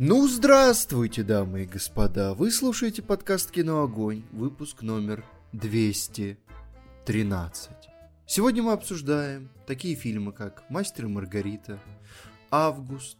Ну, 0.00 0.28
здравствуйте, 0.28 1.24
дамы 1.24 1.64
и 1.64 1.66
господа. 1.66 2.32
Вы 2.32 2.52
слушаете 2.52 3.02
подкаст 3.02 3.50
«Кино 3.50 3.82
Огонь», 3.82 4.22
выпуск 4.30 4.82
номер 4.82 5.24
213. 5.50 7.70
Сегодня 8.24 8.62
мы 8.62 8.74
обсуждаем 8.74 9.50
такие 9.66 9.96
фильмы, 9.96 10.30
как 10.30 10.62
«Мастер 10.70 11.06
и 11.06 11.08
Маргарита», 11.08 11.80
«Август», 12.48 13.16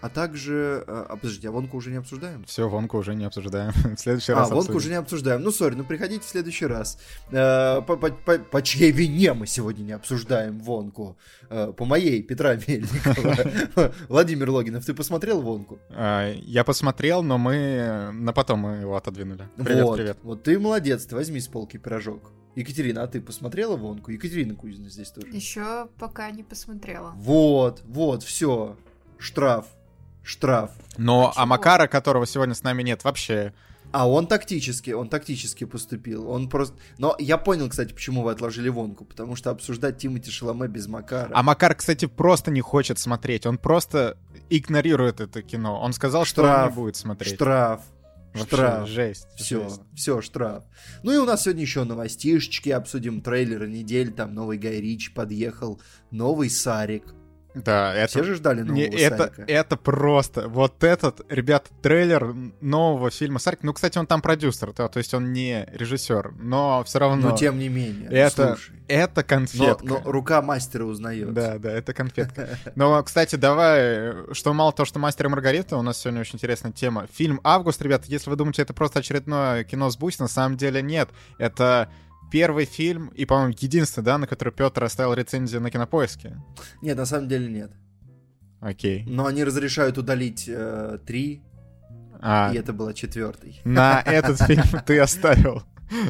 а 0.00 0.08
также... 0.10 0.84
А, 0.86 1.06
а, 1.10 1.16
подождите, 1.16 1.48
а 1.48 1.50
Вонку 1.50 1.76
уже 1.78 1.90
не 1.90 1.96
обсуждаем? 1.96 2.44
Все, 2.44 2.68
Вонку 2.68 2.98
уже 2.98 3.14
не 3.14 3.24
обсуждаем. 3.24 3.72
в 3.96 3.98
следующий 3.98 4.32
раз 4.32 4.50
А, 4.50 4.54
Вонку 4.54 4.74
уже 4.74 4.90
не 4.90 4.96
обсуждаем. 4.96 5.42
Ну, 5.42 5.50
сори, 5.50 5.74
ну 5.74 5.84
приходите 5.84 6.24
в 6.24 6.28
следующий 6.28 6.66
раз. 6.66 6.98
Э, 7.30 7.80
по, 7.80 7.96
по, 7.96 8.10
по, 8.10 8.38
по 8.38 8.62
чьей 8.62 8.92
вине 8.92 9.32
мы 9.32 9.46
сегодня 9.46 9.82
не 9.82 9.92
обсуждаем 9.92 10.58
Вонку? 10.58 11.16
Э, 11.48 11.72
по 11.72 11.84
моей, 11.84 12.22
Петра 12.22 12.56
Мельникова. 12.56 13.92
Владимир 14.08 14.50
Логинов, 14.50 14.84
ты 14.84 14.92
посмотрел 14.92 15.40
Вонку? 15.40 15.78
А, 15.90 16.30
я 16.32 16.62
посмотрел, 16.64 17.22
но 17.22 17.38
мы 17.38 18.10
на 18.12 18.32
потом 18.32 18.60
мы 18.60 18.76
его 18.76 18.96
отодвинули. 18.96 19.48
Привет, 19.56 19.84
вот, 19.84 19.96
привет. 19.96 20.18
Вот 20.22 20.42
ты 20.42 20.58
молодец, 20.58 21.06
ты 21.06 21.14
возьми 21.14 21.40
с 21.40 21.48
полки 21.48 21.78
пирожок. 21.78 22.32
Екатерина, 22.54 23.02
а 23.02 23.06
ты 23.06 23.20
посмотрела 23.20 23.76
Вонку? 23.76 24.10
Екатерина 24.10 24.54
Кузина 24.54 24.88
здесь 24.88 25.10
тоже. 25.10 25.28
Еще 25.28 25.88
пока 25.98 26.30
не 26.30 26.42
посмотрела. 26.42 27.12
Вот, 27.16 27.82
вот, 27.86 28.22
все. 28.22 28.76
Штраф 29.18 29.66
штраф. 30.26 30.72
Но 30.98 31.32
а, 31.36 31.42
а 31.42 31.46
Макара, 31.46 31.86
которого 31.86 32.26
сегодня 32.26 32.54
с 32.54 32.62
нами 32.62 32.82
нет, 32.82 33.04
вообще... 33.04 33.54
А 33.92 34.08
он 34.08 34.26
тактически, 34.26 34.90
он 34.90 35.08
тактически 35.08 35.64
поступил. 35.64 36.28
Он 36.28 36.48
просто... 36.48 36.76
Но 36.98 37.14
я 37.18 37.38
понял, 37.38 37.68
кстати, 37.68 37.92
почему 37.92 38.22
вы 38.22 38.32
отложили 38.32 38.68
Вонку. 38.68 39.04
Потому 39.04 39.36
что 39.36 39.50
обсуждать 39.50 39.98
Тимати 39.98 40.30
Шаломе 40.30 40.66
без 40.66 40.88
Макара... 40.88 41.30
А 41.32 41.42
Макар, 41.42 41.74
кстати, 41.74 42.06
просто 42.06 42.50
не 42.50 42.60
хочет 42.60 42.98
смотреть. 42.98 43.46
Он 43.46 43.58
просто 43.58 44.18
игнорирует 44.50 45.20
это 45.20 45.40
кино. 45.40 45.80
Он 45.80 45.92
сказал, 45.92 46.24
штраф, 46.24 46.46
что 46.46 46.62
он 46.62 46.68
не 46.70 46.74
будет 46.74 46.96
смотреть. 46.96 47.34
Штраф. 47.36 47.80
Вообще, 48.34 48.56
штраф. 48.56 48.88
Жесть. 48.88 49.28
Все, 49.36 49.62
жесть. 49.62 49.80
все, 49.94 50.20
штраф. 50.20 50.64
Ну 51.02 51.12
и 51.12 51.16
у 51.16 51.24
нас 51.24 51.44
сегодня 51.44 51.62
еще 51.62 51.84
новостишечки, 51.84 52.70
обсудим 52.70 53.22
трейлеры 53.22 53.68
недель, 53.68 54.12
там 54.12 54.34
новый 54.34 54.58
Гай 54.58 54.80
Рич 54.80 55.14
подъехал, 55.14 55.80
новый 56.10 56.50
Сарик. 56.50 57.14
Да, 57.56 57.94
это... 57.94 58.08
Все 58.08 58.22
же 58.22 58.34
ждали 58.34 58.60
нового 58.60 58.74
не, 58.74 58.84
это, 58.84 59.16
Сарика. 59.16 59.44
это 59.46 59.76
просто... 59.76 60.48
Вот 60.48 60.84
этот, 60.84 61.20
ребят, 61.30 61.70
трейлер 61.80 62.34
нового 62.60 63.10
фильма 63.10 63.38
Сарик... 63.38 63.60
Ну, 63.62 63.72
кстати, 63.72 63.96
он 63.96 64.06
там 64.06 64.20
продюсер, 64.20 64.74
да, 64.74 64.88
то 64.88 64.98
есть 64.98 65.14
он 65.14 65.32
не 65.32 65.66
режиссер, 65.72 66.34
но 66.38 66.84
все 66.84 66.98
равно... 66.98 67.30
Но 67.30 67.36
тем 67.36 67.58
не 67.58 67.70
менее, 67.70 68.10
это, 68.10 68.56
слушай. 68.56 68.76
это 68.88 69.22
конфетка. 69.22 69.84
Но, 69.86 70.02
но 70.04 70.12
рука 70.12 70.42
мастера 70.42 70.84
узнает. 70.84 71.32
Да, 71.32 71.58
да, 71.58 71.72
это 71.72 71.94
конфетка. 71.94 72.48
Но, 72.74 73.02
кстати, 73.02 73.36
давай, 73.36 74.34
что 74.34 74.52
мало 74.52 74.72
того, 74.72 74.84
что 74.86 74.98
«Мастер 74.98 75.26
и 75.26 75.28
Маргарита», 75.28 75.76
у 75.76 75.82
нас 75.82 75.98
сегодня 75.98 76.20
очень 76.20 76.34
интересная 76.34 76.72
тема. 76.72 77.06
Фильм 77.12 77.40
«Август», 77.42 77.80
ребят, 77.80 78.04
если 78.06 78.28
вы 78.28 78.36
думаете, 78.36 78.62
это 78.62 78.74
просто 78.74 78.98
очередное 78.98 79.64
кино 79.64 79.90
с 79.90 79.96
Бусь, 79.96 80.18
на 80.18 80.28
самом 80.28 80.56
деле 80.56 80.82
нет. 80.82 81.08
Это 81.38 81.88
первый 82.30 82.64
фильм 82.64 83.08
и, 83.08 83.24
по-моему, 83.24 83.54
единственный, 83.58 84.04
да, 84.04 84.18
на 84.18 84.26
который 84.26 84.52
Петр 84.52 84.84
оставил 84.84 85.14
рецензию 85.14 85.60
на 85.60 85.70
кинопоиске. 85.70 86.36
Нет, 86.82 86.96
на 86.96 87.06
самом 87.06 87.28
деле 87.28 87.48
нет. 87.48 87.72
Окей. 88.60 89.04
Но 89.06 89.26
они 89.26 89.44
разрешают 89.44 89.98
удалить 89.98 90.44
э, 90.48 90.98
три, 91.06 91.42
А, 92.20 92.50
и 92.52 92.56
это 92.56 92.72
была 92.72 92.94
четвертый. 92.94 93.60
на 93.64 94.00
этот 94.06 94.40
фильм 94.42 94.64
ты 94.86 94.98
оставил. 94.98 95.62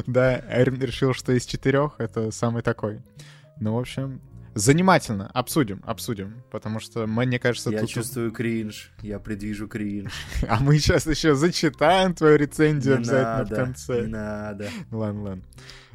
Да, 0.07 0.39
решил, 0.39 1.13
что 1.13 1.33
из 1.33 1.45
четырех 1.45 1.95
это 1.99 2.31
самый 2.31 2.63
такой. 2.63 3.01
Ну, 3.59 3.75
в 3.75 3.79
общем, 3.79 4.21
занимательно. 4.55 5.29
Обсудим, 5.33 5.83
обсудим. 5.85 6.43
Потому 6.51 6.79
что, 6.79 7.05
мне 7.05 7.37
кажется, 7.37 7.69
Я 7.69 7.81
тут... 7.81 7.89
чувствую 7.89 8.31
кринж, 8.31 8.91
я 9.01 9.19
предвижу 9.19 9.67
кринж. 9.67 10.11
А 10.49 10.59
мы 10.59 10.79
сейчас 10.79 11.05
еще 11.05 11.35
зачитаем 11.35 12.13
твою 12.15 12.37
рецензию 12.37 12.95
Не 12.95 12.99
обязательно 13.01 13.37
надо, 13.37 13.53
в 13.53 13.57
конце. 13.57 14.01
не 14.01 14.07
надо. 14.07 14.69
Ладно, 14.91 15.21
ладно. 15.23 15.43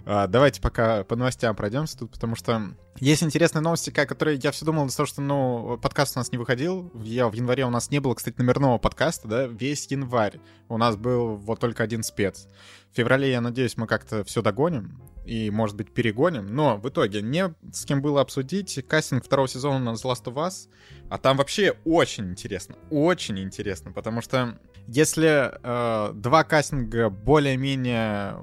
А, 0.05 0.27
давайте 0.27 0.61
пока 0.61 1.05
по 1.05 1.17
новостям 1.17 1.55
пройдемся 1.55 1.99
тут, 1.99 2.13
потому 2.13 2.35
что 2.35 2.75
есть 2.99 3.23
интересные 3.23 3.63
новости, 3.63 3.91
которые 3.91 4.39
я 4.43 4.51
все 4.51 4.65
думал 4.65 4.87
из-за 4.87 4.99
того, 4.99 5.07
что, 5.07 5.21
ну, 5.21 5.79
подкаст 5.81 6.17
у 6.17 6.21
нас 6.21 6.33
не 6.33 6.39
выходил. 6.39 6.91
Я, 7.03 7.29
в 7.29 7.35
январе 7.35 7.65
у 7.65 7.71
нас 7.71 7.91
не 7.91 8.01
было, 8.01 8.15
кстати, 8.15 8.37
номерного 8.39 8.79
подкаста, 8.79 9.29
да, 9.29 9.47
весь 9.47 9.87
январь. 9.91 10.41
У 10.69 10.77
нас 10.77 10.97
был 10.97 11.37
вот 11.37 11.61
только 11.61 11.83
один 11.83 12.03
спец. 12.03 12.49
В 12.93 12.97
феврале, 12.97 13.31
я 13.31 13.41
надеюсь, 13.41 13.77
мы 13.77 13.87
как-то 13.87 14.25
все 14.25 14.43
догоним 14.43 15.01
и, 15.25 15.51
может 15.51 15.77
быть, 15.77 15.95
перегоним. 15.95 16.55
Но 16.55 16.77
в 16.77 16.89
итоге 16.89 17.23
не 17.23 17.55
с 17.73 17.85
кем 17.85 18.03
было 18.03 18.21
обсудить 18.21 18.85
кастинг 18.89 19.25
второго 19.25 19.49
сезона 19.49 19.79
на 19.79 19.91
Last 19.95 20.25
of 20.25 20.35
Us. 20.35 20.69
А 21.09 21.19
там 21.19 21.37
вообще 21.37 21.77
очень 21.85 22.31
интересно, 22.31 22.77
очень 22.91 23.39
интересно, 23.39 23.93
потому 23.93 24.21
что 24.21 24.59
если 24.89 25.53
э, 25.63 26.13
два 26.15 26.45
кастинга 26.45 27.09
более-менее 27.09 28.37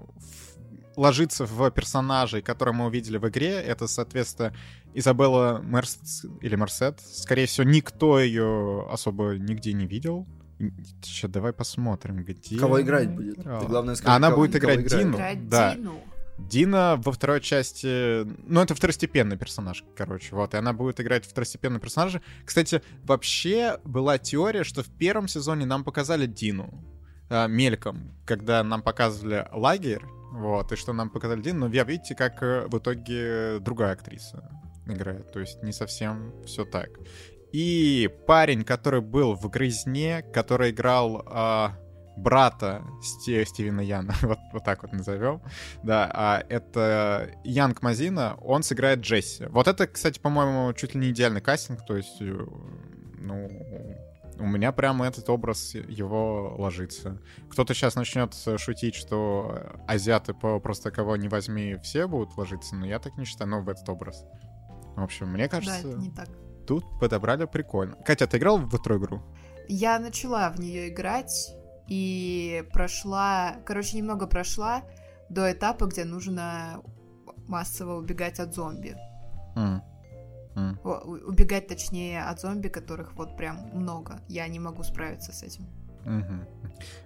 ложится 1.00 1.46
в 1.46 1.72
персонажей, 1.72 2.42
которые 2.42 2.76
мы 2.76 2.86
увидели 2.88 3.18
в 3.18 3.28
игре. 3.30 3.52
Это, 3.52 3.88
соответственно, 3.88 4.54
Изабелла 4.94 5.62
Мерс 5.64 6.26
или 6.42 6.56
Мерсет. 6.56 7.00
Скорее 7.00 7.46
всего, 7.46 7.68
никто 7.68 8.20
ее 8.20 8.88
особо 8.92 9.38
нигде 9.38 9.74
не 9.74 9.88
видел. 9.88 10.28
Сейчас 11.02 11.32
давай 11.32 11.54
посмотрим, 11.54 12.24
где... 12.24 12.58
Кого 12.58 12.82
играть 12.82 13.10
будет? 13.10 13.36
Ты 13.36 13.42
играла. 13.44 13.66
главное 13.66 13.96
скажи, 13.96 14.14
Она 14.14 14.30
кого- 14.30 14.42
будет 14.42 14.58
играть. 14.58 14.86
Дину. 14.86 15.16
Играть 15.16 15.48
да. 15.48 15.76
Дину. 15.76 16.02
Дина 16.38 16.96
во 17.04 17.12
второй 17.12 17.42
части... 17.42 18.24
Ну, 18.48 18.62
это 18.62 18.76
второстепенный 18.76 19.38
персонаж, 19.38 19.84
короче. 19.96 20.36
Вот, 20.36 20.54
и 20.54 20.58
она 20.58 20.74
будет 20.74 21.00
играть 21.00 21.26
второстепенного 21.26 21.82
персонажа. 21.82 22.22
Кстати, 22.46 22.82
вообще 23.04 23.80
была 23.86 24.18
теория, 24.18 24.64
что 24.66 24.84
в 24.84 24.88
первом 24.88 25.28
сезоне 25.30 25.66
нам 25.66 25.84
показали 25.84 26.26
Дину 26.26 26.84
а, 27.30 27.48
мельком, 27.48 28.12
когда 28.26 28.64
нам 28.64 28.82
показывали 28.82 29.48
лагерь, 29.52 30.02
вот, 30.32 30.72
и 30.72 30.76
что 30.76 30.94
нам 30.94 31.10
показали 31.10 31.42
Дину, 31.42 31.68
но 31.68 31.74
я 31.74 31.84
видите, 31.84 32.16
как 32.16 32.42
э, 32.44 32.68
в 32.68 32.78
итоге 32.78 33.60
другая 33.60 33.94
актриса 33.94 34.50
играет. 34.88 35.32
То 35.32 35.40
есть 35.40 35.64
не 35.64 35.72
совсем 35.72 36.34
все 36.46 36.66
так. 36.66 36.90
И 37.52 38.10
парень, 38.28 38.64
который 38.64 39.02
был 39.02 39.34
в 39.34 39.50
«Грызне», 39.50 40.22
который 40.22 40.70
играл 40.70 41.24
а, 41.26 41.76
брата 42.16 42.84
Сти- 43.02 43.44
Стивена 43.46 43.82
Яна, 43.82 44.14
вот, 44.22 44.38
вот 44.54 44.64
так 44.64 44.84
вот 44.84 44.94
назовем, 44.94 45.42
да, 45.84 46.10
а 46.14 46.44
это 46.48 47.32
Янг 47.44 47.82
Мазина, 47.82 48.36
он 48.42 48.62
сыграет 48.62 49.00
Джесси. 49.00 49.46
Вот 49.46 49.68
это, 49.68 49.88
кстати, 49.88 50.20
по-моему, 50.20 50.74
чуть 50.74 50.94
ли 50.94 51.02
не 51.02 51.10
идеальный 51.10 51.42
кастинг, 51.42 51.86
то 51.86 51.98
есть, 51.98 52.22
э, 52.22 52.46
ну, 53.18 53.50
у 54.40 54.46
меня 54.46 54.72
прямо 54.72 55.06
этот 55.08 55.30
образ 55.30 55.76
его 55.76 56.56
ложится. 56.58 57.22
Кто-то 57.50 57.74
сейчас 57.74 57.96
начнет 57.96 58.34
шутить, 58.58 58.96
что 58.96 59.80
азиаты 59.88 60.34
по 60.34 60.60
просто 60.60 60.92
кого 60.92 61.16
не 61.18 61.28
возьми 61.28 61.76
все 61.84 62.08
будут 62.08 62.38
ложиться, 62.38 62.76
но 62.76 62.86
я 62.86 63.00
так 63.00 63.18
не 63.18 63.26
считаю, 63.26 63.50
но 63.50 63.62
в 63.62 63.70
этот 63.70 63.88
образ. 63.90 64.26
В 64.96 65.04
общем, 65.04 65.28
мне 65.30 65.44
Да, 65.44 65.50
кажется, 65.50 65.88
это 65.90 65.98
не 66.00 66.10
так. 66.10 66.30
тут 66.68 66.84
подобрали 67.00 67.46
прикольно. 67.46 67.96
Катя, 68.06 68.28
ты 68.28 68.38
играл 68.38 68.58
в 68.58 68.74
эту 68.74 68.98
игру? 68.98 69.22
Я 69.68 70.00
начала 70.00 70.50
в 70.50 70.60
нее 70.60 70.90
играть 70.90 71.54
и 71.88 72.64
прошла, 72.74 73.56
короче, 73.66 73.98
немного 73.98 74.26
прошла 74.28 74.84
до 75.30 75.52
этапа, 75.52 75.86
где 75.86 76.06
нужно 76.06 76.82
массово 77.48 77.98
убегать 77.98 78.40
от 78.40 78.54
зомби. 78.54 78.96
М. 79.56 79.82
Убегать, 80.98 81.68
точнее, 81.68 82.24
от 82.24 82.40
зомби, 82.40 82.68
которых 82.68 83.14
вот 83.16 83.38
прям 83.38 83.70
много. 83.74 84.22
Я 84.28 84.48
не 84.48 84.60
могу 84.60 84.84
справиться 84.84 85.32
с 85.32 85.44
этим. 85.44 85.68
Мгм. 86.06 86.48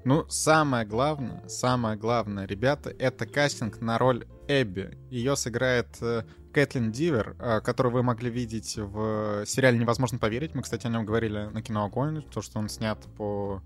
Ну, 0.05 0.25
самое 0.29 0.85
главное, 0.85 1.47
самое 1.47 1.97
главное, 1.97 2.45
ребята, 2.45 2.89
это 2.91 3.25
кастинг 3.25 3.81
на 3.81 3.97
роль 3.97 4.27
Эбби. 4.47 4.97
Ее 5.09 5.35
сыграет 5.35 5.87
э, 6.01 6.23
Кэтлин 6.53 6.91
Дивер, 6.91 7.35
э, 7.39 7.61
которую 7.61 7.93
вы 7.93 8.03
могли 8.03 8.29
видеть 8.29 8.77
в 8.77 9.45
сериале 9.45 9.79
«Невозможно 9.79 10.19
поверить». 10.19 10.53
Мы, 10.53 10.61
кстати, 10.61 10.85
о 10.85 10.89
нем 10.89 11.05
говорили 11.05 11.45
на 11.45 11.61
кино 11.61 11.85
«Огонь», 11.85 12.21
то, 12.21 12.41
что 12.41 12.59
он 12.59 12.69
снят 12.69 12.99
по 13.17 13.61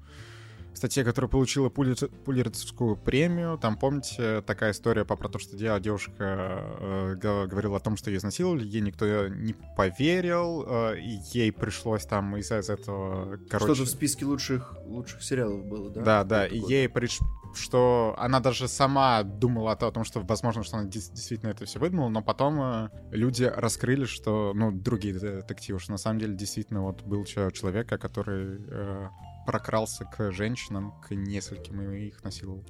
статье, 0.78 1.04
которая 1.04 1.30
получила 1.30 1.70
Пулитцерскую 1.70 2.96
премию. 2.96 3.58
Там, 3.58 3.78
помните, 3.78 4.42
такая 4.42 4.72
история 4.72 5.06
по 5.06 5.16
про 5.16 5.30
то, 5.30 5.40
что 5.40 5.58
де- 5.58 5.80
девушка 5.80 6.64
э, 6.80 7.16
говорила 7.16 7.78
о 7.78 7.80
том, 7.80 7.98
что 7.98 8.10
ее 8.10 8.18
изнасиловали, 8.18 8.66
ей 8.66 8.82
никто 8.82 9.28
не 9.28 9.54
поверил, 9.76 10.66
э, 10.68 11.00
и 11.00 11.20
ей 11.34 11.52
пришлось 11.52 12.06
там 12.06 12.38
из-за 12.38 12.60
из 12.60 12.70
этого, 12.70 13.38
короче... 13.50 13.74
Что-то 13.74 13.90
в 13.90 13.92
списке 13.92 14.26
лучших, 14.26 14.76
лучших 14.86 15.24
сериалов 15.24 15.66
было, 15.66 15.90
да? 15.90 16.02
Да, 16.02 16.24
да, 16.24 16.48
и 16.48 16.60
ей 16.60 16.90
приш... 16.90 17.20
что 17.56 18.16
она 18.18 18.40
даже 18.40 18.68
сама 18.68 19.24
думала 19.24 19.72
о 19.72 19.76
том, 19.76 20.04
что 20.04 20.22
возможно, 20.22 20.64
что 20.64 20.78
она 20.78 20.88
действительно 20.88 21.50
это 21.50 21.66
все 21.66 21.80
выдумала, 21.80 22.10
но 22.10 22.22
потом 22.22 22.62
э, 22.62 22.90
люди 23.12 23.44
раскрыли, 23.44 24.06
что, 24.06 24.54
ну, 24.56 24.72
другие 24.72 25.14
детективы, 25.14 25.80
что 25.80 25.92
на 25.92 25.98
самом 25.98 26.20
деле 26.20 26.36
действительно 26.36 26.84
вот 26.84 27.04
был 27.04 27.26
человек, 27.26 27.88
который 27.88 28.60
э, 28.70 29.08
прокрался 29.48 30.04
к 30.04 30.34
женщинам, 30.34 30.94
к 31.02 31.16
нескольким 31.16 31.82
и 31.94 32.08
их 32.08 32.22
насиловал. 32.22 32.66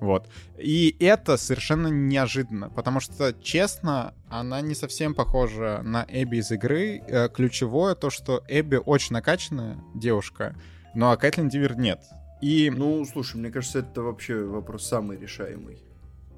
Вот. 0.00 0.28
И 0.56 0.96
это 1.00 1.36
совершенно 1.36 1.88
неожиданно, 1.88 2.70
потому 2.70 3.00
что, 3.00 3.34
честно, 3.42 4.14
она 4.28 4.60
не 4.60 4.76
совсем 4.76 5.16
похожа 5.16 5.80
на 5.82 6.06
Эбби 6.08 6.36
из 6.36 6.52
игры. 6.52 7.02
Э, 7.08 7.28
Ключевое 7.28 7.96
то, 7.96 8.10
что 8.10 8.44
Эбби 8.46 8.76
очень 8.76 9.14
накачанная 9.14 9.82
девушка, 9.96 10.54
Ну 10.94 11.10
а 11.10 11.16
Кэтлин 11.16 11.48
Дивер 11.48 11.76
нет. 11.76 12.00
И... 12.40 12.70
Ну, 12.70 13.04
слушай, 13.04 13.36
мне 13.36 13.50
кажется, 13.50 13.80
это 13.80 14.02
вообще 14.02 14.44
вопрос 14.44 14.86
самый 14.86 15.18
решаемый. 15.18 15.82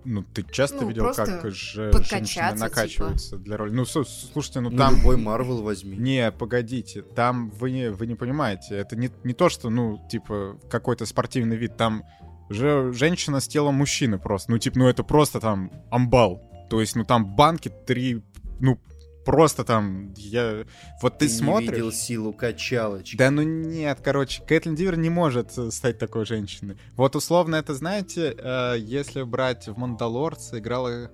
Ну, 0.05 0.23
ты 0.23 0.45
часто 0.51 0.83
Ну, 0.83 0.89
видел, 0.89 1.13
как 1.15 1.51
же 1.51 1.93
женщины 2.03 2.55
накачиваются 2.55 3.37
для 3.37 3.57
роли? 3.57 3.71
Ну, 3.73 3.83
слу- 3.83 4.05
слушайте, 4.05 4.61
ну 4.61 4.71
Ну, 4.71 4.77
там... 4.79 4.97
любой 4.97 5.17
Марвел 5.17 5.63
возьми. 5.63 5.97
Не, 5.97 6.33
погодите, 6.33 7.03
там 7.03 7.51
вы 7.51 7.71
не, 7.71 7.91
вы 7.91 8.07
не 8.07 8.15
понимаете. 8.15 8.75
Это 8.77 8.97
не, 8.97 9.11
не 9.25 9.33
то, 9.33 9.49
что, 9.49 9.71
ну, 9.71 10.01
типа, 10.11 10.59
какой-то 10.71 11.07
спортивный 11.07 11.57
вид. 11.57 11.77
Там 11.77 12.05
же 12.51 12.93
женщина 12.93 13.41
с 13.41 13.49
телом 13.49 13.77
мужчины 13.77 14.19
просто. 14.19 14.51
Ну, 14.51 14.59
типа, 14.59 14.79
ну 14.79 14.89
это 14.89 15.05
просто 15.05 15.41
там 15.41 15.71
амбал. 15.91 16.43
То 16.69 16.81
есть, 16.81 16.97
ну 16.97 17.05
там 17.05 17.37
банки 17.37 17.69
три, 17.69 18.23
ну, 18.61 18.79
просто 19.25 19.65
там, 19.65 20.13
я... 20.17 20.65
Вот 21.01 21.19
ты, 21.19 21.27
Ты 21.27 21.33
смотришь... 21.33 21.69
не 21.69 21.75
видел 21.75 21.93
силу 21.93 22.33
качалочки. 22.33 23.17
Да 23.17 23.31
ну 23.31 23.43
нет, 23.43 23.99
короче, 24.03 24.43
Кэтлин 24.43 24.75
Дивер 24.75 24.97
не 24.97 25.11
может 25.11 25.57
э, 25.57 25.71
стать 25.71 25.99
такой 25.99 26.27
женщиной. 26.27 26.77
Вот 26.97 27.17
условно 27.17 27.57
это, 27.57 27.75
знаете, 27.75 28.35
э, 28.37 28.75
если 28.79 29.23
брать 29.23 29.69
в 29.69 29.77
Мандалорце, 29.79 30.59
играла... 30.59 31.11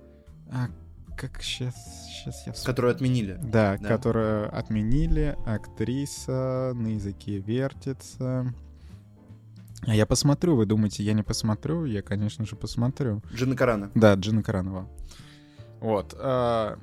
а, 0.51 0.67
как 1.17 1.41
сейчас... 1.41 1.75
Сейчас 2.19 2.45
я 2.47 2.51
вспомню. 2.53 2.65
Которую 2.65 2.91
отменили. 2.95 3.39
Да, 3.41 3.77
Да. 3.79 3.87
которую 3.87 4.57
отменили, 4.57 5.37
актриса, 5.45 6.73
на 6.75 6.87
языке 6.87 7.37
вертится. 7.37 8.53
А 9.83 9.95
я 9.95 10.05
посмотрю, 10.05 10.57
вы 10.57 10.65
думаете, 10.65 11.03
я 11.03 11.13
не 11.13 11.23
посмотрю? 11.23 11.85
Я, 11.85 12.01
конечно 12.01 12.45
же, 12.45 12.57
посмотрю. 12.57 13.21
Джина 13.33 13.55
Карана. 13.55 13.89
Да, 13.95 14.15
Джина 14.15 14.43
Каранова. 14.43 14.89
Вот. 15.79 16.13
э, 16.19 16.75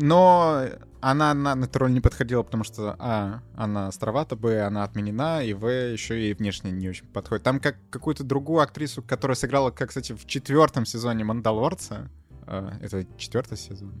Но 0.00 0.64
она 1.00 1.34
на, 1.34 1.54
на 1.54 1.64
эту 1.64 1.78
роль 1.78 1.92
не 1.92 2.00
подходила, 2.00 2.42
потому 2.42 2.64
что, 2.64 2.96
а, 2.98 3.42
она 3.54 3.88
островата, 3.88 4.34
б, 4.34 4.62
она 4.62 4.84
отменена, 4.84 5.42
и 5.42 5.52
в, 5.52 5.66
еще 5.66 6.30
и 6.30 6.34
внешне 6.34 6.70
не 6.70 6.88
очень 6.88 7.06
подходит. 7.06 7.44
Там 7.44 7.60
как 7.60 7.76
какую-то 7.90 8.24
другую 8.24 8.60
актрису, 8.60 9.02
которая 9.02 9.34
сыграла, 9.34 9.70
как, 9.70 9.88
кстати, 9.88 10.12
в 10.12 10.26
четвертом 10.26 10.86
сезоне 10.86 11.24
«Мандалорца». 11.24 12.10
э, 12.46 12.70
Это 12.80 13.06
четвертый 13.18 13.58
сезон? 13.58 13.92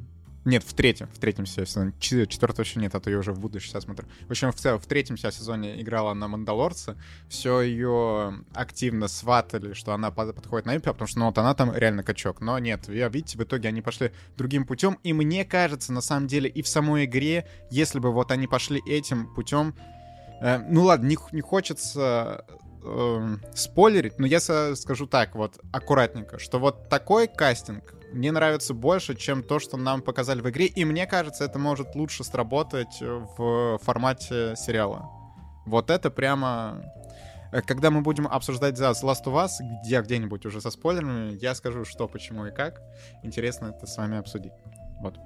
Нет, 0.46 0.64
в 0.64 0.72
третьем, 0.72 1.08
в 1.08 1.18
третьем 1.18 1.44
сезоне. 1.44 1.92
Четвертого 2.00 2.62
еще 2.62 2.80
нет, 2.80 2.94
а 2.94 3.00
то 3.00 3.10
я 3.10 3.18
уже 3.18 3.32
в 3.32 3.38
будущем 3.38 3.68
сейчас 3.70 3.84
смотрю. 3.84 4.06
В 4.26 4.30
общем, 4.30 4.50
в, 4.52 4.54
целом, 4.54 4.80
в 4.80 4.86
третьем 4.86 5.18
сезоне 5.18 5.80
играла 5.82 6.12
она 6.12 6.28
Мандалорца. 6.28 6.96
Все 7.28 7.60
ее 7.60 8.42
активно 8.54 9.08
сватали, 9.08 9.74
что 9.74 9.92
она 9.92 10.10
под- 10.10 10.34
подходит 10.34 10.64
на 10.64 10.76
Эмпи, 10.76 10.86
потому 10.86 11.08
что 11.08 11.18
ну, 11.18 11.26
вот 11.26 11.36
она 11.36 11.54
там 11.54 11.74
реально 11.76 12.02
качок. 12.02 12.40
Но 12.40 12.58
нет, 12.58 12.88
я, 12.88 13.08
видите, 13.08 13.36
в 13.36 13.42
итоге 13.42 13.68
они 13.68 13.82
пошли 13.82 14.12
другим 14.38 14.64
путем. 14.64 14.98
И 15.02 15.12
мне 15.12 15.44
кажется, 15.44 15.92
на 15.92 16.00
самом 16.00 16.26
деле, 16.26 16.48
и 16.48 16.62
в 16.62 16.68
самой 16.68 17.04
игре, 17.04 17.46
если 17.70 17.98
бы 17.98 18.10
вот 18.10 18.32
они 18.32 18.46
пошли 18.46 18.80
этим 18.86 19.32
путем, 19.34 19.74
э, 20.40 20.58
ну 20.70 20.84
ладно, 20.84 21.06
не, 21.06 21.18
не 21.32 21.42
хочется 21.42 22.46
э, 22.82 23.36
спойлерить, 23.54 24.18
но 24.18 24.26
я 24.26 24.40
скажу 24.40 25.06
так 25.06 25.34
вот, 25.34 25.60
аккуратненько, 25.70 26.38
что 26.38 26.58
вот 26.58 26.88
такой 26.88 27.28
кастинг 27.28 27.99
мне 28.12 28.32
нравится 28.32 28.74
больше, 28.74 29.14
чем 29.14 29.42
то, 29.42 29.58
что 29.58 29.76
нам 29.76 30.02
показали 30.02 30.40
в 30.40 30.48
игре, 30.50 30.66
и 30.66 30.84
мне 30.84 31.06
кажется, 31.06 31.44
это 31.44 31.58
может 31.58 31.94
лучше 31.94 32.24
сработать 32.24 33.00
в 33.00 33.78
формате 33.82 34.54
сериала. 34.56 35.08
Вот 35.66 35.90
это 35.90 36.10
прямо... 36.10 36.82
э, 37.52 37.60
Когда 37.62 37.90
мы 37.90 38.00
будем 38.00 38.26
обсуждать 38.26 38.74
The 38.78 38.92
Last 38.92 39.24
of 39.26 39.34
Us, 39.44 39.50
где 39.84 40.00
где-нибудь 40.00 40.46
уже 40.46 40.60
со 40.60 40.70
спойлерами, 40.70 41.36
я 41.40 41.54
скажу, 41.54 41.84
что, 41.84 42.08
почему 42.08 42.46
и 42.46 42.50
как. 42.50 42.80
Интересно 43.22 43.66
это 43.76 43.86
с 43.86 43.96
вами 43.96 44.18
обсудить. 44.18 44.52
Вот. 45.00 45.16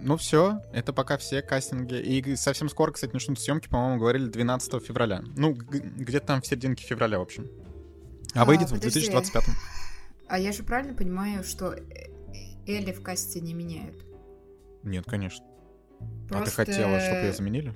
Ну 0.00 0.16
все, 0.16 0.60
это 0.72 0.92
пока 0.92 1.16
все 1.16 1.40
кастинги. 1.40 1.94
И 1.94 2.34
совсем 2.36 2.68
скоро, 2.68 2.90
кстати, 2.92 3.12
начнут 3.12 3.38
съемки, 3.40 3.68
по-моему, 3.68 4.00
говорили 4.00 4.26
12 4.28 4.84
февраля. 4.84 5.22
Ну, 5.36 5.52
где-то 5.54 6.26
там 6.26 6.42
в 6.42 6.46
серединке 6.46 6.84
февраля, 6.84 7.18
в 7.18 7.22
общем. 7.22 7.48
А, 8.34 8.42
А, 8.42 8.44
выйдет 8.44 8.70
в 8.70 8.74
подожди. 8.74 9.00
2025. 9.00 9.44
А 10.26 10.38
я 10.38 10.52
же 10.52 10.64
правильно 10.64 10.94
понимаю, 10.94 11.44
что 11.44 11.72
э- 11.74 12.10
Элли 12.66 12.92
в 12.92 13.02
касте 13.02 13.40
не 13.40 13.54
меняют? 13.54 14.04
Нет, 14.82 15.04
конечно. 15.06 15.44
А 16.00 16.28
ты 16.28 16.34
Просто 16.34 16.50
хотела, 16.56 17.00
чтобы 17.00 17.20
ее 17.20 17.32
заменили? 17.32 17.74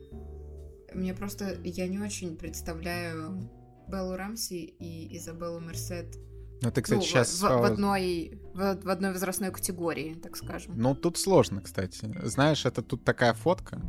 Мне 0.94 1.14
просто... 1.14 1.56
Я 1.64 1.87
не 1.88 1.99
очень 1.99 2.37
представляю 2.37 3.49
Беллу 3.88 4.17
Рамси 4.17 4.64
и 4.64 5.17
Изабеллу 5.17 5.61
Мерсет 5.61 6.17
Ну, 6.62 6.70
ты, 6.70 6.82
кстати, 6.82 6.99
ну, 6.99 7.05
сейчас... 7.05 7.40
в, 7.40 7.43
в 7.43 7.64
одной, 7.64 8.40
в, 8.55 8.81
в 8.82 8.88
одной 8.88 9.12
возрастной 9.12 9.50
категории, 9.50 10.14
так 10.14 10.37
скажем. 10.37 10.75
Ну, 10.76 10.94
тут 10.94 11.19
сложно, 11.19 11.61
кстати. 11.61 12.11
Знаешь, 12.25 12.64
это 12.67 12.82
тут 12.82 13.05
такая 13.05 13.35
фотка, 13.35 13.81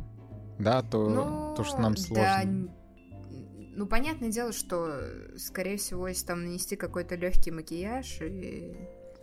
да, 0.58 0.82
то, 0.82 1.08
Ну, 1.08 1.54
то 1.56 1.64
что 1.64 1.78
нам 1.80 1.94
да, 1.94 2.00
сложно. 2.00 2.42
н- 2.42 2.70
ну, 3.76 3.86
понятное 3.86 4.30
дело, 4.30 4.52
что, 4.52 5.00
скорее 5.36 5.78
всего, 5.78 6.06
если 6.08 6.26
там 6.26 6.44
нанести 6.44 6.76
какой-то 6.76 7.14
легкий 7.14 7.50
макияж 7.50 8.20
и... 8.20 8.76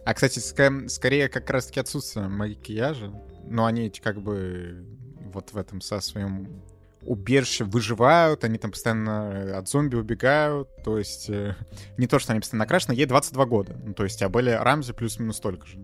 А, 0.07 0.13
кстати, 0.13 0.39
ска- 0.39 0.87
скорее 0.87 1.27
как 1.27 1.49
раз-таки 1.49 1.81
отсутствие 1.81 2.29
макияжа. 2.29 3.11
Но 3.43 3.65
они 3.65 3.89
как 3.89 4.21
бы 4.21 4.85
вот 5.33 5.51
в 5.51 5.57
этом 5.57 5.81
со 5.81 5.99
своем 5.99 6.63
убежище 7.01 7.65
выживают, 7.65 8.45
они 8.45 8.57
там 8.57 8.71
постоянно 8.71 9.57
от 9.57 9.67
зомби 9.67 9.97
убегают, 9.97 10.69
то 10.85 10.97
есть 10.97 11.29
э, 11.29 11.57
не 11.97 12.07
то, 12.07 12.19
что 12.19 12.31
они 12.31 12.39
постоянно 12.39 12.63
накрашены, 12.63 12.93
ей 12.93 13.05
22 13.05 13.45
года, 13.45 13.75
ну, 13.83 13.93
то 13.93 14.05
есть, 14.05 14.21
а 14.21 14.29
Белле 14.29 14.57
Рамзи 14.57 14.93
плюс-минус 14.93 15.37
столько 15.37 15.67
же. 15.67 15.77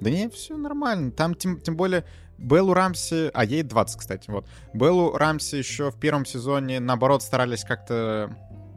Да 0.00 0.08
не, 0.08 0.30
все 0.30 0.56
нормально, 0.56 1.10
там 1.10 1.34
тем, 1.34 1.60
тем 1.60 1.76
более 1.76 2.04
Беллу 2.38 2.72
Рамси, 2.72 3.30
а 3.34 3.44
ей 3.44 3.62
20, 3.62 3.98
кстати, 3.98 4.30
вот. 4.30 4.46
Беллу 4.72 5.12
Рамси 5.12 5.56
еще 5.56 5.90
в 5.90 6.00
первом 6.00 6.24
сезоне, 6.24 6.80
наоборот, 6.80 7.22
старались 7.22 7.62
как-то 7.64 8.34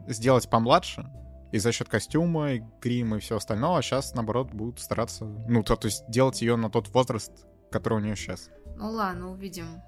сделать 0.08 0.48
помладше, 0.50 1.06
и 1.52 1.58
за 1.58 1.72
счет 1.72 1.88
костюма, 1.88 2.52
и 2.54 2.62
грима, 2.80 3.16
и 3.16 3.20
всего 3.20 3.38
остального, 3.38 3.78
а 3.78 3.82
сейчас, 3.82 4.14
наоборот, 4.14 4.50
будут 4.52 4.80
стараться, 4.80 5.24
ну, 5.24 5.62
то, 5.62 5.76
то 5.76 5.86
есть 5.86 6.04
делать 6.08 6.40
ее 6.42 6.56
на 6.56 6.70
тот 6.70 6.88
возраст, 6.88 7.32
который 7.70 7.94
у 7.94 8.00
нее 8.00 8.16
сейчас. 8.16 8.50
Ну 8.76 8.90
ладно, 8.90 9.30
увидим. 9.30 9.82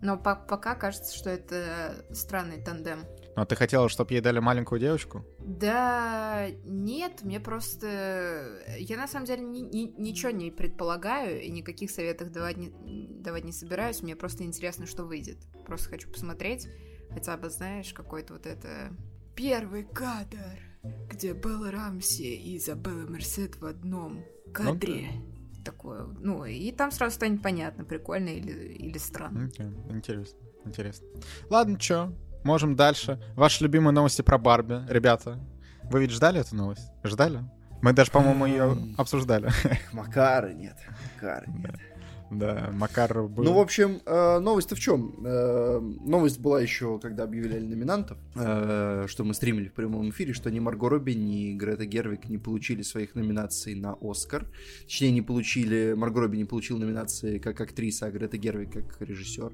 Но 0.00 0.16
по- 0.16 0.36
пока 0.36 0.76
кажется, 0.76 1.16
что 1.16 1.28
это 1.28 2.04
странный 2.12 2.62
тандем. 2.62 3.04
Ну, 3.34 3.42
а 3.42 3.46
ты 3.46 3.56
хотела, 3.56 3.88
чтобы 3.88 4.14
ей 4.14 4.20
дали 4.20 4.38
маленькую 4.38 4.80
девочку? 4.80 5.24
Да, 5.40 6.46
нет, 6.64 7.22
мне 7.22 7.40
просто... 7.40 8.62
Я 8.78 8.96
на 8.96 9.08
самом 9.08 9.26
деле 9.26 9.42
ни- 9.42 9.60
ни- 9.60 9.94
ничего 10.00 10.30
не 10.30 10.50
предполагаю 10.52 11.42
и 11.42 11.50
никаких 11.50 11.90
советов 11.90 12.30
давать 12.30 12.56
не, 12.56 12.70
давать 13.20 13.44
не 13.44 13.52
собираюсь. 13.52 14.02
Мне 14.02 14.14
просто 14.14 14.44
интересно, 14.44 14.86
что 14.86 15.04
выйдет. 15.04 15.38
Просто 15.66 15.88
хочу 15.88 16.08
посмотреть, 16.08 16.68
хотя 17.10 17.36
бы, 17.36 17.50
знаешь, 17.50 17.92
какой-то 17.92 18.34
вот 18.34 18.46
это... 18.46 18.92
Первый 19.34 19.84
кадр, 19.84 20.58
где 21.08 21.32
Белла 21.32 21.70
Рамси 21.70 22.34
и 22.34 22.56
Изабелла 22.58 23.08
Мерсет 23.08 23.56
в 23.56 23.66
одном 23.66 24.24
кадре. 24.52 25.10
Такое, 25.64 26.04
ну, 26.20 26.44
и 26.44 26.72
там 26.72 26.90
сразу 26.90 27.16
станет 27.16 27.42
понятно, 27.42 27.84
прикольно 27.84 28.28
или, 28.28 28.72
или 28.74 28.96
странно. 28.98 29.46
Окей, 29.46 29.66
Интересно, 29.90 30.38
интересно. 30.64 31.06
Ладно, 31.50 31.78
чё, 31.78 32.12
можем 32.44 32.74
дальше. 32.74 33.20
Ваши 33.34 33.64
любимые 33.64 33.92
новости 33.92 34.22
про 34.22 34.38
Барби, 34.38 34.82
ребята. 34.88 35.38
Вы 35.84 36.00
ведь 36.02 36.10
ждали 36.10 36.40
эту 36.40 36.56
новость? 36.56 36.90
Ждали? 37.04 37.40
Мы 37.82 37.92
даже, 37.92 38.10
по-моему, 38.10 38.46
ее 38.46 38.76
обсуждали. 38.96 39.50
Макары 39.92 40.54
нет. 40.54 40.76
Макары 41.14 41.46
нет. 41.48 41.76
Да, 42.30 42.70
Макар 42.72 43.22
был... 43.22 43.42
Ну, 43.42 43.54
в 43.54 43.58
общем, 43.58 44.00
э, 44.04 44.38
новость-то 44.38 44.74
в 44.74 44.80
чем? 44.80 45.14
Э, 45.24 45.80
новость 45.80 46.38
была 46.40 46.60
еще, 46.60 46.98
когда 46.98 47.24
объявляли 47.24 47.64
номинантов, 47.64 48.18
э, 48.34 49.06
что 49.08 49.24
мы 49.24 49.32
стримили 49.32 49.68
в 49.68 49.72
прямом 49.72 50.10
эфире, 50.10 50.34
что 50.34 50.50
ни 50.50 50.58
Марго 50.60 50.88
Робби, 50.88 51.12
ни 51.12 51.54
Грета 51.54 51.86
Гервик 51.86 52.28
не 52.28 52.36
получили 52.36 52.82
своих 52.82 53.14
номинаций 53.14 53.74
на 53.74 53.96
Оскар. 54.00 54.46
Точнее, 54.82 55.10
не 55.10 55.22
получили... 55.22 55.94
Марго 55.96 56.20
Робби 56.20 56.36
не 56.36 56.44
получила 56.44 56.78
номинации 56.78 57.38
как 57.38 57.60
актриса, 57.60 58.06
а 58.06 58.10
Грета 58.10 58.36
Гервик 58.36 58.72
как 58.72 59.00
режиссер. 59.00 59.52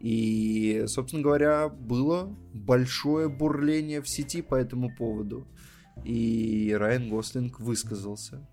И, 0.00 0.84
собственно 0.88 1.22
говоря, 1.22 1.68
было 1.68 2.36
большое 2.52 3.28
бурление 3.28 4.02
в 4.02 4.08
сети 4.08 4.42
по 4.42 4.56
этому 4.56 4.94
поводу. 4.94 5.46
И 6.04 6.74
Райан 6.76 7.08
Гослинг 7.08 7.60
высказался 7.60 8.46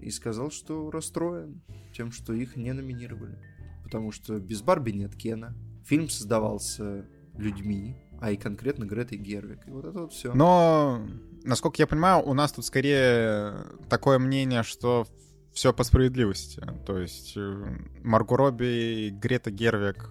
и 0.00 0.10
сказал, 0.10 0.50
что 0.50 0.90
расстроен 0.90 1.62
тем, 1.94 2.12
что 2.12 2.32
их 2.32 2.56
не 2.56 2.72
номинировали. 2.72 3.38
Потому 3.84 4.12
что 4.12 4.38
без 4.38 4.62
Барби 4.62 4.90
нет 4.92 5.14
Кена. 5.16 5.54
Фильм 5.84 6.08
создавался 6.08 7.06
людьми, 7.36 7.96
а 8.20 8.30
и 8.32 8.36
конкретно 8.36 8.84
Гретой 8.84 9.18
Гервик. 9.18 9.66
И 9.66 9.70
вот 9.70 9.86
это 9.86 10.00
вот 10.00 10.12
все. 10.12 10.34
Но, 10.34 11.06
насколько 11.44 11.80
я 11.80 11.86
понимаю, 11.86 12.22
у 12.22 12.34
нас 12.34 12.52
тут 12.52 12.66
скорее 12.66 13.54
такое 13.88 14.18
мнение, 14.18 14.62
что 14.62 15.06
все 15.52 15.72
по 15.72 15.84
справедливости. 15.84 16.62
То 16.86 16.98
есть 16.98 17.34
э, 17.36 17.64
Марго 18.02 18.36
Робби 18.36 19.06
и 19.06 19.10
Грета 19.10 19.50
Гервик 19.50 20.10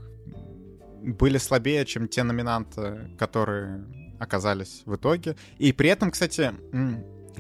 были 1.02 1.38
слабее, 1.38 1.86
чем 1.86 2.08
те 2.08 2.24
номинанты, 2.24 3.16
которые 3.18 3.86
оказались 4.20 4.82
в 4.86 4.96
итоге. 4.96 5.36
И 5.58 5.72
при 5.72 5.90
этом, 5.90 6.12
кстати, 6.12 6.54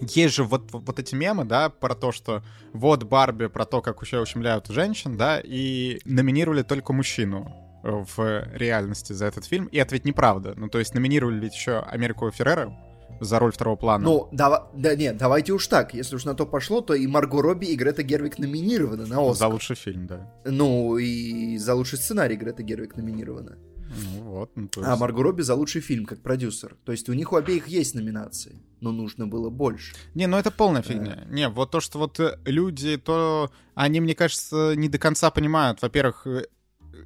есть 0.02 0.36
же 0.36 0.44
вот, 0.44 0.72
вот 0.72 1.00
эти 1.00 1.16
мемы, 1.16 1.46
да, 1.46 1.70
про 1.70 1.96
то, 1.96 2.12
что 2.12 2.44
вот 2.74 3.04
Барби, 3.04 3.48
про 3.48 3.66
то, 3.66 3.82
как 3.82 4.02
еще 4.02 4.20
ущемляют 4.22 4.68
женщин, 4.68 5.18
да, 5.18 5.42
и 5.44 6.00
номинировали 6.06 6.64
только 6.64 6.94
мужчину 6.94 7.52
в 7.84 8.48
реальности 8.54 9.14
за 9.14 9.26
этот 9.26 9.46
фильм. 9.46 9.68
И 9.68 9.78
это 9.78 9.96
ведь 9.96 10.06
неправда. 10.06 10.54
Ну, 10.58 10.68
то 10.68 10.80
есть 10.80 10.94
номинировали 10.94 11.40
ведь 11.40 11.56
еще 11.56 11.80
Америку 11.80 12.30
Феррера 12.32 12.76
за 13.20 13.40
роль 13.40 13.52
второго 13.52 13.76
плана. 13.78 14.04
Ну, 14.04 14.30
дава- 14.32 14.70
да 14.76 14.96
нет, 14.96 15.18
давайте 15.18 15.54
уж 15.54 15.68
так. 15.68 15.94
Если 15.94 16.16
уж 16.16 16.26
на 16.26 16.34
то 16.34 16.46
пошло, 16.46 16.82
то 16.82 16.94
и 16.94 17.08
Марго 17.08 17.42
Робби, 17.42 17.66
и 17.68 17.76
Грета 17.76 18.04
Гервик 18.04 18.38
номинированы 18.38 19.06
на 19.06 19.22
Оскар. 19.22 19.36
За 19.36 19.48
лучший 19.48 19.76
фильм, 19.76 20.08
да. 20.08 20.32
Ну, 20.46 20.98
и 20.98 21.58
за 21.58 21.74
лучший 21.74 21.98
сценарий 21.98 22.36
Грета 22.36 22.64
Гервик 22.64 22.96
номинирована. 22.98 23.58
Ну 23.90 24.22
вот. 24.24 24.52
Ну, 24.56 24.70
А 24.78 24.90
есть- 24.90 25.00
Марго 25.02 25.24
Робби 25.24 25.42
за 25.42 25.56
лучший 25.56 25.82
фильм, 25.82 26.06
как 26.06 26.22
продюсер. 26.22 26.76
То 26.86 26.92
есть 26.92 27.10
у 27.10 27.14
них 27.14 27.32
у 27.34 27.36
обеих 27.36 27.68
есть 27.68 27.96
номинации, 27.96 28.62
но 28.82 28.92
нужно 28.92 29.28
было 29.28 29.50
больше. 29.50 29.96
Не, 30.14 30.28
ну 30.28 30.38
это 30.38 30.52
полная 30.52 30.82
фигня. 30.82 31.26
Не, 31.30 31.50
вот 31.50 31.72
то, 31.72 31.80
что 31.80 32.00
вот 32.00 32.20
э, 32.20 32.38
люди, 32.46 32.98
то 32.98 33.52
они, 33.76 34.00
мне 34.02 34.16
кажется, 34.16 34.74
не 34.76 34.90
до 34.90 34.98
конца 34.98 35.32
понимают. 35.32 35.82
Во-первых, 35.82 36.28
э, 36.28 36.46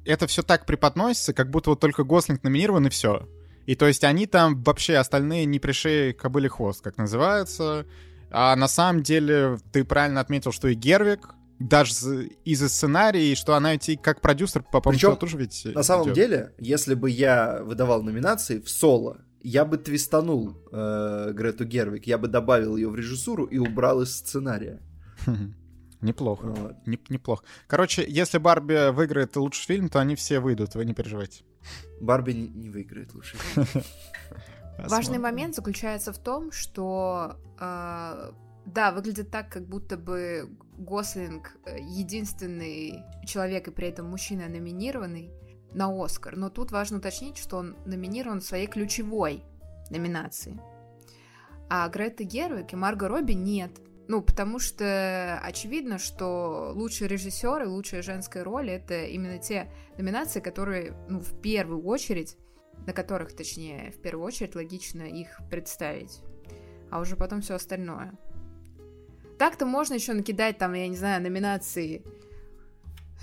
это 0.04 0.26
все 0.26 0.42
так 0.42 0.66
преподносится, 0.66 1.32
как 1.32 1.50
будто 1.50 1.70
вот 1.70 1.80
только 1.80 2.04
Гослинг 2.04 2.42
номинирован 2.42 2.86
и 2.86 2.90
все. 2.90 3.28
И 3.66 3.74
то 3.76 3.86
есть 3.86 4.02
они 4.04 4.26
там 4.26 4.60
вообще 4.62 4.96
остальные 4.96 5.44
не 5.46 5.60
пришей 5.60 6.12
кобыли 6.12 6.48
хвост, 6.48 6.82
как 6.82 6.96
называется. 6.98 7.86
А 8.30 8.56
на 8.56 8.66
самом 8.66 9.02
деле 9.02 9.58
ты 9.72 9.84
правильно 9.84 10.20
отметил, 10.20 10.52
что 10.52 10.66
и 10.68 10.74
Гервик, 10.74 11.28
даже 11.68 12.26
из-за 12.44 12.68
сценария, 12.68 13.34
что 13.34 13.54
она 13.54 13.76
идти 13.76 13.96
как 13.96 14.20
продюсер, 14.20 14.62
по 14.62 14.80
по-моему, 14.80 14.98
Причем, 14.98 15.16
тоже 15.16 15.36
ведь 15.38 15.64
На 15.74 15.82
самом 15.82 16.04
идет. 16.06 16.14
деле, 16.14 16.52
если 16.58 16.94
бы 16.94 17.10
я 17.10 17.62
выдавал 17.62 18.02
номинации 18.02 18.58
в 18.60 18.68
соло, 18.68 19.18
я 19.42 19.64
бы 19.64 19.76
твистанул 19.78 20.56
э, 20.70 21.32
Грету 21.34 21.64
Гервик, 21.64 22.06
я 22.06 22.18
бы 22.18 22.28
добавил 22.28 22.76
ее 22.76 22.88
в 22.88 22.94
режиссуру 22.96 23.44
и 23.44 23.58
убрал 23.58 24.02
из 24.02 24.14
сценария. 24.16 24.80
Неплохо. 26.00 26.46
Вот. 26.46 26.86
Не- 26.86 26.98
неплохо. 27.08 27.44
Короче, 27.68 28.04
если 28.08 28.38
Барби 28.38 28.90
выиграет 28.90 29.36
лучший 29.36 29.66
фильм, 29.66 29.88
то 29.88 30.00
они 30.00 30.16
все 30.16 30.40
выйдут, 30.40 30.74
вы 30.74 30.84
не 30.84 30.94
переживайте. 30.94 31.44
Барби 32.00 32.32
не, 32.32 32.48
не 32.48 32.70
выиграет 32.70 33.14
лучше. 33.14 33.36
фильм. 33.36 33.84
Важный 34.88 35.18
момент 35.18 35.54
заключается 35.54 36.12
в 36.12 36.18
том, 36.18 36.50
что 36.50 37.36
э, 37.60 38.32
да, 38.64 38.92
выглядит 38.92 39.30
так, 39.30 39.50
как 39.50 39.66
будто 39.66 39.96
бы 39.96 40.48
Гослинг 40.78 41.56
э, 41.64 41.78
единственный 41.80 43.02
человек 43.26 43.68
и 43.68 43.70
при 43.70 43.88
этом 43.88 44.08
мужчина 44.08 44.48
номинированный 44.48 45.32
на 45.74 45.88
Оскар. 46.04 46.36
Но 46.36 46.48
тут 46.48 46.70
важно 46.70 46.98
уточнить, 46.98 47.38
что 47.38 47.58
он 47.58 47.76
номинирован 47.86 48.40
в 48.40 48.44
своей 48.44 48.66
ключевой 48.66 49.42
номинации. 49.90 50.60
А 51.68 51.88
Грета 51.88 52.24
Гервик 52.24 52.72
и 52.72 52.76
Марго 52.76 53.08
Робби 53.08 53.32
нет. 53.32 53.72
Ну, 54.08 54.20
потому 54.20 54.58
что 54.58 55.40
очевидно, 55.42 55.98
что 55.98 56.72
лучший 56.74 57.08
режиссер 57.08 57.62
и 57.62 57.66
лучшая 57.66 58.02
женская 58.02 58.44
роль 58.44 58.70
это 58.70 59.04
именно 59.04 59.38
те 59.38 59.72
номинации, 59.96 60.40
которые, 60.40 60.94
ну, 61.08 61.20
в 61.20 61.40
первую 61.40 61.82
очередь, 61.84 62.36
на 62.86 62.92
которых, 62.92 63.34
точнее, 63.34 63.92
в 63.92 64.00
первую 64.02 64.26
очередь 64.26 64.54
логично 64.54 65.02
их 65.02 65.40
представить. 65.50 66.20
А 66.90 67.00
уже 67.00 67.16
потом 67.16 67.40
все 67.40 67.54
остальное. 67.54 68.12
Так-то 69.42 69.66
можно 69.66 69.94
еще 69.94 70.12
накидать 70.12 70.58
там, 70.58 70.72
я 70.74 70.86
не 70.86 70.94
знаю, 70.94 71.20
номинации 71.20 72.04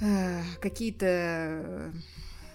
э, 0.01 0.41
какие-то, 0.59 1.05
э, 1.05 1.91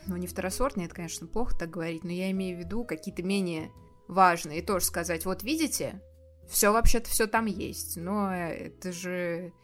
ну, 0.07 0.17
не 0.17 0.27
второсортные, 0.27 0.85
это, 0.85 0.95
конечно, 0.95 1.27
плохо 1.27 1.57
так 1.59 1.71
говорить, 1.71 2.05
но 2.05 2.13
я 2.13 2.31
имею 2.33 2.59
в 2.59 2.61
виду 2.61 2.85
какие-то 2.85 3.23
менее 3.23 3.71
важные. 4.07 4.59
И 4.59 4.63
тоже 4.63 4.85
сказать, 4.85 5.25
вот 5.25 5.43
видите, 5.43 6.03
все 6.47 6.75
вообще-то 6.75 7.09
все 7.09 7.27
там 7.27 7.47
есть, 7.47 7.97
но 7.97 8.35
это 8.35 8.93
же 8.93 9.55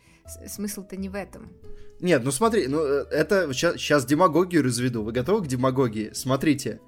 смысл-то 0.47 0.97
не 0.97 1.11
в 1.11 1.15
этом. 1.15 1.53
Нет, 2.01 2.25
ну 2.25 2.31
смотри, 2.31 2.69
ну 2.69 2.83
э, 2.83 3.05
это 3.11 3.53
сейчас 3.53 4.07
демагогию 4.07 4.65
разведу. 4.65 5.03
Вы 5.03 5.13
готовы 5.13 5.45
к 5.45 5.47
демагогии? 5.47 6.13
Смотрите, 6.15 6.81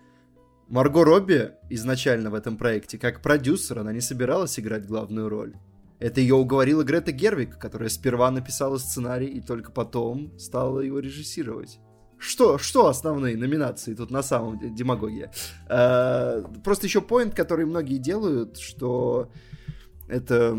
Марго 0.66 1.04
Робби 1.04 1.50
изначально 1.68 2.30
в 2.30 2.34
этом 2.34 2.56
проекте, 2.56 2.96
как 2.96 3.20
продюсер, 3.20 3.80
она 3.80 3.92
не 3.92 4.00
собиралась 4.00 4.58
играть 4.58 4.86
главную 4.86 5.28
роль. 5.28 5.54
Это 5.98 6.20
ее 6.20 6.34
уговорила 6.34 6.82
Грета 6.82 7.12
Гервик, 7.12 7.58
которая 7.58 7.88
сперва 7.88 8.30
написала 8.30 8.78
сценарий 8.78 9.26
и 9.26 9.40
только 9.40 9.70
потом 9.70 10.36
стала 10.38 10.80
его 10.80 10.98
режиссировать. 10.98 11.78
Что, 12.18 12.56
что 12.56 12.86
основные 12.86 13.36
номинации 13.36 13.94
тут 13.94 14.10
на 14.12 14.22
самом 14.22 14.58
деле? 14.58 14.72
Демагогия. 14.72 15.32
Э, 15.68 16.44
Просто 16.62 16.86
еще 16.86 17.00
поинт, 17.00 17.34
который 17.34 17.66
многие 17.66 17.98
делают, 17.98 18.58
что 18.58 19.28
это 20.08 20.56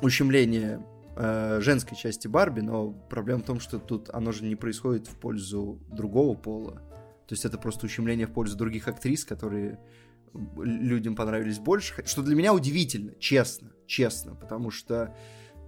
ущемление 0.00 0.84
э, 1.16 1.58
женской 1.60 1.96
части 1.96 2.28
Барби, 2.28 2.60
но 2.60 2.92
проблема 2.92 3.40
в 3.40 3.46
том, 3.46 3.58
что 3.58 3.80
тут 3.80 4.10
оно 4.12 4.30
же 4.30 4.44
не 4.44 4.54
происходит 4.54 5.08
в 5.08 5.16
пользу 5.16 5.80
другого 5.88 6.36
пола. 6.36 6.82
То 7.26 7.32
есть 7.32 7.44
это 7.44 7.58
просто 7.58 7.86
ущемление 7.86 8.28
в 8.28 8.32
пользу 8.32 8.56
других 8.56 8.86
актрис, 8.86 9.24
которые 9.24 9.80
людям 10.34 11.14
понравились 11.14 11.58
больше. 11.58 12.04
Что 12.04 12.22
для 12.22 12.34
меня 12.34 12.54
удивительно, 12.54 13.12
честно, 13.18 13.70
честно, 13.86 14.34
потому 14.34 14.70
что 14.70 15.14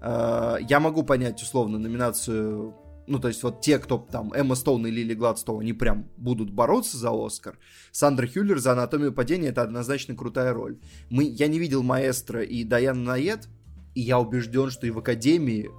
э, 0.01 0.57
я 0.69 0.81
могу 0.81 1.03
понять 1.03 1.43
условно 1.43 1.79
номинацию. 1.79 2.75
Ну, 3.07 3.19
то 3.19 3.29
есть 3.29 3.43
вот 3.43 3.63
те, 3.63 3.79
кто 3.79 3.97
там, 3.99 4.33
Эмма 4.35 4.55
Стоун 4.55 4.87
и 4.87 4.91
Лили 4.91 5.15
Гладстоун, 5.15 5.63
они 5.63 5.73
прям 5.73 6.11
будут 6.19 6.51
бороться 6.51 6.99
за 6.99 7.11
Оскар. 7.11 7.59
Сандра 7.91 8.27
Хюллер 8.27 8.59
за 8.59 8.73
«Анатомию 8.73 9.15
падения»— 9.15 9.49
это 9.51 9.63
однозначно 9.63 10.15
крутая 10.15 10.53
роль. 10.53 10.79
Мы, 11.09 11.25
я 11.25 11.47
не 11.47 11.59
видел 11.59 11.83
«Маэстро» 11.83 12.43
и 12.43 12.65
Даяна 12.65 13.01
Наед, 13.01 13.49
и 13.95 14.03
я 14.03 14.21
убежден, 14.21 14.69
что 14.69 14.87
и 14.87 14.91
в 14.91 14.99
Академии 14.99 15.71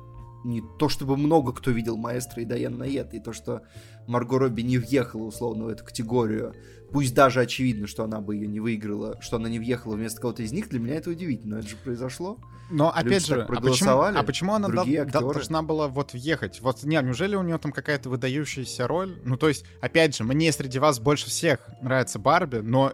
не 0.44 0.64
то 0.80 0.90
чтобы 0.90 1.18
много 1.18 1.54
кто 1.54 1.72
видел 1.72 1.98
Маэстро 1.98 2.42
и 2.42 2.46
Даян 2.46 2.78
Наед, 2.78 3.14
и 3.14 3.20
то, 3.20 3.34
что 3.34 3.64
Марго 4.08 4.40
Робби 4.40 4.62
не 4.62 4.78
въехала 4.78 5.24
условно 5.24 5.66
в 5.66 5.68
эту 5.68 5.86
категорию, 5.86 6.54
пусть 6.92 7.14
даже 7.14 7.42
очевидно, 7.42 7.88
что 7.88 8.04
она 8.04 8.22
бы 8.22 8.36
ее 8.36 8.48
не 8.48 8.60
выиграла, 8.60 9.18
что 9.22 9.38
она 9.38 9.50
не 9.50 9.60
въехала 9.60 9.96
вместо 9.96 10.22
кого-то 10.22 10.44
из 10.44 10.52
них, 10.52 10.70
для 10.70 10.80
меня 10.80 10.96
это 10.96 11.10
удивительно, 11.10 11.56
но 11.56 11.60
это 11.60 11.70
же 11.70 11.76
произошло. 11.78 12.38
Но 12.72 12.94
Люди 12.96 13.08
опять 13.08 13.26
же, 13.26 13.42
а 13.42 13.62
почему, 13.62 14.02
а 14.02 14.24
почему 14.24 14.54
она 14.54 14.68
дол- 14.68 14.86
должна 15.06 15.64
была 15.64 15.88
вот 15.88 16.14
въехать? 16.14 16.62
Вот, 16.62 16.84
не, 16.84 17.02
неужели 17.02 17.36
у 17.36 17.42
нее 17.42 17.58
там 17.58 17.72
какая-то 17.72 18.10
выдающаяся 18.10 18.88
роль? 18.88 19.20
Ну, 19.26 19.38
то 19.38 19.48
есть, 19.48 19.66
опять 19.82 20.16
же, 20.16 20.24
мне 20.24 20.52
среди 20.52 20.78
вас 20.78 21.00
больше 21.00 21.28
всех 21.28 21.60
нравится 21.82 22.20
Барби, 22.20 22.58
но, 22.58 22.94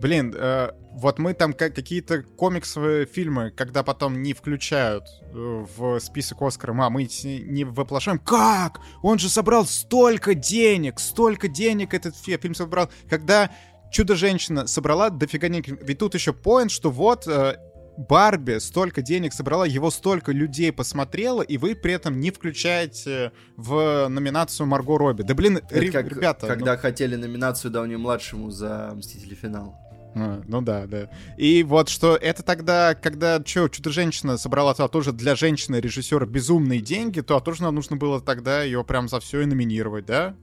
блин, 0.00 0.34
э, 0.36 0.70
вот 0.92 1.18
мы 1.18 1.34
там 1.34 1.52
как, 1.52 1.74
какие-то 1.74 2.22
комиксовые 2.22 3.06
фильмы, 3.06 3.50
когда 3.50 3.82
потом 3.82 4.22
не 4.22 4.32
включают 4.32 5.04
э, 5.32 5.64
в 5.76 5.98
список 6.00 6.42
Оскара, 6.42 6.72
а 6.72 6.90
мы 6.90 7.08
не 7.24 7.64
воплощаем. 7.64 8.18
Как? 8.18 8.80
Он 9.02 9.18
же 9.18 9.28
собрал 9.28 9.66
столько 9.66 10.34
денег, 10.34 10.98
столько 11.00 11.48
денег 11.48 11.94
этот 11.94 12.16
фи- 12.16 12.38
фильм 12.38 12.54
собрал. 12.54 12.88
Когда 13.08 13.50
Чудо-женщина 13.90 14.66
собрала 14.66 15.10
дофига 15.10 15.48
денег. 15.48 15.68
Ведь 15.82 15.98
тут 15.98 16.14
еще 16.14 16.32
поинт, 16.32 16.70
что 16.72 16.90
вот 16.90 17.26
э, 17.28 17.56
Барби 17.96 18.58
столько 18.58 19.00
денег 19.00 19.32
собрала, 19.32 19.64
его 19.64 19.90
столько 19.90 20.32
людей 20.32 20.72
посмотрело, 20.72 21.40
и 21.40 21.56
вы 21.56 21.74
при 21.76 21.92
этом 21.94 22.18
не 22.20 22.30
включаете 22.30 23.32
в 23.56 24.08
номинацию 24.08 24.66
Марго 24.66 24.98
Робби. 24.98 25.22
Да 25.22 25.34
блин, 25.34 25.58
Это 25.58 25.78
ре- 25.80 25.90
как 25.92 26.08
ребята. 26.08 26.46
ну- 26.46 26.52
когда 26.52 26.76
хотели 26.76 27.16
номинацию 27.16 27.70
Дауни-младшему 27.70 28.50
за 28.50 28.92
«Мстители. 28.94 29.34
Финал». 29.34 29.78
А, 30.18 30.42
Ну 30.48 30.62
да, 30.62 30.86
да. 30.86 31.10
И 31.36 31.62
вот 31.62 31.90
что 31.90 32.16
это 32.16 32.42
тогда, 32.42 32.94
когда 32.94 33.42
что, 33.44 33.68
Чудо-женщина 33.68 34.38
собрала 34.38 34.72
то, 34.72 34.88
тоже 34.88 35.12
для 35.12 35.36
женщины-режиссера 35.36 36.24
безумные 36.24 36.80
деньги, 36.80 37.20
то 37.20 37.38
тоже 37.40 37.62
нам 37.62 37.74
нужно 37.74 37.96
было 37.96 38.20
тогда 38.20 38.62
ее 38.62 38.82
прям 38.82 39.08
за 39.08 39.20
все 39.20 39.42
и 39.42 39.46
номинировать, 39.46 40.06
да? 40.06 40.34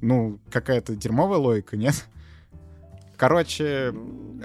Ну, 0.00 0.40
какая-то 0.50 0.96
дерьмовая 0.96 1.38
логика, 1.38 1.76
нет? 1.76 2.06
Короче, 3.16 3.94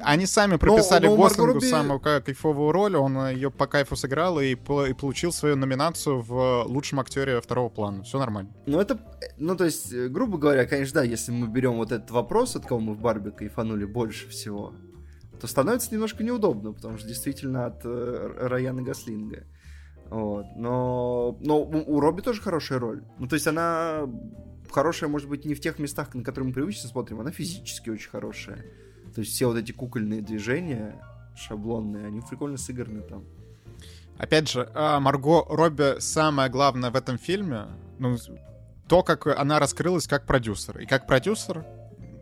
они 0.01 0.25
сами 0.25 0.57
прописали 0.57 1.07
но 1.07 1.13
у 1.13 1.17
Марго 1.17 1.29
Гослингу 1.35 1.53
Робби- 1.59 1.69
самую 1.69 1.99
ка- 1.99 2.21
кайфовую 2.21 2.71
роль, 2.71 2.95
он 2.95 3.17
ее 3.29 3.49
по 3.49 3.65
кайфу 3.67 3.95
сыграл 3.95 4.39
и, 4.39 4.55
по- 4.55 4.85
и 4.85 4.93
получил 4.93 5.31
свою 5.31 5.55
номинацию 5.55 6.21
в 6.21 6.63
лучшем 6.67 6.99
актере 6.99 7.41
второго 7.41 7.69
плана. 7.69 8.03
Все 8.03 8.19
нормально. 8.19 8.51
Ну, 8.67 8.79
это, 8.79 8.99
ну, 9.37 9.55
то 9.55 9.65
есть, 9.65 9.91
э, 9.91 10.07
грубо 10.07 10.37
говоря, 10.37 10.65
конечно, 10.65 11.01
да, 11.01 11.03
если 11.03 11.31
мы 11.31 11.47
берем 11.47 11.77
вот 11.77 11.91
этот 11.91 12.11
вопрос, 12.11 12.55
от 12.55 12.65
кого 12.65 12.79
мы 12.79 12.93
в 12.93 12.99
Барби 13.01 13.31
кайфанули 13.31 13.85
больше 13.85 14.29
всего, 14.29 14.73
то 15.41 15.47
становится 15.47 15.91
немножко 15.93 16.23
неудобно, 16.23 16.73
потому 16.73 16.97
что 16.97 17.07
действительно 17.07 17.65
от 17.65 17.81
э, 17.85 18.33
Райана 18.39 18.81
Гослинга. 18.83 19.45
Вот. 20.09 20.45
Но, 20.55 21.37
но 21.41 21.61
у 21.61 21.95
у 21.95 21.99
Робби 21.99 22.21
тоже 22.21 22.41
хорошая 22.41 22.79
роль. 22.79 23.03
Ну, 23.19 23.27
то 23.27 23.35
есть 23.35 23.47
она 23.47 24.07
хорошая, 24.71 25.09
может 25.09 25.29
быть, 25.29 25.45
не 25.45 25.53
в 25.55 25.61
тех 25.61 25.79
местах, 25.79 26.13
на 26.13 26.23
которые 26.23 26.49
мы 26.49 26.53
привычно 26.53 26.89
смотрим, 26.89 27.19
она 27.19 27.31
физически 27.31 27.89
очень 27.89 28.09
хорошая. 28.09 28.65
То 29.13 29.21
есть 29.21 29.33
все 29.33 29.47
вот 29.47 29.57
эти 29.57 29.71
кукольные 29.71 30.21
движения 30.21 31.01
шаблонные, 31.35 32.07
они 32.07 32.21
прикольно 32.21 32.57
сыграны 32.57 33.01
там. 33.01 33.23
Опять 34.17 34.49
же, 34.49 34.69
а, 34.75 34.99
Марго 34.99 35.45
Робби 35.47 35.99
самое 35.99 36.49
главное 36.49 36.91
в 36.91 36.95
этом 36.95 37.17
фильме, 37.17 37.67
ну, 37.97 38.17
то, 38.87 39.03
как 39.03 39.27
она 39.27 39.59
раскрылась 39.59 40.07
как 40.07 40.25
продюсер. 40.25 40.79
И 40.79 40.85
как 40.85 41.07
продюсер 41.07 41.65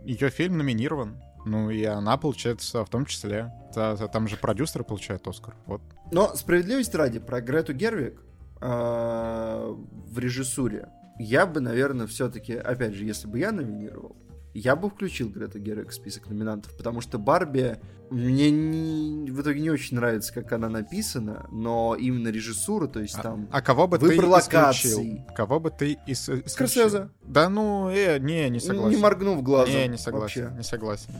ее 0.05 0.29
фильм 0.29 0.57
номинирован. 0.57 1.21
Ну, 1.45 1.69
и 1.69 1.83
она, 1.85 2.17
получается, 2.17 2.83
в 2.83 2.89
том 2.89 3.05
числе. 3.05 3.51
Та- 3.73 3.95
та- 3.95 4.07
Там 4.09 4.27
же 4.27 4.35
продюсеры 4.37 4.83
получают 4.83 5.25
Оскар. 5.27 5.55
Вот. 5.65 5.81
Но 6.11 6.35
справедливости 6.35 6.95
ради, 6.95 7.19
про 7.19 7.41
Грету 7.41 7.73
Гервик 7.73 8.21
э, 8.59 9.75
в 10.11 10.19
режиссуре 10.19 10.89
я 11.19 11.45
бы, 11.45 11.59
наверное, 11.61 12.07
все-таки, 12.07 12.53
опять 12.53 12.93
же, 12.93 13.05
если 13.05 13.27
бы 13.27 13.39
я 13.39 13.51
номинировал, 13.51 14.15
я 14.53 14.75
бы 14.75 14.89
включил 14.89 15.29
Грету 15.29 15.59
Гервик 15.59 15.89
в 15.89 15.93
список 15.93 16.29
номинантов, 16.29 16.75
потому 16.75 16.99
что 17.01 17.19
Барби 17.19 17.77
мне 18.09 18.49
не, 18.49 19.29
в 19.29 19.41
итоге 19.41 19.59
не 19.61 19.69
очень 19.69 19.97
нравится, 19.97 20.33
как 20.33 20.51
она 20.51 20.67
написана, 20.69 21.45
но 21.51 21.95
именно 21.95 22.29
режиссура, 22.29 22.87
то 22.87 22.99
есть 22.99 23.15
А- 23.19 23.21
там 23.21 23.47
А 23.51 23.61
кого 23.61 23.87
бы 23.87 23.99
ты 23.99 24.05
выбор 24.05 24.25
исключил? 24.39 24.99
локаций. 24.99 25.25
Кого 25.35 25.59
бы 25.59 25.69
ты 25.69 25.93
ис- 26.07 26.43
исключил? 26.45 26.47
Скорсезе. 26.47 27.09
Да 27.23 27.49
ну, 27.49 27.89
э, 27.91 28.17
не, 28.19 28.49
не 28.49 28.59
согласен. 28.59 28.89
не 28.89 28.97
моргнув 28.97 29.43
глазом. 29.43 29.75
Не, 29.75 29.87
не 29.89 29.97
согласен, 29.97 30.43
вообще. 30.45 30.57
не 30.57 30.63
согласен. 30.63 31.13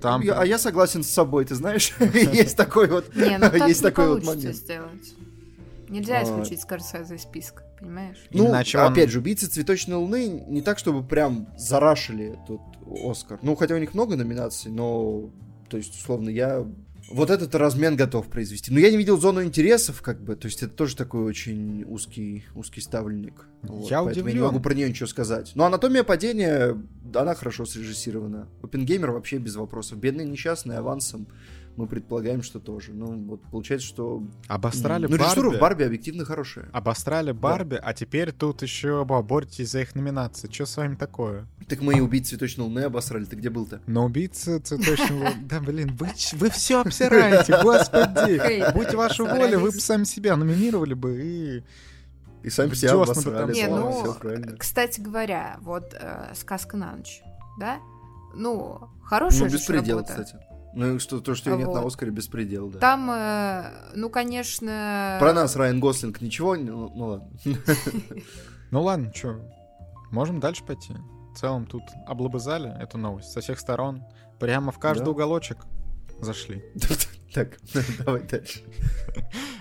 Там... 0.00 0.22
Я- 0.22 0.40
а 0.40 0.44
я 0.44 0.58
согласен 0.58 1.04
с 1.04 1.10
собой, 1.10 1.44
ты 1.44 1.54
знаешь, 1.54 1.94
есть 2.00 2.56
такой 2.56 2.88
вот, 2.88 3.14
Не, 3.14 3.38
ну 3.38 3.50
так 3.50 3.68
есть 3.68 3.82
не 3.82 3.88
такой 3.88 4.08
вот 4.08 4.24
получится 4.24 4.80
момент. 4.82 5.02
Нельзя 5.88 6.20
А. 6.20 6.24
исключить 6.24 6.60
Скорсезе 6.60 7.16
из 7.16 7.22
списка, 7.22 7.62
понимаешь? 7.78 8.18
Ну, 8.30 8.48
Иначе 8.48 8.78
он- 8.78 8.92
опять 8.92 9.10
же, 9.10 9.18
убийцы 9.20 9.46
цветочной 9.46 9.96
луны 9.96 10.28
не 10.48 10.62
так, 10.62 10.78
чтобы 10.78 11.02
прям 11.06 11.48
зарашили 11.56 12.38
тут 12.46 12.60
Оскар. 13.04 13.38
Ну, 13.42 13.54
хотя 13.56 13.74
у 13.74 13.78
них 13.78 13.94
много 13.94 14.16
номинаций, 14.16 14.70
но, 14.70 15.30
то 15.68 15.76
есть, 15.76 15.94
условно, 15.94 16.28
я 16.30 16.66
вот 17.10 17.28
этот 17.28 17.54
размен 17.54 17.96
готов 17.96 18.28
произвести. 18.28 18.72
Но 18.72 18.78
я 18.78 18.90
не 18.90 18.96
видел 18.96 19.18
зону 19.20 19.42
интересов, 19.44 20.00
как 20.00 20.22
бы, 20.22 20.36
то 20.36 20.46
есть 20.46 20.62
это 20.62 20.72
тоже 20.72 20.96
такой 20.96 21.24
очень 21.24 21.84
узкий, 21.86 22.44
узкий 22.54 22.80
ставленник. 22.80 23.46
Вот, 23.62 23.90
Я 23.90 24.02
поэтому 24.02 24.26
я 24.28 24.32
не 24.32 24.38
удивлен. 24.38 24.44
могу 24.46 24.60
про 24.60 24.72
нее 24.74 24.88
ничего 24.88 25.06
сказать. 25.06 25.52
Но 25.54 25.64
анатомия 25.66 26.02
падения, 26.02 26.74
она 27.14 27.34
хорошо 27.34 27.66
срежиссирована. 27.66 28.48
Опенгеймер 28.62 29.10
вообще 29.10 29.36
без 29.36 29.54
вопросов. 29.56 29.98
Бедный 29.98 30.24
несчастный 30.24 30.78
авансом. 30.78 31.26
Мы 31.76 31.88
предполагаем, 31.88 32.42
что 32.42 32.60
тоже. 32.60 32.92
Ну, 32.92 33.18
вот 33.24 33.42
получается, 33.50 33.86
что... 33.88 34.22
Обосрали 34.46 35.06
ну, 35.06 35.16
режиссура 35.16 35.46
Барби. 35.46 35.56
в 35.56 35.60
Барби 35.60 35.82
объективно 35.84 36.24
хорошая. 36.24 36.68
Обосрали 36.72 37.32
Барби, 37.32 37.80
а 37.82 37.92
теперь 37.94 38.30
тут 38.30 38.62
еще 38.62 39.04
боретесь 39.04 39.72
за 39.72 39.80
их 39.80 39.94
номинации. 39.96 40.48
Что 40.50 40.66
с 40.66 40.76
вами 40.76 40.94
такое? 40.94 41.48
Так 41.68 41.80
мы 41.80 41.94
и 41.94 42.00
убийцы 42.00 42.30
цветочной 42.30 42.64
луны 42.64 42.80
обосрали. 42.80 43.24
Ты 43.24 43.36
где 43.36 43.50
был-то? 43.50 43.80
На 43.86 44.04
убийцы 44.04 44.58
цветочного... 44.60 45.30
Да, 45.44 45.60
блин, 45.60 45.96
вы, 45.98 46.08
вы 46.34 46.50
все 46.50 46.80
обсираете, 46.80 47.60
господи. 47.62 48.72
Будь 48.72 48.94
ваша 48.94 49.24
воля, 49.24 49.58
вы 49.58 49.70
бы 49.70 49.80
сами 49.80 50.04
себя 50.04 50.36
номинировали 50.36 50.94
бы 50.94 51.20
и... 51.22 51.62
И 52.44 52.50
сами 52.50 52.74
себя 52.74 52.92
обосрали. 52.92 53.54
Не, 53.54 53.66
да, 53.66 53.76
ну, 53.76 54.16
кстати 54.58 55.00
говоря, 55.00 55.56
вот 55.62 55.94
э, 55.94 56.32
«Сказка 56.34 56.76
на 56.76 56.94
ночь», 56.94 57.22
да? 57.58 57.78
Ну, 58.34 58.90
хорошая 59.02 59.44
Ну, 59.44 59.48
же 59.48 59.56
беспредел, 59.56 59.96
работа. 59.98 60.22
кстати. 60.24 60.53
Ну, 60.74 60.98
что, 60.98 61.20
то, 61.20 61.34
что 61.34 61.50
ее 61.50 61.58
нет 61.58 61.68
на 61.68 61.80
Вот. 61.82 61.86
Оскаре, 61.86 62.10
беспредел, 62.10 62.68
да. 62.68 62.78
Там, 62.80 63.10
э, 63.10 63.70
ну, 63.94 64.10
конечно... 64.10 65.16
Про 65.20 65.32
нас 65.32 65.54
Райан 65.56 65.78
Гослинг 65.80 66.20
ничего? 66.20 66.56
Ну, 66.56 66.90
ну 66.94 67.06
ладно. 67.06 67.28
Ну 68.70 68.82
ладно, 68.82 69.12
что, 69.14 69.38
можем 70.10 70.40
дальше 70.40 70.64
пойти. 70.64 70.94
В 71.32 71.38
целом 71.38 71.64
тут 71.66 71.82
облобызали 72.08 72.76
эту 72.82 72.98
новость 72.98 73.30
со 73.30 73.40
всех 73.40 73.60
сторон. 73.60 74.02
Прямо 74.40 74.72
в 74.72 74.80
каждый 74.80 75.04
Да. 75.04 75.10
уголочек 75.12 75.58
зашли. 76.20 76.64
Так, 77.34 77.58
давай 78.04 78.22
дальше. 78.22 78.60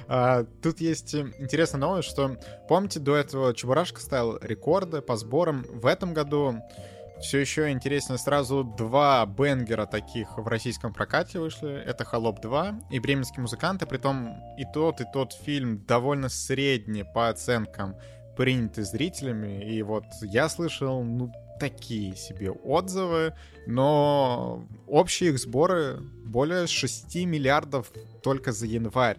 А, 0.08 0.46
тут 0.62 0.80
есть 0.80 1.16
интересная 1.16 1.82
новость, 1.82 2.08
что 2.08 2.38
помните, 2.70 3.00
до 3.00 3.16
этого 3.16 3.52
Чебурашка 3.56 4.00
ставил 4.00 4.38
рекорды 4.42 5.02
по 5.02 5.16
сборам. 5.18 5.66
В 5.68 5.88
этом 5.88 6.14
году 6.14 6.62
все 7.24 7.40
еще 7.40 7.72
интереснее 7.72 8.18
сразу 8.18 8.64
два 8.64 9.26
бенгера 9.26 9.86
таких 9.86 10.38
в 10.38 10.46
российском 10.46 10.94
прокате 10.94 11.40
вышли. 11.40 11.74
Это 11.74 12.04
«Холоп 12.04 12.44
2» 12.44 12.92
и 12.92 13.00
«Бременские 13.00 13.42
музыканты». 13.42 13.86
Притом 13.86 14.36
и 14.58 14.66
тот, 14.74 15.00
и 15.00 15.06
тот 15.12 15.34
фильм 15.34 15.84
довольно 15.86 16.28
средне 16.28 17.06
по 17.06 17.30
оценкам 17.30 17.96
приняты 18.36 18.84
зрителями. 18.84 19.64
И 19.64 19.82
вот 19.84 20.04
я 20.22 20.50
слышал, 20.50 21.02
ну, 21.02 21.32
такие 21.60 22.16
себе 22.18 22.52
отзывы, 22.52 23.34
но 23.68 24.68
общие 24.86 25.30
их 25.30 25.40
сборы 25.40 26.02
более 26.26 26.68
6 26.68 27.16
миллиардов 27.26 27.92
только 28.22 28.52
за 28.52 28.66
январь. 28.66 29.18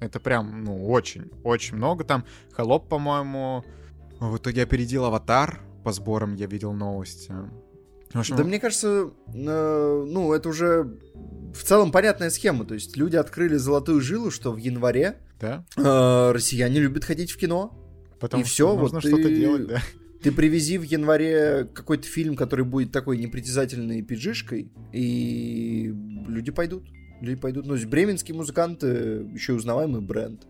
Это 0.00 0.18
прям, 0.18 0.64
ну, 0.64 0.90
очень, 0.90 1.30
очень 1.44 1.76
много. 1.76 2.02
Там 2.02 2.24
Холоп, 2.52 2.88
по-моему, 2.88 3.64
в 4.18 4.38
итоге 4.38 4.64
опередил 4.64 5.04
Аватар. 5.04 5.60
По 5.84 5.92
сборам 5.92 6.34
я 6.34 6.46
видел 6.46 6.72
новости. 6.72 7.32
В 8.12 8.18
общем, 8.20 8.36
Да 8.36 8.44
мне 8.44 8.58
кажется, 8.60 9.10
э, 9.34 10.04
ну, 10.08 10.32
это 10.32 10.48
уже 10.48 10.98
в 11.54 11.62
целом 11.62 11.92
понятная 11.92 12.30
схема. 12.30 12.64
То 12.64 12.74
есть 12.74 12.96
люди 12.96 13.16
открыли 13.16 13.56
золотую 13.56 14.00
жилу, 14.00 14.30
что 14.30 14.52
в 14.52 14.56
январе 14.56 15.18
да? 15.40 15.64
э, 15.76 16.32
россияне 16.32 16.80
любят 16.80 17.04
ходить 17.04 17.30
в 17.32 17.36
кино. 17.38 17.78
Потому 18.20 18.42
И 18.42 18.46
всё, 18.46 18.76
нужно 18.76 19.00
вот 19.00 19.06
что-то 19.06 19.24
ты- 19.28 19.36
делать, 19.36 19.66
да. 19.66 19.82
Ты 20.22 20.32
привези 20.32 20.78
в 20.78 20.82
январе 20.84 21.68
какой-то 21.74 22.04
фильм, 22.08 22.34
который 22.34 22.64
будет 22.64 22.92
такой 22.92 23.18
непритязательной 23.18 24.00
пиджишкой, 24.00 24.72
и 24.90 25.92
люди 26.26 26.50
пойдут. 26.50 26.84
Люди 27.20 27.38
пойдут. 27.38 27.64
Ну, 27.66 27.70
то 27.72 27.74
есть 27.76 27.86
бременские 27.88 28.34
музыканты 28.34 28.86
еще 29.34 29.52
и 29.52 29.56
узнаваемый 29.56 30.00
бренд. 30.00 30.46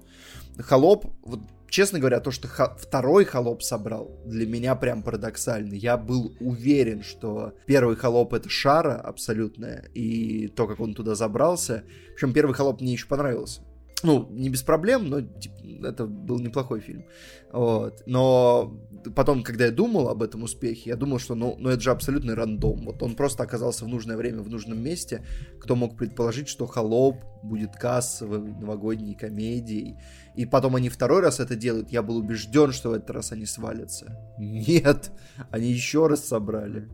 Холоп, 0.58 1.06
вот 1.24 1.40
честно 1.74 1.98
говоря, 1.98 2.20
то, 2.20 2.30
что 2.30 2.46
ха- 2.46 2.76
второй 2.78 3.24
холоп 3.24 3.60
собрал, 3.60 4.16
для 4.24 4.46
меня 4.46 4.76
прям 4.76 5.02
парадоксально. 5.02 5.74
Я 5.74 5.96
был 5.96 6.36
уверен, 6.38 7.02
что 7.02 7.54
первый 7.66 7.96
холоп 7.96 8.32
это 8.32 8.48
шара 8.48 8.94
абсолютная, 8.94 9.90
и 9.92 10.46
то, 10.46 10.68
как 10.68 10.78
он 10.78 10.94
туда 10.94 11.16
забрался. 11.16 11.82
Причем 12.14 12.32
первый 12.32 12.54
холоп 12.54 12.80
мне 12.80 12.92
еще 12.92 13.08
понравился. 13.08 13.62
Ну, 14.04 14.28
не 14.30 14.50
без 14.50 14.62
проблем, 14.62 15.08
но 15.08 15.22
типа, 15.22 15.54
это 15.84 16.06
был 16.06 16.38
неплохой 16.38 16.78
фильм. 16.78 17.06
Вот. 17.52 18.04
Но 18.06 18.78
потом, 19.10 19.42
когда 19.42 19.66
я 19.66 19.70
думал 19.70 20.08
об 20.08 20.22
этом 20.22 20.42
успехе, 20.42 20.90
я 20.90 20.96
думал, 20.96 21.18
что 21.18 21.34
ну, 21.34 21.56
ну 21.58 21.70
это 21.70 21.80
же 21.80 21.90
абсолютный 21.90 22.34
рандом. 22.34 22.84
Вот 22.84 23.02
он 23.02 23.14
просто 23.14 23.42
оказался 23.42 23.84
в 23.84 23.88
нужное 23.88 24.16
время, 24.16 24.42
в 24.42 24.48
нужном 24.48 24.82
месте. 24.82 25.24
Кто 25.60 25.76
мог 25.76 25.96
предположить, 25.96 26.48
что 26.48 26.66
«Холоп» 26.66 27.16
будет 27.42 27.76
кассовой 27.76 28.38
новогодней 28.38 29.14
комедией. 29.14 29.96
И 30.34 30.46
потом 30.46 30.76
они 30.76 30.88
второй 30.88 31.20
раз 31.20 31.40
это 31.40 31.54
делают. 31.54 31.90
Я 31.90 32.02
был 32.02 32.16
убежден, 32.16 32.72
что 32.72 32.90
в 32.90 32.92
этот 32.94 33.10
раз 33.10 33.32
они 33.32 33.46
свалятся. 33.46 34.18
Нет, 34.38 35.12
они 35.50 35.70
еще 35.70 36.06
раз 36.06 36.24
собрали. 36.24 36.88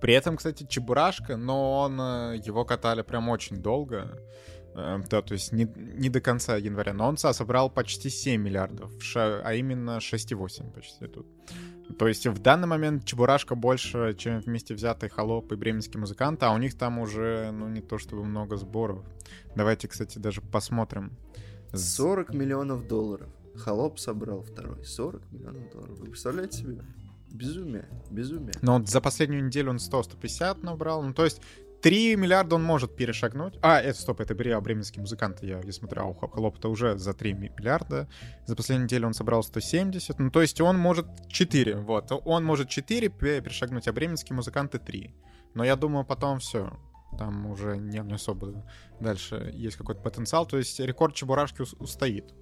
При 0.00 0.14
этом, 0.14 0.36
кстати, 0.36 0.66
Чебурашка, 0.68 1.36
но 1.36 1.80
он, 1.80 2.00
э, 2.00 2.40
его 2.44 2.64
катали 2.64 3.02
прям 3.02 3.28
очень 3.28 3.62
долго. 3.62 4.20
Э, 4.76 4.98
Да, 5.10 5.22
то 5.22 5.32
есть 5.34 5.52
не, 5.52 5.64
не 5.76 6.08
до 6.10 6.20
конца 6.20 6.56
января. 6.56 6.92
Но 6.92 7.08
он 7.08 7.16
со- 7.16 7.32
собрал 7.32 7.70
почти 7.70 8.10
7 8.10 8.40
миллиардов, 8.42 8.92
а 9.16 9.54
именно 9.54 9.98
6,8 10.00 10.70
почти 10.72 11.06
тут. 11.06 11.26
То 11.98 12.08
есть 12.08 12.26
в 12.26 12.38
данный 12.40 12.66
момент 12.66 13.04
Чебурашка 13.04 13.54
больше, 13.54 14.14
чем 14.18 14.40
вместе 14.40 14.74
взятый 14.74 15.08
Холоп 15.08 15.52
и 15.52 15.56
Бременский 15.56 15.98
музыкант, 16.00 16.42
а 16.42 16.52
у 16.52 16.58
них 16.58 16.76
там 16.76 16.98
уже, 16.98 17.50
ну, 17.52 17.68
не 17.68 17.80
то 17.80 17.96
чтобы 17.98 18.24
много 18.24 18.56
сборов. 18.56 19.04
Давайте, 19.54 19.86
кстати, 19.88 20.18
даже 20.18 20.40
посмотрим. 20.42 21.12
З- 21.72 21.96
40 21.96 22.34
миллионов 22.34 22.86
долларов. 22.88 23.28
Холоп 23.56 23.98
собрал 23.98 24.42
второй. 24.42 24.84
40 24.84 25.22
миллионов 25.32 25.70
долларов. 25.72 25.98
Вы 26.00 26.06
представляете 26.06 26.58
себе? 26.58 26.84
Безумие. 27.32 27.88
Безумие. 28.10 28.52
Но 28.62 28.78
вот 28.78 28.88
за 28.88 29.00
последнюю 29.00 29.44
неделю 29.44 29.70
он 29.70 29.76
100-150 29.78 30.62
набрал. 30.64 31.02
Ну, 31.02 31.12
то 31.14 31.24
есть 31.24 31.40
3 31.82 32.16
миллиарда 32.16 32.56
он 32.56 32.62
может 32.64 32.96
перешагнуть. 32.96 33.54
А, 33.62 33.80
это, 33.80 33.98
стоп, 34.00 34.20
это 34.20 34.34
бре- 34.34 34.60
бременские 34.60 35.00
музыканты, 35.02 35.46
я, 35.46 35.60
я 35.62 35.72
смотрю, 35.72 36.02
а 36.02 36.04
у 36.06 36.14
Хо- 36.14 36.28
Холопа-то 36.28 36.68
уже 36.70 36.98
за 36.98 37.12
3 37.12 37.32
ми- 37.34 37.52
миллиарда. 37.56 38.08
За 38.46 38.56
последнюю 38.56 38.86
неделю 38.86 39.06
он 39.06 39.14
собрал 39.14 39.42
170. 39.42 40.18
Ну, 40.18 40.30
то 40.30 40.42
есть 40.42 40.60
он 40.60 40.78
может 40.78 41.06
4, 41.28 41.76
вот. 41.76 42.10
Он 42.24 42.44
может 42.44 42.68
4 42.68 43.08
пе- 43.08 43.40
перешагнуть, 43.40 43.86
а 43.88 43.92
бременские 43.92 44.34
музыканты 44.34 44.78
3. 44.78 45.14
Но 45.54 45.64
я 45.64 45.76
думаю, 45.76 46.04
потом 46.04 46.38
все. 46.38 46.72
Там 47.18 47.46
уже 47.50 47.76
не, 47.76 47.98
не 48.00 48.14
особо 48.14 48.64
дальше 49.00 49.50
есть 49.54 49.76
какой-то 49.76 50.00
потенциал. 50.02 50.44
То 50.46 50.58
есть 50.58 50.80
рекорд 50.80 51.14
Чебурашки 51.14 51.62
ус- 51.62 51.74
устоит. 51.78 52.34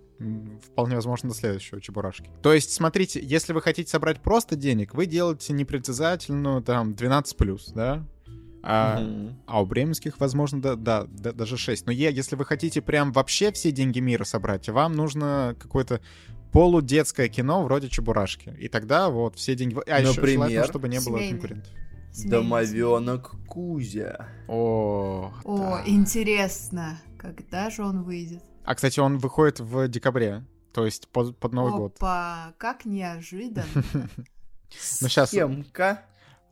Вполне 0.63 0.95
возможно, 0.95 1.29
до 1.31 1.35
следующего 1.35 1.81
Чебурашки. 1.81 2.31
То 2.43 2.53
есть, 2.53 2.73
смотрите, 2.73 3.21
если 3.23 3.53
вы 3.53 3.61
хотите 3.61 3.91
собрать 3.91 4.21
просто 4.23 4.55
денег, 4.57 4.95
вы 4.95 5.07
делаете 5.07 5.53
непритязательную, 5.53 6.63
там, 6.63 6.93
12+, 6.95 7.73
да? 7.75 8.07
А, 8.67 9.07
а 9.47 9.63
у 9.63 9.67
бременских, 9.67 10.19
возможно, 10.19 10.61
да, 10.61 10.75
да, 10.75 11.05
да, 11.07 11.33
даже 11.33 11.59
6. 11.59 11.85
Но 11.87 11.93
е- 11.93 12.11
если 12.13 12.35
вы 12.35 12.47
хотите 12.47 12.81
прям 12.81 13.13
вообще 13.13 13.53
все 13.53 13.71
деньги 13.73 13.99
мира 14.01 14.25
собрать, 14.25 14.69
вам 14.71 14.95
нужно 14.95 15.55
какое-то 15.61 16.01
полудетское 16.51 17.29
кино 17.29 17.63
вроде 17.65 17.89
Чебурашки. 17.91 18.57
И 18.59 18.69
тогда 18.69 19.11
вот 19.11 19.37
все 19.37 19.55
деньги... 19.55 19.77
А 19.87 20.01
еще 20.01 20.15
Например? 20.15 20.37
желательно, 20.49 20.65
чтобы 20.65 20.89
не 20.89 20.99
было 21.01 21.19
Семейный. 21.19 21.31
конкурентов. 21.33 21.73
Семейный, 22.13 22.31
Домовенок 22.31 23.35
Кузя. 23.49 24.29
О, 24.49 25.33
О, 25.45 25.59
да. 25.59 25.83
интересно, 25.85 26.99
когда 27.19 27.69
же 27.71 27.83
он 27.83 28.03
выйдет? 28.05 28.43
А, 28.65 28.75
кстати, 28.75 28.99
он 29.01 29.19
выходит 29.19 29.61
в 29.61 29.89
декабре. 29.89 30.45
То 30.73 30.87
есть 30.87 31.09
под, 31.09 31.39
под 31.39 31.53
Новый 31.53 31.73
год. 31.73 31.97
Опа, 31.99 32.55
как 32.59 32.85
неожиданно. 32.85 33.67
Ну, 35.01 35.09
Схемка. 35.09 36.03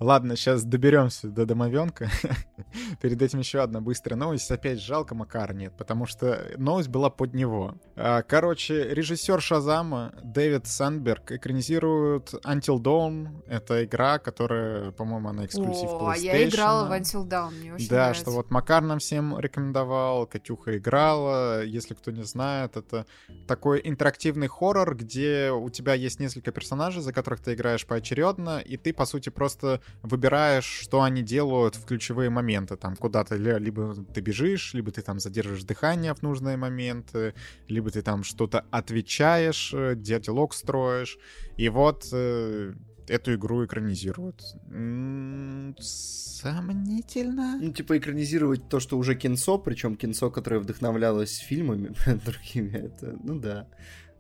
Ладно, 0.03 0.35
сейчас 0.35 0.65
доберемся 0.65 1.29
до 1.29 1.47
домовенка. 1.47 2.11
Перед 3.01 3.23
этим 3.23 3.39
еще 3.39 3.61
одна 3.61 3.81
быстрая 3.81 4.19
новость. 4.19 4.51
Опять 4.51 4.81
жалко 4.81 5.15
Макар 5.15 5.55
нет, 5.55 5.75
потому 5.79 6.07
что 6.07 6.51
новость 6.57 6.89
была 6.89 7.09
под 7.09 7.35
него. 7.35 7.77
А, 7.95 8.23
короче, 8.23 8.93
режиссер 8.93 9.41
Шазама 9.41 10.13
Дэвид 10.25 10.67
Сандберг 10.67 11.31
экранизирует 11.31 12.35
Until 12.45 12.79
Dawn. 12.81 13.45
Это 13.47 13.85
игра, 13.85 14.19
которая, 14.19 14.91
по-моему, 14.91 15.29
она 15.29 15.47
эксклюзив 15.47 15.91
О, 15.91 16.01
PlayStation. 16.01 16.13
а 16.13 16.17
я 16.17 16.49
играла 16.49 16.89
в 16.89 16.93
Until 16.93 17.25
Dawn, 17.25 17.51
мне 17.61 17.73
очень 17.73 17.89
Да, 17.89 17.97
нравится. 17.97 18.23
что 18.23 18.31
вот 18.33 18.51
Макар 18.51 18.83
нам 18.83 18.99
всем 18.99 19.39
рекомендовал, 19.39 20.27
Катюха 20.27 20.79
играла. 20.79 21.63
Если 21.63 21.95
кто 21.95 22.11
не 22.11 22.25
знает, 22.25 22.77
это 22.77 23.07
такой 23.47 23.81
интерактивный 23.85 24.49
хоррор, 24.49 24.97
где 24.97 25.53
у 25.53 25.71
тебя 25.71 25.95
есть 25.95 26.19
несколько 26.19 26.51
персонажей, 26.51 27.03
за 27.03 27.13
которых 27.13 27.41
ты 27.41 27.55
играешь 27.55 27.87
поочередно, 27.87 28.59
и 28.59 28.77
ты, 28.77 28.93
по 28.93 29.07
сути, 29.07 29.29
просто 29.29 29.81
выбираешь, 30.03 30.65
что 30.65 31.03
они 31.03 31.23
делают 31.23 31.77
в 31.77 31.85
ключевые 31.85 32.31
моменты. 32.31 32.77
Там 32.77 32.97
куда-то 32.97 33.37
ли- 33.37 33.59
либо 33.59 33.95
ты 34.15 34.21
бежишь, 34.21 34.75
либо 34.75 34.91
ты 34.91 35.03
там 35.03 35.21
задерживаешь 35.21 35.65
дыхание 35.65 36.15
в 36.15 36.23
нужные 36.23 36.57
моменты, 36.57 37.35
либо 37.69 37.91
ты 37.91 38.03
там 38.03 38.23
что-то 38.25 38.65
отвечаешь, 38.71 39.73
э, 39.75 39.95
диалог 39.97 40.55
строишь. 40.55 41.19
И 41.57 41.69
вот 41.69 42.09
э, 42.13 42.75
эту 43.09 43.35
игру 43.35 43.65
экранизируют. 43.65 44.43
М, 44.71 45.77
Сомнительно. 45.81 47.59
Ну, 47.61 47.73
типа, 47.73 47.99
экранизировать 47.99 48.69
то, 48.69 48.81
что 48.81 48.99
уже 48.99 49.15
кинцо, 49.15 49.59
причем 49.59 49.97
кинцо, 49.97 50.31
которое 50.31 50.59
вдохновлялось 50.61 51.37
фильмами 51.39 51.95
другими, 52.25 52.77
это, 52.79 53.17
ну 53.23 53.39
да. 53.39 53.69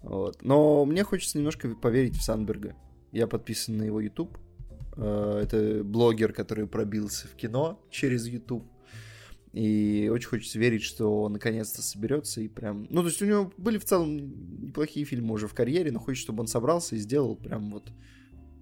Вот. 0.02 0.42
Но 0.42 0.84
мне 0.84 1.04
хочется 1.04 1.38
немножко 1.38 1.68
поверить 1.74 2.16
в 2.16 2.22
Сандберга. 2.22 2.74
Я 3.12 3.26
подписан 3.26 3.76
на 3.76 3.82
его 3.84 4.00
YouTube. 4.00 4.38
Э, 4.96 5.40
Это 5.42 5.82
блогер, 5.84 6.32
который 6.32 6.66
пробился 6.66 7.28
в 7.28 7.34
кино 7.34 7.80
через 7.90 8.26
YouTube. 8.26 8.64
И 9.52 10.08
очень 10.10 10.28
хочется 10.28 10.58
верить, 10.58 10.82
что 10.82 11.22
он 11.24 11.34
наконец-то 11.34 11.82
соберется 11.82 12.40
и 12.40 12.48
прям... 12.48 12.86
Ну, 12.88 13.02
то 13.02 13.08
есть 13.08 13.20
у 13.20 13.26
него 13.26 13.52
были 13.58 13.76
в 13.76 13.84
целом 13.84 14.16
неплохие 14.64 15.04
фильмы 15.04 15.34
уже 15.34 15.46
в 15.46 15.52
карьере, 15.54 15.92
но 15.92 15.98
хочется, 15.98 16.24
чтобы 16.24 16.40
он 16.40 16.46
собрался 16.46 16.96
и 16.96 16.98
сделал 16.98 17.36
прям 17.36 17.70
вот, 17.70 17.92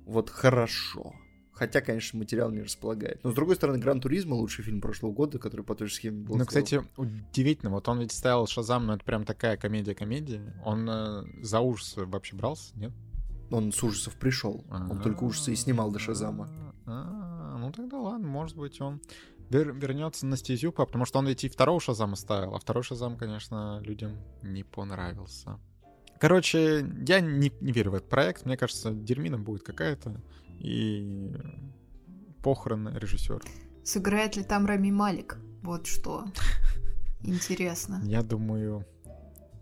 вот 0.05 0.31
хорошо. 0.31 1.15
Хотя, 1.53 1.81
конечно, 1.81 2.19
материал 2.19 2.51
не 2.51 2.63
располагает. 2.63 3.23
Но, 3.23 3.31
с 3.31 3.35
другой 3.35 3.55
стороны, 3.55 3.79
Гран 3.79 4.01
Туризма 4.01 4.35
лучший 4.35 4.65
фильм 4.65 4.81
прошлого 4.81 5.13
года, 5.13 5.39
который 5.39 5.65
по 5.65 5.75
той 5.77 5.87
же 5.89 5.95
схеме 5.95 6.25
был 6.25 6.37
Ну, 6.37 6.45
сделан. 6.45 6.47
кстати, 6.47 6.83
удивительно, 6.97 7.71
вот 7.71 7.87
он 7.87 8.01
ведь 8.01 8.13
ставил 8.13 8.47
Шазам, 8.49 8.87
но 8.87 8.95
это 8.95 9.05
прям 9.05 9.25
такая 9.25 9.57
комедия-комедия. 9.59 10.55
Он 10.65 10.89
э, 10.91 11.23
за 11.43 11.61
ужасы 11.61 12.05
вообще 12.05 12.35
брался, 12.35 12.73
нет? 12.77 12.93
Он 13.51 13.73
с 13.73 13.83
ужасов 13.83 14.15
пришел. 14.15 14.65
Он 14.71 15.01
только 15.01 15.25
ужасы 15.25 15.53
и 15.53 15.57
снимал 15.57 15.91
до 15.91 15.99
Шазама. 15.99 16.49
А, 16.87 17.57
Ну 17.59 17.73
тогда 17.73 17.99
ладно, 17.99 18.27
может 18.27 18.57
быть, 18.57 18.81
он 18.81 19.01
вер- 19.51 19.73
вернется 19.79 20.27
на 20.27 20.37
стезю, 20.37 20.73
потому 20.73 21.05
что 21.05 21.19
он 21.19 21.27
ведь 21.27 21.45
и 21.45 21.49
второго 21.49 21.81
Шазама 21.81 22.17
ставил, 22.17 22.55
а 22.55 22.59
второй 22.59 22.83
Шазам, 22.83 23.17
конечно, 23.17 23.81
людям 23.85 24.17
не 24.43 24.63
понравился. 24.65 25.59
Короче, 26.19 26.87
я 27.07 27.21
не, 27.21 27.51
не 27.61 27.73
верю 27.73 27.93
в 27.93 27.95
этот 27.95 28.09
проект. 28.09 28.45
Мне 28.47 28.57
кажется, 28.57 28.91
дерьмина 28.93 29.39
будет 29.39 29.63
какая-то. 29.63 30.21
И 30.59 31.33
похороны 32.43 32.91
режиссера. 32.99 33.41
Сыграет 33.85 34.37
ли 34.37 34.43
там 34.45 34.67
Рами 34.67 34.91
Малик? 34.91 35.39
Вот 35.63 35.87
что. 35.87 36.25
Интересно. 37.23 38.01
Я 38.05 38.23
думаю, 38.23 38.85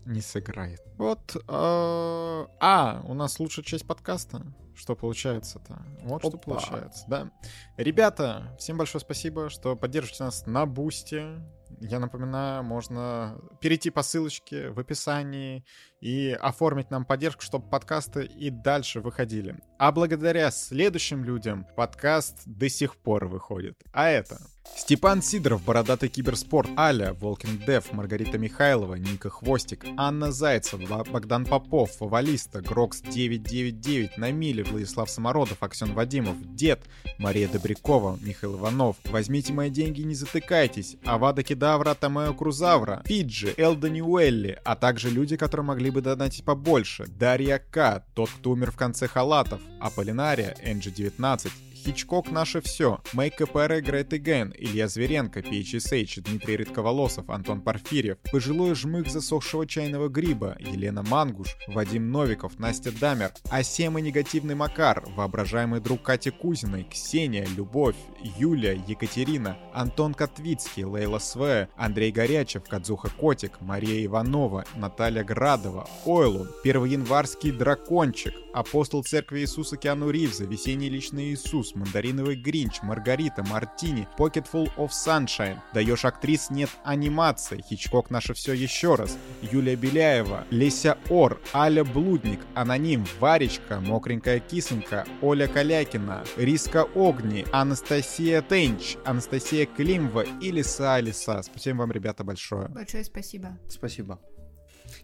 не 0.05 0.21
сыграет. 0.21 0.81
Вот. 0.97 1.35
э, 1.35 1.39
А, 1.47 3.01
у 3.05 3.13
нас 3.13 3.39
лучшая 3.39 3.63
часть 3.65 3.85
подкаста. 3.87 4.41
Что 4.75 4.95
получается-то? 4.95 5.83
Вот 6.03 6.21
что 6.21 6.29
Опа. 6.29 6.37
получается, 6.37 7.03
да. 7.09 7.31
Ребята, 7.75 8.55
всем 8.57 8.77
большое 8.77 9.01
спасибо, 9.01 9.49
что 9.49 9.75
поддержите 9.75 10.23
нас 10.23 10.45
на 10.45 10.65
Бусте. 10.65 11.41
Я 11.81 11.99
напоминаю, 11.99 12.63
можно 12.63 13.39
перейти 13.59 13.89
по 13.89 14.01
ссылочке 14.03 14.69
в 14.69 14.79
описании 14.79 15.65
и 16.01 16.31
оформить 16.39 16.91
нам 16.91 17.05
поддержку, 17.05 17.41
чтобы 17.41 17.69
подкасты 17.69 18.25
и 18.25 18.49
дальше 18.49 19.01
выходили. 19.01 19.55
А 19.77 19.91
благодаря 19.91 20.51
следующим 20.51 21.23
людям 21.23 21.65
подкаст 21.75 22.41
до 22.45 22.69
сих 22.69 22.95
пор 22.97 23.27
выходит. 23.27 23.75
А 23.91 24.09
это 24.09 24.39
Степан 24.75 25.21
Сидоров, 25.21 25.63
Бородатый 25.63 26.09
Киберспорт, 26.09 26.69
Аля, 26.77 27.13
Волкин 27.13 27.59
Дев, 27.65 27.91
Маргарита 27.91 28.37
Михайлова, 28.37 28.95
Ника 28.95 29.29
Хвостик, 29.29 29.85
Анна 29.97 30.31
Зайцева, 30.31 31.03
Богдан 31.03 31.45
Попов, 31.45 31.91
Фавалиста, 31.91 32.61
Грокс 32.61 33.01
999, 33.01 34.17
Намили, 34.17 34.63
Владислав 34.63 35.09
Самородов, 35.09 35.61
Аксен 35.61 35.93
Вадимов, 35.93 36.37
Дед, 36.55 36.81
Мария 37.17 37.47
Добрякова, 37.47 38.17
Михаил 38.21 38.57
Иванов, 38.57 38.95
Возьмите 39.05 39.53
мои 39.53 39.69
деньги, 39.69 40.01
не 40.01 40.15
затыкайтесь, 40.15 40.97
Авада 41.03 41.43
Кедавра, 41.43 41.93
Томео 41.93 42.33
Крузавра, 42.33 43.01
Фиджи, 43.05 43.53
Элда 43.57 43.89
Ньюэлли, 43.89 44.59
а 44.63 44.75
также 44.75 45.09
люди, 45.09 45.35
которые 45.35 45.65
могли 45.65 45.88
бы 45.89 46.01
донатить 46.01 46.45
побольше, 46.45 47.05
Дарья 47.07 47.59
К, 47.59 48.03
Тот, 48.13 48.29
кто 48.29 48.51
умер 48.51 48.71
в 48.71 48.77
конце 48.77 49.07
халатов, 49.07 49.61
Аполлинария, 49.79 50.55
Энджи 50.61 50.91
19, 50.91 51.51
Хичкок 51.85 52.29
«Наше 52.29 52.59
все», 52.59 52.99
Make 53.13 53.37
KPR 53.39 53.81
Great 53.81 54.09
Again, 54.09 54.53
Илья 54.57 54.89
Зверенко, 54.89 55.39
PHSH, 55.39 56.21
Дмитрий 56.21 56.57
Редковолосов, 56.57 57.29
Антон 57.29 57.61
Порфирьев, 57.61 58.17
Пожилой 58.31 58.75
жмых 58.75 59.09
засохшего 59.09 59.65
чайного 59.65 60.09
гриба, 60.09 60.57
Елена 60.59 61.03
Мангуш, 61.03 61.55
Вадим 61.67 62.11
Новиков, 62.11 62.59
Настя 62.59 62.91
Дамер, 62.91 63.31
Асем 63.49 63.97
и 63.97 64.01
негативный 64.01 64.55
Макар, 64.55 65.05
воображаемый 65.15 65.79
друг 65.79 66.03
Кати 66.03 66.31
Кузиной, 66.31 66.83
Ксения, 66.83 67.47
Любовь, 67.55 67.95
Юля, 68.37 68.73
Екатерина, 68.73 69.57
Антон 69.73 70.13
Котвицкий, 70.13 70.83
Лейла 70.83 71.19
Све, 71.19 71.69
Андрей 71.77 72.11
Горячев, 72.11 72.63
Кадзуха 72.65 73.09
Котик, 73.09 73.61
Мария 73.61 74.05
Иванова, 74.05 74.65
Наталья 74.75 75.23
Градова, 75.23 75.89
Ойлун, 76.05 76.49
Первоянварский 76.61 77.51
дракончик, 77.51 78.33
Апостол 78.53 79.03
Церкви 79.03 79.39
Иисуса 79.39 79.77
Киану 79.77 80.09
Ривза, 80.09 80.43
Весенний 80.45 80.89
Личный 80.89 81.31
Иисус, 81.31 81.68
Мандариновый 81.75 82.35
Гринч, 82.35 82.81
Маргарита, 82.81 83.43
Мартини, 83.43 84.07
Pocket 84.17 84.45
Full 84.51 84.71
of 84.77 84.89
Sunshine, 84.89 85.57
Даешь 85.73 86.05
актрис 86.05 86.49
нет 86.49 86.69
анимации, 86.83 87.63
Хичкок 87.67 88.09
наше 88.09 88.33
все 88.33 88.53
еще 88.53 88.95
раз, 88.95 89.17
Юлия 89.41 89.75
Беляева, 89.75 90.45
Леся 90.49 90.97
Ор, 91.09 91.39
Аля 91.53 91.83
Блудник, 91.83 92.39
Аноним, 92.55 93.05
Варечка, 93.19 93.79
Мокренькая 93.79 94.39
Кисонька, 94.39 95.05
Оля 95.21 95.47
Калякина, 95.47 96.23
Риска 96.37 96.87
Огни, 96.95 97.45
Анастасия 97.51 98.41
Тенч, 98.41 98.97
Анастасия 99.05 99.65
Климова 99.65 100.25
и 100.41 100.51
Лиса 100.51 100.95
Алиса. 100.95 101.41
Спасибо 101.41 101.79
вам, 101.79 101.91
ребята, 101.91 102.23
большое. 102.23 102.67
Большое 102.69 103.03
спасибо. 103.03 103.57
Спасибо. 103.67 104.19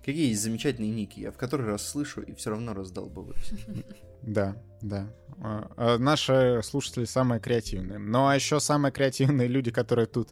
Какие 0.06 0.30
есть 0.30 0.44
замечательные 0.44 0.92
ники, 0.92 1.20
я 1.20 1.32
в 1.32 1.38
который 1.38 1.66
раз 1.66 1.90
слышу 1.90 2.22
и 2.22 2.36
все 2.36 2.52
равно 2.52 2.76
раздалбываюсь. 2.76 3.52
Да, 4.22 4.56
да. 4.82 5.12
А, 5.40 5.72
а 5.78 5.98
Наши 5.98 6.62
слушатели 6.64 7.06
самые 7.06 7.40
креативные. 7.40 7.98
Ну 7.98 8.28
а 8.28 8.36
еще 8.36 8.60
самые 8.60 8.92
креативные 8.92 9.48
люди, 9.48 9.72
которые 9.72 10.06
тут 10.06 10.30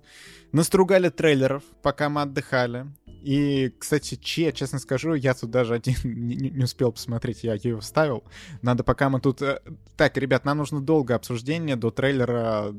настругали 0.52 1.10
трейлеров, 1.10 1.64
пока 1.82 2.10
мы 2.10 2.22
отдыхали. 2.22 2.88
И, 3.24 3.74
кстати, 3.80 4.16
че, 4.16 4.52
честно 4.52 4.80
скажу, 4.80 5.14
я 5.14 5.34
тут 5.34 5.50
даже 5.50 5.76
один 5.76 5.96
не, 6.04 6.64
успел 6.64 6.92
посмотреть, 6.92 7.44
я 7.44 7.54
его 7.54 7.80
вставил. 7.80 8.24
Надо 8.62 8.84
пока 8.84 9.10
мы 9.10 9.22
тут... 9.22 9.42
э, 9.42 9.60
Так, 9.96 10.18
ребят, 10.18 10.44
нам 10.44 10.58
нужно 10.58 10.82
долгое 10.82 11.16
обсуждение 11.16 11.76
до 11.76 11.90
трейлера 11.90 12.74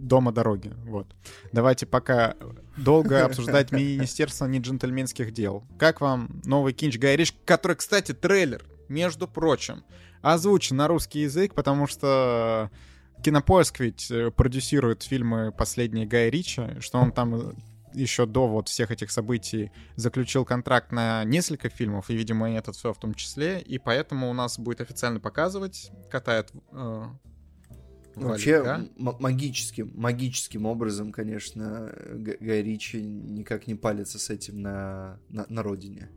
Дома 0.00 0.32
дороги. 0.32 0.72
Вот. 0.84 1.06
Давайте 1.52 1.86
пока 1.86 2.34
долго 2.76 3.24
обсуждать 3.26 3.70
Министерство 3.72 4.46
неджентльменских 4.46 5.32
дел. 5.32 5.64
Как 5.78 6.00
вам 6.00 6.40
новый 6.44 6.72
кинч 6.72 6.98
Гай 6.98 7.16
Ричи, 7.16 7.34
который, 7.44 7.76
кстати, 7.76 8.12
трейлер, 8.12 8.64
между 8.88 9.28
прочим, 9.28 9.84
озвучен 10.22 10.76
на 10.76 10.88
русский 10.88 11.20
язык, 11.20 11.54
потому 11.54 11.86
что 11.86 12.70
Кинопоиск 13.22 13.80
ведь 13.80 14.10
э, 14.10 14.30
продюсирует 14.30 15.02
фильмы 15.02 15.52
последние 15.52 16.06
Гая 16.06 16.30
Ричи, 16.30 16.80
что 16.80 16.98
он 16.98 17.12
там 17.12 17.34
э, 17.34 17.52
еще 17.92 18.26
до 18.26 18.48
вот 18.48 18.68
всех 18.68 18.90
этих 18.90 19.10
событий 19.10 19.72
заключил 19.96 20.44
контракт 20.44 20.92
на 20.92 21.24
несколько 21.24 21.68
фильмов, 21.68 22.08
и, 22.08 22.16
видимо, 22.16 22.50
и 22.50 22.54
этот 22.54 22.76
все 22.76 22.92
в 22.92 22.98
том 22.98 23.14
числе, 23.14 23.60
и 23.60 23.78
поэтому 23.78 24.30
у 24.30 24.32
нас 24.32 24.58
будет 24.58 24.80
официально 24.80 25.20
показывать, 25.20 25.90
катает 26.10 26.50
э, 26.72 27.04
Вообще, 28.16 28.56
м- 28.56 28.90
магическим, 29.20 29.92
магическим 29.94 30.66
образом, 30.66 31.12
конечно, 31.12 31.92
Г- 32.12 32.36
Гай 32.40 32.62
Ричи 32.62 33.02
никак 33.02 33.66
не 33.66 33.74
палится 33.74 34.18
с 34.18 34.30
этим 34.30 34.60
на, 34.62 35.18
на, 35.28 35.46
на 35.48 35.62
родине. 35.62 36.08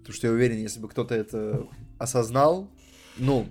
Потому 0.00 0.14
что 0.14 0.26
я 0.28 0.32
уверен, 0.32 0.56
если 0.58 0.80
бы 0.80 0.88
кто-то 0.88 1.14
это 1.14 1.66
осознал, 1.98 2.70
ну, 3.18 3.46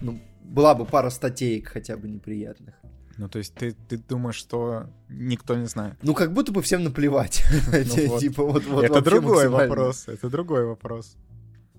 ну, 0.00 0.20
была 0.42 0.74
бы 0.74 0.84
пара 0.86 1.10
статейк 1.10 1.68
хотя 1.68 1.96
бы 1.96 2.08
неприятных. 2.08 2.74
Ну, 3.16 3.28
то 3.28 3.38
есть 3.38 3.52
ты, 3.54 3.72
ты 3.72 3.98
думаешь, 3.98 4.36
что 4.36 4.86
никто 5.08 5.56
не 5.56 5.66
знает? 5.66 5.96
Ну, 6.02 6.14
как 6.14 6.32
будто 6.32 6.52
бы 6.52 6.62
всем 6.62 6.84
наплевать. 6.84 7.42
Ну 7.72 8.06
вот. 8.06 8.20
Типа, 8.20 8.44
вот, 8.44 8.64
вот 8.66 8.84
это 8.84 9.00
другой 9.02 9.48
вопрос, 9.48 10.06
это 10.08 10.30
другой 10.30 10.64
вопрос. 10.66 11.16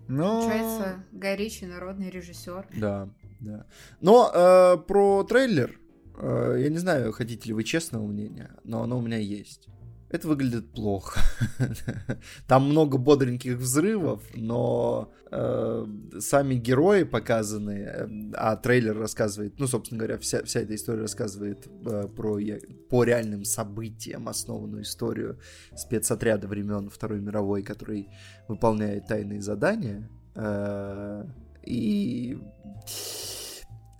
Ну, 0.10 0.42
Получается, 0.42 1.04
Гай 1.12 1.38
Ричи 1.38 1.66
народный 1.66 2.10
режиссер. 2.10 2.66
Да, 2.76 3.08
да. 3.40 3.66
Но 4.02 4.32
э, 4.34 4.78
про 4.88 5.24
трейлер 5.24 5.80
Э, 6.20 6.58
я 6.60 6.70
не 6.70 6.78
знаю, 6.78 7.12
хотите 7.12 7.48
ли 7.48 7.54
вы 7.54 7.64
честного 7.64 8.06
мнения, 8.06 8.52
но 8.64 8.84
оно 8.84 8.98
у 8.98 9.02
меня 9.02 9.18
есть. 9.18 9.68
Это 10.10 10.28
выглядит 10.28 10.72
плохо. 10.72 11.20
Там 12.48 12.66
много 12.66 12.98
бодреньких 12.98 13.58
взрывов, 13.58 14.24
но 14.34 15.14
э, 15.32 15.86
сами 16.20 16.56
герои 16.56 17.04
показаны, 17.04 17.72
э, 17.72 18.08
а 18.34 18.56
трейлер 18.56 18.98
рассказывает, 18.98 19.60
ну, 19.60 19.68
собственно 19.68 20.00
говоря, 20.00 20.18
вся, 20.18 20.44
вся 20.44 20.62
эта 20.62 20.74
история 20.74 21.02
рассказывает 21.02 21.68
э, 21.86 22.08
про 22.08 22.40
по 22.90 23.04
реальным 23.04 23.46
событиям 23.46 24.28
основанную 24.28 24.82
историю 24.82 25.40
спецотряда 25.76 26.48
времен 26.48 26.90
Второй 26.90 27.22
мировой, 27.22 27.62
который 27.62 28.10
выполняет 28.48 29.06
тайные 29.06 29.42
задания. 29.42 30.10
Э, 30.34 31.24
и 31.66 32.38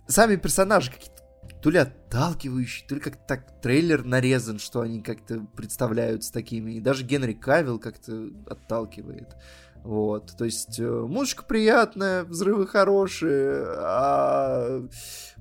сами 0.06 0.36
персонажи 0.36 0.90
какие-то 0.90 1.20
то 1.62 1.70
ли 1.70 1.78
отталкивающий, 1.78 2.86
то 2.88 2.94
ли 2.94 3.00
как 3.00 3.26
так 3.26 3.60
трейлер 3.60 4.04
нарезан, 4.04 4.58
что 4.58 4.80
они 4.80 5.02
как-то 5.02 5.46
представляются 5.56 6.32
такими. 6.32 6.72
И 6.72 6.80
даже 6.80 7.04
Генри 7.04 7.34
Кавилл 7.34 7.78
как-то 7.78 8.30
отталкивает. 8.46 9.36
Вот, 9.82 10.36
то 10.36 10.44
есть 10.44 10.78
э, 10.78 10.90
музычка 10.90 11.42
приятная, 11.42 12.24
взрывы 12.24 12.66
хорошие, 12.66 13.64
а 13.66 14.86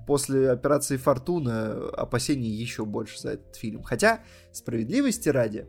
после 0.08 0.50
операции 0.50 0.96
Фортуна 0.96 1.90
опасений 1.90 2.50
еще 2.50 2.86
больше 2.86 3.20
за 3.20 3.32
этот 3.32 3.58
фильм. 3.58 3.84
Хотя, 3.84 4.22
справедливости 4.54 5.28
ради, 5.28 5.68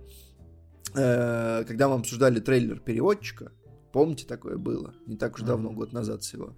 э, 0.94 1.64
когда 1.66 1.88
мы 1.88 1.96
обсуждали 1.96 2.38
трейлер 2.38 2.78
переводчика, 2.78 3.50
помните, 3.92 4.26
такое 4.26 4.57
было, 4.57 4.94
не 5.07 5.16
так 5.16 5.35
уж 5.35 5.42
давно, 5.42 5.70
год 5.70 5.92
назад 5.92 6.22
всего, 6.22 6.55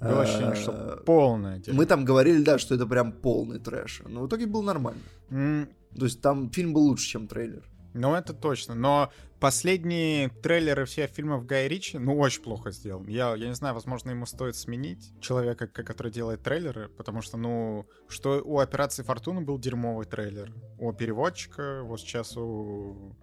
было 0.00 0.22
ощущение, 0.22 0.54
что 0.54 1.02
полное. 1.04 1.62
Мы 1.66 1.86
там 1.86 2.04
говорили, 2.04 2.42
да, 2.42 2.58
что 2.58 2.74
это 2.74 2.86
прям 2.86 3.12
полный 3.12 3.58
трэш. 3.58 4.02
Но 4.06 4.22
в 4.22 4.28
итоге 4.28 4.46
был 4.46 4.62
нормально. 4.62 5.02
Mm. 5.30 5.68
То 5.98 6.04
есть 6.04 6.20
там 6.20 6.50
фильм 6.50 6.72
был 6.72 6.82
лучше, 6.82 7.06
чем 7.06 7.26
трейлер. 7.26 7.64
Ну, 7.94 8.14
это 8.14 8.32
точно. 8.32 8.74
Но 8.74 9.10
последние 9.40 10.28
трейлеры 10.28 10.84
всех 10.84 11.10
фильмов 11.10 11.46
Гая 11.46 11.66
Ричи, 11.66 11.98
ну, 11.98 12.16
очень 12.18 12.42
плохо 12.42 12.70
сделан. 12.70 13.06
Я, 13.08 13.34
я 13.34 13.48
не 13.48 13.54
знаю, 13.54 13.74
возможно, 13.74 14.10
ему 14.10 14.26
стоит 14.26 14.56
сменить 14.56 15.12
человека, 15.20 15.66
который 15.66 16.12
делает 16.12 16.42
трейлеры, 16.42 16.88
потому 16.88 17.22
что, 17.22 17.36
ну, 17.36 17.86
что 18.08 18.42
у 18.44 18.58
«Операции 18.58 19.02
Фортуна» 19.02 19.40
был 19.40 19.58
дерьмовый 19.58 20.06
трейлер. 20.06 20.52
У 20.78 20.92
переводчика, 20.92 21.82
вот 21.82 22.00
сейчас 22.00 22.36
у 22.36 23.16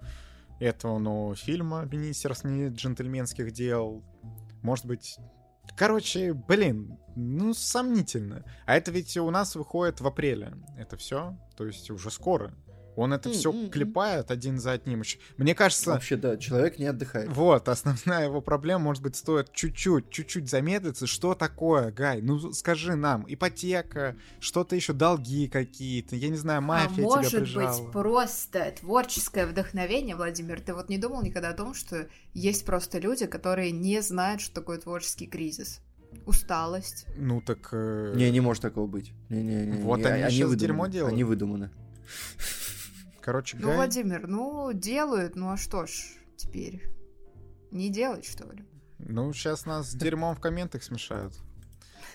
этого, 0.60 0.98
ну, 1.00 1.36
фильма 1.36 1.86
«Министерство 1.86 2.48
джентльменских 2.48 3.52
дел», 3.52 4.04
может 4.62 4.86
быть, 4.86 5.20
Короче, 5.76 6.34
блин, 6.34 6.98
ну, 7.16 7.54
сомнительно. 7.54 8.46
А 8.66 8.78
это 8.78 8.92
ведь 8.92 9.18
у 9.18 9.30
нас 9.30 9.56
выходит 9.56 10.00
в 10.00 10.08
апреле. 10.08 10.54
Это 10.78 10.96
все, 10.96 11.38
то 11.58 11.66
есть 11.66 11.90
уже 11.90 12.12
скоро. 12.12 12.54
Он 12.96 13.14
это 13.14 13.30
все 13.30 13.54
клепает 13.70 14.32
один 14.32 14.60
за 14.60 14.72
одним. 14.72 15.04
Мне 15.38 15.56
кажется... 15.56 15.92
Вообще, 15.92 16.16
да, 16.16 16.38
человек 16.38 16.80
не 16.80 16.86
отдыхает. 16.86 17.30
Вот, 17.30 17.68
основная 17.68 18.26
его 18.26 18.42
проблема, 18.42 18.86
может 18.86 19.04
быть, 19.04 19.16
стоит 19.16 19.52
чуть-чуть, 19.52 20.10
чуть-чуть 20.10 20.50
замедлиться. 20.50 21.08
Что 21.08 21.36
такое, 21.36 21.92
Гай? 21.92 22.22
Ну, 22.22 22.54
скажи 22.54 22.96
нам. 22.96 23.26
Ипотека, 23.28 24.16
что-то 24.40 24.76
еще, 24.76 24.94
долги 24.94 25.48
какие-то, 25.48 26.16
я 26.16 26.30
не 26.30 26.38
знаю, 26.38 26.62
мафия 26.62 26.88
а 26.88 26.90
тебя 26.96 27.06
может 27.06 27.54
быть, 27.54 27.92
просто 27.92 28.74
творческое 28.80 29.46
вдохновение, 29.46 30.16
Владимир? 30.16 30.62
Ты 30.62 30.74
вот 30.74 30.90
не 30.90 30.98
думал 30.98 31.22
никогда 31.22 31.50
о 31.50 31.54
том, 31.54 31.74
что 31.74 32.08
есть 32.34 32.66
просто 32.66 33.00
люди, 33.00 33.26
которые 33.26 33.72
не 33.72 34.02
знают, 34.02 34.42
что 34.42 34.56
такое 34.56 34.78
творческий 34.78 35.28
кризис? 35.28 35.82
Усталость. 36.26 37.06
Ну 37.18 37.42
так... 37.42 37.70
Э... 37.72 38.14
Не, 38.16 38.32
не 38.32 38.40
может 38.40 38.62
такого 38.62 38.88
быть. 38.88 39.12
Не, 39.30 39.44
не, 39.44 39.66
не, 39.66 39.78
вот 39.82 40.00
не, 40.00 40.06
они, 40.06 40.24
они 40.24 40.36
сейчас 40.36 40.56
дерьмо 40.56 40.88
делают. 40.88 41.14
Они 41.14 41.24
выдуманы. 41.24 41.72
Короче, 43.26 43.58
Ну, 43.60 43.70
Гай... 43.70 43.78
Владимир, 43.78 44.28
ну, 44.28 44.72
делают, 44.72 45.36
ну 45.36 45.50
а 45.50 45.58
что 45.58 45.88
ж 45.88 45.92
теперь? 46.38 46.84
Не 47.72 47.90
делать, 47.90 48.24
что 48.24 48.44
ли? 48.52 48.64
Ну, 49.00 49.34
сейчас 49.34 49.66
нас 49.66 49.90
с 49.90 49.96
дерьмом 49.96 50.36
в 50.36 50.40
комментах 50.40 50.84
смешают. 50.84 51.34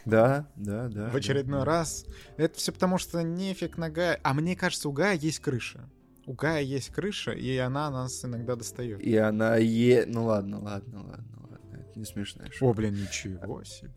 Да, 0.04 0.48
да, 0.54 0.86
да. 0.86 1.10
В 1.10 1.16
очередной 1.16 1.60
да, 1.60 1.64
раз. 1.64 2.06
Это 2.36 2.56
все 2.56 2.70
потому, 2.70 2.98
что 2.98 3.24
нефиг 3.24 3.76
на 3.76 3.90
Гая. 3.90 4.20
А 4.22 4.34
мне 4.34 4.54
кажется, 4.54 4.88
у 4.88 4.92
Гая 4.92 5.16
есть 5.16 5.40
крыша. 5.40 5.90
У 6.26 6.34
Гая 6.34 6.62
есть 6.62 6.90
крыша, 6.90 7.32
и 7.32 7.56
она 7.56 7.90
нас 7.90 8.24
иногда 8.24 8.54
достает. 8.54 9.00
И 9.00 9.16
она 9.16 9.56
е... 9.56 10.04
Ну 10.06 10.26
ладно, 10.26 10.60
ладно, 10.60 11.02
ладно, 11.08 11.48
ладно. 11.50 11.76
Это 11.76 11.98
не 11.98 12.04
смешно. 12.04 12.44
О, 12.60 12.72
блин, 12.72 12.94
ничего 12.94 13.64
себе. 13.64 13.90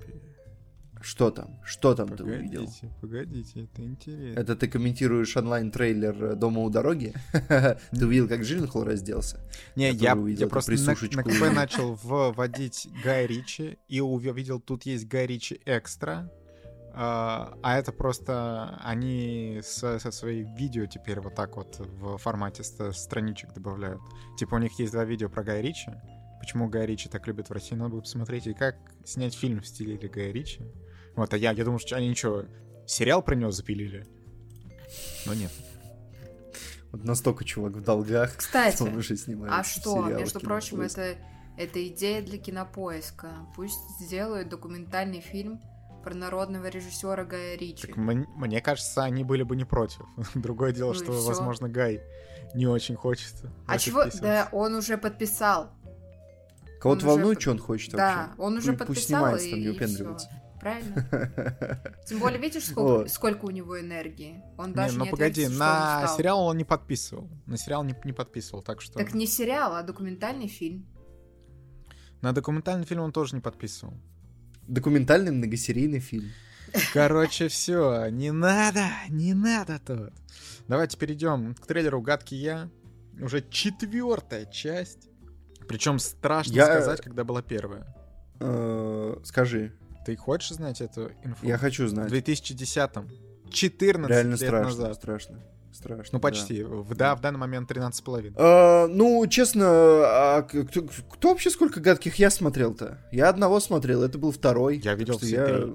Что 1.04 1.32
там? 1.32 1.60
Что 1.66 1.96
там 1.96 2.08
погодите, 2.08 2.34
ты 2.34 2.39
увидел? 2.39 2.70
Погодите, 3.02 3.63
это 3.63 3.84
интересно. 3.84 4.39
Это 4.39 4.56
ты 4.56 4.70
комментируешь 4.70 5.36
онлайн-трейлер 5.36 6.36
«Дома 6.36 6.62
у 6.62 6.70
дороги»? 6.70 7.13
Ты 7.92 8.06
увидел, 8.06 8.30
как 8.30 8.42
Джилленхол 8.42 8.86
разделся? 8.86 9.42
Не, 9.76 9.92
я, 9.92 10.13
я 10.13 10.48
просто 10.48 10.72
на, 10.72 10.94
на 10.94 11.24
КП 11.24 11.54
начал 11.54 12.00
вводить 12.02 12.88
Гай 13.04 13.28
Ричи 13.28 13.78
и 13.89 14.00
увидел, 14.00 14.62
тут 14.62 14.84
есть 14.84 15.10
Гай 15.10 15.28
Ричи 15.28 15.60
Экстра, 15.66 16.32
а, 16.94 17.58
а 17.62 17.78
это 17.78 17.92
просто 17.92 18.80
они 18.82 19.60
со, 19.62 20.00
со 20.00 20.10
своих 20.10 20.48
видео 20.58 20.86
теперь 20.86 21.20
вот 21.20 21.36
так 21.36 21.58
вот 21.58 21.80
в 21.80 22.18
формате 22.18 22.63
страничек 22.63 23.52
добавляют. 23.54 24.02
Типа 24.38 24.56
у 24.56 24.60
них 24.60 24.80
есть 24.80 24.94
два 24.94 25.04
видео 25.04 25.28
про 25.28 25.44
Гай 25.44 25.62
Ричи. 25.62 25.92
Почему 26.39 26.70
Гай 26.70 26.86
Ричи 26.86 27.10
так 27.10 27.28
любят 27.28 27.50
в 27.50 27.52
России, 27.52 27.76
надо 27.76 27.89
будет 27.92 28.04
посмотреть. 28.04 28.48
И 28.48 28.54
как 28.54 28.78
снять 29.04 29.34
фильм 29.34 29.60
в 29.60 29.68
стиле 29.68 29.98
Гая 29.98 30.32
Ричи. 30.32 30.62
Вот, 31.15 31.34
а 31.34 31.38
я, 31.38 31.52
я 31.52 31.63
думал, 31.63 31.80
что 31.80 31.95
они 31.95 32.15
что, 32.15 32.45
сериал 32.86 33.21
про 33.21 33.36
него 33.36 33.52
запилили? 33.52 34.06
Но 35.26 35.34
нет. 35.34 35.52
Вот 36.91 37.04
настолько 37.04 37.43
чувак 37.43 37.73
в 37.73 37.82
долгах, 37.82 38.34
Кстати, 38.38 38.76
что 38.76 38.86
он 38.86 38.97
уже 38.97 39.15
снимает 39.17 39.54
а 39.54 39.63
что, 39.63 40.04
между 40.04 40.39
прочим, 40.39 40.82
это, 40.82 41.15
это 41.58 41.88
идея 41.88 42.21
для 42.21 42.38
кинопоиска. 42.38 43.32
Пусть 43.56 43.80
сделают 43.99 44.49
документальный 44.49 45.21
фильм 45.21 45.60
про 46.04 46.13
народного 46.13 46.67
режиссера 46.67 47.23
Гая 47.23 47.58
Ричи. 47.58 47.88
Так, 47.88 47.97
мне, 47.97 48.28
мне 48.36 48.62
кажется, 48.62 49.04
они 49.04 49.23
были 49.23 49.43
бы 49.43 49.56
не 49.56 49.65
против. 49.65 50.06
Другое 50.36 50.71
дело, 50.71 50.93
ну 50.93 50.99
что, 50.99 51.12
возможно, 51.13 51.69
Гай 51.69 52.02
не 52.54 52.67
очень 52.67 52.95
хочет. 52.95 53.34
А 53.65 53.80
чего? 53.80 54.04
Да, 54.21 54.49
он 54.52 54.76
уже 54.76 54.97
подписал. 54.97 55.71
Кого-то 56.80 57.06
волнует, 57.06 57.38
уже... 57.38 57.41
что 57.41 57.52
он 57.52 57.60
хочет 57.60 57.93
да, 57.93 57.97
вообще? 57.97 58.36
Да, 58.38 58.43
он 58.43 58.58
уже 58.58 58.73
подписал. 58.73 58.88
Пусть 58.88 59.08
снимается, 59.08 59.49
там 59.49 59.60
не 59.62 59.69
упендривается 59.69 60.30
правильно? 60.63 61.93
Тем 62.08 62.19
более, 62.19 62.39
видишь, 62.39 62.65
сколько, 62.65 63.10
сколько 63.10 63.45
у 63.45 63.49
него 63.49 63.80
энергии? 63.80 64.41
Он 64.58 64.73
даже 64.73 64.93
не, 64.93 64.99
ну 64.99 65.06
не 65.06 65.12
погоди, 65.12 65.43
ответит, 65.43 65.60
на 65.60 66.08
сериал 66.17 66.45
он 66.45 66.58
не 66.58 66.63
подписывал. 66.63 67.30
На 67.45 67.58
сериал 67.58 67.84
не, 67.84 67.95
не 68.04 68.13
подписывал, 68.13 68.63
так 68.63 68.82
что... 68.82 68.97
Так 68.97 69.13
не 69.13 69.28
сериал, 69.28 69.76
а 69.76 69.84
документальный 69.84 70.47
фильм. 70.47 70.86
На 72.21 72.32
документальный 72.32 72.86
фильм 72.86 73.02
он 73.02 73.12
тоже 73.12 73.36
не 73.36 73.41
подписывал. 73.41 73.93
Документальный 74.67 75.32
многосерийный 75.32 75.99
фильм. 75.99 76.32
Короче, 76.93 77.49
все, 77.49 78.08
не 78.08 78.32
надо, 78.32 78.86
не 79.10 79.34
надо 79.34 79.80
тут. 79.86 80.13
Давайте 80.67 80.97
перейдем 80.97 81.54
к 81.56 81.67
трейлеру 81.67 82.02
«Гадкий 82.02 82.38
я». 82.38 82.69
Уже 83.21 83.47
четвертая 83.47 84.45
часть. 84.45 85.10
Причем 85.67 85.99
страшно 85.99 86.54
я... 86.54 86.65
сказать, 86.65 87.02
когда 87.02 87.23
была 87.23 87.41
первая. 87.41 87.93
Э, 88.39 89.17
скажи. 89.23 89.73
Ты 90.06 90.16
хочешь 90.16 90.52
знать 90.52 90.82
эту 90.82 91.12
инфу? 91.24 91.46
Я 91.46 91.58
хочу 91.58 91.88
знать. 91.88 92.12
В 92.12 92.13
2010-м. 92.13 93.10
14 93.50 94.10
Реально 94.10 94.32
лет 94.32 94.39
страшно, 94.39 94.70
назад. 94.70 94.96
страшно. 94.96 95.39
Страшно. 95.72 96.10
Ну, 96.18 96.20
почти. 96.20 96.63
Да. 96.63 96.70
В, 96.70 96.96
да, 96.96 97.16
в 97.16 97.22
данный 97.22 97.39
момент 97.39 97.70
13,5. 97.72 98.34
А, 98.38 98.88
ну, 98.88 99.26
честно, 99.28 99.66
а 99.66 100.42
кто, 100.44 100.84
кто 100.84 101.30
вообще 101.30 101.50
сколько 101.50 101.80
гадких 101.80 102.16
я 102.16 102.30
смотрел-то? 102.30 103.00
Я 103.12 103.30
одного 103.30 103.60
смотрел, 103.60 104.04
это 104.04 104.20
был 104.20 104.32
второй. 104.32 104.78
Я 104.78 104.94
видел 104.94 105.18
все 105.18 105.36
я... 105.36 105.46
три. 105.46 105.74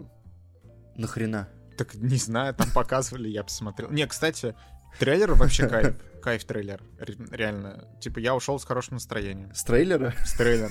Нахрена? 0.96 1.48
Так 1.76 1.94
не 1.94 2.16
знаю, 2.16 2.54
там 2.54 2.68
показывали, 2.72 3.28
я 3.28 3.42
посмотрел. 3.42 3.90
Не, 3.90 4.06
кстати, 4.06 4.54
трейлер 4.98 5.34
вообще 5.34 5.68
кайф. 5.68 5.96
Кайф 6.20 6.44
трейлер. 6.44 6.82
Реально. 7.30 7.88
Типа, 8.00 8.18
я 8.18 8.34
ушел 8.34 8.58
с 8.58 8.64
хорошим 8.64 8.94
настроением. 8.94 9.54
С 9.54 9.64
трейлера? 9.64 10.14
С 10.24 10.34
трейлера. 10.34 10.70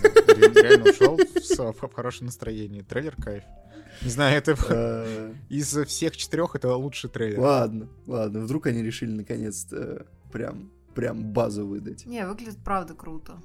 Реально 0.62 0.92
ушел 0.92 1.18
в 1.18 1.94
хорошем 1.94 2.28
настроении. 2.28 2.82
Трейлер 2.82 3.16
кайф. 3.16 3.44
Не 4.02 4.10
знаю, 4.10 4.38
это 4.38 4.56
э. 4.70 5.34
из 5.50 5.76
всех 5.88 6.16
четырех 6.16 6.56
это 6.56 6.76
лучший 6.76 7.10
трейлер. 7.10 7.40
Ладно, 7.40 7.90
ладно. 8.06 8.42
Вдруг 8.42 8.68
они 8.68 8.84
решили 8.84 9.12
наконец-то 9.12 10.06
прям, 10.32 10.72
прям 10.94 11.34
базу 11.34 11.66
выдать. 11.66 12.06
Не, 12.06 12.26
выглядит 12.28 12.58
правда 12.64 12.94
круто. 12.94 13.42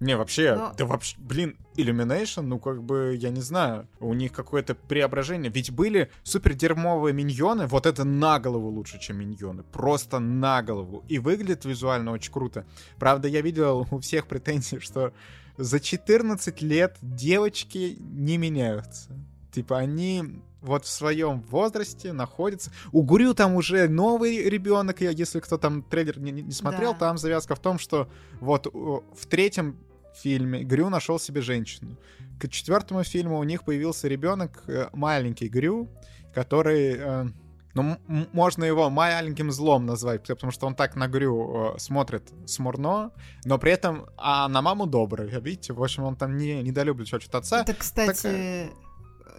Не, 0.00 0.16
вообще, 0.16 0.54
Но... 0.54 0.74
да 0.76 0.84
вообще, 0.84 1.16
блин, 1.18 1.56
Illumination, 1.76 2.42
ну 2.42 2.58
как 2.58 2.82
бы, 2.82 3.16
я 3.18 3.30
не 3.30 3.40
знаю, 3.40 3.88
у 4.00 4.12
них 4.14 4.32
какое-то 4.32 4.74
преображение. 4.74 5.50
Ведь 5.50 5.70
были 5.70 6.10
супер 6.22 6.54
дерьмовые 6.54 7.14
миньоны, 7.14 7.66
вот 7.66 7.86
это 7.86 8.04
на 8.04 8.38
голову 8.38 8.68
лучше, 8.68 8.98
чем 8.98 9.18
миньоны. 9.18 9.62
Просто 9.62 10.18
на 10.18 10.62
голову. 10.62 11.04
И 11.08 11.18
выглядит 11.18 11.64
визуально 11.64 12.12
очень 12.12 12.32
круто. 12.32 12.66
Правда, 12.98 13.28
я 13.28 13.40
видел 13.40 13.86
у 13.90 13.98
всех 13.98 14.26
претензий, 14.26 14.80
что 14.80 15.12
за 15.56 15.80
14 15.80 16.62
лет 16.62 16.96
девочки 17.00 17.96
не 18.00 18.36
меняются. 18.36 19.10
Типа 19.52 19.78
они 19.78 20.42
вот 20.64 20.84
в 20.84 20.88
своем 20.88 21.42
возрасте 21.42 22.12
находится. 22.12 22.70
У 22.92 23.02
Гурю 23.02 23.34
там 23.34 23.54
уже 23.54 23.88
новый 23.88 24.48
ребенок, 24.48 25.00
если 25.00 25.40
кто 25.40 25.58
там 25.58 25.82
трейлер 25.82 26.18
не, 26.18 26.32
не 26.32 26.52
смотрел, 26.52 26.92
Да. 26.92 26.98
там 26.98 27.18
завязка 27.18 27.54
в 27.54 27.60
том, 27.60 27.78
что 27.78 28.08
вот 28.40 28.66
в 28.66 29.26
третьем 29.28 29.76
фильме 30.14 30.62
Грю 30.62 30.88
нашел 30.88 31.18
себе 31.18 31.42
женщину. 31.42 31.96
К 32.40 32.48
четвертому 32.48 33.04
фильму 33.04 33.38
у 33.38 33.44
них 33.44 33.64
появился 33.64 34.08
ребенок, 34.08 34.62
э, 34.68 34.88
маленький 34.92 35.48
Грю, 35.48 35.88
который, 36.34 36.94
э, 36.96 37.26
ну, 37.74 37.98
можно 38.32 38.64
его 38.64 38.90
маленьким 38.90 39.50
злом 39.50 39.86
назвать, 39.86 40.26
потому 40.26 40.52
что 40.52 40.66
он 40.66 40.74
так 40.74 40.96
на 40.96 41.08
Грю 41.08 41.74
э, 41.74 41.78
смотрит 41.78 42.32
смурно, 42.46 43.12
но 43.44 43.58
при 43.58 43.72
этом 43.72 44.06
а 44.16 44.48
на 44.48 44.62
маму 44.62 44.86
добрый. 44.86 45.28
Видите, 45.28 45.72
в 45.72 45.82
общем, 45.82 46.04
он 46.04 46.16
там 46.16 46.36
не 46.36 46.62
недолюбливает 46.62 47.22
чуть 47.22 47.34
отца. 47.34 47.62
Это, 47.62 47.74
кстати, 47.74 48.70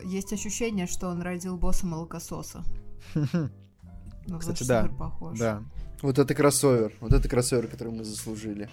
есть 0.04 0.34
ощущение, 0.34 0.88
что 0.88 1.08
он 1.10 1.22
родил 1.22 1.58
босса 1.58 1.86
молокососа. 1.86 2.64
Ну, 4.28 4.40
Кстати, 4.40 4.64
да. 4.64 4.88
похож. 4.88 5.38
Да. 5.38 5.62
Вот 6.02 6.18
это 6.18 6.34
кроссовер. 6.34 6.92
Вот 7.00 7.14
это 7.14 7.30
кроссовер, 7.30 7.68
который 7.68 7.94
мы 7.94 8.04
заслужили. 8.04 8.72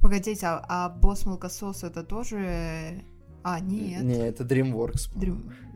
Погодите, 0.00 0.46
а, 0.46 0.64
а 0.66 0.88
босс 0.88 1.26
молокосос 1.26 1.84
это 1.84 2.02
тоже... 2.02 3.02
А, 3.42 3.60
нет. 3.60 4.02
Не, 4.02 4.14
это 4.26 4.42
DreamWorks. 4.44 5.10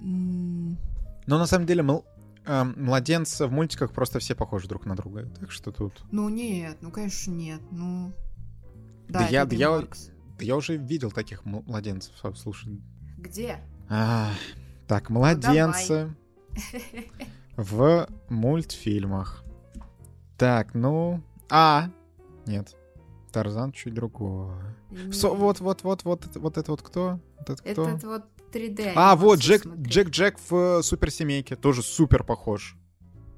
М, 0.00 0.78
Но 1.26 1.38
на 1.38 1.44
самом 1.44 1.66
деле 1.66 1.82
мл- 1.82 2.06
э, 2.46 2.64
младенцы 2.64 3.46
в 3.46 3.52
мультиках 3.52 3.92
просто 3.92 4.20
все 4.20 4.34
похожи 4.34 4.68
друг 4.68 4.86
на 4.86 4.96
друга. 4.96 5.28
Так 5.38 5.50
что 5.52 5.70
тут... 5.70 6.02
Ну 6.10 6.30
нет, 6.30 6.78
ну 6.80 6.90
конечно 6.90 7.30
нет, 7.30 7.60
ну... 7.72 8.10
Да 9.10 9.18
Да, 9.18 9.24
это 9.26 9.32
я- 9.34 9.44
да 9.44 9.56
я-. 9.56 9.80
Да 10.38 10.44
я 10.46 10.56
уже 10.56 10.78
видел 10.78 11.10
таких 11.10 11.44
младенцев, 11.44 12.14
а, 12.22 12.32
слушай. 12.34 12.80
Где? 13.18 13.58
А, 13.90 14.30
так, 14.86 15.10
младенцы 15.10 16.14
в 17.56 18.08
мультфильмах. 18.28 19.44
Так, 20.36 20.74
ну... 20.74 21.22
А! 21.50 21.88
Нет. 22.46 22.74
Тарзан 23.32 23.72
чуть 23.72 23.94
другое. 23.94 24.76
Со- 25.12 25.30
вот, 25.30 25.60
вот, 25.60 25.82
вот, 25.82 26.04
вот, 26.04 26.36
вот 26.36 26.58
это 26.58 26.70
вот 26.70 26.82
кто? 26.82 27.20
Вот 27.38 27.50
это 27.50 27.62
кто? 27.62 27.88
Этот 27.88 28.04
вот 28.04 28.24
3D. 28.52 28.92
А, 28.94 29.16
вот, 29.16 29.40
Джек. 29.40 29.66
Джек 29.66 30.10
Джек 30.10 30.38
в 30.48 30.54
э, 30.78 30.82
суперсемейке. 30.82 31.56
Тоже 31.56 31.82
супер 31.82 32.24
похож. 32.24 32.76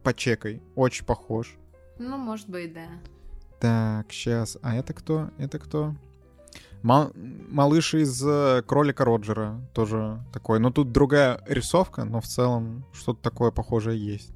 Почекай. 0.02 0.62
Очень 0.74 1.04
похож. 1.06 1.56
Ну, 1.98 2.16
может 2.18 2.48
быть, 2.48 2.74
да. 2.74 2.87
Так, 3.59 4.12
сейчас. 4.12 4.59
А 4.62 4.76
это 4.76 4.92
кто? 4.92 5.30
Это 5.38 5.59
кто? 5.59 5.94
Ма- 6.82 7.10
малыш 7.14 7.94
из 7.94 8.22
э, 8.24 8.62
кролика 8.66 9.04
Роджера. 9.04 9.60
Тоже 9.74 10.22
такой. 10.32 10.60
Ну, 10.60 10.70
тут 10.70 10.92
другая 10.92 11.42
рисовка, 11.48 12.04
но 12.04 12.20
в 12.20 12.26
целом 12.26 12.84
что-то 12.92 13.20
такое 13.22 13.50
похожее 13.50 13.98
есть. 13.98 14.32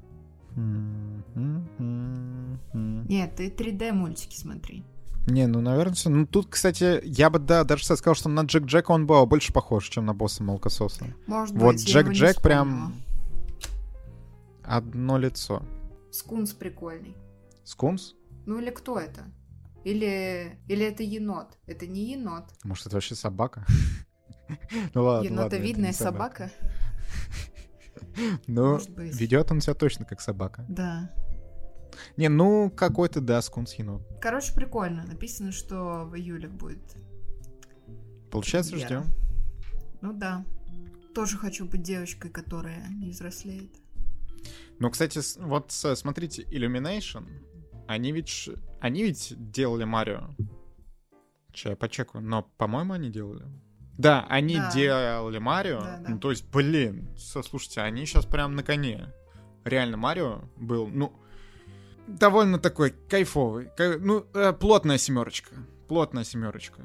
Нет, 1.83 3.35
ты 3.35 3.49
3D 3.49 3.91
мультики 3.93 4.35
смотри. 4.35 4.83
Не, 5.27 5.45
ну, 5.47 5.61
наверное, 5.61 5.93
всё. 5.93 6.09
Ну, 6.09 6.25
тут, 6.25 6.47
кстати, 6.49 6.99
я 7.03 7.29
бы, 7.29 7.37
да, 7.39 7.63
даже 7.63 7.85
сказал, 7.85 8.15
что 8.15 8.27
на 8.27 8.41
Джек 8.41 8.65
Джека 8.65 8.91
он 8.91 9.05
был 9.05 9.25
больше 9.27 9.53
похож, 9.53 9.87
чем 9.87 10.05
на 10.05 10.13
босса 10.13 10.43
Молокососа. 10.43 11.05
Может 11.27 11.55
Вот 11.55 11.75
быть, 11.75 11.87
Джек 11.87 12.09
Джек 12.09 12.41
прям 12.41 12.95
одно 14.63 15.17
лицо. 15.17 15.61
Скунс 16.11 16.53
прикольный. 16.53 17.15
Скунс? 17.63 18.15
Ну 18.45 18.59
или 18.59 18.71
кто 18.71 18.99
это? 18.99 19.21
Или, 19.83 20.59
или 20.67 20.85
это 20.85 21.03
енот? 21.03 21.57
Это 21.65 21.87
не 21.87 22.11
енот. 22.11 22.45
Может, 22.63 22.87
это 22.87 22.95
вообще 22.95 23.15
собака? 23.15 23.65
Ну 24.93 25.03
ладно, 25.03 25.27
Енотовидная 25.27 25.93
собака? 25.93 26.51
Ну, 28.47 28.79
ведет 28.97 29.49
он 29.49 29.61
себя 29.61 29.75
точно 29.75 30.03
как 30.03 30.19
собака. 30.19 30.65
Да. 30.67 31.09
Не, 32.17 32.27
ну, 32.27 32.69
какой-то, 32.69 33.21
да, 33.21 33.41
скунс 33.41 33.73
енот. 33.75 34.01
Короче, 34.21 34.53
прикольно. 34.53 35.05
Написано, 35.05 35.53
что 35.53 36.05
в 36.05 36.15
июле 36.17 36.49
будет. 36.49 36.97
Получается, 38.29 38.77
ждем. 38.77 39.05
Ну 40.01 40.13
да. 40.13 40.45
Тоже 41.13 41.37
хочу 41.37 41.65
быть 41.65 41.83
девочкой, 41.83 42.31
которая 42.31 42.89
не 42.89 43.11
взрослеет. 43.11 43.71
Ну, 44.79 44.89
кстати, 44.89 45.19
вот 45.39 45.71
смотрите, 45.71 46.43
Illumination, 46.43 47.27
они 47.91 48.11
ведь, 48.11 48.49
они 48.79 49.03
ведь 49.03 49.33
делали 49.37 49.83
Марио. 49.83 50.29
Че, 51.53 51.69
я 51.71 51.75
почекаю, 51.75 52.23
но, 52.23 52.43
по-моему, 52.57 52.93
они 52.93 53.09
делали. 53.09 53.45
Да, 53.97 54.25
они 54.29 54.55
Да. 54.55 54.71
делали 54.73 55.37
Марио. 55.37 55.81
Да, 55.81 55.97
да. 55.97 56.09
Ну, 56.11 56.19
то 56.19 56.31
есть, 56.31 56.49
блин, 56.49 57.09
слушайте, 57.17 57.81
они 57.81 58.05
сейчас 58.05 58.25
прям 58.25 58.55
на 58.55 58.63
коне. 58.63 59.13
Реально, 59.65 59.97
Марио 59.97 60.41
был, 60.57 60.87
ну, 60.87 61.13
довольно 62.07 62.57
такой 62.57 62.91
кайфовый. 62.91 63.69
Ка- 63.77 63.97
Ну, 63.99 64.25
э, 64.33 64.53
плотная 64.53 64.97
семерочка. 64.97 65.55
Плотная 65.87 66.23
семерочка. 66.23 66.83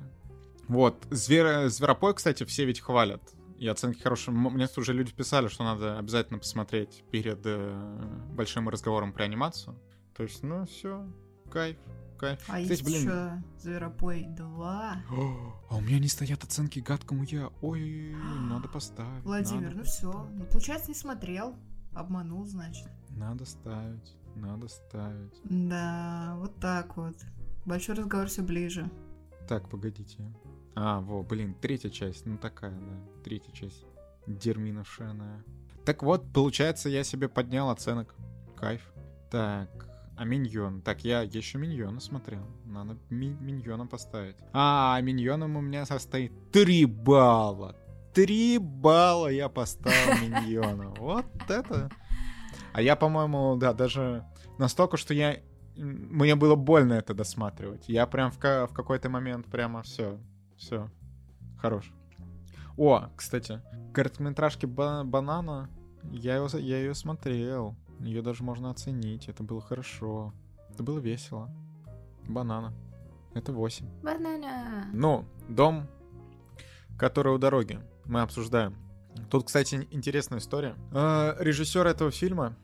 Вот. 0.69 1.07
Звер... 1.11 1.69
Зверопой, 1.69 2.15
кстати, 2.15 2.45
все 2.45 2.65
ведь 2.65 2.81
хвалят. 2.81 3.23
И 3.57 3.67
оценки 3.69 4.03
хорошие. 4.03 4.35
Мне 4.35 4.69
уже 4.77 4.93
люди 4.93 5.13
писали, 5.13 5.49
что 5.49 5.65
надо 5.65 5.99
обязательно 5.99 6.39
посмотреть 6.39 7.05
перед 7.11 7.39
э, 7.45 7.73
большим 8.33 8.69
разговором 8.69 9.13
про 9.13 9.25
анимацию. 9.25 9.79
То 10.17 10.23
есть, 10.23 10.43
ну, 10.43 10.65
все, 10.65 11.07
кайф, 11.51 11.77
кайф. 12.17 12.39
А 12.49 12.61
Кстати, 12.61 12.69
есть 12.69 12.85
блин, 12.85 13.03
еще 13.03 13.43
Зверопой 13.59 14.25
2. 14.29 15.03
О, 15.11 15.63
а 15.69 15.77
у 15.77 15.81
меня 15.81 15.99
не 15.99 16.09
стоят 16.09 16.43
оценки 16.43 16.79
гадкому 16.79 17.25
я. 17.25 17.51
Ой, 17.61 18.15
надо 18.49 18.69
поставить. 18.69 19.23
Владимир, 19.25 19.65
надо 19.65 19.77
ну 19.77 19.83
все. 19.85 20.29
Ну, 20.33 20.45
получается, 20.47 20.89
не 20.89 20.95
смотрел. 20.95 21.55
Обманул, 21.93 22.47
значит. 22.47 22.89
Надо 23.11 23.45
ставить, 23.45 24.17
надо 24.35 24.69
ставить. 24.69 25.41
Да, 25.45 26.35
вот 26.39 26.59
так 26.61 26.97
вот. 26.97 27.17
Большой 27.67 27.95
разговор 27.95 28.29
все 28.29 28.43
ближе. 28.43 28.91
Так, 29.49 29.69
погодите. 29.69 30.19
А, 30.75 31.01
во, 31.01 31.23
блин, 31.23 31.55
третья 31.61 31.91
часть. 31.91 32.27
Ну 32.27 32.39
такая, 32.39 32.73
да. 32.73 33.23
Третья 33.23 33.53
часть. 33.53 33.85
Дермина 34.27 34.85
шеная. 34.85 35.45
Так 35.85 36.03
вот, 36.03 36.33
получается, 36.33 36.89
я 36.89 37.05
себе 37.05 37.29
поднял 37.29 37.71
оценок. 37.71 38.15
Кайф. 38.57 38.93
Так, 39.31 39.86
а 40.17 40.25
Миньон? 40.25 40.81
Так, 40.83 41.05
я 41.05 41.23
еще 41.23 41.59
Миньона 41.59 42.01
смотрел. 42.01 42.47
Надо 42.65 42.97
ми- 43.11 43.37
Миньона 43.41 43.87
поставить. 43.87 44.37
А, 44.53 45.01
Миньоном 45.03 45.57
у 45.57 45.61
меня 45.61 45.85
состоит 45.87 46.33
3 46.53 46.87
балла. 46.87 47.77
3 48.15 48.59
балла 48.59 49.29
я 49.29 49.49
поставил 49.49 50.21
Миньона. 50.23 50.95
Вот 50.99 51.27
это... 51.49 51.91
А 52.73 52.83
я, 52.83 52.97
по-моему, 52.97 53.57
да, 53.57 53.73
даже 53.73 54.25
настолько, 54.59 54.97
что 54.97 55.15
я... 55.15 55.41
Мне 55.77 56.35
было 56.37 56.55
больно 56.55 56.95
это 56.95 57.13
досматривать. 57.13 57.89
Я 57.89 58.07
прям 58.07 58.31
в, 58.31 58.39
в 58.39 58.73
какой-то 58.73 59.11
момент 59.11 59.47
прямо 59.47 59.83
все, 59.83 60.19
все, 60.57 60.91
хорош. 61.59 61.93
О, 62.79 63.09
кстати, 63.15 63.61
короткометражки 63.93 64.65
Ба- 64.67 65.03
Банана, 65.05 65.69
я, 66.11 66.37
его, 66.37 66.49
я 66.59 66.79
ее 66.79 66.95
смотрел. 66.95 67.77
Ее 68.01 68.23
даже 68.23 68.43
можно 68.43 68.71
оценить. 68.71 69.29
Это 69.29 69.43
было 69.43 69.61
хорошо. 69.61 70.33
Это 70.71 70.83
было 70.83 70.99
весело. 70.99 71.51
Банана. 72.29 72.73
Это 73.35 73.53
8. 73.53 74.03
Банана. 74.03 74.89
Ну, 74.93 75.25
дом, 75.49 75.87
который 76.99 77.35
у 77.35 77.39
дороги. 77.39 77.81
Мы 78.05 78.23
обсуждаем. 78.23 78.77
Тут, 79.31 79.47
кстати, 79.47 79.87
интересная 79.91 80.39
история. 80.39 80.75
Э, 80.93 81.35
Режиссер 81.39 81.87
этого 81.87 82.11
фильма, 82.11 82.57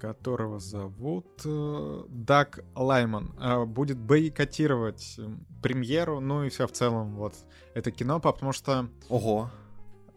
которого 0.00 0.58
зовут 0.58 1.26
э, 1.44 2.04
Даг 2.08 2.64
Лайман, 2.74 3.34
э, 3.38 3.64
будет 3.64 3.98
бойкотировать 3.98 5.18
премьеру, 5.62 6.20
ну 6.20 6.44
и 6.44 6.48
все 6.48 6.66
в 6.66 6.72
целом 6.72 7.16
вот 7.16 7.34
это 7.74 7.90
кино, 7.90 8.20
потому 8.20 8.52
что 8.52 8.88
Ого. 9.08 9.50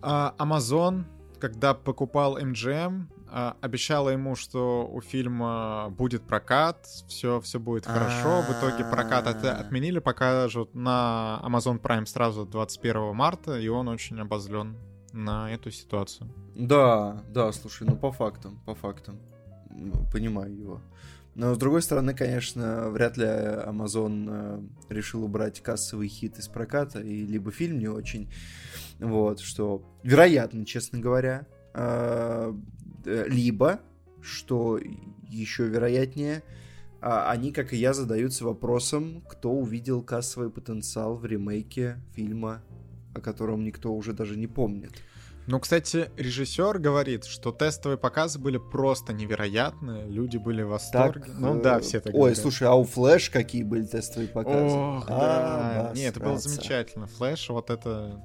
а, 0.02 0.36
Amazon, 0.38 1.06
когда 1.40 1.74
покупал 1.74 2.38
MGM, 2.38 3.08
обещала 3.36 4.10
ему, 4.10 4.36
что 4.36 4.88
у 4.88 5.02
фильма 5.02 5.90
будет 5.98 6.24
прокат, 6.24 6.86
все, 7.08 7.42
все 7.42 7.60
будет 7.60 7.86
хорошо. 7.86 8.42
В 8.44 8.52
итоге 8.52 8.84
прокат 8.90 9.28
от- 9.28 9.44
А. 9.44 9.58
отменили, 9.60 10.00
покажут 10.00 10.74
на 10.74 11.42
Amazon 11.44 11.82
Prime 11.82 12.06
сразу 12.06 12.46
21 12.46 13.14
марта, 13.14 13.60
и 13.60 13.68
он 13.68 13.90
очень 13.90 14.20
обозлен 14.22 14.78
на 15.12 15.52
эту 15.52 15.70
ситуацию. 15.72 16.30
Да, 16.56 17.22
да, 17.30 17.52
слушай, 17.52 17.86
ну 17.88 17.98
по 17.98 18.12
фактам, 18.12 18.60
по 18.66 18.74
фактам. 18.74 19.20
Ну, 19.70 19.92
Понимаю 20.12 20.56
его. 20.58 20.82
Но 21.36 21.54
с 21.54 21.58
другой 21.58 21.82
стороны, 21.82 22.14
конечно, 22.14 22.90
вряд 22.90 23.18
ли 23.18 23.26
Amazon 23.26 24.28
э, 24.90 24.94
решил 24.94 25.26
убрать 25.26 25.60
кассовый 25.62 26.08
хит 26.08 26.40
из 26.40 26.48
проката, 26.48 27.02
и 27.02 27.26
либо 27.26 27.52
фильм 27.52 27.80
не 27.80 27.90
очень, 27.90 28.32
вот, 29.00 29.42
что 29.42 29.82
вероятно, 30.04 30.66
честно 30.66 31.00
говоря, 31.00 31.46
э, 31.74 32.54
либо, 33.06 33.80
что 34.22 34.80
еще 35.30 35.68
вероятнее, 35.68 36.44
а, 37.02 37.30
они, 37.30 37.52
как 37.52 37.74
и 37.74 37.78
я, 37.78 37.94
задаются 37.94 38.46
вопросом, 38.46 39.22
кто 39.30 39.52
увидел 39.52 40.02
кассовый 40.02 40.50
потенциал 40.50 41.16
в 41.16 41.26
ремейке 41.26 41.98
фильма, 42.14 42.64
о 43.14 43.22
котором 43.22 43.64
никто 43.64 43.94
уже 43.94 44.14
даже 44.14 44.38
не 44.38 44.48
помнит. 44.48 44.92
Ну, 45.48 45.60
кстати, 45.60 46.10
режиссер 46.18 46.80
говорит, 46.80 47.26
что 47.26 47.52
тестовые 47.52 48.00
показы 48.00 48.40
были 48.40 48.58
просто 48.58 49.14
невероятные, 49.14 50.08
люди 50.08 50.38
были 50.38 50.64
в 50.64 50.70
восторге. 50.70 51.26
Так, 51.26 51.36
ну 51.38 51.60
э, 51.60 51.62
да, 51.62 51.80
все 51.82 52.00
так 52.00 52.16
Ой, 52.16 52.20
говорят. 52.20 52.38
слушай, 52.40 52.68
а 52.68 52.74
у 52.74 52.84
Флэш 52.84 53.30
какие 53.30 53.62
были 53.62 53.84
тестовые 53.86 54.28
показы? 54.28 54.76
Ох, 54.76 55.06
А, 55.08 55.84
да. 55.84 55.92
Не, 55.94 56.06
это 56.06 56.20
было 56.20 56.40
замечательно. 56.40 57.06
Флэш, 57.06 57.50
вот 57.50 57.70
это 57.70 58.20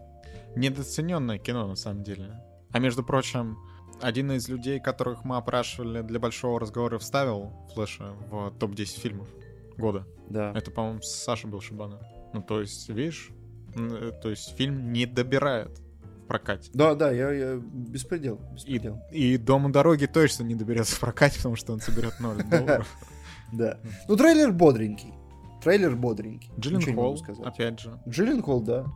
недооцененное 0.56 1.36
кино, 1.36 1.66
на 1.66 1.76
самом 1.76 2.02
деле. 2.02 2.42
А 2.70 2.78
между 2.78 3.02
прочим, 3.04 3.58
один 4.00 4.32
из 4.32 4.48
людей, 4.48 4.80
которых 4.80 5.24
мы 5.24 5.36
опрашивали 5.36 6.02
для 6.02 6.18
большого 6.18 6.58
разговора, 6.60 6.98
вставил 6.98 7.52
Флэша 7.74 8.12
в 8.30 8.50
топ-10 8.58 9.00
фильмов 9.00 9.28
года. 9.76 10.06
Да. 10.28 10.52
Это, 10.54 10.70
по-моему, 10.70 11.00
Саша 11.02 11.46
был 11.48 11.60
Шибана. 11.60 12.00
Ну, 12.32 12.42
то 12.42 12.60
есть, 12.60 12.88
видишь, 12.88 13.30
э, 13.74 14.12
то 14.22 14.30
есть 14.30 14.56
фильм 14.56 14.92
не 14.92 15.06
добирает 15.06 15.80
в 16.24 16.26
прокате. 16.28 16.70
Да, 16.74 16.94
да, 16.94 17.10
я, 17.10 17.30
я 17.32 17.56
беспредел, 17.56 18.36
И, 18.36 18.54
беспредел. 18.54 19.00
и 19.10 19.36
«Дом 19.36 19.66
у 19.66 19.68
дороги» 19.70 20.06
точно 20.06 20.44
не 20.44 20.54
доберется 20.54 20.94
в 20.96 21.00
прокате, 21.00 21.36
потому 21.38 21.56
что 21.56 21.72
он 21.72 21.80
соберет 21.80 22.20
0 22.20 22.42
долларов. 22.50 22.96
Да. 23.52 23.78
Ну, 24.06 24.16
трейлер 24.16 24.52
бодренький. 24.52 25.12
Трейлер 25.62 25.94
бодренький. 25.96 26.50
Джиллен 26.58 26.94
Холл, 26.94 27.18
опять 27.44 27.80
же. 27.80 28.00
Джиллен 28.08 28.42
Холл, 28.42 28.60
да. 28.62 28.86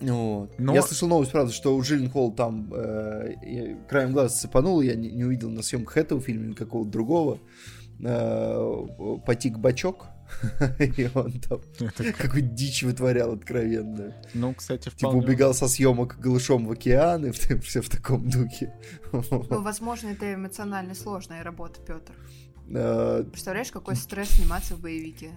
Вот. 0.00 0.58
Но- 0.58 0.74
Я 0.74 0.82
слышал 0.82 1.08
новость, 1.08 1.32
правда, 1.32 1.52
что 1.52 1.76
у 1.76 1.82
Джиллен 1.82 2.10
Холл 2.10 2.32
там 2.32 2.70
э, 2.74 3.76
краем 3.88 4.12
глаза 4.12 4.28
цепанул, 4.34 4.80
я 4.82 4.94
не, 4.94 5.10
не 5.10 5.24
увидел 5.24 5.50
на 5.50 5.62
съемках 5.62 5.96
этого 5.96 6.20
фильма 6.20 6.46
или 6.46 6.52
какого-то 6.54 6.90
другого. 6.90 7.38
Э, 8.00 8.86
потик 9.24 9.58
бачок, 9.58 10.06
и 10.78 11.08
он 11.14 11.32
там 11.40 11.60
Это 11.80 12.04
как- 12.04 12.16
какую 12.16 12.42
дичь 12.42 12.82
вытворял 12.82 13.32
откровенно. 13.32 14.12
Ну, 14.34 14.54
кстати, 14.54 14.84
Типа 14.84 14.96
вполне... 14.96 15.20
убегал 15.20 15.54
со 15.54 15.66
съемок 15.68 16.18
голышом 16.20 16.66
в 16.66 16.72
океан 16.72 17.24
и 17.26 17.30
все 17.60 17.80
в 17.80 17.88
таком 17.88 18.28
духе. 18.28 18.74
Ну, 19.12 19.22
возможно, 19.62 20.08
это 20.08 20.34
эмоционально 20.34 20.94
сложная 20.94 21.42
работа, 21.42 21.80
Петр. 21.80 22.12
Э, 22.68 23.24
Представляешь, 23.30 23.70
какой 23.70 23.96
стресс 23.96 24.28
сниматься 24.30 24.74
в 24.74 24.80
боевике? 24.80 25.30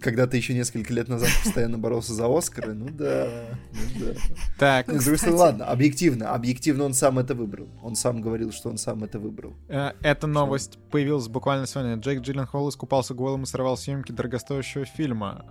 Когда 0.00 0.26
ты 0.26 0.36
еще 0.36 0.52
несколько 0.54 0.92
лет 0.92 1.08
назад 1.08 1.30
постоянно 1.42 1.78
боролся 1.78 2.12
за 2.12 2.26
Оскары, 2.26 2.74
ну 2.74 2.88
да, 2.90 3.28
ну 3.72 4.04
да. 4.06 4.12
Так, 4.58 4.88
Ну, 4.88 5.00
с 5.00 5.04
другой 5.04 5.18
стороны, 5.18 5.38
ладно, 5.38 5.64
объективно, 5.66 6.34
объективно 6.34 6.84
он 6.84 6.92
сам 6.94 7.18
это 7.18 7.34
выбрал. 7.34 7.68
Он 7.82 7.96
сам 7.96 8.20
говорил, 8.20 8.52
что 8.52 8.68
он 8.68 8.76
сам 8.76 9.02
это 9.04 9.18
выбрал. 9.18 9.54
Э, 9.68 9.92
Эта 10.02 10.26
новость 10.26 10.78
появилась 10.90 11.28
буквально 11.28 11.66
сегодня. 11.66 11.94
Джейк 11.96 12.20
Джилленхол 12.20 12.68
искупался 12.68 13.14
голым 13.14 13.44
и 13.44 13.46
сорвал 13.46 13.76
съемки 13.78 14.12
дорогостоящего 14.12 14.84
фильма 14.84 15.46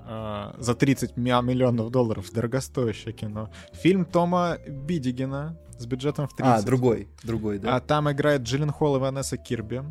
э, 0.57 0.61
за 0.61 0.75
30 0.75 1.17
ми- 1.17 1.31
миллионов 1.41 1.89
долларов. 1.89 2.31
Дорогостоящее 2.31 3.13
кино. 3.13 3.49
Фильм 3.73 4.05
Тома 4.05 4.57
Бидигена 4.67 5.57
с 5.79 5.85
бюджетом 5.85 6.27
в 6.27 6.35
30. 6.35 6.63
А, 6.63 6.65
другой, 6.65 7.07
другой, 7.23 7.59
да. 7.59 7.75
А 7.75 7.79
там 7.79 8.11
играет 8.11 8.41
Джилленхол 8.43 8.97
и 8.97 8.99
Ванесса 8.99 9.37
Кирби. 9.37 9.81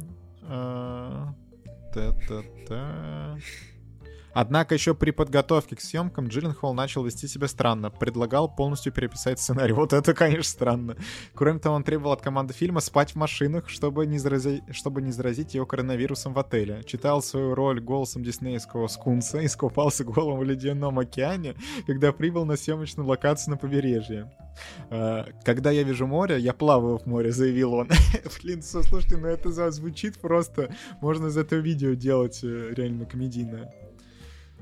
Э, 0.42 1.26
та-та-та. 1.92 3.36
Однако 4.38 4.74
еще 4.74 4.94
при 4.94 5.12
подготовке 5.12 5.76
к 5.76 5.80
съемкам 5.80 6.28
Джилленхол 6.28 6.74
начал 6.74 7.02
вести 7.02 7.26
себя 7.26 7.48
странно. 7.48 7.90
Предлагал 7.90 8.54
полностью 8.54 8.92
переписать 8.92 9.40
сценарий. 9.40 9.72
Вот 9.72 9.94
это, 9.94 10.12
конечно, 10.12 10.42
странно. 10.42 10.96
Кроме 11.32 11.58
того, 11.58 11.74
он 11.76 11.82
требовал 11.84 12.12
от 12.12 12.20
команды 12.20 12.52
фильма 12.52 12.80
спать 12.80 13.12
в 13.12 13.14
машинах, 13.16 13.70
чтобы 13.70 14.04
не, 14.04 14.18
зарази- 14.18 14.60
чтобы 14.74 15.00
не 15.00 15.10
заразить 15.10 15.54
ее 15.54 15.64
коронавирусом 15.64 16.34
в 16.34 16.38
отеле. 16.38 16.82
Читал 16.84 17.22
свою 17.22 17.54
роль 17.54 17.80
голосом 17.80 18.22
диснеевского 18.22 18.88
скунса 18.88 19.40
скупался 19.48 20.04
голым 20.04 20.38
в 20.38 20.44
ледяном 20.44 20.98
океане, 20.98 21.54
когда 21.86 22.12
прибыл 22.12 22.44
на 22.44 22.56
съемочную 22.58 23.08
локацию 23.08 23.52
на 23.52 23.56
побережье. 23.56 24.30
Э, 24.90 25.24
Когда 25.44 25.70
я 25.70 25.82
вижу 25.82 26.06
море, 26.06 26.38
я 26.38 26.52
плаваю 26.52 26.98
в 26.98 27.06
море, 27.06 27.32
заявил 27.32 27.72
он. 27.72 27.88
Блин, 28.42 28.58
слу- 28.58 28.82
слушайте, 28.82 29.16
ну 29.16 29.28
это 29.28 29.70
звучит 29.70 30.20
просто... 30.20 30.74
Можно 31.00 31.28
из 31.28 31.38
этого 31.38 31.60
видео 31.60 31.94
делать 31.94 32.40
э, 32.42 32.74
реально 32.76 33.06
комедийное. 33.06 33.72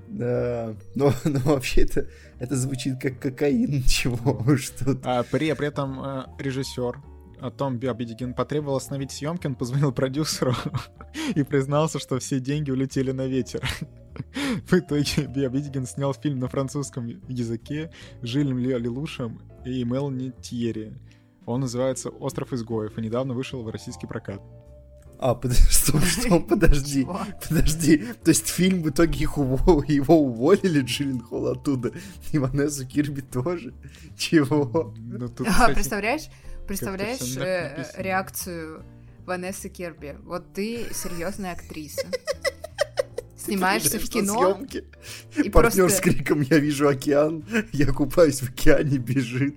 Да, 0.09 0.75
но, 0.95 1.13
но 1.25 1.41
вообще 1.41 1.83
это, 1.83 2.09
это 2.39 2.57
звучит 2.57 3.01
как 3.01 3.19
кокаин, 3.19 3.83
чего 3.89 4.43
уж 4.47 4.71
тут. 4.71 5.01
А 5.05 5.23
при, 5.23 5.53
при 5.53 5.69
этом 5.69 6.05
э, 6.05 6.27
режиссер 6.39 7.01
Том 7.57 7.79
Биобидигин 7.79 8.35
потребовал 8.35 8.77
остановить 8.77 9.11
съемки, 9.11 9.47
он 9.47 9.55
позвонил 9.55 9.93
продюсеру 9.93 10.55
и 11.35 11.43
признался, 11.43 11.99
что 11.99 12.19
все 12.19 12.41
деньги 12.41 12.71
улетели 12.71 13.13
на 13.13 13.27
ветер. 13.27 13.63
В 14.67 14.73
итоге 14.73 15.27
Биобидигин 15.27 15.87
снял 15.87 16.15
фильм 16.15 16.39
на 16.39 16.49
французском 16.49 17.07
языке 17.29 17.91
с 18.23 18.27
Жилем 18.27 18.59
Ле- 18.59 18.79
Лелушем 18.79 19.41
и 19.65 19.85
Мелани 19.85 20.33
Тьерри. 20.41 20.93
Он 21.47 21.61
называется 21.61 22.09
«Остров 22.09 22.53
изгоев» 22.53 22.97
и 22.97 23.03
недавно 23.03 23.35
вышел 23.35 23.63
в 23.63 23.69
российский 23.69 24.07
прокат. 24.07 24.41
А, 25.19 25.35
подожди, 25.35 25.65
стоп, 25.71 26.05
что, 26.05 26.41
подожди, 26.41 27.07
подожди. 27.49 27.99
То 28.23 28.31
есть 28.31 28.49
фильм 28.49 28.83
в 28.83 28.91
итоге 28.91 29.21
их 29.21 29.39
уво- 29.39 29.85
его 29.89 30.21
уволили, 30.21 30.81
Джиллен 30.81 31.21
Холл 31.21 31.49
оттуда, 31.49 31.93
и 32.33 32.39
Ванессу 32.39 32.87
Кирби 32.87 33.21
тоже? 33.21 33.75
Чего? 34.17 34.95
Ну, 34.97 35.29
тут, 35.29 35.47
А, 35.49 35.53
кстати, 35.53 35.75
представляешь? 35.75 36.29
Представляешь 36.67 37.19
всё 37.19 37.43
э, 37.43 37.85
реакцию 37.97 38.85
Ванессы 39.27 39.69
Керби? 39.69 40.17
Вот 40.25 40.53
ты 40.53 40.87
серьезная 40.93 41.53
актриса. 41.53 42.07
Снимаешься 43.37 43.99
в 43.99 44.09
кино 44.09 44.59
и 45.37 45.51
Партнер 45.51 45.85
просто... 45.85 45.91
с 45.91 46.01
криком 46.01 46.41
«Я 46.41 46.59
вижу 46.59 46.89
океан», 46.89 47.45
я 47.73 47.87
купаюсь 47.93 48.41
в 48.41 48.49
океане, 48.49 48.97
бежит, 48.97 49.57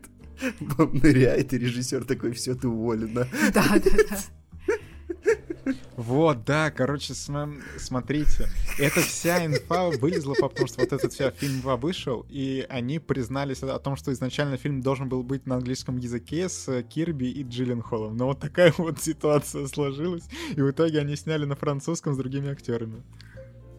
ныряет, 0.78 1.54
и 1.54 1.58
режиссер 1.58 2.04
такой 2.04 2.34
«Все, 2.34 2.54
ты 2.54 2.68
уволена». 2.68 3.28
Да, 3.54 3.66
да, 3.70 3.92
да. 4.10 4.18
Вот, 5.96 6.46
да, 6.46 6.72
короче, 6.72 7.14
см- 7.14 7.62
смотрите. 7.78 8.50
Эта 8.80 9.02
вся 9.02 9.46
инфа 9.46 9.90
вылезла, 9.90 10.36
потому 10.40 10.68
что 10.68 10.82
вот 10.82 10.94
этот 10.94 11.14
вся 11.14 11.32
фильм 11.32 11.62
2 11.62 11.78
вышел, 11.78 12.26
и 12.30 12.66
они 12.70 13.00
признались 13.00 13.64
о 13.64 13.80
том, 13.80 13.96
что 13.96 14.12
изначально 14.12 14.58
фильм 14.58 14.82
должен 14.82 15.10
был 15.10 15.24
быть 15.24 15.46
на 15.46 15.56
английском 15.56 15.98
языке 15.98 16.50
с 16.50 16.84
Кирби 16.84 17.26
и 17.26 17.44
Джилленхолом. 17.44 18.16
Но 18.16 18.28
вот 18.28 18.40
такая 18.40 18.74
вот 18.78 19.00
ситуация 19.02 19.68
сложилась, 19.68 20.24
и 20.56 20.62
в 20.62 20.70
итоге 20.70 21.00
они 21.00 21.16
сняли 21.16 21.46
на 21.46 21.56
французском 21.56 22.14
с 22.14 22.18
другими 22.18 22.50
актерами. 22.50 23.04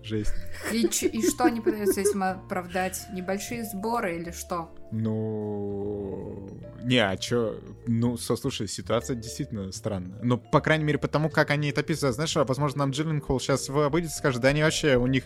Жесть. 0.08 0.32
И, 0.72 0.86
и 0.86 1.28
что 1.28 1.44
они 1.44 1.60
пытаются 1.60 2.00
этим 2.00 2.22
оправдать? 2.22 3.06
Небольшие 3.12 3.64
сборы 3.64 4.16
или 4.16 4.30
что? 4.30 4.74
Ну... 4.90 6.48
Не, 6.82 6.98
а 6.98 7.16
чё? 7.18 7.60
Ну, 7.86 8.16
слушай, 8.16 8.66
ситуация 8.68 9.16
действительно 9.16 9.70
странная. 9.72 10.18
Ну, 10.22 10.38
по 10.38 10.60
крайней 10.62 10.84
мере, 10.84 10.98
потому 10.98 11.28
как 11.28 11.50
они 11.50 11.68
это 11.68 11.82
описывают. 11.82 12.14
Знаешь, 12.14 12.34
а, 12.38 12.44
возможно, 12.44 12.78
нам 12.78 12.90
Джилленхол 12.92 13.38
сейчас 13.38 13.68
выйдет 13.68 14.10
и 14.10 14.14
скажет, 14.14 14.40
да 14.40 14.48
они 14.48 14.62
вообще, 14.62 14.96
у 14.96 15.06
них 15.06 15.24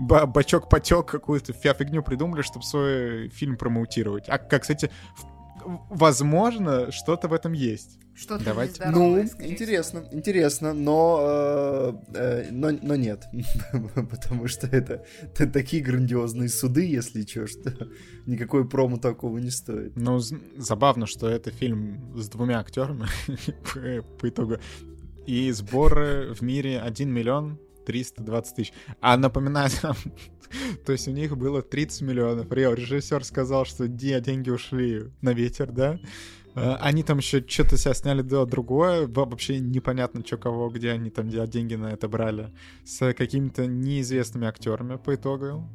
ба- 0.00 0.24
бачок-потек 0.24 1.04
какую-то 1.04 1.52
фи- 1.52 1.74
фигню 1.74 2.02
придумали, 2.02 2.40
чтобы 2.40 2.64
свой 2.64 3.28
фильм 3.28 3.58
промоутировать. 3.58 4.24
А, 4.28 4.38
как, 4.38 4.62
кстати, 4.62 4.90
возможно, 5.90 6.90
что-то 6.90 7.28
в 7.28 7.34
этом 7.34 7.52
есть. 7.52 7.98
Что-то 8.14 8.44
Давайте. 8.44 8.82
Ну, 8.90 9.18
интересно, 9.20 10.04
интересно, 10.12 10.74
но, 10.74 11.18
э, 11.22 11.92
э, 12.14 12.48
но, 12.50 12.70
но 12.70 12.94
нет, 12.94 13.24
потому 13.94 14.48
что 14.48 14.66
это, 14.66 15.04
т- 15.34 15.46
такие 15.46 15.82
грандиозные 15.82 16.48
суды, 16.50 16.84
если 16.84 17.22
чё, 17.22 17.46
что 17.46 17.72
никакой 18.26 18.68
промо 18.68 18.98
такого 18.98 19.38
не 19.38 19.50
стоит. 19.50 19.96
Ну, 19.96 20.18
з- 20.18 20.36
забавно, 20.58 21.06
что 21.06 21.26
это 21.28 21.50
фильм 21.50 22.14
с 22.16 22.28
двумя 22.28 22.58
актерами 22.60 23.06
по, 24.18 24.28
итогу. 24.28 24.56
И 25.26 25.50
сборы 25.52 26.34
в 26.34 26.42
мире 26.42 26.80
1 26.80 27.08
миллион 27.10 27.58
320 27.86 28.56
тысяч. 28.56 28.72
А 29.00 29.16
напоминаю, 29.16 29.70
то 30.84 30.92
есть 30.92 31.08
у 31.08 31.12
них 31.12 31.36
было 31.36 31.62
30 31.62 32.02
миллионов. 32.02 32.52
Режиссер 32.52 33.24
сказал, 33.24 33.64
что 33.64 33.88
де- 33.88 34.20
деньги 34.20 34.50
ушли 34.50 35.04
на 35.22 35.32
ветер, 35.32 35.72
да? 35.72 35.98
А, 36.54 36.76
Они 36.82 37.02
там 37.02 37.18
еще 37.18 37.42
что-то 37.46 37.76
себя 37.78 37.94
сняли 37.94 38.22
до 38.22 38.44
другое, 38.44 39.06
во- 39.06 39.24
вообще 39.24 39.58
непонятно, 39.58 40.22
что 40.26 40.36
кого, 40.36 40.68
где 40.68 40.90
они 40.90 41.10
там 41.10 41.28
де- 41.28 41.46
деньги 41.46 41.74
на 41.76 41.92
это 41.92 42.08
брали, 42.08 42.52
с 42.84 43.12
какими-то 43.14 43.66
неизвестными 43.66 44.46
актерами 44.46 44.96
по 44.96 45.14
итогу. 45.14 45.68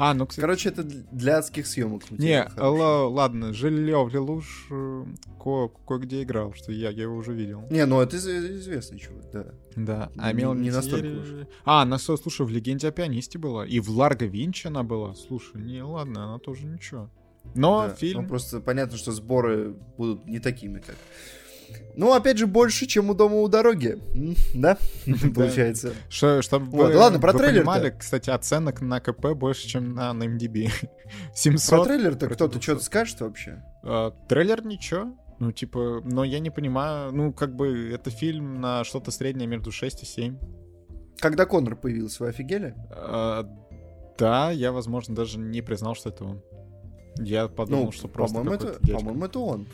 А, 0.00 0.14
ну, 0.14 0.26
кстати, 0.26 0.40
Короче, 0.42 0.68
это 0.68 0.84
для 0.84 1.38
адских 1.38 1.66
съемок. 1.66 2.08
не, 2.12 2.48
л- 2.56 3.12
ладно, 3.12 3.52
Жильев 3.52 4.12
Лелуш 4.12 4.68
э, 4.70 5.04
ко- 5.42 5.68
кое-где 5.86 6.22
играл, 6.22 6.52
что 6.54 6.70
я, 6.72 6.90
я 6.90 7.02
его 7.02 7.16
уже 7.16 7.32
видел. 7.32 7.64
Не, 7.68 7.84
ну 7.84 8.00
это 8.00 8.16
из- 8.16 8.26
известный 8.26 8.98
чувак, 9.00 9.24
да. 9.32 9.46
Да, 9.74 10.10
а 10.16 10.32
Не- 10.32 10.38
Мелани 10.38 10.62
не 10.62 10.70
настолько 10.70 11.06
Тьерри- 11.08 11.46
А, 11.64 11.82
она, 11.82 11.98
слушай, 11.98 12.46
в 12.46 12.50
«Легенде 12.50 12.86
о 12.88 12.92
пианисте» 12.92 13.38
была, 13.38 13.66
и 13.66 13.80
в 13.80 13.90
«Ларго 13.90 14.26
Винчи» 14.26 14.68
она 14.68 14.84
была. 14.84 15.14
Слушай, 15.14 15.60
не, 15.62 15.82
ладно, 15.82 16.24
она 16.28 16.38
тоже 16.38 16.64
ничего. 16.66 17.10
Но 17.54 17.88
Да, 17.88 17.94
фильм... 17.94 18.22
ну, 18.22 18.28
просто 18.28 18.60
понятно, 18.60 18.96
что 18.96 19.12
сборы 19.12 19.74
будут 19.96 20.26
не 20.26 20.38
такими, 20.38 20.78
как 20.78 20.96
Ну, 21.96 22.12
опять 22.12 22.38
же, 22.38 22.46
больше, 22.46 22.86
чем 22.86 23.10
у 23.10 23.14
дома 23.14 23.36
у 23.36 23.48
дороги. 23.48 23.98
Да, 24.54 24.78
получается. 25.34 25.92
Что, 26.08 26.42
чтобы 26.42 26.66
вы, 26.70 26.96
ладно, 26.96 27.20
про 27.20 27.32
вы 27.32 27.38
трейлер-то. 27.38 27.60
понимали, 27.60 27.94
кстати, 27.98 28.30
оценок 28.30 28.80
на 28.80 29.00
КП 29.00 29.32
больше, 29.34 29.66
чем 29.66 29.94
на, 29.94 30.12
на 30.12 30.24
MDB. 30.24 30.70
Про 30.80 31.34
700. 31.34 31.84
трейлер-то 31.84 32.26
кто-то 32.26 32.52
200. 32.52 32.62
что-то 32.62 32.84
скажет 32.84 33.20
вообще? 33.20 33.62
А, 33.82 34.10
трейлер 34.28 34.64
ничего. 34.64 35.16
Ну, 35.40 35.52
типа, 35.52 36.02
но 36.04 36.24
я 36.24 36.40
не 36.40 36.50
понимаю, 36.50 37.12
ну, 37.12 37.32
как 37.32 37.54
бы, 37.54 37.92
это 37.92 38.10
фильм 38.10 38.60
на 38.60 38.82
что-то 38.82 39.12
среднее 39.12 39.46
между 39.46 39.70
6 39.70 40.02
и 40.02 40.06
7. 40.06 40.36
Когда 41.18 41.46
Конор 41.46 41.76
появился, 41.76 42.24
вы 42.24 42.30
офигели? 42.30 42.74
А, 42.90 43.48
да, 44.18 44.50
я, 44.50 44.72
возможно, 44.72 45.14
даже 45.14 45.38
не 45.38 45.62
признал, 45.62 45.94
что 45.94 46.08
это 46.08 46.24
он. 46.24 46.42
Я 47.18 47.48
подумал, 47.48 47.86
Ну, 47.86 47.92
что 47.92 48.08
просто 48.08 48.38
по-моему, 48.38 48.54
это, 48.56 48.80
по-моему, 48.92 49.24
это 49.24 49.38
он. 49.40 49.66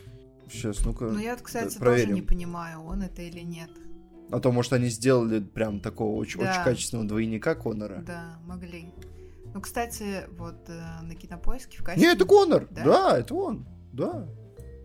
Сейчас, 0.50 0.84
ну-ка. 0.84 1.04
Ну, 1.06 1.18
я, 1.18 1.36
кстати, 1.36 1.64
тоже 1.68 1.78
проверим. 1.80 2.14
не 2.14 2.22
понимаю, 2.22 2.82
он 2.82 3.02
это 3.02 3.22
или 3.22 3.40
нет. 3.40 3.70
А 4.30 4.40
то, 4.40 4.52
может, 4.52 4.72
они 4.72 4.88
сделали 4.88 5.40
прям 5.40 5.80
такого 5.80 6.16
очень, 6.16 6.40
Да. 6.40 6.50
очень 6.52 6.64
качественного 6.64 7.08
двойника 7.08 7.54
Конора. 7.54 8.02
Да, 8.06 8.38
могли. 8.46 8.92
Ну, 9.54 9.60
кстати, 9.60 10.26
вот 10.38 10.68
э, 10.68 10.80
на 11.02 11.14
кинопоиске 11.14 11.78
в 11.78 11.84
качестве... 11.84 12.08
Не, 12.08 12.14
это 12.14 12.24
Конор! 12.24 12.66
Да? 12.70 12.84
Да? 12.84 13.18
это 13.18 13.34
он. 13.34 13.66
Да. 13.92 14.26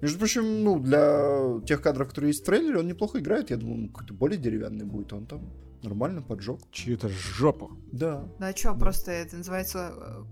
Между 0.02 0.18
прочим, 0.20 0.64
ну, 0.64 0.80
для 0.80 1.60
тех 1.66 1.82
кадров, 1.82 2.08
которые 2.10 2.30
есть 2.30 2.44
в 2.44 2.46
трейлере, 2.46 2.80
он 2.80 2.88
неплохо 2.88 3.20
играет. 3.20 3.50
Я 3.50 3.58
думаю, 3.58 3.84
он 3.84 3.90
какой-то 3.90 4.14
более 4.14 4.38
деревянный 4.38 4.86
будет. 4.86 5.12
Он 5.12 5.26
там 5.26 5.50
нормально 5.82 6.22
поджег. 6.22 6.60
Чью-то 6.72 7.10
жопу. 7.10 7.72
Да, 7.92 8.24
Ну, 8.40 8.46
а 8.46 8.54
чё, 8.54 8.74
Да. 8.74 8.80
просто 8.80 9.12
это 9.12 9.38
называется 9.38 9.92
э, 9.98 10.24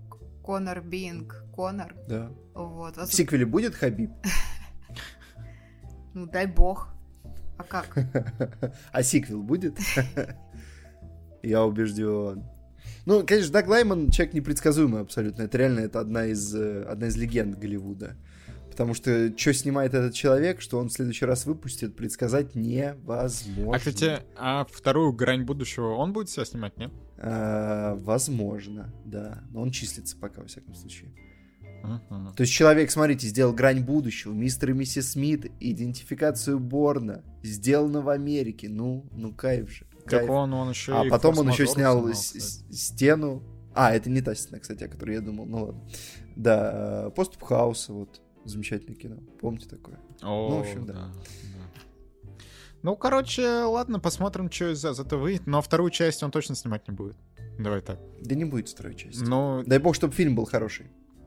Конор 0.48 0.80
Бинг 0.80 1.44
Конор. 1.54 1.94
да. 2.08 2.30
Вот. 2.54 2.96
В 2.96 3.12
сиквеле 3.12 3.44
будет 3.44 3.74
Хабиб? 3.74 4.10
Ну, 6.14 6.24
дай 6.24 6.46
бог. 6.46 6.88
А 7.58 7.64
как? 7.64 7.94
А 8.92 9.02
сиквел 9.02 9.42
будет? 9.42 9.78
Я 11.42 11.66
убежден. 11.66 12.44
Ну, 13.04 13.26
конечно, 13.26 13.52
Даг 13.52 13.68
Лайман 13.68 14.10
человек 14.10 14.32
непредсказуемый 14.34 15.02
абсолютно. 15.02 15.42
Это 15.42 15.58
реально 15.58 15.80
это 15.80 16.00
одна 16.00 16.24
из, 16.24 16.54
э, 16.54 16.82
одна 16.84 17.08
из 17.08 17.16
легенд 17.18 17.58
Голливуда. 17.58 18.16
Потому 18.78 18.94
что 18.94 19.36
что 19.36 19.52
снимает 19.54 19.92
этот 19.92 20.14
человек, 20.14 20.60
что 20.60 20.78
он 20.78 20.88
в 20.88 20.92
следующий 20.92 21.24
раз 21.24 21.46
выпустит, 21.46 21.96
предсказать 21.96 22.54
невозможно. 22.54 23.74
А, 23.74 23.78
кстати, 23.80 24.20
а 24.36 24.64
вторую 24.70 25.12
грань 25.12 25.42
будущего 25.42 25.96
он 25.96 26.12
будет 26.12 26.30
себя 26.30 26.44
снимать, 26.44 26.76
нет? 26.76 26.92
А, 27.16 27.96
возможно, 27.96 28.94
да. 29.04 29.42
Но 29.50 29.62
он 29.62 29.72
числится 29.72 30.16
пока, 30.16 30.42
во 30.42 30.46
всяком 30.46 30.76
случае. 30.76 31.12
Мгм. 31.82 32.34
То 32.36 32.42
есть 32.42 32.52
человек, 32.52 32.92
смотрите, 32.92 33.26
сделал 33.26 33.52
«Грань 33.52 33.82
будущего», 33.82 34.32
«Мистер 34.32 34.70
и 34.70 34.74
миссис 34.74 35.10
Смит», 35.10 35.50
идентификацию 35.58 36.60
Борна, 36.60 37.24
сделано 37.42 38.00
в 38.00 38.10
Америке. 38.10 38.68
Ну, 38.68 39.06
ну 39.10 39.34
кайф 39.34 39.72
же. 39.72 39.86
Так 40.04 40.20
кайф. 40.20 40.30
он, 40.30 40.54
он 40.54 40.70
еще 40.70 40.92
А 40.92 41.04
потом 41.10 41.36
он 41.38 41.50
еще 41.50 41.66
снял 41.66 41.98
снимал, 41.98 42.14
с- 42.14 42.64
стену. 42.70 43.42
А, 43.74 43.92
это 43.92 44.08
не 44.08 44.22
та 44.22 44.36
стена, 44.36 44.60
кстати, 44.60 44.84
о 44.84 44.88
которой 44.88 45.16
я 45.16 45.20
думал. 45.20 45.46
Ну 45.46 45.64
ладно. 45.64 45.82
Да, 46.36 47.10
поступ 47.16 47.42
хаоса, 47.42 47.92
вот. 47.92 48.20
Замечательное 48.48 48.96
кино. 48.96 49.16
Помните 49.40 49.68
такое? 49.68 49.98
О, 50.22 50.48
Ну, 50.50 50.56
в 50.56 50.60
общем, 50.60 50.86
да. 50.86 50.92
да. 50.94 51.12
Ну, 52.82 52.96
короче, 52.96 53.46
ладно, 53.64 53.98
посмотрим, 53.98 54.50
что 54.50 54.72
из 54.72 54.84
этого 54.84 55.20
выйдет. 55.20 55.46
Но 55.46 55.60
вторую 55.60 55.90
часть 55.90 56.22
он 56.22 56.30
точно 56.30 56.54
снимать 56.54 56.86
не 56.88 56.94
будет. 56.94 57.16
Давай 57.58 57.80
так. 57.80 57.98
Да 58.20 58.34
не 58.36 58.44
будет 58.44 58.68
второй 58.68 58.94
части. 58.94 59.22
Ну, 59.22 59.62
Дай 59.66 59.78
бог, 59.78 59.94
чтобы 59.96 60.14
фильм 60.14 60.36
был 60.36 60.44
хороший. 60.44 60.86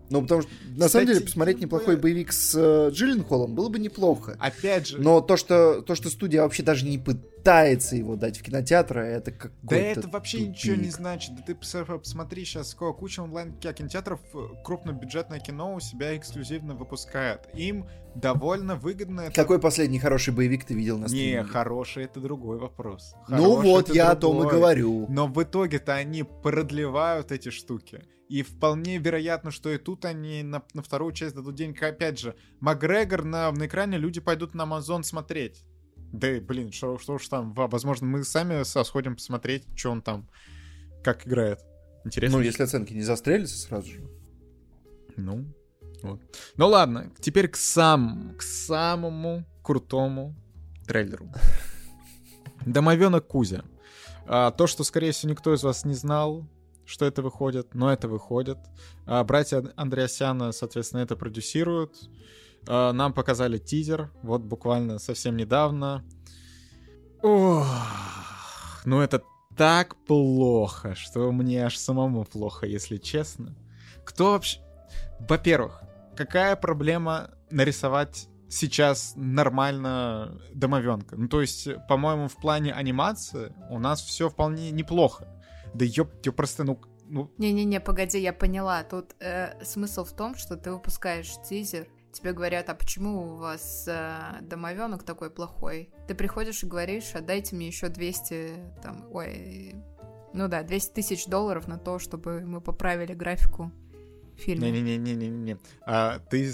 Ну, 0.09 0.21
потому 0.21 0.41
что, 0.41 0.51
на 0.75 0.87
Кстати, 0.87 0.91
самом 0.91 1.07
деле, 1.07 1.21
посмотреть 1.21 1.57
я 1.57 1.65
неплохой 1.65 1.95
бы- 1.95 2.01
боевик 2.03 2.33
с 2.33 2.53
э, 2.57 2.89
Джилленхолом 2.91 3.53
было 3.55 3.69
бы 3.69 3.79
неплохо. 3.79 4.35
опять 4.39 4.87
же, 4.87 4.99
Но 5.01 5.21
то 5.21 5.37
что, 5.37 5.81
то, 5.81 5.95
что 5.95 6.09
студия 6.09 6.41
вообще 6.41 6.63
даже 6.63 6.85
не 6.85 6.97
пытается 7.41 7.95
его 7.95 8.15
дать 8.15 8.37
в 8.37 8.43
кинотеатр, 8.43 8.99
это 8.99 9.31
как 9.31 9.51
Да 9.63 9.75
это 9.75 10.07
вообще 10.07 10.47
ничего 10.47 10.75
не 10.75 10.89
значит. 10.89 11.35
Да 11.35 11.41
ты 11.41 11.53
пос- 11.53 11.99
посмотри 11.99 12.45
сейчас, 12.45 12.69
сколько 12.69 12.99
куча 12.99 13.21
онлайн 13.21 13.53
кинотеатров 13.57 14.19
э, 14.33 14.37
крупнобюджетное 14.63 15.39
кино 15.39 15.73
у 15.73 15.79
себя 15.79 16.15
эксклюзивно 16.15 16.75
выпускает. 16.75 17.49
Им 17.55 17.87
довольно 18.13 18.75
выгодно 18.75 19.21
это... 19.21 19.33
Какой 19.33 19.59
последний 19.59 19.97
хороший 19.99 20.33
боевик 20.33 20.65
ты 20.65 20.75
видел 20.75 20.97
на 20.99 21.05
Не, 21.05 21.07
стриме? 21.07 21.43
хороший 21.43 22.03
это 22.03 22.19
другой 22.19 22.59
вопрос. 22.59 23.15
Ну 23.27 23.37
Хороший 23.37 23.65
вот, 23.69 23.85
это 23.89 23.93
я 23.93 24.11
о 24.11 24.15
том 24.15 24.37
и 24.37 24.39
другой. 24.41 24.57
говорю. 24.57 25.05
Но 25.09 25.27
в 25.27 25.41
итоге-то 25.41 25.95
они 25.95 26.23
продлевают 26.23 27.31
эти 27.31 27.49
штуки. 27.49 28.03
И 28.29 28.43
вполне 28.43 28.97
вероятно, 28.97 29.51
что 29.51 29.69
и 29.69 29.77
тут 29.77 30.05
они 30.05 30.41
на, 30.43 30.61
на 30.73 30.81
вторую 30.81 31.11
часть 31.11 31.35
дадут 31.35 31.55
денег. 31.55 31.81
Опять 31.83 32.19
же, 32.19 32.35
Макгрегор 32.61 33.25
на, 33.25 33.51
на 33.51 33.65
экране 33.65 33.97
люди 33.97 34.21
пойдут 34.21 34.53
на 34.53 34.63
Амазон 34.63 35.03
смотреть. 35.03 35.65
Да, 36.11 36.39
блин, 36.41 36.71
что 36.71 36.97
что 36.97 37.13
уж 37.13 37.27
там. 37.27 37.53
Во- 37.53 37.67
Возможно, 37.67 38.07
мы 38.07 38.23
сами 38.23 38.63
сходим 38.83 39.15
посмотреть, 39.15 39.65
что 39.75 39.91
он 39.91 40.01
там, 40.01 40.27
как 41.03 41.25
играет. 41.27 41.59
Интересно. 42.03 42.37
Ну, 42.39 42.43
если 42.43 42.63
оценки 42.63 42.93
не 42.93 43.01
застрелятся 43.03 43.57
сразу 43.57 43.87
же. 43.91 44.01
Ну, 45.17 45.45
вот. 46.01 46.19
Ну 46.57 46.67
ладно, 46.67 47.11
теперь 47.19 47.47
к 47.47 47.55
сам, 47.55 48.35
к 48.37 48.41
самому 48.41 49.45
крутому 49.61 50.35
трейлеру. 50.87 51.31
Домовенок 52.65 53.27
Кузя. 53.27 53.63
А, 54.25 54.51
то, 54.51 54.67
что, 54.67 54.83
скорее 54.83 55.11
всего, 55.11 55.31
никто 55.31 55.53
из 55.53 55.63
вас 55.63 55.85
не 55.85 55.93
знал, 55.93 56.47
что 56.85 57.05
это 57.05 57.21
выходит, 57.21 57.73
но 57.73 57.91
это 57.91 58.07
выходит. 58.07 58.57
А, 59.05 59.23
братья 59.23 59.63
Андреасяна, 59.75 60.51
соответственно, 60.51 61.01
это 61.01 61.15
продюсируют. 61.15 62.09
А, 62.67 62.91
нам 62.93 63.13
показали 63.13 63.57
тизер, 63.57 64.11
вот 64.23 64.41
буквально 64.41 64.99
совсем 64.99 65.37
недавно. 65.37 66.03
Ох, 67.21 67.67
ну 68.85 69.01
это 69.01 69.23
так 69.55 69.95
плохо, 70.05 70.95
что 70.95 71.31
мне 71.31 71.65
аж 71.65 71.77
самому 71.77 72.25
плохо, 72.25 72.65
если 72.65 72.97
честно. 72.97 73.55
Кто 74.05 74.31
вообще... 74.31 74.59
Во-первых, 75.19 75.83
какая 76.15 76.55
проблема 76.55 77.31
нарисовать 77.49 78.27
сейчас 78.49 79.13
нормально 79.15 80.41
домовенка? 80.53 81.15
Ну, 81.15 81.27
то 81.27 81.41
есть, 81.41 81.67
по-моему, 81.87 82.27
в 82.27 82.35
плане 82.37 82.73
анимации 82.73 83.53
у 83.69 83.79
нас 83.79 84.01
все 84.01 84.29
вполне 84.29 84.71
неплохо. 84.71 85.27
Да 85.73 85.85
ёп, 85.85 86.09
я 86.25 86.31
просто, 86.31 86.63
ну, 86.63 86.81
ну, 87.05 87.29
Не-не-не, 87.37 87.79
погоди, 87.81 88.19
я 88.19 88.33
поняла. 88.33 88.83
Тут 88.83 89.15
э, 89.19 89.63
смысл 89.63 90.05
в 90.05 90.13
том, 90.13 90.35
что 90.35 90.55
ты 90.55 90.71
выпускаешь 90.71 91.33
тизер, 91.47 91.87
тебе 92.11 92.33
говорят, 92.33 92.69
а 92.69 92.75
почему 92.75 93.33
у 93.33 93.35
вас 93.37 93.85
э, 93.87 94.41
домовенок 94.41 95.03
такой 95.03 95.29
плохой? 95.29 95.89
Ты 96.07 96.15
приходишь 96.15 96.63
и 96.63 96.67
говоришь, 96.67 97.11
отдайте 97.15 97.55
мне 97.55 97.67
еще 97.67 97.89
200, 97.89 98.81
там, 98.83 99.07
ой, 99.11 99.75
ну 100.33 100.47
да, 100.47 100.63
200 100.63 100.93
тысяч 100.93 101.25
долларов 101.25 101.67
на 101.67 101.77
то, 101.77 101.99
чтобы 101.99 102.41
мы 102.41 102.61
поправили 102.61 103.13
графику 103.13 103.71
в 104.35 104.41
фильме. 104.41 104.71
Не-не-не-не-не-не. 104.71 105.57
А, 105.85 106.19
ты, 106.19 106.51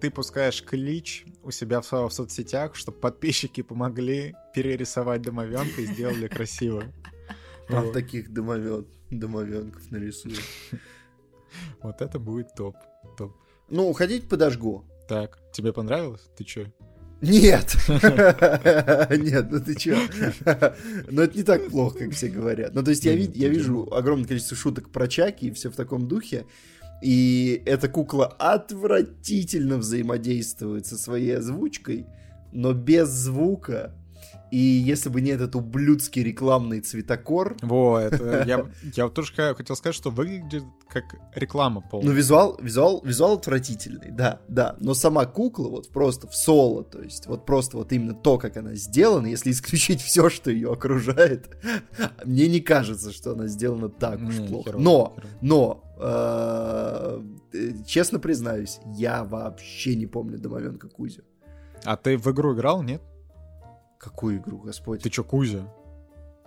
ты 0.00 0.10
пускаешь 0.10 0.62
клич 0.62 1.24
у 1.42 1.50
себя 1.50 1.80
в, 1.80 1.90
в 1.90 2.10
соцсетях, 2.10 2.74
чтобы 2.74 2.98
подписчики 2.98 3.62
помогли 3.62 4.34
перерисовать 4.54 5.22
домовенка 5.22 5.82
и 5.82 5.86
сделали 5.86 6.28
красиво. 6.28 6.84
Там 7.68 7.92
таких 7.92 8.32
домовен, 8.32 8.86
домовенков 9.10 9.90
нарисуют. 9.90 10.42
Вот 11.80 12.02
это 12.02 12.18
будет 12.18 12.54
топ. 12.54 12.76
Топ. 13.16 13.34
Ну, 13.70 13.92
ходить 13.94 14.28
подожгу. 14.28 14.84
Так, 15.08 15.38
тебе 15.52 15.72
понравилось? 15.72 16.22
Ты 16.36 16.44
чё? 16.44 16.66
Нет! 17.22 17.76
Нет, 17.88 19.46
ну 19.50 19.60
ты 19.60 19.74
чё? 19.74 19.96
Но 21.10 21.22
это 21.22 21.36
не 21.36 21.44
так 21.44 21.68
плохо, 21.68 22.00
как 22.00 22.12
все 22.12 22.28
говорят. 22.28 22.74
Ну, 22.74 22.82
то 22.82 22.90
есть 22.90 23.04
я, 23.04 23.12
я 23.12 23.48
вижу 23.48 23.88
огромное 23.92 24.26
количество 24.26 24.56
шуток 24.56 24.90
про 24.90 25.08
Чаки 25.08 25.46
и 25.46 25.50
все 25.52 25.70
в 25.70 25.76
таком 25.76 26.08
духе. 26.08 26.44
И 27.02 27.62
эта 27.66 27.88
кукла 27.88 28.26
отвратительно 28.26 29.78
взаимодействует 29.78 30.86
со 30.86 30.96
своей 30.96 31.38
озвучкой, 31.38 32.06
но 32.52 32.72
без 32.72 33.08
звука. 33.08 33.94
И 34.50 34.58
если 34.58 35.08
бы 35.08 35.20
не 35.20 35.30
этот 35.30 35.56
ублюдский 35.56 36.22
рекламный 36.22 36.80
цветокор, 36.80 37.56
Во, 37.62 37.98
это 37.98 38.44
я, 38.94 39.08
тоже 39.08 39.32
хотел 39.32 39.76
сказать, 39.76 39.94
что 39.96 40.10
выглядит 40.10 40.64
как 40.88 41.04
реклама 41.34 41.82
ну, 41.84 41.90
полная. 41.90 42.14
визуал, 42.14 42.56
визуал, 42.60 43.02
визуал 43.04 43.34
отвратительный, 43.34 44.10
да, 44.12 44.40
да. 44.48 44.76
Но 44.80 44.94
сама 44.94 45.26
кукла 45.26 45.68
вот 45.68 45.90
просто 45.90 46.28
в 46.28 46.34
соло, 46.36 46.84
то 46.84 47.02
есть 47.02 47.26
вот 47.26 47.44
просто 47.44 47.76
вот 47.76 47.92
именно 47.92 48.14
то, 48.14 48.38
как 48.38 48.56
она 48.56 48.74
сделана, 48.74 49.26
если 49.26 49.50
исключить 49.50 50.00
все, 50.00 50.30
что 50.30 50.50
ее 50.50 50.72
окружает, 50.72 51.56
мне 52.24 52.48
не 52.48 52.60
кажется, 52.60 53.12
что 53.12 53.32
она 53.32 53.48
сделана 53.48 53.88
так 53.88 54.20
уж 54.22 54.38
Не, 54.38 54.46
плохо. 54.46 54.70
херово, 54.70 54.82
Но, 54.82 55.14
херово. 55.16 55.32
но, 55.40 55.84
э, 55.98 57.22
э, 57.52 57.70
честно 57.86 58.18
признаюсь, 58.20 58.78
я 58.94 59.24
вообще 59.24 59.96
не 59.96 60.06
помню 60.06 60.38
домовенка 60.38 60.88
Кузю. 60.88 61.22
А 61.84 61.96
ты 61.96 62.16
в 62.16 62.26
игру 62.28 62.54
играл, 62.54 62.82
нет? 62.82 63.02
Какую 63.98 64.38
игру, 64.38 64.58
господь? 64.58 65.02
Ты 65.02 65.10
чё, 65.10 65.24
Кузя? 65.24 65.72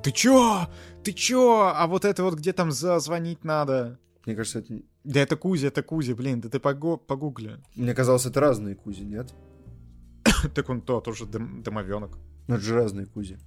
Ты 0.04 0.12
чё? 0.12 0.68
Ты 1.04 1.12
чё? 1.14 1.72
А 1.76 1.88
вот 1.88 2.06
это 2.06 2.24
вот 2.24 2.36
где 2.36 2.54
там 2.54 2.72
зазвонить 2.72 3.44
надо? 3.44 4.00
Мне 4.26 4.36
кажется, 4.36 4.60
это... 4.60 4.82
Да 5.04 5.20
это 5.20 5.36
Кузя, 5.36 5.68
это 5.68 5.82
Кузя, 5.84 6.14
блин, 6.16 6.42
да 6.42 6.50
ты 6.50 6.58
пого- 6.60 6.98
погугли. 6.98 7.58
Мне 7.76 7.94
казалось, 7.94 8.26
это 8.26 8.40
разные 8.40 8.76
Кузи, 8.76 9.04
нет? 9.04 9.34
Так 10.56 10.70
он 10.70 10.82
то, 10.82 11.02
тоже 11.02 11.26
дом- 11.26 11.64
домовенок. 11.64 12.18
Ну, 12.48 12.56
это 12.56 12.64
же 12.64 12.76
разные 12.76 13.06
Кузи. 13.06 13.40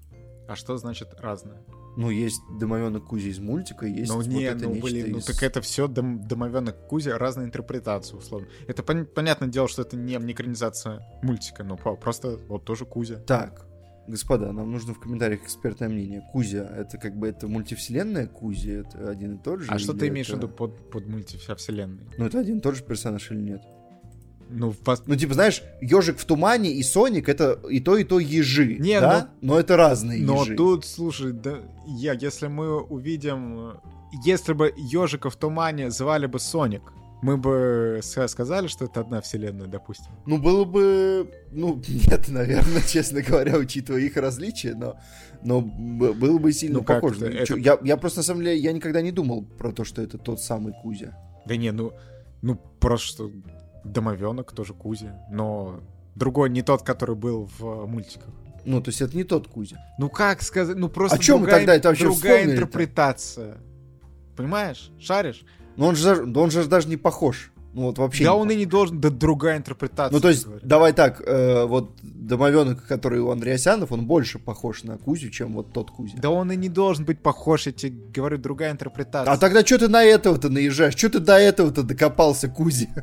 А 0.48 0.57
что 0.57 0.76
значит 0.76 1.09
разное? 1.20 1.62
Ну, 1.96 2.11
есть 2.11 2.40
домовенок 2.59 3.05
Кузи 3.05 3.28
из 3.28 3.38
мультика, 3.38 3.86
есть 3.86 4.11
Ну 4.11 4.16
вот 4.16 4.26
не, 4.26 4.42
это 4.44 4.64
ну 4.68 4.80
блин, 4.80 5.12
ну 5.12 5.18
из- 5.18 5.24
так 5.26 5.42
это 5.42 5.61
все 5.61 5.86
дом, 5.88 6.26
домовенок 6.26 6.88
Кузя, 6.88 7.16
разные 7.18 7.46
интерпретации, 7.46 8.16
условно. 8.16 8.48
Это 8.66 8.82
пон- 8.82 9.05
понятное 9.05 9.48
дело, 9.48 9.68
что 9.68 9.82
это 9.82 9.96
не, 9.96 10.16
не 10.16 10.32
экранизация 10.32 11.03
мультика, 11.22 11.64
но 11.64 11.76
просто 11.76 12.38
вот 12.48 12.64
тоже 12.64 12.86
Кузя. 12.86 13.16
Так, 13.16 13.66
господа, 14.09 14.53
нам 14.53 14.70
нужно 14.70 14.94
в 14.94 15.00
комментариях 15.00 15.42
экспертное 15.44 15.88
мнение. 15.88 16.22
Кузя, 16.32 16.64
это 16.76 16.98
как 16.98 17.16
бы 17.16 17.28
это 17.28 17.46
мультивселенная 17.48 18.26
Кузи, 18.26 18.70
это 18.80 19.11
один 19.11 19.36
и 19.36 19.38
тот 19.38 19.61
же? 19.61 19.66
А 19.70 19.78
что 19.78 19.92
ты 19.94 20.09
имеешь 20.09 20.26
в 20.26 20.30
это- 20.30 20.38
виду 20.38 20.48
под, 20.48 20.90
под 20.90 21.07
мультивселенной? 21.07 22.05
Ну, 22.18 22.26
это 22.26 22.40
один 22.40 22.59
и 22.59 22.61
тот 22.61 22.76
же 22.76 22.82
персонаж 22.82 23.30
или 23.30 23.40
нет? 23.40 23.62
Ну, 24.50 24.74
вас- 24.84 25.05
Ну, 25.07 25.16
типа, 25.16 25.32
знаешь, 25.34 25.62
ежик 25.80 26.18
в 26.18 26.24
тумане 26.26 26.72
и 26.72 26.82
Соник 26.82 27.28
это 27.28 27.59
и 27.70 27.80
то, 27.80 27.96
и 27.96 28.05
то 28.05 28.18
ежи. 28.18 28.76
Не, 28.78 29.00
да? 29.00 29.30
Но 29.40 29.59
это 29.59 29.76
разные 29.76 30.22
Но 30.22 30.42
ежи. 30.42 30.57
тут, 30.57 30.84
слушай, 30.84 31.32
да, 31.32 31.61
я, 31.86 32.12
если 32.12 32.48
мы 32.48 32.78
увидим, 32.82 33.74
если 34.24 34.53
бы 34.53 34.72
ежика 34.76 35.30
в 35.30 35.36
тумане 35.36 35.90
звали 35.90 36.26
бы 36.26 36.38
Соник, 36.38 36.82
мы 37.23 37.37
бы 37.37 38.01
сказали, 38.03 38.66
что 38.66 38.85
это 38.85 39.01
одна 39.01 39.20
вселенная, 39.20 39.68
допустим. 39.68 40.12
Ну, 40.27 40.39
было 40.39 40.64
бы... 40.64 41.31
Ну, 41.53 41.81
нет, 41.89 42.29
наверное, 42.29 42.83
честно 42.83 43.23
говоря, 43.23 43.57
учитывая 43.57 44.01
их 44.03 44.16
различия, 44.16 44.75
но, 44.75 44.99
но 45.43 45.61
было 45.61 46.39
бы 46.39 46.53
сильно 46.53 46.79
Ну, 46.79 46.85
похоже. 46.85 47.27
это? 47.27 47.47
Чё, 47.47 47.55
Это- 47.57 47.62
Я, 47.62 47.79
я 47.83 47.97
просто, 47.97 48.18
на 48.18 48.25
самом 48.25 48.43
деле, 48.43 48.59
я 48.59 48.73
никогда 48.73 49.01
не 49.01 49.12
думал 49.12 49.45
про 49.45 49.73
то, 49.73 49.85
что 49.85 50.03
это 50.03 50.18
тот 50.18 50.41
самый 50.41 50.75
Кузя. 50.83 51.16
Да 51.47 51.57
не, 51.57 51.70
ну, 51.70 51.93
ну 52.43 52.57
просто 52.81 53.31
домовенок 53.85 54.53
тоже 54.53 54.75
Кузя, 54.75 55.25
но 55.31 55.81
другой 56.16 56.51
не 56.51 56.62
тот, 56.62 56.83
который 56.83 57.14
был 57.14 57.49
в 57.59 57.87
мультиках. 57.87 58.31
Ну, 58.64 58.81
то 58.81 58.91
есть 58.91 59.01
это 59.01 59.16
не 59.16 59.25
тот 59.25 59.47
Кузя. 59.47 59.77
Ну 59.99 60.09
как 60.11 60.43
сказать, 60.43 60.77
ну 60.77 60.89
просто 60.89 61.16
А 61.18 61.20
чё 61.20 61.35
мы 61.35 61.43
другая, 61.47 61.61
тогда 61.61 61.75
это 61.77 61.89
вообще 61.89 62.05
другая 62.05 62.45
интерпретация. 62.45 63.59
Понимаешь? 64.37 64.91
Шаришь? 64.99 65.45
Но 65.77 65.89
он 65.89 65.97
же, 65.97 66.25
он 66.35 66.51
же 66.51 66.64
даже 66.66 66.89
не 66.89 66.97
похож. 66.97 67.53
Ну, 67.75 67.83
вот 67.83 67.99
вообще 67.99 68.25
да 68.25 68.35
он 68.35 68.51
и 68.51 68.57
не 68.57 68.66
должен, 68.66 69.01
да 69.01 69.09
другая 69.09 69.57
интерпретация. 69.57 70.14
Ну, 70.14 70.20
то 70.20 70.29
есть, 70.29 70.45
говорю. 70.45 70.61
давай 70.62 70.93
так, 70.93 71.23
э, 71.25 71.64
вот 71.64 71.93
домовенок, 72.03 72.87
который 72.87 73.20
у 73.20 73.31
Андреасянов, 73.31 73.93
он 73.93 74.07
больше 74.07 74.39
похож 74.39 74.83
на 74.85 74.99
Кузю, 74.99 75.31
чем 75.31 75.55
вот 75.55 75.73
тот 75.73 75.91
Кузя. 75.91 76.18
Да 76.18 76.29
он 76.29 76.53
и 76.53 76.57
не 76.57 76.68
должен 76.68 77.07
быть 77.07 77.20
похож, 77.20 77.66
я 77.66 77.73
тебе 77.73 77.97
говорю, 78.12 78.37
другая 78.37 78.73
интерпретация. 78.73 79.33
А 79.33 79.39
тогда 79.39 79.64
что 79.64 79.79
ты 79.79 79.89
на 79.89 80.05
этого-то 80.05 80.51
наезжаешь? 80.51 80.95
Что 80.95 81.09
ты 81.09 81.18
до 81.20 81.39
этого-то 81.39 81.83
докопался, 81.83 82.49
Кузи? 82.49 82.91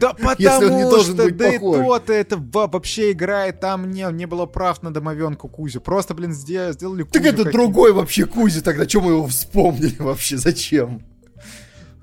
Да 0.00 0.12
потому 0.14 1.00
что, 1.00 1.14
да 1.14 1.50
похож. 1.52 1.78
и 1.78 1.82
то-то 1.82 2.12
это 2.12 2.36
во- 2.36 2.68
вообще 2.68 3.10
играет, 3.10 3.60
там 3.60 3.90
не, 3.90 4.06
не 4.12 4.26
было 4.26 4.46
прав 4.46 4.82
на 4.82 4.92
домовенку 4.92 5.48
Кузю. 5.48 5.80
Просто, 5.80 6.14
блин, 6.14 6.32
сделали, 6.32 6.72
сделали 6.72 7.02
Так 7.02 7.22
Кузю 7.22 7.34
это 7.34 7.50
другой 7.50 7.92
вообще 7.92 8.26
Кузя, 8.26 8.60
тогда 8.60 8.88
что 8.88 9.00
мы 9.00 9.12
его 9.12 9.26
вспомнили 9.26 9.96
вообще? 9.98 10.36
Зачем? 10.36 11.02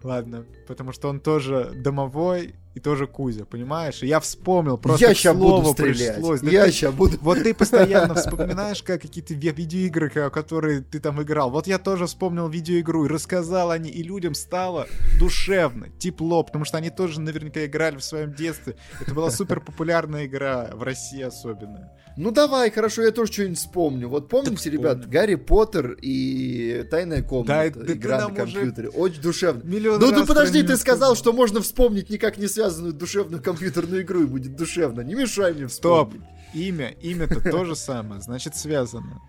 Ладно, 0.03 0.45
потому 0.67 0.91
что 0.91 1.07
он 1.09 1.19
тоже 1.21 1.71
домовой 1.75 2.55
и 2.75 2.79
тоже 2.79 3.07
Кузя, 3.07 3.45
понимаешь? 3.45 4.01
И 4.03 4.07
я 4.07 4.19
вспомнил, 4.19 4.77
просто 4.77 5.07
я 5.07 5.13
сейчас 5.13 5.37
буду 5.37 5.71
стрелять. 5.71 6.15
пришлось. 6.15 6.41
Да 6.41 6.49
я 6.51 6.65
ты- 6.65 6.71
сейчас 6.71 6.93
буду... 6.93 7.17
Вот 7.21 7.41
ты 7.41 7.53
постоянно 7.53 8.15
вспоминаешь, 8.15 8.81
как 8.83 9.01
какие-то 9.03 9.33
ви- 9.33 9.51
видеоигры, 9.51 10.09
которые 10.09 10.81
ты 10.81 10.99
там 10.99 11.21
играл. 11.21 11.51
Вот 11.51 11.67
я 11.67 11.77
тоже 11.77 12.07
вспомнил 12.07 12.49
видеоигру 12.49 13.05
и 13.05 13.07
рассказал 13.07 13.71
о 13.71 13.77
ней, 13.77 13.91
и 13.91 14.03
людям 14.03 14.33
стало 14.33 14.87
душевно, 15.19 15.87
тепло, 15.99 16.43
потому 16.43 16.65
что 16.65 16.77
они 16.77 16.89
тоже 16.89 17.21
наверняка 17.21 17.65
играли 17.65 17.97
в 17.97 18.03
своем 18.03 18.33
детстве. 18.33 18.75
Это 18.99 19.13
была 19.13 19.29
супер 19.31 19.61
популярная 19.61 20.25
игра, 20.25 20.69
в 20.73 20.83
России 20.83 21.21
особенно. 21.21 21.91
Ну 22.15 22.31
давай, 22.31 22.69
хорошо, 22.69 23.01
я 23.01 23.11
тоже 23.11 23.31
что-нибудь 23.31 23.57
вспомню. 23.57 24.07
Вот 24.07 24.29
помните, 24.29 24.69
Да 24.69 24.77
ребят. 24.77 25.09
Гарри 25.09 25.35
Поттер 25.35 25.97
и 26.01 26.85
Тайная 26.89 27.23
комната, 27.23 27.71
Да, 27.79 27.93
игра 27.93 28.19
на 28.19 28.27
уже 28.27 28.35
компьютере. 28.35 28.89
Очень 28.89 29.21
душевно. 29.21 29.63
Миллион 29.63 29.99
Ну 29.99 30.11
ты 30.11 30.25
подожди, 30.25 30.61
ты 30.63 30.77
сказал, 30.77 31.15
что 31.15 31.33
можно 31.33 31.61
вспомнить 31.61 32.09
никак 32.09 32.37
не 32.37 32.47
связанную 32.47 32.93
душевную 32.93 33.41
компьютерную 33.41 34.03
игру 34.03 34.23
и 34.23 34.25
будет 34.25 34.55
душевно. 34.55 35.01
Не 35.01 35.15
мешай 35.15 35.53
мне 35.53 35.67
Стоп. 35.69 36.09
вспомнить. 36.09 36.29
Имя, 36.53 36.89
имя-то 37.01 37.41
то 37.41 37.65
же 37.65 37.75
самое, 37.75 38.21
значит 38.21 38.55
связано. 38.55 39.19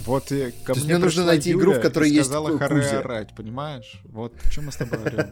Вот 0.00 0.30
и 0.32 0.52
ко 0.64 0.74
То 0.74 0.80
мне 0.80 0.94
мне 0.94 0.98
нужно 0.98 1.24
найти 1.24 1.52
игру, 1.52 1.72
в 1.72 1.76
Юля 1.76 1.80
которой 1.80 2.10
есть 2.10 2.26
сказала 2.26 2.58
харе 2.58 2.82
орать, 2.82 3.34
понимаешь? 3.34 4.02
Вот 4.04 4.34
о 4.44 4.50
чем 4.50 4.66
мы 4.66 4.72
с 4.72 4.76
тобой 4.76 4.98
орем. 4.98 5.28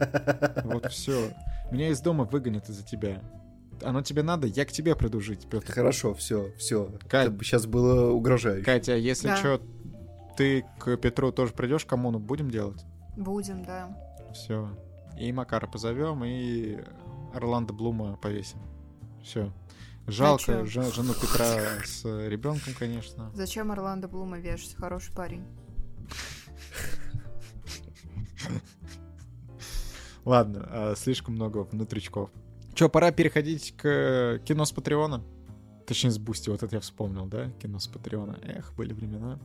Вот 0.63 0.91
все. 0.91 1.29
Меня 1.71 1.89
из 1.89 1.99
дома 1.99 2.23
выгонят 2.23 2.69
из-за 2.69 2.83
тебя. 2.83 3.21
Оно 3.83 4.01
тебе 4.01 4.23
надо, 4.23 4.47
я 4.47 4.65
к 4.65 4.71
тебе 4.71 4.95
приду 4.95 5.19
жить, 5.19 5.47
Петр. 5.49 5.71
Хорошо, 5.73 6.13
все, 6.13 6.51
все. 6.57 6.89
Кать. 7.09 7.27
Это 7.29 7.43
сейчас 7.43 7.65
было 7.65 8.11
угрожающе. 8.11 8.63
Катя, 8.63 8.93
а 8.93 8.97
если 8.97 9.27
Да. 9.27 9.37
что, 9.37 9.61
ты 10.37 10.65
к 10.79 10.95
Петру 10.97 11.31
тоже 11.31 11.53
придешь, 11.53 11.85
коммуну 11.85 12.19
будем 12.19 12.49
делать? 12.49 12.83
Будем, 13.17 13.63
да. 13.63 13.95
Все. 14.33 14.69
И 15.19 15.31
Макара 15.31 15.67
позовем, 15.67 16.23
и 16.23 16.79
Орландо 17.33 17.73
Блума 17.73 18.15
повесим. 18.17 18.59
Все. 19.23 19.51
Жалко 20.07 20.65
жен- 20.65 20.91
жену 20.91 21.13
Петра 21.13 21.45
с 21.85 22.03
ребенком, 22.27 22.73
конечно. 22.77 23.31
Зачем 23.33 23.71
Орландо 23.71 24.07
Блума 24.07 24.37
вешать? 24.39 24.75
Хороший 24.75 25.13
парень. 25.15 25.45
Ладно, 30.25 30.67
а, 30.69 30.95
слишком 30.95 31.35
много 31.35 31.59
внутричков. 31.59 32.29
Че, 32.83 32.89
пора 32.89 33.13
переходить 33.13 33.73
к 33.77 34.41
кино 34.43 34.65
с 34.65 34.73
Патреона? 34.73 35.23
Точнее, 35.87 36.11
с 36.11 36.17
Бусти, 36.17 36.49
вот 36.49 36.63
это 36.63 36.75
я 36.75 36.81
вспомнил, 36.81 37.27
да? 37.27 37.49
Кино 37.61 37.79
с 37.79 37.87
Патреона. 37.87 38.37
Эх, 38.43 38.73
были 38.75 38.91
времена. 38.91 39.39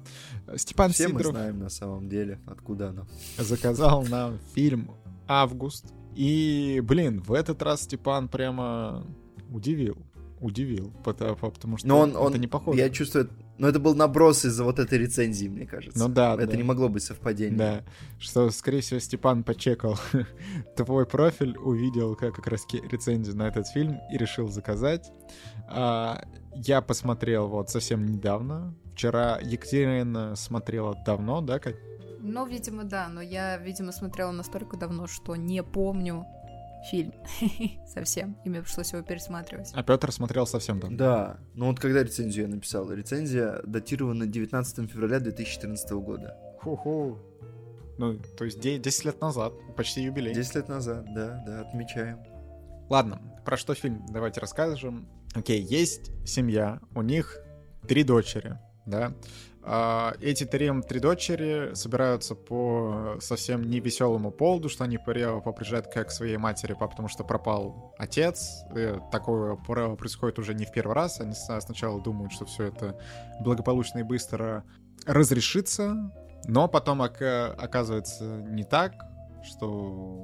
Степан 0.57 0.91
Все 0.91 1.07
мы 1.07 1.21
Сидоров 1.21 1.37
знаем 1.37 1.61
на 1.61 1.69
самом 1.69 2.09
деле, 2.09 2.41
откуда 2.49 2.89
оно. 2.89 3.07
заказал 3.37 4.05
нам 4.07 4.41
фильм 4.57 4.91
«Август». 5.29 5.87
И, 6.17 6.83
блин, 6.83 7.21
в 7.21 7.33
этот 7.33 7.63
раз 7.63 7.83
Степан 7.83 8.27
прямо 8.27 9.07
удивил. 9.51 9.99
Удивил, 10.41 10.93
потому, 11.05 11.35
потому 11.37 11.79
что 11.79 11.89
Но 11.89 12.01
он, 12.01 12.11
это 12.11 12.19
он, 12.21 12.35
не 12.35 12.47
похоже. 12.47 12.79
я 12.79 12.91
чувствую, 12.91 13.29
но 13.59 13.69
это 13.69 13.81
был 13.81 13.95
наброс 13.95 14.45
из-за 14.45 14.63
вот 14.63 14.79
этой 14.79 14.99
рецензии, 14.99 15.49
мне 15.49 15.67
кажется. 15.67 15.99
Ну 15.99 16.09
да, 16.09 16.35
Это 16.35 16.47
да. 16.47 16.57
не 16.57 16.63
могло 16.63 16.89
быть 16.89 17.03
совпадением. 17.03 17.57
Да, 17.59 17.85
что, 18.21 18.51
скорее 18.51 18.81
всего, 18.81 19.01
Степан 19.01 19.43
почекал 19.43 19.99
твой 20.77 21.07
профиль, 21.07 21.57
увидел 21.59 22.15
как, 22.15 22.37
как 22.37 22.47
раз 22.47 22.65
рецензию 22.73 23.37
на 23.37 23.49
этот 23.49 23.67
фильм 23.67 23.99
и 24.13 24.17
решил 24.17 24.49
заказать. 24.49 25.11
А, 25.69 26.23
я 26.55 26.81
посмотрел 26.83 27.49
вот 27.49 27.71
совсем 27.71 28.07
недавно. 28.07 28.75
Вчера 28.95 29.39
Екатерина 29.43 30.37
смотрела 30.37 30.97
давно, 31.05 31.41
да, 31.41 31.59
Кать? 31.59 31.77
Ну, 32.21 32.47
видимо, 32.47 32.85
да, 32.85 33.09
но 33.09 33.21
я, 33.21 33.57
видимо, 33.59 33.93
смотрела 33.93 34.33
настолько 34.33 34.77
давно, 34.77 35.07
что 35.07 35.37
не 35.37 35.63
помню 35.63 36.27
фильм 36.91 37.13
совсем, 37.87 38.37
и 38.45 38.49
мне 38.51 38.63
пришлось 38.63 38.93
его 38.93 39.03
пересматривать. 39.03 39.71
А 39.75 39.83
Петр 39.83 40.13
смотрел 40.13 40.47
совсем 40.47 40.81
давно. 40.81 40.97
Да, 40.97 41.39
ну 41.55 41.67
вот 41.67 41.81
когда 41.81 42.03
рецензию 42.03 42.47
я 42.49 42.55
написал? 42.55 42.91
Рецензия 42.93 43.61
датирована 43.65 44.27
19 44.27 44.91
февраля 44.91 45.21
2014 45.21 45.91
года. 45.93 46.37
Ху-ху. 46.61 47.19
Ну, 47.99 48.19
то 48.37 48.45
есть 48.45 48.61
де- 48.61 48.79
10 48.79 49.05
лет 49.07 49.21
назад, 49.21 49.53
почти 49.77 50.03
юбилей. 50.03 50.33
10 50.33 50.55
лет 50.55 50.69
назад, 50.69 51.05
да, 51.15 51.43
да, 51.47 51.61
отмечаем. 51.63 52.21
Ладно, 52.89 53.21
про 53.45 53.57
что 53.57 53.75
фильм? 53.75 54.07
Давайте 54.09 54.41
расскажем. 54.41 55.09
Окей, 55.35 55.61
есть 55.61 56.13
семья, 56.27 56.81
у 56.95 57.03
них 57.03 57.39
три 57.89 58.05
дочери, 58.05 58.59
да. 58.87 59.13
А, 59.71 60.15
эти 60.23 60.45
три, 60.45 60.71
три 60.89 60.99
дочери 60.99 61.75
собираются 61.75 62.35
по 62.35 63.17
совсем 63.21 63.69
невеселому 63.69 64.31
поводу, 64.31 64.71
что 64.71 64.85
они 64.85 64.97
при- 64.97 65.41
поприезжают 65.43 65.89
к 65.89 66.05
к 66.05 66.11
своей 66.11 66.39
матери, 66.39 66.75
потому 66.79 67.09
что 67.09 67.23
пропал 67.23 67.95
отец. 67.99 68.63
И 68.75 68.95
такое 69.13 69.57
про- 69.57 69.95
происходит 69.95 70.39
уже 70.39 70.55
не 70.55 70.65
в 70.65 70.73
первый 70.73 70.95
раз. 70.95 71.21
Они 71.21 71.35
сначала 71.35 72.01
думают, 72.01 72.33
что 72.33 72.47
все 72.47 72.65
это 72.65 72.99
благополучно 73.41 73.99
и 73.99 74.03
быстро 74.03 74.65
разрешится, 75.05 76.13
но 76.47 76.67
потом 76.69 77.03
ока- 77.03 77.53
оказывается 77.59 78.25
не 78.49 78.65
так, 78.65 78.93
что 79.45 80.23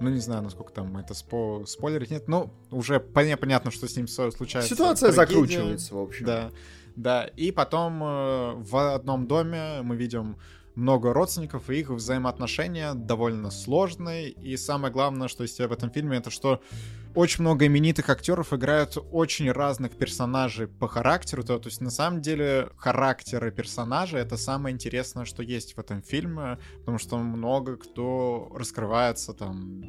ну, 0.00 0.10
не 0.10 0.18
знаю, 0.20 0.42
насколько 0.42 0.72
там 0.72 0.96
это 0.96 1.14
спо 1.14 1.64
спойлерить 1.66 2.10
нет, 2.10 2.28
но 2.28 2.50
уже 2.70 2.96
поня- 2.96 3.36
понятно, 3.36 3.70
что 3.70 3.88
с 3.88 3.96
ним 3.96 4.06
случается. 4.08 4.68
Ситуация 4.74 5.12
трагедия. 5.12 5.34
закручивается, 5.42 5.94
в 5.94 5.98
общем. 5.98 6.26
Да, 6.26 6.50
да. 6.96 7.24
И 7.24 7.50
потом 7.50 8.02
э, 8.02 8.54
в 8.56 8.94
одном 8.94 9.26
доме 9.26 9.82
мы 9.82 9.96
видим 9.96 10.36
много 10.74 11.12
родственников, 11.12 11.70
и 11.70 11.80
их 11.80 11.90
взаимоотношения 11.90 12.94
довольно 12.94 13.50
сложные. 13.50 14.30
И 14.30 14.56
самое 14.56 14.92
главное, 14.92 15.28
что 15.28 15.42
есть 15.42 15.58
в 15.58 15.72
этом 15.72 15.90
фильме, 15.90 16.18
это 16.18 16.30
что 16.30 16.60
очень 17.14 17.42
много 17.42 17.66
именитых 17.66 18.10
актеров 18.10 18.52
играют 18.52 18.98
очень 19.12 19.50
разных 19.50 19.92
персонажей 19.96 20.66
по 20.66 20.88
характеру. 20.88 21.44
То, 21.44 21.58
то 21.58 21.68
есть, 21.68 21.80
на 21.80 21.90
самом 21.90 22.20
деле, 22.20 22.70
характеры 22.76 23.52
персонажей— 23.52 24.20
это 24.22 24.36
самое 24.36 24.74
интересное, 24.74 25.24
что 25.24 25.42
есть 25.42 25.74
в 25.74 25.78
этом 25.78 26.02
фильме, 26.02 26.58
потому 26.80 26.98
что 26.98 27.18
много 27.18 27.76
кто 27.76 28.50
раскрывается 28.54 29.32
там 29.32 29.84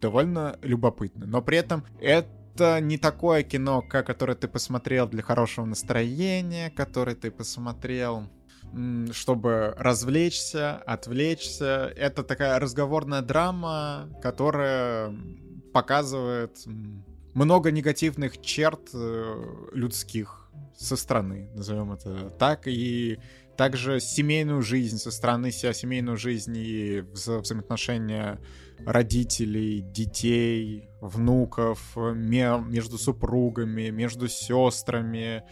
довольно 0.00 0.58
любопытно. 0.62 1.26
Но 1.26 1.42
при 1.42 1.58
этом 1.58 1.84
это 2.00 2.28
это 2.56 2.80
не 2.80 2.96
такое 2.96 3.42
кино, 3.42 3.82
которое 3.82 4.34
ты 4.34 4.48
посмотрел 4.48 5.06
для 5.06 5.22
хорошего 5.22 5.66
настроения, 5.66 6.70
которое 6.70 7.14
ты 7.14 7.30
посмотрел 7.30 8.28
чтобы 9.12 9.74
развлечься, 9.78 10.76
отвлечься. 10.76 11.92
Это 11.96 12.24
такая 12.24 12.58
разговорная 12.58 13.22
драма, 13.22 14.08
которая 14.20 15.14
показывает 15.72 16.58
много 17.32 17.70
негативных 17.70 18.42
черт 18.42 18.90
э, 18.92 19.68
людских 19.72 20.50
со 20.76 20.96
стороны, 20.96 21.48
назовем 21.54 21.92
это 21.92 22.28
так, 22.38 22.66
и 22.66 23.18
также 23.56 24.00
семейную 24.00 24.62
жизнь 24.62 24.98
со 24.98 25.12
стороны 25.12 25.52
себя, 25.52 25.72
семейную 25.72 26.16
жизнь 26.18 26.56
и 26.56 27.00
вза 27.12 27.38
взаимоотношения 27.38 28.40
родителей, 28.84 29.80
детей, 29.80 30.90
внуков, 31.00 31.96
между 31.96 32.98
супругами, 32.98 33.90
между 33.90 34.28
сестрами, 34.28 35.42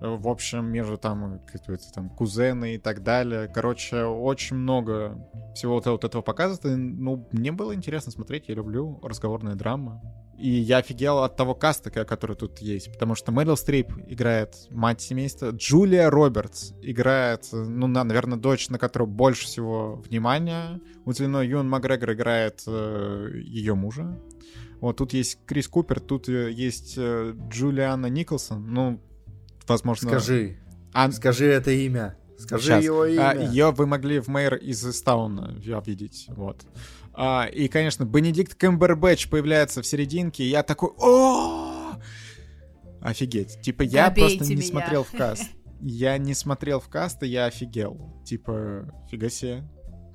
в 0.00 0.28
общем, 0.28 0.66
между 0.66 0.98
там, 0.98 1.40
какие-то 1.46 1.92
там 1.94 2.10
кузены 2.10 2.74
и 2.74 2.78
так 2.78 3.02
далее. 3.02 3.48
Короче, 3.48 4.04
очень 4.04 4.56
много 4.56 5.18
всего 5.54 5.74
вот, 5.74 5.86
вот 5.86 6.04
этого 6.04 6.20
показывает. 6.22 6.76
Ну, 6.76 7.26
мне 7.32 7.50
было 7.50 7.74
интересно 7.74 8.12
смотреть, 8.12 8.48
я 8.48 8.54
люблю 8.54 9.00
разговорные 9.02 9.54
драмы. 9.54 10.00
И 10.38 10.50
я 10.50 10.78
офигел 10.78 11.20
от 11.20 11.36
того 11.36 11.54
каста, 11.54 11.90
который 11.90 12.36
тут 12.36 12.58
есть, 12.58 12.92
потому 12.92 13.14
что 13.14 13.32
Мэрил 13.32 13.56
Стрип 13.56 13.92
играет 14.06 14.54
мать 14.70 15.00
семейства, 15.00 15.50
Джулия 15.50 16.10
Робертс 16.10 16.72
играет, 16.82 17.48
ну, 17.52 17.86
на, 17.86 18.04
наверное, 18.04 18.38
дочь, 18.38 18.68
на 18.68 18.78
которую 18.78 19.08
больше 19.08 19.46
всего 19.46 19.96
внимания 20.06 20.80
уделено. 21.06 21.42
Юн 21.42 21.68
Макгрегор 21.68 22.12
играет 22.12 22.62
э, 22.66 23.30
ее 23.44 23.74
мужа. 23.74 24.18
Вот 24.80 24.98
тут 24.98 25.14
есть 25.14 25.38
Крис 25.46 25.68
Купер, 25.68 26.00
тут 26.00 26.28
э, 26.28 26.52
есть 26.52 26.94
э, 26.98 27.34
Джулиана 27.48 28.06
Николсон. 28.06 28.72
Ну, 28.72 29.00
возможно... 29.66 30.10
Скажи. 30.10 30.58
А... 30.92 31.10
Скажи 31.12 31.46
это 31.46 31.70
имя. 31.70 32.16
Скажи 32.38 32.64
Сейчас. 32.64 32.84
его 32.84 33.02
а, 33.02 33.08
имя. 33.08 33.30
А, 33.30 33.34
ее 33.34 33.70
вы 33.70 33.86
могли 33.86 34.20
в 34.20 34.28
мэр 34.28 34.56
из 34.56 34.86
Истауна 34.86 35.54
видеть. 35.86 36.26
Вот. 36.28 36.66
А, 37.16 37.46
и, 37.46 37.68
конечно, 37.68 38.04
Бенедикт 38.04 38.54
Кэмбербэтч 38.54 39.30
появляется 39.30 39.80
в 39.80 39.86
серединке, 39.86 40.44
и 40.44 40.48
я 40.48 40.62
такой... 40.62 40.90
о 40.98 41.94
Офигеть. 43.00 43.60
Типа, 43.62 43.82
я 43.82 44.08
Добейте 44.10 44.38
просто 44.38 44.54
не 44.54 44.60
меня. 44.60 44.68
смотрел 44.68 45.04
в 45.04 45.10
каст. 45.12 45.44
Я 45.80 46.16
не 46.16 46.32
смотрел 46.32 46.80
в 46.80 46.88
каст, 46.88 47.22
и 47.22 47.26
я 47.26 47.44
офигел. 47.44 48.22
Типа, 48.24 48.90
фига 49.10 49.28
себе. 49.28 49.62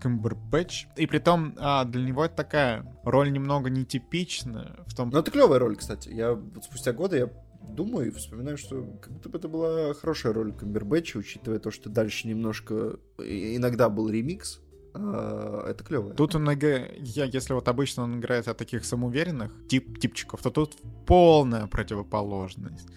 Кэмбербэтч. 0.01 0.87
И 0.97 1.05
при 1.05 1.19
том 1.19 1.55
а, 1.59 1.85
для 1.85 2.01
него 2.01 2.25
это 2.25 2.35
такая 2.35 2.83
роль 3.03 3.31
немного 3.31 3.69
нетипичная. 3.69 4.79
В 4.87 4.95
том... 4.95 5.11
Ну, 5.11 5.19
это 5.19 5.29
клевая 5.29 5.59
роль, 5.59 5.75
кстати. 5.75 6.09
Я 6.09 6.33
вот 6.33 6.63
спустя 6.63 6.93
годы 6.93 7.17
я 7.17 7.29
думаю 7.61 8.07
и 8.07 8.11
вспоминаю, 8.11 8.57
что 8.57 8.83
как 9.01 9.13
будто 9.13 9.29
бы 9.29 9.37
это 9.37 9.47
была 9.47 9.93
хорошая 9.93 10.33
роль 10.33 10.51
Камбербэтча, 10.51 11.17
учитывая 11.17 11.59
то, 11.59 11.69
что 11.69 11.91
дальше 11.91 12.27
немножко 12.27 12.97
иногда 13.19 13.87
был 13.87 14.09
ремикс. 14.09 14.61
А, 14.93 15.69
это 15.69 15.83
клево. 15.83 16.13
Тут 16.13 16.35
он, 16.35 16.49
я, 16.49 17.25
если 17.25 17.53
вот 17.53 17.67
обычно 17.67 18.03
он 18.03 18.19
играет 18.19 18.47
от 18.47 18.57
таких 18.57 18.85
самоуверенных 18.85 19.51
тип, 19.67 19.99
типчиков, 19.99 20.41
то 20.41 20.49
тут 20.49 20.77
полная 21.05 21.67
противоположность. 21.67 22.87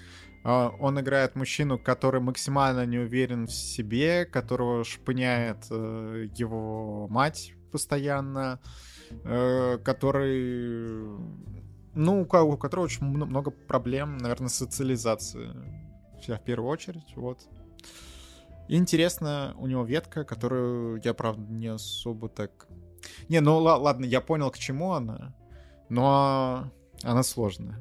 А, 0.45 0.71
он 0.81 1.01
играет 1.01 1.37
мужчину, 1.37 1.79
который 1.79 2.21
максимально 2.21 2.87
не 2.87 2.99
уверен 2.99 3.47
в 3.47 3.53
себе, 3.53 4.25
которого 4.25 4.85
шпыняет 4.85 5.67
э, 5.71 6.29
его 6.35 7.09
мать 7.09 7.55
постоянно, 7.71 8.61
э, 9.25 9.79
который 9.85 11.05
ну, 11.95 12.23
у, 12.23 12.57
которого 12.57 12.85
очень 12.85 13.07
много 13.07 13.51
проблем, 13.51 14.19
наверное, 14.19 14.49
социализации. 14.49 15.51
В 16.27 16.39
первую 16.39 16.71
очередь, 16.71 17.13
вот. 17.17 17.47
Интересно, 18.69 19.55
у 19.59 19.67
него 19.67 19.85
ветка, 19.85 20.25
которую 20.25 21.01
я, 21.05 21.15
правда, 21.15 21.43
не 21.53 21.69
особо 21.69 22.29
так... 22.29 22.67
Не, 23.29 23.41
ну 23.41 23.59
ладно, 23.59 24.05
я 24.07 24.21
понял, 24.21 24.51
к 24.51 24.59
чему 24.59 24.93
она, 24.93 25.37
но 25.91 26.71
она 27.03 27.23
сложная. 27.23 27.79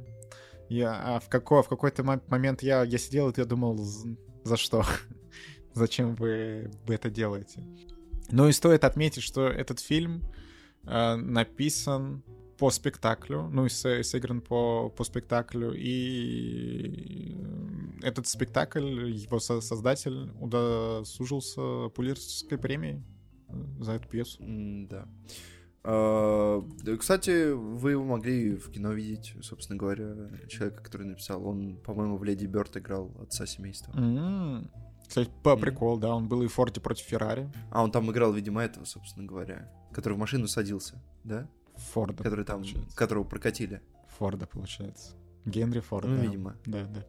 Я, 0.69 1.15
а 1.15 1.19
в, 1.19 1.29
какой, 1.29 1.63
в 1.63 1.69
какой-то 1.69 2.03
момент 2.03 2.63
я, 2.63 2.83
я 2.83 2.97
сидел 2.97 3.29
и 3.29 3.33
я 3.37 3.45
думал, 3.45 3.77
за 4.43 4.57
что? 4.57 4.83
Зачем 5.73 6.15
вы, 6.15 6.71
вы 6.85 6.95
это 6.95 7.09
делаете? 7.09 7.63
Ну 8.29 8.47
и 8.47 8.51
стоит 8.51 8.83
отметить, 8.83 9.23
что 9.23 9.47
этот 9.47 9.79
фильм 9.79 10.23
э, 10.85 11.15
написан 11.15 12.23
по 12.63 12.69
спектаклю, 12.69 13.49
ну 13.51 13.65
и 13.65 13.69
сыгран 13.69 14.39
по, 14.39 14.87
по 14.87 15.03
спектаклю, 15.03 15.73
и 15.75 17.37
этот 18.01 18.25
спектакль, 18.25 19.11
его 19.11 19.39
создатель 19.39 20.31
удосужился 20.39 21.89
Пулитцерской 21.89 22.57
премией 22.57 23.03
за 23.81 23.91
эту 23.91 24.07
пьесу. 24.07 24.41
да. 24.89 25.09
А, 25.83 26.63
кстати, 26.97 27.51
вы 27.51 27.91
его 27.91 28.05
могли 28.05 28.55
в 28.55 28.71
кино 28.71 28.93
видеть, 28.93 29.35
собственно 29.41 29.77
говоря, 29.77 30.15
человека, 30.47 30.81
который 30.81 31.05
написал. 31.05 31.45
Он, 31.45 31.75
по-моему, 31.75 32.15
в 32.15 32.23
Леди 32.23 32.45
Бёрд 32.45 32.77
играл 32.77 33.11
отца 33.21 33.45
семейства. 33.45 33.91
Mm-hmm. 33.91 34.69
Кстати, 35.05 35.29
по 35.43 35.57
прикол, 35.57 35.97
да, 35.97 36.15
он 36.15 36.29
был 36.29 36.43
и 36.43 36.47
в 36.47 36.53
Форде 36.53 36.79
против 36.79 37.07
Феррари. 37.07 37.51
А, 37.71 37.83
он 37.83 37.91
там 37.91 38.09
играл, 38.09 38.31
видимо, 38.31 38.63
этого, 38.63 38.85
собственно 38.85 39.27
говоря, 39.27 39.69
который 39.91 40.13
в 40.13 40.17
машину 40.17 40.47
садился, 40.47 41.03
да? 41.25 41.49
Форда. 41.75 42.23
Который 42.23 42.45
там, 42.45 42.61
получается. 42.61 42.95
которого 42.95 43.23
прокатили. 43.23 43.81
Форда, 44.17 44.45
получается. 44.45 45.15
Генри 45.45 45.79
Форда. 45.79 46.09
Ну, 46.09 46.21
видимо. 46.21 46.55
Да, 46.65 46.85
да. 46.85 47.05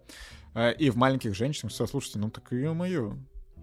А, 0.54 0.70
и 0.70 0.90
в 0.90 0.96
«Маленьких 0.96 1.34
женщинах», 1.34 1.72
все, 1.72 1.86
слушайте, 1.86 2.18
ну 2.18 2.30
так 2.30 2.52
ё-моё, 2.52 3.16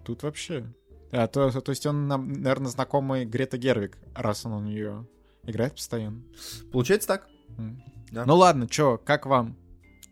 тут 0.04 0.22
вообще... 0.22 0.72
А, 1.10 1.26
то, 1.26 1.50
то, 1.50 1.70
есть 1.70 1.84
он, 1.86 2.08
наверное, 2.08 2.70
знакомый 2.70 3.24
Грета 3.26 3.58
Гервик, 3.58 3.98
раз 4.14 4.46
он 4.46 4.52
у 4.52 4.60
нее 4.60 5.06
играет 5.44 5.74
постоянно. 5.74 6.22
Получается 6.70 7.08
так. 7.08 7.28
Mm. 7.58 7.76
Да. 8.12 8.24
Ну 8.24 8.36
ладно, 8.36 8.66
чё, 8.66 8.98
как 8.98 9.26
вам? 9.26 9.56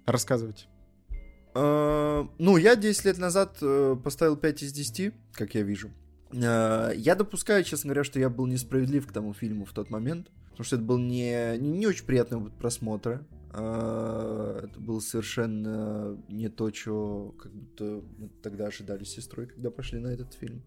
Рассказывайте. 0.06 0.66
Uh, 1.54 2.30
ну, 2.38 2.56
я 2.56 2.76
10 2.76 3.04
лет 3.06 3.18
назад 3.18 3.58
uh, 3.60 3.96
поставил 3.96 4.36
5 4.36 4.62
из 4.62 4.72
10, 4.72 5.14
как 5.32 5.54
я 5.54 5.62
вижу. 5.62 5.90
Uh, 6.30 6.94
я 6.96 7.14
допускаю, 7.14 7.64
честно 7.64 7.88
говоря, 7.88 8.04
что 8.04 8.20
я 8.20 8.28
был 8.28 8.46
несправедлив 8.46 9.06
к 9.06 9.12
тому 9.12 9.32
фильму 9.34 9.64
в 9.64 9.72
тот 9.72 9.90
момент 9.90 10.30
потому 10.60 10.66
что 10.66 10.76
это 10.76 10.84
был 10.84 10.98
не, 10.98 11.56
не, 11.56 11.86
очень 11.86 12.04
приятный 12.04 12.36
опыт 12.36 12.52
просмотра. 12.52 13.26
А, 13.50 14.60
это 14.62 14.78
было 14.78 15.00
совершенно 15.00 16.22
не 16.28 16.50
то, 16.50 16.70
что 16.70 17.34
как 17.40 17.50
будто 17.50 18.02
мы 18.18 18.28
тогда 18.42 18.66
ожидали 18.66 19.04
с 19.04 19.08
сестрой, 19.08 19.46
когда 19.46 19.70
пошли 19.70 20.00
на 20.00 20.08
этот 20.08 20.34
фильм. 20.34 20.62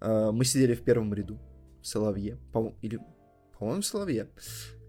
А, 0.00 0.32
мы 0.32 0.44
сидели 0.44 0.74
в 0.74 0.82
первом 0.82 1.14
ряду 1.14 1.38
в 1.80 1.86
Соловье, 1.86 2.38
по 2.52 2.74
или, 2.82 2.98
по-моему, 3.56 3.82
в 3.82 3.86
Соловье, 3.86 4.30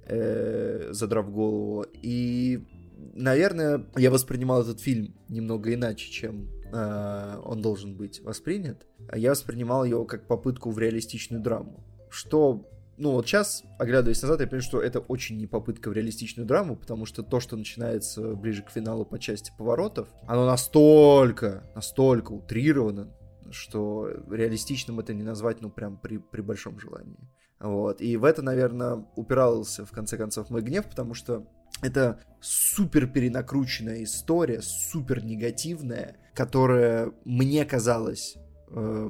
э, 0.07 0.87
задрав 0.89 1.31
голову. 1.31 1.85
И, 1.93 2.65
наверное, 3.13 3.85
я 3.95 4.09
воспринимал 4.09 4.63
этот 4.63 4.79
фильм 4.79 5.13
немного 5.29 5.71
иначе, 5.71 6.09
чем 6.09 6.49
э, 6.73 7.41
он 7.45 7.61
должен 7.61 7.95
быть 7.95 8.21
воспринят. 8.21 8.87
Я 9.15 9.29
воспринимал 9.29 9.85
его 9.85 10.03
как 10.05 10.25
попытку 10.25 10.71
в 10.71 10.79
реалистичную 10.79 11.43
драму, 11.43 11.83
что 12.09 12.67
ну 12.97 13.11
вот 13.11 13.27
сейчас, 13.27 13.63
оглядываясь 13.77 14.21
назад, 14.21 14.39
я 14.39 14.47
понимаю, 14.47 14.61
что 14.61 14.81
это 14.81 14.99
очень 14.99 15.37
не 15.37 15.47
попытка 15.47 15.89
в 15.89 15.93
реалистичную 15.93 16.47
драму, 16.47 16.75
потому 16.75 17.05
что 17.05 17.23
то, 17.23 17.39
что 17.39 17.57
начинается 17.57 18.33
ближе 18.35 18.63
к 18.63 18.69
финалу 18.69 19.05
по 19.05 19.19
части 19.19 19.51
поворотов, 19.57 20.07
оно 20.27 20.45
настолько, 20.45 21.63
настолько 21.75 22.31
утрировано, 22.31 23.13
что 23.51 24.09
реалистичным 24.29 24.99
это 24.99 25.13
не 25.13 25.23
назвать, 25.23 25.61
ну, 25.61 25.69
прям 25.69 25.97
при, 25.97 26.17
при 26.17 26.41
большом 26.41 26.79
желании. 26.79 27.19
Вот. 27.59 28.01
И 28.01 28.17
в 28.17 28.23
это, 28.23 28.41
наверное, 28.41 29.05
упирался, 29.15 29.85
в 29.85 29.91
конце 29.91 30.17
концов, 30.17 30.49
мой 30.49 30.61
гнев, 30.61 30.85
потому 30.85 31.13
что 31.13 31.47
это 31.81 32.19
супер 32.41 33.07
перенакрученная 33.07 34.03
история, 34.03 34.61
супер 34.61 35.23
негативная, 35.23 36.17
которая 36.33 37.11
мне 37.25 37.65
казалась 37.65 38.35
э, 38.69 39.09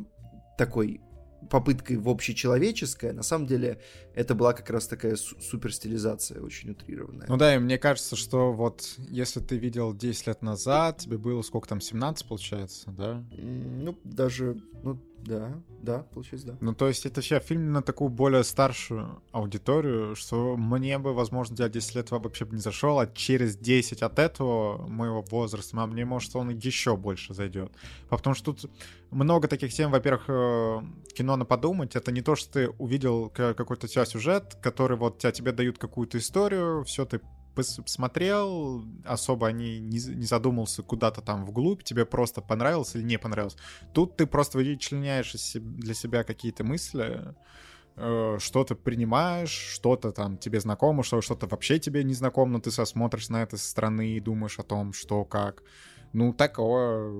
такой 0.57 1.01
попыткой 1.49 1.97
в 1.97 2.09
общечеловеческое, 2.09 3.13
на 3.13 3.23
самом 3.23 3.47
деле 3.47 3.81
это 4.13 4.35
была 4.35 4.53
как 4.53 4.69
раз 4.69 4.87
такая 4.87 5.15
супер 5.15 5.73
стилизация, 5.73 6.41
очень 6.41 6.71
утрированная. 6.71 7.27
Ну 7.27 7.37
да, 7.37 7.55
и 7.55 7.59
мне 7.59 7.77
кажется, 7.77 8.15
что 8.15 8.53
вот 8.53 8.95
если 9.09 9.39
ты 9.39 9.57
видел 9.57 9.93
10 9.93 10.27
лет 10.27 10.41
назад, 10.41 10.99
тебе 10.99 11.17
было 11.17 11.41
сколько 11.41 11.67
там, 11.67 11.81
17 11.81 12.27
получается, 12.27 12.91
да? 12.91 13.23
Ну, 13.31 13.97
даже, 14.03 14.61
ну, 14.83 14.99
да, 15.23 15.53
да, 15.81 16.05
получается, 16.13 16.47
да. 16.47 16.57
Ну, 16.61 16.75
то 16.75 16.87
есть 16.87 17.05
это 17.05 17.15
вообще 17.15 17.39
фильм 17.39 17.71
на 17.71 17.81
такую 17.81 18.09
более 18.09 18.43
старшую 18.43 19.21
аудиторию, 19.31 20.15
что 20.15 20.55
мне 20.55 20.99
бы, 20.99 21.13
возможно, 21.13 21.55
для 21.55 21.67
10 21.67 21.95
лет 21.95 22.11
вообще 22.11 22.45
бы 22.45 22.55
не 22.55 22.61
зашел, 22.61 22.99
а 22.99 23.07
через 23.07 23.57
10 23.57 24.03
от 24.03 24.19
этого 24.19 24.87
моего 24.87 25.21
возраста, 25.23 25.81
а 25.81 25.87
мне, 25.87 26.05
может, 26.05 26.35
он 26.35 26.49
еще 26.49 26.95
больше 26.95 27.33
зайдет. 27.33 27.71
Потому 28.09 28.35
что 28.35 28.53
тут 28.53 28.71
много 29.09 29.47
таких 29.47 29.73
тем, 29.73 29.91
во-первых, 29.91 30.25
э, 30.27 30.81
кино 31.15 31.35
на 31.37 31.45
подумать, 31.45 31.95
это 31.95 32.11
не 32.11 32.21
то, 32.21 32.35
что 32.35 32.53
ты 32.53 32.69
увидел 32.77 33.29
какой-то 33.29 33.87
тебя 33.87 34.05
сюжет, 34.05 34.57
который 34.61 34.97
вот 34.97 35.17
тебя, 35.17 35.31
тебе 35.31 35.51
дают 35.51 35.77
какую-то 35.77 36.17
историю, 36.17 36.83
все, 36.83 37.05
ты 37.05 37.19
посмотрел, 37.55 38.83
особо 39.05 39.51
не, 39.51 39.79
не, 39.79 39.97
не 39.97 40.25
задумался 40.25 40.83
куда-то 40.83 41.21
там 41.21 41.45
вглубь, 41.45 41.83
тебе 41.83 42.05
просто 42.05 42.41
понравилось 42.41 42.95
или 42.95 43.03
не 43.03 43.17
понравилось. 43.17 43.57
Тут 43.93 44.17
ты 44.17 44.27
просто 44.27 44.57
вычленяешь 44.57 45.33
для 45.55 45.93
себя 45.93 46.23
какие-то 46.23 46.63
мысли, 46.63 47.33
э, 47.95 48.37
что-то 48.39 48.75
принимаешь, 48.75 49.49
что-то 49.49 50.11
там 50.11 50.37
тебе 50.37 50.59
знакомо, 50.59 51.03
что 51.03 51.21
что-то 51.21 51.47
вообще 51.47 51.79
тебе 51.79 52.03
не 52.03 52.13
знакомо, 52.13 52.51
но 52.51 52.59
ты 52.59 52.71
смотришь 52.71 53.29
на 53.29 53.43
это 53.43 53.57
со 53.57 53.69
стороны 53.69 54.09
и 54.09 54.19
думаешь 54.19 54.59
о 54.59 54.63
том, 54.63 54.93
что 54.93 55.25
как. 55.25 55.63
Ну, 56.13 56.33
такое 56.33 57.11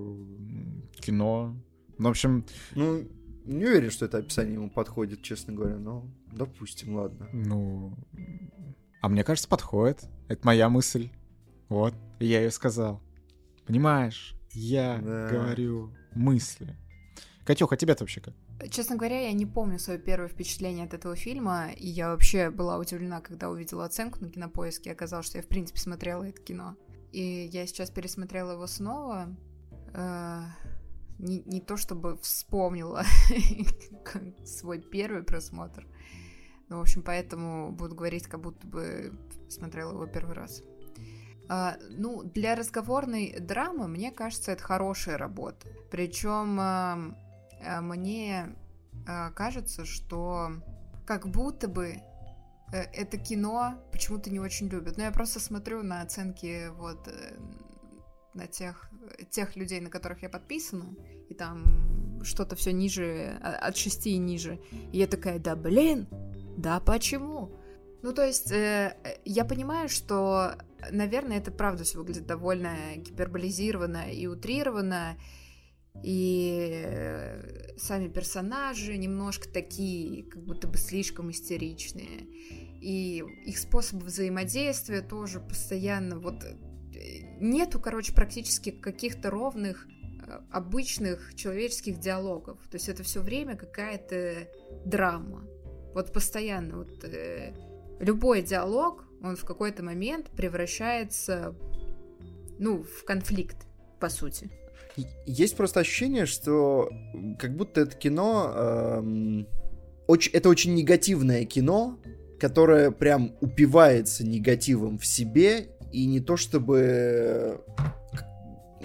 кино. 0.99 1.55
В 1.97 2.07
общем... 2.07 2.45
Ну, 2.75 3.07
не 3.45 3.65
уверен, 3.65 3.91
что 3.91 4.05
это 4.05 4.17
описание 4.17 4.55
ему 4.55 4.69
подходит, 4.69 5.21
честно 5.21 5.53
говоря, 5.53 5.77
но 5.77 6.07
допустим, 6.36 6.95
ладно. 6.95 7.29
Ну, 7.31 7.97
а 9.06 9.08
мне 9.08 9.24
кажется, 9.24 9.47
подходит. 9.47 10.10
Это 10.30 10.47
моя 10.47 10.68
мысль. 10.68 11.12
Вот, 11.70 11.93
я 12.20 12.41
ее 12.41 12.49
сказал. 12.49 13.03
Понимаешь, 13.68 14.36
я 14.51 14.99
да. 14.99 15.30
говорю 15.30 15.93
мысли. 16.16 16.76
Катюх, 17.45 17.72
а 17.72 17.78
тебе-то 17.78 18.03
вообще 18.03 18.20
как? 18.20 18.34
Честно 18.72 18.95
говоря, 18.95 19.22
я 19.28 19.34
не 19.34 19.45
помню 19.45 19.78
свое 19.78 19.99
первое 19.99 20.28
впечатление 20.28 20.88
от 20.88 20.95
этого 20.95 21.16
фильма, 21.16 21.70
и 21.78 21.88
я 21.88 22.10
вообще 22.10 22.49
была 22.49 22.80
удивлена, 22.80 23.22
когда 23.22 23.51
увидела 23.51 23.86
оценку 23.86 24.18
на 24.22 24.32
кинопоиске, 24.32 24.89
и 24.89 24.93
оказалось, 24.93 25.28
что 25.28 25.38
я, 25.38 25.43
в 25.43 25.47
принципе, 25.47 25.80
смотрела 25.80 26.24
это 26.24 26.41
кино. 26.41 26.76
И 27.12 27.47
я 27.53 27.68
сейчас 27.68 27.91
пересмотрела 27.91 28.53
его 28.53 28.66
снова. 28.66 29.28
Э, 29.93 30.45
не, 31.20 31.43
не 31.45 31.62
то 31.62 31.78
чтобы 31.78 32.18
вспомнила 32.24 33.03
свой 34.43 34.80
первый 34.80 35.22
просмотр, 35.22 35.86
ну, 36.70 36.78
в 36.78 36.82
общем, 36.82 37.03
поэтому 37.03 37.72
буду 37.72 37.95
говорить, 37.95 38.28
как 38.28 38.41
будто 38.41 38.66
бы 38.66 39.13
смотрела 39.49 39.91
его 39.91 40.07
первый 40.07 40.34
раз. 40.34 40.63
А, 41.47 41.78
ну, 41.89 42.24
для 42.24 42.55
разговорной 42.55 43.39
драмы, 43.39 43.88
мне 43.88 44.11
кажется, 44.11 44.51
это 44.51 44.63
хорошая 44.63 45.18
работа. 45.18 45.68
Причем 45.91 46.57
а, 46.59 47.16
а, 47.63 47.82
мне 47.82 48.55
а, 49.07 49.32
кажется, 49.32 49.86
что 49.86 50.51
как 51.05 51.28
будто 51.28 51.68
бы 51.68 52.01
э, 52.74 52.82
это 52.93 53.18
кино 53.18 53.76
почему-то 53.91 54.32
не 54.32 54.39
очень 54.39 54.68
любят. 54.68 54.97
Но 54.97 55.03
я 55.03 55.11
просто 55.11 55.39
смотрю 55.39 55.84
на 55.84 56.01
оценки 56.01 56.70
вот 56.70 57.07
э, 57.07 57.38
на 58.34 58.47
тех, 58.47 58.89
тех 59.30 59.55
людей, 59.55 59.80
на 59.82 59.91
которых 59.91 60.24
я 60.24 60.30
подписана, 60.30 60.95
и 61.30 61.36
там 61.36 62.24
что-то 62.24 62.55
все 62.55 62.74
ниже, 62.74 63.38
от 63.41 63.78
6 63.78 64.07
и 64.07 64.18
ниже. 64.18 64.59
И 64.91 64.97
я 64.97 65.05
такая, 65.05 65.38
да 65.38 65.55
блин, 65.55 66.07
да 66.58 66.80
почему? 66.80 67.51
Ну, 68.01 68.14
то 68.14 68.24
есть, 68.26 68.51
э, 68.51 68.95
я 69.26 69.45
понимаю, 69.45 69.89
что, 69.89 70.56
наверное, 70.91 71.38
это 71.38 71.51
правда 71.51 71.84
все 71.84 71.97
выглядит 71.97 72.28
довольно 72.28 72.76
гиперболизированно 72.97 74.12
и 74.12 74.28
утрированно, 74.28 75.18
и 76.03 76.84
э, 76.86 77.78
сами 77.78 78.08
персонажи 78.08 78.97
немножко 78.97 79.49
такие, 79.49 80.24
как 80.24 80.43
будто 80.43 80.68
бы 80.68 80.78
слишком 80.78 81.32
истеричные. 81.32 82.28
И 82.82 83.24
их 83.45 83.58
способ 83.58 84.03
взаимодействия 84.03 85.01
тоже 85.01 85.39
постоянно 85.39 86.20
вот 86.20 86.43
э, 86.43 86.58
нету, 87.39 87.80
короче, 87.80 88.14
практически 88.14 88.72
каких-то 88.72 89.32
ровных 89.32 89.88
э, 89.88 90.39
обычных 90.51 91.34
человеческих 91.36 91.99
диалогов. 91.99 92.60
То 92.70 92.76
есть 92.76 92.89
это 92.89 93.03
все 93.03 93.22
время 93.22 93.56
какая-то 93.56 94.47
драма. 94.86 95.47
Вот 95.96 96.12
постоянно 96.12 96.80
вот 96.80 97.06
э, 97.06 97.54
любой 98.02 98.41
диалог, 98.41 99.06
он 99.24 99.38
в 99.38 99.46
какой-то 99.46 99.82
момент 99.82 100.30
превращается, 100.30 101.56
ну, 102.60 102.84
в 102.84 103.06
конфликт, 103.06 103.56
по 104.02 104.10
сути. 104.10 104.52
Есть 105.26 105.56
просто 105.56 105.80
ощущение, 105.80 106.26
что 106.26 106.89
как 107.39 107.56
будто 107.56 107.82
это 107.82 107.96
кино... 107.96 108.54
Эм, 108.56 109.48
очень, 110.08 110.34
это 110.34 110.50
очень 110.50 110.76
негативное 110.76 111.46
кино, 111.46 111.98
которое 112.41 112.91
прям 112.91 113.34
упивается 113.39 114.26
негативом 114.26 114.98
в 114.98 115.06
себе, 115.06 115.70
и 115.93 116.06
не 116.08 116.20
то 116.20 116.36
чтобы 116.36 117.64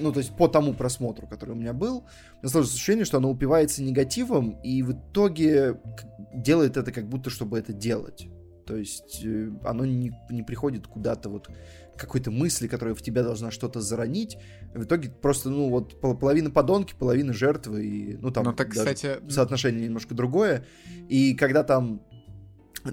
ну, 0.01 0.13
то 0.13 0.19
есть 0.19 0.37
по 0.37 0.49
тому 0.49 0.75
просмотру, 0.75 1.27
который 1.27 1.51
у 1.51 1.57
меня 1.59 1.73
был, 1.73 2.05
сложилось 2.49 2.74
ощущение, 2.74 3.05
что 3.05 3.18
оно 3.18 3.30
упивается 3.30 3.82
негативом, 3.82 4.61
и 4.62 4.82
в 4.82 4.93
итоге 4.93 5.80
делает 6.34 6.76
это 6.76 6.93
как 6.93 7.09
будто, 7.09 7.30
чтобы 7.30 7.59
это 7.59 7.72
делать. 7.72 8.28
То 8.66 8.76
есть 8.76 9.22
э, 9.24 9.51
оно 9.64 9.84
не, 9.84 10.12
не 10.30 10.43
приходит 10.43 10.86
куда-то 10.86 11.28
вот 11.28 11.49
какой-то 11.97 12.30
мысли, 12.30 12.66
которая 12.66 12.95
в 12.95 13.03
тебя 13.03 13.22
должна 13.22 13.51
что-то 13.51 13.80
заронить. 13.80 14.38
В 14.74 14.84
итоге 14.84 15.11
просто, 15.11 15.51
ну, 15.51 15.68
вот 15.68 16.01
половина 16.01 16.51
подонки, 16.51 16.95
половина 16.99 17.32
жертвы, 17.32 17.84
и, 17.84 18.16
ну, 18.16 18.30
там 18.30 18.45
ну, 18.45 18.53
так, 18.53 18.70
кстати... 18.70 19.18
соотношение 19.28 19.84
немножко 19.86 20.14
другое. 20.14 20.64
И 21.09 21.34
когда 21.34 21.62
там, 21.62 22.03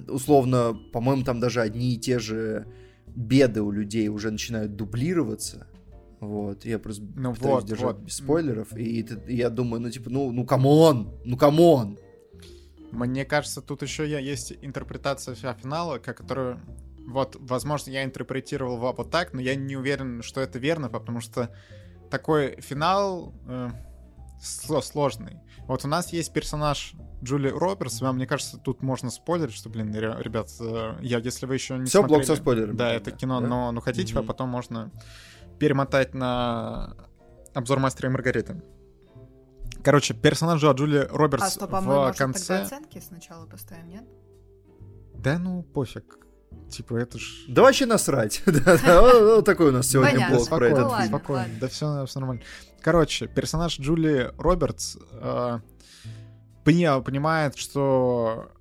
условно, 0.10 0.78
по-моему, 0.92 1.24
там 1.24 1.40
даже 1.40 1.62
одни 1.62 1.94
и 1.94 2.00
те 2.00 2.20
же 2.20 2.68
беды 3.08 3.62
у 3.62 3.72
людей 3.72 4.10
уже 4.10 4.30
начинают 4.30 4.76
дублироваться, 4.76 5.67
вот, 6.20 6.66
я 6.66 6.80
просто 6.80 7.04
ну, 7.16 7.34
пытаюсь 7.34 7.54
вот, 7.54 7.66
держать 7.66 7.96
вот. 7.98 8.06
без 8.06 8.16
спойлеров, 8.16 8.76
и, 8.76 9.02
и 9.02 9.36
я 9.36 9.50
думаю, 9.50 9.82
ну, 9.82 9.92
типа, 9.92 10.10
ну, 10.10 10.32
ну, 10.32 10.46
come 10.46 10.84
on, 10.84 11.14
ну, 11.24 11.38
come 11.38 11.72
on. 11.72 11.98
Мне 12.92 13.26
кажется, 13.26 13.62
тут 13.62 13.82
еще 13.82 14.10
есть 14.10 14.54
интерпретация 14.62 15.36
финала, 15.36 16.00
которую, 16.00 16.60
вот, 17.08 17.36
возможно, 17.40 17.92
я 17.92 18.04
интерпретировал 18.04 18.78
вот 18.78 19.12
так, 19.12 19.34
но 19.34 19.42
я 19.42 19.56
не 19.56 19.76
уверен, 19.76 20.24
что 20.24 20.42
это 20.42 20.58
верно, 20.58 20.90
потому 20.90 21.22
что 21.22 21.54
такой 22.10 22.60
финал 22.62 23.34
э, 23.46 23.70
сложный. 24.42 25.40
Вот 25.68 25.84
у 25.84 25.88
нас 25.88 26.14
есть 26.14 26.32
персонаж 26.32 26.94
Джулии 27.24 27.50
Робертс, 27.50 28.02
мне 28.02 28.26
кажется, 28.26 28.58
тут 28.58 28.82
можно 28.82 29.10
спойлерить, 29.12 29.54
что, 29.54 29.70
блин, 29.70 29.94
ребят, 29.94 30.50
э, 30.60 30.96
я, 31.02 31.20
если 31.20 31.46
вы 31.46 31.56
еще 31.56 31.78
не 31.78 31.86
Все, 31.86 32.00
смотрели... 32.00 32.20
блок 32.20 32.26
со 32.26 32.36
спойлерами. 32.36 32.76
Да, 32.76 32.94
это 32.94 33.12
кино, 33.12 33.42
да? 33.42 33.48
но 33.48 33.72
ну, 33.72 33.82
хотите, 33.82 34.14
mm-hmm. 34.14 34.20
а 34.20 34.24
потом 34.24 34.50
можно 34.50 34.92
перемотать 35.60 36.14
на 36.14 36.96
обзор 37.54 37.80
мастера 37.80 38.10
и 38.10 38.12
Маргариты. 38.12 38.62
Короче, 39.84 40.14
персонажа 40.14 40.72
Джули 40.72 41.08
Робертс 41.10 41.46
а, 41.46 41.50
стоп, 41.50 41.70
а 41.74 41.82
в 41.82 42.18
конце... 42.18 42.48
тогда 42.48 42.64
оценки 42.64 43.00
сначала 43.00 43.46
поставим, 43.46 43.88
нет? 43.90 44.04
Да 45.16 45.40
ну, 45.40 45.64
пофиг. 45.64 46.18
Типа, 46.70 46.98
это 46.98 47.18
ж... 47.18 47.46
Да 47.48 47.62
вообще 47.62 47.86
насрать. 47.86 48.44
Вот 48.46 49.46
такой 49.46 49.70
у 49.70 49.72
нас 49.72 49.88
сегодня 49.88 50.30
блог 50.30 50.50
про 50.50 50.68
этот 50.68 50.92
фильм. 50.98 51.08
Спокойно, 51.08 51.48
да 51.60 51.68
все 51.68 52.06
нормально. 52.16 52.44
Короче, 52.82 53.28
персонаж 53.28 53.80
Джули 53.80 54.32
Робертс 54.38 54.98
э, 55.12 55.60
понимает, 56.64 57.58
что 57.58 58.52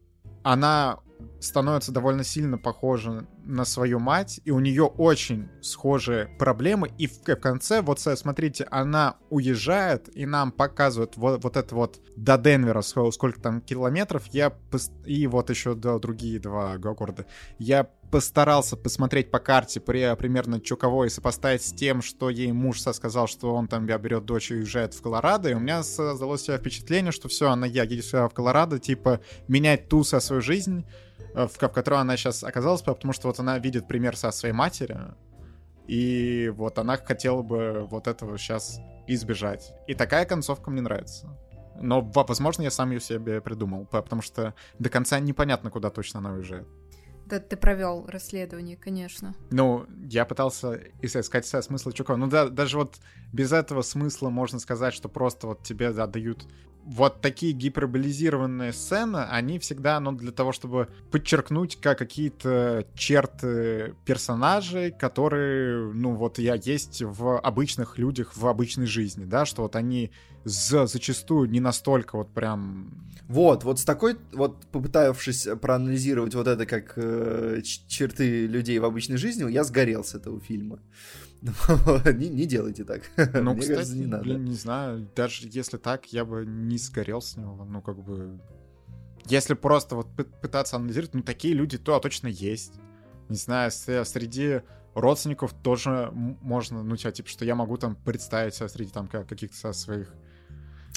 она 0.42 1.00
становится 1.40 1.92
довольно 1.92 2.24
сильно 2.24 2.58
похожа 2.58 3.26
на 3.46 3.64
свою 3.64 3.98
мать, 3.98 4.40
и 4.44 4.50
у 4.50 4.58
нее 4.58 4.84
очень 4.84 5.48
схожие 5.62 6.28
проблемы, 6.38 6.90
и 6.98 7.06
в, 7.06 7.22
конце, 7.36 7.80
вот 7.80 8.00
смотрите, 8.00 8.66
она 8.70 9.16
уезжает, 9.30 10.14
и 10.14 10.26
нам 10.26 10.52
показывают 10.52 11.16
вот, 11.16 11.42
вот 11.42 11.56
это 11.56 11.74
вот 11.74 12.00
до 12.16 12.36
Денвера, 12.36 12.82
сколько 12.82 13.40
там 13.40 13.60
километров, 13.60 14.26
я 14.32 14.52
и 15.04 15.26
вот 15.26 15.50
еще 15.50 15.74
до 15.74 15.98
другие 15.98 16.38
два 16.40 16.76
города. 16.78 17.26
Я 17.58 17.88
постарался 18.10 18.76
посмотреть 18.76 19.30
по 19.30 19.38
карте 19.38 19.80
при, 19.80 20.14
примерно 20.16 20.60
Чуковой 20.60 21.08
и 21.08 21.10
сопоставить 21.10 21.62
с 21.62 21.72
тем, 21.72 22.02
что 22.02 22.30
ей 22.30 22.52
муж 22.52 22.80
сказал, 22.80 23.26
что 23.26 23.54
он 23.54 23.68
там 23.68 23.86
берет 23.86 24.24
дочь 24.24 24.50
и 24.50 24.54
уезжает 24.54 24.94
в 24.94 25.02
Колорадо, 25.02 25.50
и 25.50 25.54
у 25.54 25.58
меня 25.58 25.82
создалось 25.82 26.44
впечатление, 26.44 27.12
что 27.12 27.28
все, 27.28 27.50
она 27.50 27.66
я 27.66 27.82
едет 27.82 28.12
в 28.12 28.28
Колорадо, 28.30 28.78
типа, 28.78 29.20
менять 29.48 29.88
ту 29.88 30.04
со 30.04 30.20
свою 30.20 30.42
жизнь, 30.42 30.84
в, 31.36 31.48
в 31.48 31.58
которой 31.58 32.00
она 32.00 32.16
сейчас 32.16 32.42
оказалась, 32.42 32.82
потому 32.82 33.12
что 33.12 33.28
вот 33.28 33.38
она 33.38 33.58
видит 33.58 33.86
пример 33.86 34.16
со 34.16 34.30
своей 34.30 34.54
матери, 34.54 34.98
и 35.86 36.52
вот 36.56 36.78
она 36.78 36.96
хотела 36.96 37.42
бы 37.42 37.86
вот 37.90 38.08
этого 38.08 38.38
сейчас 38.38 38.80
избежать. 39.06 39.72
И 39.86 39.94
такая 39.94 40.24
концовка 40.24 40.70
мне 40.70 40.80
нравится. 40.80 41.28
Но, 41.78 42.00
возможно, 42.00 42.62
я 42.62 42.70
сам 42.70 42.90
ее 42.90 43.00
себе 43.00 43.40
придумал, 43.42 43.84
потому 43.84 44.22
что 44.22 44.54
до 44.78 44.88
конца 44.88 45.20
непонятно, 45.20 45.70
куда 45.70 45.90
точно 45.90 46.20
она 46.20 46.32
уезжает. 46.32 46.66
Да, 47.26 47.40
ты 47.40 47.56
провел 47.56 48.06
расследование, 48.06 48.76
конечно. 48.76 49.34
Ну, 49.50 49.84
я 50.08 50.24
пытался 50.24 50.80
искать 51.02 51.44
смысл 51.44 51.90
Чукова. 51.90 52.16
Ну 52.16 52.28
да, 52.28 52.48
даже 52.48 52.78
вот 52.78 52.96
без 53.36 53.52
этого 53.52 53.82
смысла 53.82 54.30
можно 54.30 54.58
сказать, 54.58 54.94
что 54.94 55.08
просто 55.08 55.46
вот 55.46 55.62
тебе 55.62 55.92
да, 55.92 56.06
дают 56.06 56.48
вот 56.86 57.20
такие 57.20 57.52
гиперболизированные 57.52 58.72
сцены, 58.72 59.26
они 59.28 59.58
всегда, 59.58 59.98
ну, 59.98 60.12
для 60.12 60.30
того, 60.30 60.52
чтобы 60.52 60.88
подчеркнуть 61.10 61.80
как 61.80 61.98
какие-то 61.98 62.86
черты 62.94 63.96
персонажей, 64.04 64.92
которые, 64.92 65.92
ну, 65.92 66.14
вот 66.14 66.38
я 66.38 66.54
есть 66.54 67.02
в 67.02 67.38
обычных 67.40 67.98
людях 67.98 68.36
в 68.36 68.46
обычной 68.46 68.86
жизни, 68.86 69.24
да, 69.24 69.44
что 69.46 69.62
вот 69.62 69.74
они 69.74 70.12
за, 70.44 70.86
зачастую 70.86 71.50
не 71.50 71.58
настолько 71.58 72.16
вот 72.16 72.32
прям... 72.32 72.88
Вот, 73.26 73.64
вот 73.64 73.80
с 73.80 73.84
такой, 73.84 74.16
вот 74.32 74.64
попытавшись 74.66 75.48
проанализировать 75.60 76.36
вот 76.36 76.46
это 76.46 76.64
как 76.66 76.92
э, 76.94 77.62
черты 77.88 78.46
людей 78.46 78.78
в 78.78 78.84
обычной 78.84 79.16
жизни, 79.16 79.50
я 79.50 79.64
сгорел 79.64 80.04
с 80.04 80.14
этого 80.14 80.40
фильма. 80.40 80.78
не, 82.14 82.28
не 82.28 82.46
делайте 82.46 82.84
так. 82.84 83.02
Ну, 83.34 83.52
Мне 83.52 83.60
кстати, 83.60 83.76
кажется, 83.76 83.96
не 83.96 84.06
надо. 84.06 84.24
Блин, 84.24 84.44
не 84.44 84.54
знаю, 84.54 85.08
даже 85.14 85.48
если 85.48 85.76
так, 85.76 86.06
я 86.12 86.24
бы 86.24 86.44
не 86.46 86.78
сгорел 86.78 87.20
с 87.20 87.36
него. 87.36 87.64
Ну, 87.64 87.82
как 87.82 87.98
бы... 88.02 88.40
Если 89.26 89.54
просто 89.54 89.96
вот 89.96 90.08
пытаться 90.40 90.76
анализировать, 90.76 91.14
ну, 91.14 91.22
такие 91.22 91.54
люди 91.54 91.78
то 91.78 91.98
точно 91.98 92.28
есть. 92.28 92.74
Не 93.28 93.36
знаю, 93.36 93.70
среди 93.72 94.62
родственников 94.94 95.52
тоже 95.52 96.10
можно, 96.12 96.82
ну, 96.82 96.96
типа, 96.96 97.28
что 97.28 97.44
я 97.44 97.54
могу 97.54 97.76
там 97.76 97.96
представить 97.96 98.54
себя 98.54 98.68
среди 98.68 98.90
там 98.90 99.08
каких-то 99.08 99.72
своих 99.72 100.12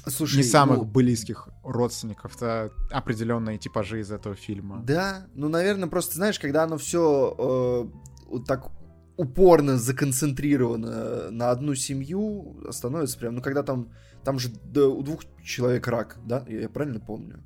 Слушай, 0.08 0.38
не 0.38 0.44
самых 0.44 0.78
ну, 0.78 0.86
близких 0.86 1.50
родственников, 1.64 2.36
это 2.36 2.72
определенные 2.92 3.58
типажи 3.58 4.00
из 4.00 4.12
этого 4.12 4.36
фильма. 4.36 4.82
Да, 4.86 5.28
ну, 5.34 5.50
наверное, 5.50 5.90
просто, 5.90 6.16
знаешь, 6.16 6.40
когда 6.40 6.64
оно 6.64 6.78
все 6.78 7.36
э, 7.38 8.28
вот 8.30 8.46
так 8.46 8.72
упорно 9.20 9.78
законцентрировано 9.78 11.30
на 11.30 11.52
одну 11.52 11.76
семью, 11.76 12.56
становится 12.72 13.20
прям, 13.20 13.36
ну 13.36 13.42
когда 13.42 13.64
там, 13.64 13.92
там 14.24 14.40
же 14.40 14.50
да, 14.64 14.88
у 14.88 15.04
двух 15.04 15.24
человек 15.44 15.88
рак, 15.90 16.18
да, 16.26 16.46
я, 16.48 16.62
я 16.62 16.70
правильно 16.70 17.02
помню? 17.02 17.44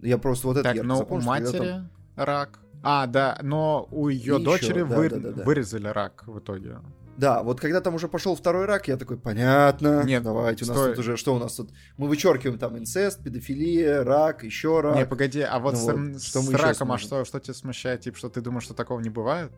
Я 0.00 0.16
просто 0.16 0.46
вот 0.46 0.56
это 0.56 0.72
так, 0.72 0.82
но 0.82 0.96
запомнил, 0.96 1.26
у 1.26 1.28
матери 1.28 1.58
там... 1.58 1.90
рак. 2.16 2.60
А, 2.82 3.06
да, 3.06 3.38
но 3.42 3.86
у 3.90 4.08
ее 4.08 4.40
И 4.40 4.44
дочери 4.44 4.78
еще, 4.78 4.84
вы... 4.84 5.10
да, 5.10 5.18
да, 5.18 5.32
да. 5.32 5.44
вырезали 5.44 5.86
рак 5.88 6.24
в 6.26 6.38
итоге. 6.38 6.78
Да, 7.18 7.42
вот 7.42 7.60
когда 7.60 7.82
там 7.82 7.94
уже 7.94 8.08
пошел 8.08 8.34
второй 8.34 8.64
рак, 8.64 8.88
я 8.88 8.96
такой, 8.96 9.18
понятно, 9.18 10.02
Нет, 10.04 10.22
давайте, 10.22 10.64
стой. 10.64 10.76
у 10.76 10.80
нас 10.80 10.88
тут 10.88 10.98
уже, 10.98 11.16
что 11.18 11.34
у 11.34 11.38
нас 11.38 11.54
тут? 11.54 11.72
Мы 11.98 12.08
вычеркиваем 12.08 12.58
там 12.58 12.78
инцест, 12.78 13.22
педофилия, 13.22 14.02
рак, 14.02 14.44
еще 14.44 14.80
рак. 14.80 14.96
Не, 14.96 15.04
погоди, 15.04 15.42
а 15.42 15.58
вот, 15.58 15.74
ну, 15.74 15.78
с, 15.78 15.84
вот 15.84 16.22
с, 16.22 16.32
с 16.32 16.54
раком, 16.54 16.90
а 16.90 16.96
что, 16.96 17.26
что 17.26 17.38
тебя 17.38 17.52
смущает? 17.52 18.00
Типа, 18.00 18.16
что 18.16 18.30
ты 18.30 18.40
думаешь, 18.40 18.64
что 18.64 18.72
такого 18.72 18.98
не 19.00 19.10
бывает? 19.10 19.52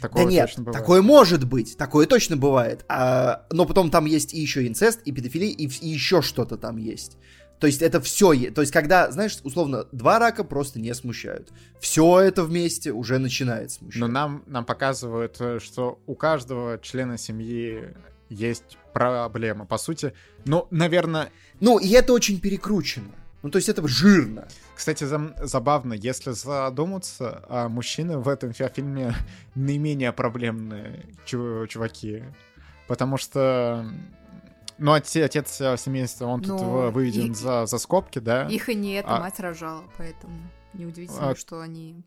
Такое 0.00 0.24
да 0.24 0.30
нет, 0.30 0.56
такое 0.72 1.02
может 1.02 1.44
быть, 1.44 1.76
такое 1.76 2.06
точно 2.06 2.36
бывает. 2.36 2.84
А, 2.88 3.46
но 3.50 3.64
потом 3.64 3.90
там 3.90 4.04
есть 4.04 4.34
и 4.34 4.40
еще 4.40 4.66
инцест, 4.66 5.00
и 5.04 5.12
педофилия, 5.12 5.48
и, 5.48 5.66
и 5.66 5.88
еще 5.88 6.22
что-то 6.22 6.56
там 6.56 6.76
есть. 6.76 7.16
То 7.58 7.66
есть 7.66 7.80
это 7.80 8.00
все, 8.00 8.50
то 8.50 8.60
есть 8.60 8.72
когда, 8.72 9.10
знаешь, 9.10 9.38
условно, 9.42 9.86
два 9.90 10.18
рака 10.18 10.44
просто 10.44 10.78
не 10.78 10.94
смущают. 10.94 11.52
Все 11.80 12.20
это 12.20 12.44
вместе 12.44 12.92
уже 12.92 13.18
начинает 13.18 13.72
смущать. 13.72 14.00
Но 14.00 14.08
нам, 14.08 14.42
нам 14.46 14.64
показывают, 14.66 15.36
э, 15.40 15.58
что 15.58 15.98
у 16.06 16.14
каждого 16.14 16.78
члена 16.78 17.16
семьи 17.16 17.94
есть 18.28 18.76
проблема. 18.92 19.64
По 19.64 19.78
сути, 19.78 20.12
ну, 20.44 20.66
наверное... 20.70 21.30
Ну, 21.60 21.78
и 21.78 21.88
это 21.90 22.12
очень 22.12 22.40
перекручено. 22.40 23.14
Ну, 23.42 23.50
то 23.50 23.56
есть 23.56 23.68
это 23.68 23.86
жирно. 23.86 24.48
Кстати, 24.74 25.04
забавно, 25.44 25.92
если 25.92 26.32
задуматься, 26.32 27.44
а 27.48 27.68
мужчины 27.68 28.18
в 28.18 28.28
этом 28.28 28.52
фильме 28.52 29.14
наименее 29.54 30.12
проблемные 30.12 31.04
чуваки. 31.26 32.24
Потому 32.88 33.16
что 33.16 33.86
ну, 34.78 34.92
отец, 34.92 35.16
отец 35.16 35.56
семейства, 35.80 36.26
он 36.26 36.42
тут 36.42 36.60
ну, 36.60 36.90
выведен 36.90 37.32
и, 37.32 37.34
за, 37.34 37.66
за 37.66 37.78
скобки, 37.78 38.18
да? 38.18 38.46
Их 38.48 38.68
и 38.68 38.74
нет, 38.74 39.06
а... 39.08 39.20
мать 39.20 39.40
рожала, 39.40 39.84
поэтому 39.96 40.34
неудивительно, 40.74 41.30
а... 41.30 41.36
что 41.36 41.60
они 41.60 42.02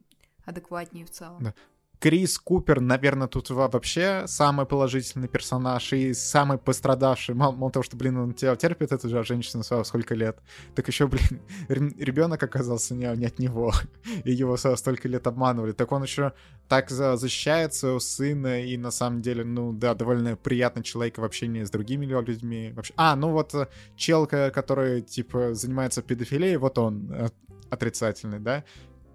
адекватнее 0.46 1.06
в 1.06 1.12
целом. 1.12 1.44
Да. 1.44 1.54
Крис 2.00 2.39
Купер, 2.39 2.80
наверное, 2.80 3.28
тут 3.28 3.50
вообще 3.50 4.24
самый 4.26 4.66
положительный 4.66 5.28
персонаж 5.28 5.91
и 5.91 6.14
самый 6.14 6.58
пострадавший. 6.58 7.36
Мало, 7.36 7.52
мало 7.52 7.72
того, 7.74 7.84
что, 7.84 7.97
блин, 7.97 8.18
он 8.18 8.34
тебя 8.34 8.56
терпит, 8.56 8.93
эту 8.93 9.10
же 9.10 9.22
женщину 9.26 9.64
сколько 9.64 10.16
лет, 10.16 10.39
так 10.76 10.88
еще, 10.88 11.08
блин, 11.08 11.41
ребенок 11.68 12.41
оказался 12.41 12.95
не, 12.95 13.06
не 13.18 13.26
от 13.26 13.38
него, 13.38 13.74
и 14.24 14.32
его 14.32 14.56
столько 14.56 15.10
лет 15.10 15.28
обманывали. 15.28 15.74
Так 15.74 15.91
он 15.91 16.04
еще 16.04 16.32
так 16.70 16.89
защищает 16.89 17.74
своего 17.74 18.00
сына, 18.00 18.64
и 18.64 18.78
на 18.78 18.91
самом 18.91 19.22
деле, 19.22 19.43
ну 19.43 19.74
да, 19.74 19.93
довольно 19.93 20.38
приятный 20.38 20.84
человек 20.84 21.18
в 21.18 21.24
общении 21.26 21.64
с 21.64 21.70
другими 21.70 22.06
людьми. 22.06 22.72
Вообще. 22.76 22.93
А, 22.95 23.16
ну 23.18 23.32
вот 23.32 23.54
э, 23.56 23.68
челка, 23.97 24.52
который, 24.52 25.02
типа, 25.02 25.54
занимается 25.54 26.02
педофилией, 26.02 26.56
вот 26.56 26.78
он 26.78 27.12
э, 27.12 27.28
отрицательный, 27.70 28.39
да? 28.39 28.64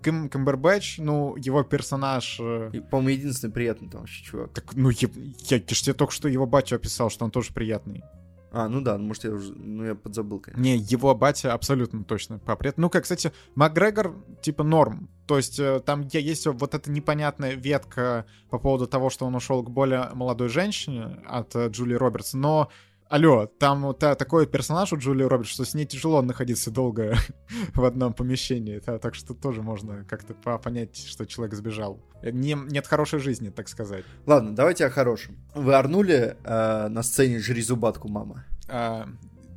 Кэм 0.05 0.29
Камбербэтч, 0.29 0.99
ну, 0.99 1.35
его 1.37 1.63
персонаж... 1.63 2.39
Э, 2.39 2.71
по-моему, 2.91 3.21
единственный 3.21 3.51
приятный 3.51 3.89
там 3.89 4.03
вообще 4.03 4.23
чувак. 4.23 4.53
Так, 4.53 4.75
ну, 4.75 4.91
я, 4.91 5.09
я, 5.49 5.57
я 5.57 5.63
же 5.67 5.83
тебе 5.83 5.95
только 5.95 6.13
что 6.13 6.29
его 6.29 6.47
батю 6.47 6.77
описал, 6.77 7.09
что 7.09 7.25
он 7.25 7.31
тоже 7.31 7.55
приятный. 7.55 8.05
А, 8.53 8.69
ну 8.69 8.81
да, 8.83 8.99
может, 8.99 9.25
я 9.25 9.31
уже, 9.31 9.53
ну, 9.55 9.85
я 9.85 9.95
подзабыл, 9.95 10.39
конечно. 10.39 10.63
Не, 10.63 10.77
его 10.77 11.15
батя 11.15 11.55
абсолютно 11.55 12.05
точно 12.05 12.39
попрет. 12.39 12.77
Ну, 12.77 12.89
как, 12.89 13.03
кстати, 13.03 13.33
Макгрегор, 13.57 14.15
типа, 14.43 14.63
норм. 14.63 15.09
То 15.27 15.39
есть, 15.39 15.59
э, 15.59 15.81
там 15.81 16.07
есть 16.13 16.47
вот 16.47 16.75
эта 16.75 16.91
непонятная 16.91 17.55
ветка 17.55 18.27
по 18.51 18.59
поводу 18.59 18.87
того, 18.87 19.11
что 19.11 19.27
он 19.27 19.35
ушел 19.35 19.63
к 19.65 19.71
более 19.71 20.11
молодой 20.13 20.51
женщине 20.51 21.19
от 21.27 21.57
э, 21.57 21.69
Джулии 21.69 21.95
Робертс, 21.95 22.35
но 22.35 22.71
Алло, 23.15 23.47
там 23.47 23.83
вот 23.83 24.01
такой 24.01 24.45
персонаж 24.45 24.93
у 24.93 24.97
Джулии 24.97 25.23
Робертс, 25.23 25.53
что 25.53 25.65
с 25.65 25.73
ней 25.73 25.87
тяжело 25.87 26.21
находиться 26.21 26.73
долго 26.73 27.17
в 27.77 27.85
одном 27.85 28.13
помещении. 28.13 28.83
Да, 28.85 28.99
так 28.99 29.15
что 29.15 29.35
тоже 29.35 29.63
можно 29.63 30.05
как-то 30.05 30.35
понять, 30.59 30.97
что 30.97 31.25
человек 31.25 31.55
сбежал. 31.55 32.01
Не, 32.25 32.55
нет 32.55 32.89
хорошей 32.89 33.21
жизни, 33.21 33.51
так 33.51 33.69
сказать. 33.69 34.05
Ладно, 34.27 34.57
давайте 34.57 34.85
о 34.85 34.91
хорошем. 34.91 35.39
Вы 35.55 35.77
орнули 35.77 36.37
э, 36.43 36.89
на 36.89 37.05
сцене 37.05 37.39
«Жри 37.39 37.63
зубатку, 37.63 38.09
мама»? 38.09 38.47
А, 38.69 39.07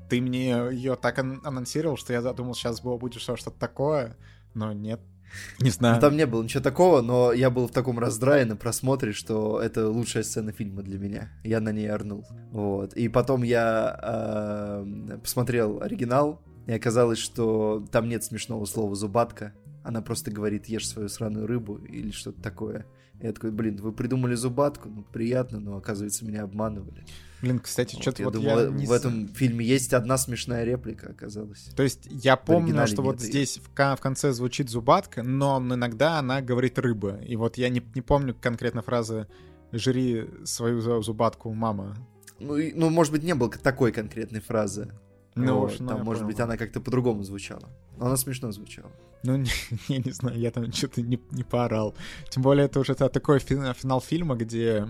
ты 0.08 0.22
мне 0.22 0.49
ее 0.72 0.95
так 0.95 1.18
анонсировал, 1.18 1.97
что 1.97 2.14
я 2.14 2.22
задумал, 2.22 2.53
сейчас 2.53 2.80
было 2.80 2.97
будет 2.97 3.20
что-то 3.20 3.49
такое, 3.49 4.18
но 4.53 4.72
нет, 4.72 5.01
не 5.59 5.69
знаю. 5.69 5.95
Ну, 5.95 6.01
там 6.01 6.15
не 6.15 6.25
было 6.25 6.43
ничего 6.43 6.63
такого, 6.63 7.01
но 7.01 7.32
я 7.34 7.49
был 7.49 7.67
в 7.67 7.71
таком 7.71 7.99
раздрае 7.99 8.45
на 8.45 8.55
просмотре, 8.55 9.13
что 9.13 9.61
это 9.61 9.89
лучшая 9.89 10.23
сцена 10.23 10.51
фильма 10.51 10.82
для 10.82 10.97
меня. 10.97 11.30
Я 11.43 11.59
на 11.59 11.71
ней 11.71 11.89
орнул. 11.89 12.25
Вот. 12.51 12.93
И 12.93 13.07
потом 13.09 13.43
я 13.43 13.99
э, 14.01 15.17
посмотрел 15.21 15.82
оригинал, 15.82 16.41
и 16.65 16.73
оказалось, 16.73 17.19
что 17.19 17.86
там 17.91 18.09
нет 18.09 18.23
смешного 18.23 18.65
слова 18.65 18.95
«зубатка». 18.95 19.53
Она 19.84 20.01
просто 20.01 20.32
говорит 20.32 20.65
«ешь 20.67 20.88
свою 20.88 21.07
сраную 21.07 21.47
рыбу» 21.47 21.78
или 21.78 22.11
что-то 22.11 22.41
такое. 22.41 22.86
Я 23.21 23.32
такой, 23.32 23.51
блин, 23.51 23.78
вы 23.78 23.93
придумали 23.93 24.36
зубатку, 24.36 24.89
ну 24.89 25.03
приятно, 25.03 25.59
но 25.59 25.78
оказывается 25.78 26.25
меня 26.25 26.43
обманывали. 26.43 27.05
Блин, 27.41 27.59
кстати, 27.59 27.93
вот, 27.95 28.01
что-то 28.01 28.21
я 28.21 28.25
вот 28.25 28.33
думал, 28.33 28.59
я 28.59 28.69
не... 28.69 28.85
в 28.88 28.91
этом 28.91 29.27
фильме 29.27 29.65
есть 29.65 29.93
одна 29.93 30.17
смешная 30.17 30.63
реплика, 30.63 31.09
оказалось. 31.09 31.69
То 31.75 31.83
есть 31.83 32.07
я 32.09 32.35
помню, 32.35 32.88
что 32.88 33.01
вот 33.01 33.21
здесь 33.21 33.59
в, 33.59 33.73
в 33.73 34.01
конце 34.01 34.31
звучит 34.33 34.69
зубатка, 34.69 35.23
но 35.23 35.59
иногда 35.59 36.17
она 36.19 36.41
говорит 36.41 36.79
рыба. 36.79 37.17
И 37.17 37.35
вот 37.35 37.57
я 37.57 37.69
не, 37.69 37.81
не 37.93 38.01
помню 38.01 38.35
конкретно 38.39 38.81
фразы 38.81 39.27
«жри 39.71 40.27
свою 40.45 41.01
зубатку, 41.01 41.53
мама». 41.53 41.95
Ну, 42.39 42.57
и, 42.57 42.71
ну, 42.73 42.89
может 42.89 43.11
быть, 43.11 43.23
не 43.23 43.33
было 43.33 43.49
такой 43.49 43.91
конкретной 43.91 44.41
фразы. 44.41 44.91
Ну, 45.35 45.59
вот, 45.59 45.79
ну, 45.79 45.89
там, 45.89 46.03
может 46.03 46.23
понял. 46.23 46.27
быть, 46.27 46.39
она 46.39 46.57
как-то 46.57 46.81
по-другому 46.81 47.23
звучала. 47.23 47.69
Но 47.97 48.07
она 48.07 48.17
смешно 48.17 48.51
звучала. 48.51 48.91
Ну, 49.23 49.38
не, 49.38 49.49
я 49.88 49.97
не 49.99 50.11
знаю, 50.11 50.39
я 50.39 50.51
там 50.51 50.71
что-то 50.71 51.01
не, 51.01 51.19
не 51.31 51.43
поорал. 51.43 51.95
Тем 52.29 52.43
более, 52.43 52.65
это 52.65 52.79
уже 52.79 52.95
такой 52.95 53.39
финал 53.39 54.01
фильма, 54.01 54.35
где 54.35 54.88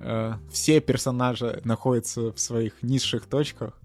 э, 0.00 0.34
все 0.50 0.80
персонажи 0.80 1.60
находятся 1.64 2.32
в 2.32 2.38
своих 2.38 2.82
низших 2.82 3.26
точках. 3.26 3.78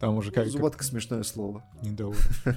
Там 0.00 0.16
уже 0.16 0.30
как... 0.30 0.48
Зубатка 0.48 0.78
как... 0.78 0.86
смешное 0.86 1.22
слово. 1.22 1.64
Недобро. 1.82 2.18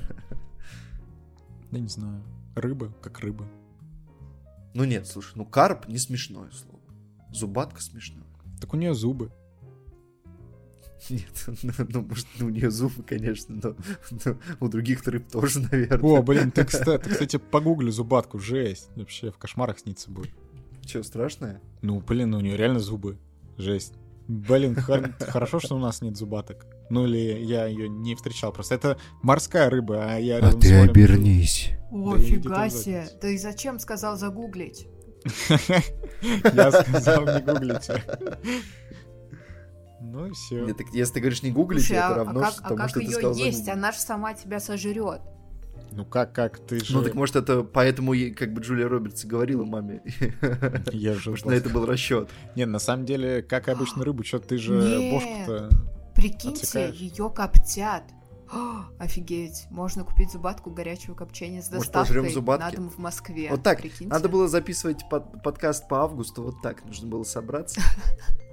Я 1.72 1.80
не 1.80 1.88
знаю. 1.88 2.24
Рыба, 2.56 2.92
как 3.02 3.20
рыба. 3.20 3.46
Ну 4.74 4.84
нет, 4.84 5.08
слушай, 5.08 5.34
ну 5.36 5.46
карп 5.46 5.88
не 5.88 5.98
смешное 5.98 6.52
слово. 6.52 6.80
Зубатка 7.32 7.82
смешное. 7.82 8.26
Так 8.60 8.74
у 8.74 8.78
нее 8.78 8.94
зубы. 8.94 9.32
Нет, 11.10 11.46
ну, 11.64 11.72
ну, 11.90 12.02
может, 12.02 12.28
ну, 12.40 12.48
у 12.48 12.50
нее 12.50 12.70
зубы, 12.70 13.04
конечно, 13.04 13.56
но, 13.64 13.76
но 14.26 14.38
у 14.60 14.68
других 14.68 15.06
рыб 15.08 15.30
тоже, 15.32 15.62
наверное. 15.62 16.00
О, 16.00 16.22
блин, 16.22 16.52
ты, 16.52 16.66
кстати, 16.66 17.04
ты, 17.04 17.10
кстати, 17.12 17.38
погугли 17.38 17.90
зубатку, 17.90 18.38
жесть. 18.38 18.90
Вообще 18.96 19.32
в 19.32 19.38
кошмарах 19.38 19.80
снится 19.80 20.12
будет. 20.12 20.34
Че, 20.90 21.04
страшное? 21.04 21.62
Ну, 21.84 22.00
блин, 22.00 22.34
у 22.34 22.40
нее 22.40 22.58
реально 22.58 22.80
зубы. 22.80 23.20
Жесть. 23.58 23.94
Блин, 24.28 24.76
хорошо, 25.20 25.60
что 25.60 25.76
у 25.76 25.78
нас 25.78 26.02
нет 26.02 26.18
зубаток. 26.18 26.66
Ну 26.90 27.06
или 27.06 27.44
я 27.44 27.68
ее 27.68 27.88
не 27.88 28.16
встречал. 28.16 28.52
Просто 28.52 28.74
это 28.74 28.98
морская 29.22 29.70
рыба, 29.70 30.06
а 30.08 30.18
я 30.18 30.40
А 30.40 30.52
ты 30.52 30.80
обернись. 30.80 31.74
О, 31.92 32.16
да 32.16 32.24
фига 32.24 32.70
себе. 32.72 33.08
Ты 33.22 33.38
зачем 33.38 33.78
сказал 33.78 34.18
загуглить? 34.18 34.88
Я 36.54 36.72
сказал 36.72 37.26
не 37.26 37.42
гуглите. 37.42 38.04
Ну 40.02 40.26
и 40.26 40.32
все. 40.32 40.66
Нет, 40.66 40.78
так 40.78 40.88
если 40.94 41.16
ты 41.16 41.20
говоришь 41.20 41.44
не 41.44 41.52
гуглите, 41.52 41.88
Слушай, 41.88 41.98
это 41.98 42.08
а, 42.08 42.16
равно 42.16 42.40
а 42.40 42.44
как, 42.44 42.54
что 42.54 42.64
а 42.64 42.68
тому, 42.70 42.78
как 42.78 42.90
что 42.90 43.00
ты 43.00 43.06
ее 43.06 43.12
сказал 43.12 43.36
есть? 43.36 43.68
Она 43.68 43.92
же 43.92 44.00
сама 44.00 44.34
тебя 44.34 44.60
сожрет. 44.62 45.22
Ну 45.92 46.06
как, 46.06 46.34
как 46.34 46.60
ты 46.60 46.84
же... 46.84 46.94
Ну 46.94 47.04
так 47.04 47.16
может 47.16 47.36
это 47.36 47.64
поэтому 47.64 48.14
как 48.36 48.54
бы 48.54 48.62
Джулия 48.62 48.88
Робертс 48.88 49.26
и 49.26 49.28
говорила 49.28 49.66
маме. 49.66 50.02
Я 50.92 51.14
же... 51.14 51.32
Может 51.32 51.46
на 51.46 51.54
это 51.54 51.70
был 51.70 51.86
расчет. 51.86 52.30
Не, 52.56 52.66
на 52.66 52.80
самом 52.80 53.06
деле, 53.06 53.42
как 53.42 53.68
и 53.68 53.72
обычно 53.72 54.04
рыбу, 54.04 54.24
что 54.24 54.40
ты 54.40 54.58
же 54.58 55.10
бошку-то... 55.12 55.70
Прикиньте, 56.16 56.92
ее 56.94 57.30
коптят. 57.30 58.04
О, 58.52 58.86
офигеть, 59.00 59.68
можно 59.70 60.04
купить 60.04 60.32
зубатку 60.32 60.72
горячего 60.72 61.16
копчения 61.16 61.62
с 61.62 61.70
Может, 61.72 61.86
доставкой 61.86 62.16
пожрём 62.16 62.30
зубатки? 62.34 62.64
на 62.64 62.72
дом 62.72 62.90
в 62.90 62.98
Москве. 62.98 63.50
Вот 63.52 63.64
так. 63.64 63.80
Прикиньте. 63.80 64.08
Надо 64.08 64.28
было 64.28 64.48
записывать 64.48 65.08
под- 65.10 65.44
подкаст 65.44 65.88
по 65.88 66.02
августу 66.02 66.44
вот 66.44 66.62
так. 66.62 66.84
Нужно 66.86 67.08
было 67.08 67.24
собраться 67.24 67.82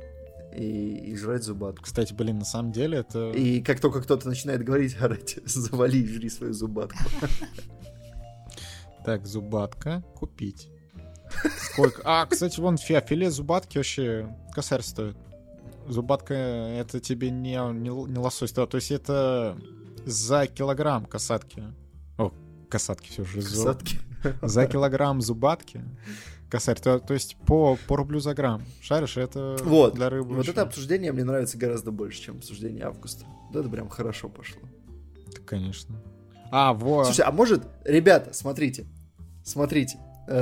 и, 0.56 1.10
и 1.10 1.16
жрать 1.16 1.44
зубатку. 1.44 1.84
Кстати, 1.84 2.12
блин, 2.14 2.38
на 2.38 2.44
самом 2.44 2.72
деле 2.72 2.98
это... 2.98 3.30
И 3.30 3.60
как 3.60 3.80
только 3.80 4.00
кто-то 4.02 4.28
начинает 4.28 4.64
говорить, 4.64 4.96
орать, 5.00 5.38
завали 5.44 5.98
и 5.98 6.06
жри 6.06 6.30
свою 6.30 6.52
зубатку. 6.52 6.98
Так, 9.04 9.26
зубатка 9.26 10.02
купить. 10.14 10.68
Сколько? 11.72 12.02
А, 12.04 12.26
кстати, 12.26 12.58
вон 12.60 12.78
фи- 12.78 13.00
филе 13.06 13.30
зубатки 13.30 13.78
вообще 13.78 14.34
косарь 14.52 14.82
стоит. 14.82 15.16
Зубатка 15.86 16.34
это 16.34 16.98
тебе 17.00 17.30
не, 17.30 17.54
не, 17.72 17.88
не 17.88 18.18
лосось, 18.18 18.52
да, 18.52 18.66
то 18.66 18.76
есть 18.76 18.90
это 18.90 19.56
за 20.04 20.46
килограмм 20.46 21.04
касатки. 21.04 21.62
О, 22.18 22.32
касатки 22.68 23.10
все 23.10 23.24
же. 23.24 23.42
Касатки. 23.42 23.98
За 24.42 24.66
килограмм 24.66 25.20
зубатки 25.20 25.84
косарь, 26.50 26.78
то, 26.80 26.98
то 26.98 27.14
есть 27.14 27.36
по, 27.46 27.76
по 27.88 27.96
рублю 27.96 28.20
за 28.20 28.34
грамм. 28.34 28.62
Шаришь, 28.80 29.16
это 29.16 29.56
Вот. 29.64 29.94
для 29.94 30.08
рыбы. 30.10 30.30
Вот 30.34 30.40
очень- 30.40 30.52
это 30.52 30.62
обсуждение 30.62 31.12
мне 31.12 31.24
нравится 31.24 31.58
гораздо 31.58 31.90
больше, 31.90 32.20
чем 32.22 32.36
обсуждение 32.38 32.84
августа. 32.84 33.24
Да, 33.52 33.60
это 33.60 33.68
прям 33.68 33.88
хорошо 33.88 34.28
пошло. 34.28 34.60
Да, 35.34 35.40
Конечно. 35.44 36.00
А, 36.50 36.72
во. 36.72 37.04
Слушай, 37.04 37.24
а 37.26 37.32
может, 37.32 37.64
ребята, 37.84 38.32
смотрите, 38.32 38.86
смотрите. 39.44 39.98
э, 40.28 40.32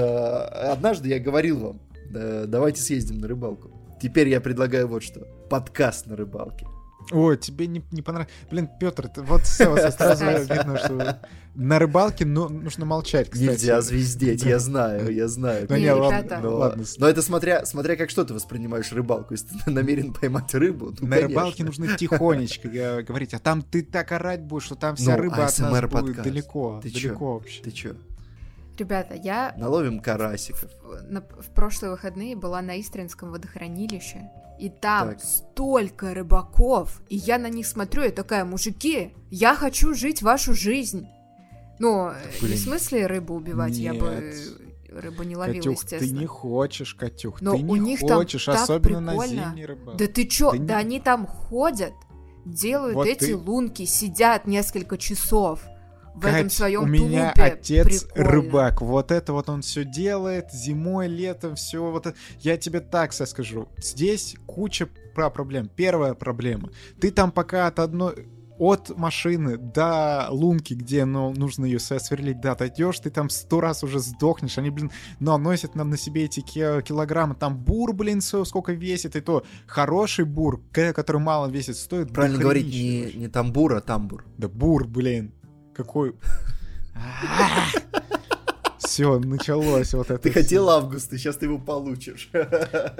Однажды 0.73 1.09
я 1.09 1.19
говорил 1.19 1.59
вам, 1.61 1.81
да, 2.11 2.47
давайте 2.47 2.81
съездим 2.83 3.19
на 3.19 3.29
рыбалку. 3.29 3.71
Теперь 4.01 4.29
я 4.29 4.41
предлагаю 4.41 4.87
вот 4.89 5.03
что. 5.03 5.21
Подкаст 5.51 6.07
на 6.07 6.17
рыбалке. 6.17 6.67
Ой, 7.13 7.37
тебе 7.37 7.67
не, 7.67 7.85
не 7.91 8.03
понравилось. 8.03 8.33
Блин, 8.51 8.69
Петр, 8.81 9.09
ты 9.09 9.23
вот 9.23 9.43
всё, 9.43 9.77
сразу 9.91 10.25
видно, 10.25 10.79
что 10.79 11.21
на 11.55 11.79
рыбалке 11.79 12.25
ну, 12.25 12.49
нужно 12.49 12.85
молчать, 12.87 13.31
кстати. 13.31 13.49
Нельзя 13.51 13.81
звездеть, 13.83 14.43
я 14.43 14.59
знаю, 14.59 15.13
я 15.15 15.29
знаю. 15.29 15.67
Ну, 15.69 15.77
Не, 15.77 15.93
ладно, 15.93 16.19
ребята. 16.19 16.41
Но, 16.43 16.57
ладно. 16.57 16.85
но 16.99 17.09
это 17.09 17.23
смотря, 17.23 17.67
смотря 17.67 17.97
как 17.97 18.11
что 18.11 18.25
ты 18.25 18.35
воспринимаешь 18.35 18.91
рыбалку. 18.93 19.35
Если 19.35 19.57
ты 19.59 19.71
намерен 19.71 20.13
поймать 20.13 20.53
рыбу, 20.55 20.95
ну, 20.99 21.07
На 21.07 21.17
рыбалке 21.17 21.63
нужно 21.65 21.97
тихонечко 21.97 22.69
говорить, 23.03 23.35
а 23.35 23.39
там 23.39 23.63
ты 23.63 23.83
так 23.83 24.11
орать 24.13 24.43
будешь, 24.43 24.65
что 24.65 24.75
там 24.75 24.97
вся 24.97 25.17
Ну, 25.17 25.23
рыба 25.23 25.45
от 25.47 25.59
нас 25.59 25.91
будет 25.91 26.23
далеко, 26.23 26.81
далеко 26.83 27.35
вообще. 27.35 27.63
Ты 27.63 27.71
чё, 27.71 27.95
Ребята, 28.79 29.15
я 29.15 29.55
наловим 29.57 30.01
карасиков? 30.01 30.69
в, 30.83 31.03
на- 31.13 31.21
в 31.21 31.55
прошлые 31.55 31.93
выходные 31.93 32.35
была 32.35 32.61
на 32.61 32.81
Истринском 32.81 33.31
водохранилище, 33.31 34.29
и 34.59 34.69
там 34.69 35.11
Так. 35.11 35.21
столько 35.21 36.15
рыбаков, 36.15 37.03
и 37.09 37.17
я 37.17 37.39
на 37.39 37.49
них 37.49 37.67
смотрю, 37.67 38.05
и 38.05 38.11
такая, 38.11 38.45
мужики, 38.45 39.15
я 39.31 39.55
хочу 39.55 39.95
жить 39.95 40.23
вашу 40.23 40.55
жизнь. 40.55 41.07
Ну, 41.79 42.09
э, 42.09 42.15
не 42.41 42.47
Блин. 42.49 42.57
в 42.59 42.61
смысле 42.61 43.07
рыбу 43.07 43.35
убивать, 43.35 43.73
я 43.77 43.95
бы 43.95 44.07
Нет. 44.87 45.03
рыбу 45.03 45.25
не 45.25 45.35
ловила, 45.37 45.57
Катюх, 45.57 45.85
ты 45.85 45.97
естественно. 45.97 46.21
не 46.21 46.27
хочешь, 46.27 46.95
Катюх, 46.95 47.41
Но 47.43 47.57
ты 47.57 47.63
у 47.65 47.75
не 47.77 47.81
них 47.81 48.01
там 48.01 48.19
хочешь, 48.19 48.45
так 48.45 48.63
особенно 48.63 49.01
на 49.01 49.13
прикольно. 49.13 49.45
зимней 49.51 49.67
рыбалке. 49.67 50.07
Да 50.07 50.13
ты 50.13 50.25
чё, 50.27 50.53
Да 50.53 50.59
да, 50.59 50.65
не- 50.83 50.87
они 50.89 51.01
там 51.01 51.27
ходят, 51.27 51.93
делают 52.45 52.95
Вот 52.95 53.09
эти 53.09 53.27
ты- 53.27 53.37
лунки, 53.37 53.85
сидят 53.87 54.47
несколько 54.47 54.97
часов 54.99 55.61
в 56.15 56.25
этом 56.25 56.45
Кать, 56.45 56.53
своем 56.53 56.83
у 56.83 56.87
меня 56.87 57.33
тулупе. 57.33 57.53
отец 57.53 58.05
Прикольно. 58.05 58.31
рыбак. 58.31 58.81
Вот 58.83 59.11
это 59.11 59.33
вот 59.33 59.49
он 59.49 59.63
все 59.63 59.85
делает 59.85 60.53
зимой, 60.53 61.09
летом, 61.09 61.57
все 61.57 61.91
вот 61.91 62.07
это. 62.07 62.17
Я 62.41 62.57
тебе 62.57 62.81
так 62.81 63.13
скажу. 63.13 63.69
Здесь 63.79 64.37
куча 64.47 64.89
про 65.15 65.31
проблем. 65.31 65.69
Первая 65.75 66.15
проблема. 66.15 66.71
Ты 67.01 67.11
там 67.11 67.33
пока 67.33 67.67
от 67.67 67.79
одной 67.79 68.27
от 68.59 68.97
машины 68.97 69.57
до 69.57 70.29
лунки, 70.31 70.75
где 70.75 71.05
ну, 71.05 71.33
нужно 71.35 71.65
ее 71.65 71.81
сверлить, 71.81 72.41
да, 72.41 72.55
дойдешь, 72.55 73.01
ты 73.01 73.11
там 73.11 73.29
сто 73.29 73.61
раз 73.61 73.83
уже 73.83 73.99
сдохнешь. 73.99 74.59
Они, 74.59 74.71
блин, 74.71 74.93
наносят 75.19 75.75
нам 75.75 75.91
на 75.91 75.97
себе 75.97 76.25
эти 76.25 76.41
ки- 76.41 76.83
килограммы. 76.83 77.35
Там 77.35 77.57
бур, 77.57 77.93
блин, 77.93 78.21
сколько 78.21 78.73
весит, 78.73 79.17
и 79.17 79.21
то 79.21 79.45
хороший 79.67 80.25
бур, 80.25 80.63
который 80.73 81.21
мало 81.21 81.49
весит, 81.49 81.77
стоит 81.77 82.13
Правильно 82.13 82.39
говорить 82.39 82.67
не, 82.67 83.13
не 83.15 83.29
тамбур, 83.29 83.75
а 83.75 83.81
тамбур. 83.81 84.25
Да 84.39 84.49
бур, 84.49 84.87
блин. 84.87 85.33
Какой... 85.75 86.15
Все, 88.79 89.19
началось 89.19 89.95
вот 89.95 90.11
это. 90.11 90.19
Ты 90.19 90.31
хотел 90.31 90.69
август, 90.69 91.13
и 91.13 91.19
сейчас 91.19 91.37
ты 91.37 91.47
его 91.47 91.59
получишь. 91.59 92.31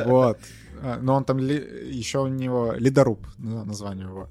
Вот. 0.05 0.39
А, 0.83 0.99
Но 1.01 1.15
он 1.15 1.25
там 1.25 1.39
еще 1.39 2.19
у 2.23 2.27
него 2.27 2.73
ледоруб 2.73 3.27
на- 3.39 3.65
название 3.65 4.07
его. 4.07 4.29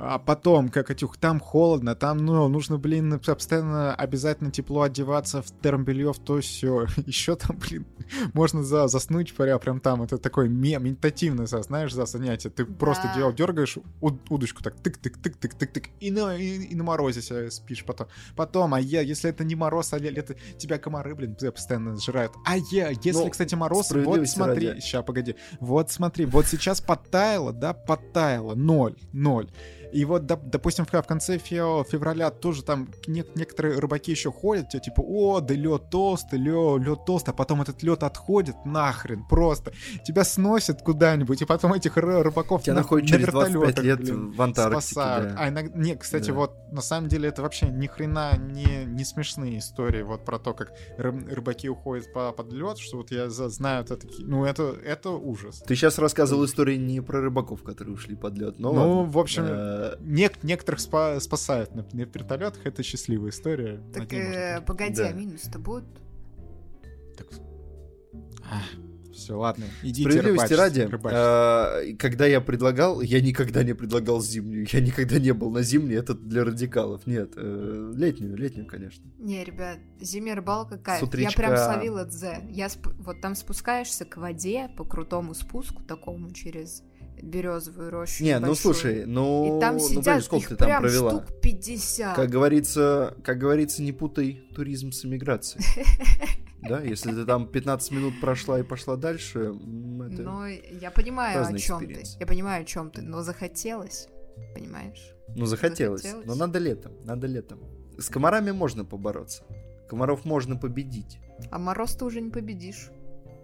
А 0.00 0.20
потом, 0.20 0.68
как 0.68 0.86
Катюх, 0.86 1.16
там 1.16 1.40
холодно, 1.40 1.96
там, 1.96 2.18
ну, 2.18 2.46
нужно, 2.46 2.78
блин, 2.78 3.18
постоянно 3.18 3.92
обязательно 3.96 4.52
тепло 4.52 4.82
одеваться 4.82 5.42
в 5.42 5.50
термобелье, 5.60 6.12
в 6.12 6.20
то 6.20 6.40
все. 6.40 6.86
Еще 7.06 7.34
там, 7.34 7.56
блин, 7.58 7.84
можно 8.32 8.62
за, 8.62 8.86
заснуть 8.86 9.34
прям, 9.34 9.58
прям 9.58 9.80
там. 9.80 10.02
Это 10.02 10.18
такое 10.18 10.48
ме- 10.48 10.78
медитативное, 10.78 11.46
знаешь, 11.46 11.92
за 11.92 12.06
занятие. 12.06 12.50
Ты 12.50 12.64
просто 12.64 13.08
Да. 13.08 13.14
дел, 13.16 13.32
дергаешь 13.32 13.76
уд- 14.00 14.20
удочку 14.28 14.62
так, 14.62 14.76
тык-тык-тык-тык-тык-тык, 14.76 15.86
и 15.98 16.12
на, 16.12 16.36
и, 16.36 16.58
и 16.58 16.74
на 16.76 16.84
морозе 16.84 17.20
себя 17.20 17.50
спишь 17.50 17.84
потом. 17.84 18.06
Потом, 18.36 18.74
а 18.74 18.80
я, 18.80 19.00
если 19.00 19.30
это 19.30 19.42
не 19.42 19.56
мороз, 19.56 19.92
а 19.92 19.98
ле- 19.98 20.10
лето, 20.10 20.36
тебя 20.58 20.78
комары, 20.78 21.16
блин, 21.16 21.34
постоянно 21.34 21.96
сжирают. 21.96 22.32
А 22.46 22.56
я, 22.70 22.90
если, 22.90 23.24
Ну, 23.24 23.30
кстати, 23.30 23.56
мороз, 23.56 23.90
вот 23.90 24.28
смотри, 24.28 24.68
ради. 24.68 24.80
сейчас, 24.80 25.04
погоди, 25.04 25.34
вот 25.58 25.90
смотри, 25.90 26.24
вот 26.24 26.46
сейчас 26.46 26.80
подтаяло, 26.80 27.52
да, 27.52 27.72
подтаяло, 27.72 28.54
ноль, 28.54 28.94
ноль. 29.12 29.50
И 29.92 30.04
вот, 30.04 30.22
доп- 30.22 30.42
допустим, 30.44 30.84
в 30.86 30.90
конце 31.02 31.36
фе- 31.38 31.84
февраля 31.88 32.30
тоже 32.30 32.62
там 32.62 32.88
не- 33.06 33.24
некоторые 33.34 33.78
рыбаки 33.78 34.10
еще 34.10 34.30
ходят, 34.30 34.68
типа, 34.70 35.00
о, 35.00 35.40
да 35.40 35.54
лед 35.54 35.90
толстый, 35.90 36.38
лед, 36.38 36.82
лед 36.86 37.04
толстый, 37.06 37.30
а 37.30 37.32
потом 37.32 37.62
этот 37.62 37.82
лед 37.82 38.02
отходит 38.02 38.56
нахрен 38.64 39.24
просто. 39.28 39.72
Тебя 40.04 40.24
сносят 40.24 40.82
куда-нибудь, 40.82 41.42
и 41.42 41.44
потом 41.44 41.72
этих 41.72 41.96
ры- 41.96 42.22
рыбаков 42.22 42.62
Тебя 42.62 42.74
на, 42.74 42.80
находят 42.80 43.08
на 43.10 43.16
через 43.16 43.28
25 43.28 43.54
вертолетах, 43.54 43.84
лет 43.84 43.98
блин, 44.00 44.30
в 44.32 44.42
Антарктике. 44.42 44.80
спасают. 44.82 45.28
да. 45.34 45.36
А 45.38 45.48
иногда, 45.48 45.78
не, 45.78 45.96
кстати, 45.96 46.28
Да. 46.28 46.34
вот 46.34 46.72
на 46.72 46.80
самом 46.82 47.08
деле 47.08 47.28
это 47.28 47.42
вообще 47.42 47.68
ни 47.68 47.86
хрена 47.86 48.36
не, 48.38 48.84
не 48.86 49.04
смешные 49.04 49.58
истории 49.58 50.02
вот 50.02 50.24
про 50.24 50.38
то, 50.38 50.52
как 50.54 50.72
ры- 50.98 51.34
рыбаки 51.34 51.68
уходят 51.68 52.12
по, 52.12 52.32
под 52.32 52.52
лед, 52.52 52.78
что 52.78 52.98
вот 52.98 53.10
я 53.10 53.28
знаю, 53.30 53.84
это 53.84 53.96
такие, 53.96 54.26
ну 54.26 54.44
это, 54.44 54.74
это 54.84 55.10
ужас. 55.10 55.62
Ты 55.66 55.74
сейчас 55.74 55.98
рассказывал 55.98 56.44
истории 56.44 56.76
не 56.76 57.00
про 57.00 57.20
рыбаков, 57.20 57.62
которые 57.62 57.94
ушли 57.94 58.16
под 58.16 58.36
лед. 58.36 58.58
Но 58.58 58.72
Ну, 58.72 58.78
ладно. 58.98 59.12
в 59.12 59.18
общем, 59.18 59.44
Э, 59.46 59.77
Нек- 60.00 60.38
некоторых 60.42 60.80
спа- 60.80 61.20
спасают 61.20 61.74
на, 61.74 61.86
на 61.92 62.00
вертолетах, 62.00 62.64
это 62.64 62.82
счастливая 62.82 63.30
история. 63.30 63.80
Так, 63.92 64.12
э, 64.12 64.60
погоди, 64.66 64.96
Да. 64.96 65.08
а 65.08 65.12
минус-то 65.12 65.58
будут? 65.58 65.84
все, 69.18 69.36
ладно, 69.38 69.64
идите 69.82 70.08
Справедливости 70.08 70.54
ради, 70.54 70.80
э, 70.80 71.96
когда 71.96 72.26
я 72.26 72.40
предлагал, 72.40 73.00
я 73.00 73.20
никогда 73.20 73.62
не 73.62 73.74
предлагал 73.74 74.22
зимнюю, 74.22 74.66
я 74.70 74.80
никогда 74.80 75.18
не 75.18 75.32
был 75.32 75.50
на 75.50 75.62
зимней, 75.62 75.96
это 75.96 76.14
для 76.14 76.44
радикалов, 76.44 77.06
нет, 77.06 77.32
э, 77.36 77.92
летнюю, 77.94 78.36
летнюю, 78.36 78.66
конечно. 78.66 79.04
Не, 79.18 79.44
ребят, 79.44 79.78
зимняя 80.00 80.36
рыбалка 80.36 80.78
кайф. 80.78 81.00
С 81.00 81.02
утречка. 81.02 81.42
Я 81.42 81.48
прям 81.48 81.56
словила 81.58 82.04
дзен. 82.04 82.48
Я 82.48 82.66
сп- 82.66 82.94
вот 83.00 83.20
там 83.20 83.34
спускаешься 83.34 84.04
к 84.04 84.16
воде 84.16 84.70
по 84.76 84.84
крутому 84.84 85.34
спуску 85.34 85.82
такому 85.82 86.30
через 86.30 86.82
березовую 87.22 87.90
рощу. 87.90 88.22
Не, 88.22 88.38
ну 88.38 88.54
слушай, 88.54 89.04
ну, 89.06 89.58
И 89.58 89.60
там 89.60 89.76
ну, 89.76 89.80
сидят, 89.80 90.04
блин, 90.04 90.22
сколько 90.22 90.42
их 90.44 90.48
ты 90.50 90.56
там 90.56 90.68
прям 90.68 90.82
провела? 90.82 91.10
штук 91.10 91.40
50. 91.40 92.16
Как 92.16 92.30
говорится, 92.30 93.16
как 93.22 93.38
говорится, 93.38 93.82
не 93.82 93.92
путай 93.92 94.48
туризм 94.54 94.92
с 94.92 95.04
эмиграцией. 95.04 95.64
Да, 96.60 96.80
если 96.80 97.12
ты 97.12 97.24
там 97.24 97.46
15 97.46 97.92
минут 97.92 98.20
прошла 98.20 98.58
и 98.58 98.64
пошла 98.64 98.96
дальше, 98.96 99.38
это... 99.38 100.22
Но 100.22 100.48
я 100.48 100.90
понимаю, 100.90 101.46
о 101.46 101.56
чем 101.56 101.86
ты. 101.86 102.02
Я 102.18 102.26
понимаю, 102.26 102.62
о 102.62 102.64
чем 102.64 102.90
ты, 102.90 103.00
но 103.00 103.22
захотелось, 103.22 104.08
понимаешь? 104.54 105.14
Ну, 105.36 105.46
захотелось. 105.46 106.02
захотелось. 106.02 106.26
Но 106.26 106.34
надо 106.34 106.58
летом, 106.58 106.92
надо 107.04 107.28
летом. 107.28 107.60
С 107.96 108.08
комарами 108.08 108.50
можно 108.50 108.84
побороться. 108.84 109.44
Комаров 109.88 110.24
можно 110.24 110.56
победить. 110.56 111.18
А 111.50 111.58
мороз 111.58 111.94
ты 111.94 112.04
уже 112.04 112.20
не 112.20 112.30
победишь. 112.30 112.90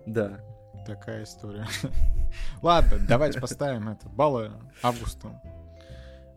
Да. 0.06 0.40
Такая 0.86 1.24
история. 1.24 1.66
Ладно, 2.62 2.98
давайте 3.08 3.40
поставим 3.40 3.88
это. 3.88 4.08
Баллы 4.08 4.52
августу. 4.82 5.30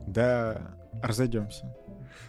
Да, 0.07 0.75
разойдемся. 1.03 1.75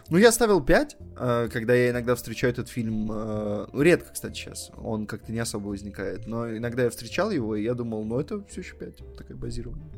Ну, 0.09 0.17
я 0.17 0.31
ставил 0.31 0.61
5, 0.61 0.97
э, 1.17 1.49
когда 1.51 1.73
я 1.73 1.91
иногда 1.91 2.15
встречаю 2.15 2.51
этот 2.51 2.67
фильм. 2.67 3.09
э, 3.11 3.67
Ну, 3.71 3.81
редко, 3.81 4.11
кстати, 4.11 4.33
сейчас. 4.35 4.71
Он 4.75 5.05
как-то 5.07 5.31
не 5.31 5.39
особо 5.39 5.67
возникает. 5.69 6.27
Но 6.27 6.49
иногда 6.55 6.83
я 6.83 6.89
встречал 6.89 7.31
его, 7.31 7.55
и 7.55 7.63
я 7.63 7.73
думал, 7.73 8.03
ну, 8.03 8.19
это 8.19 8.43
все 8.45 8.61
еще 8.61 8.75
5. 8.75 9.15
Такая 9.17 9.37
базированная. 9.37 9.89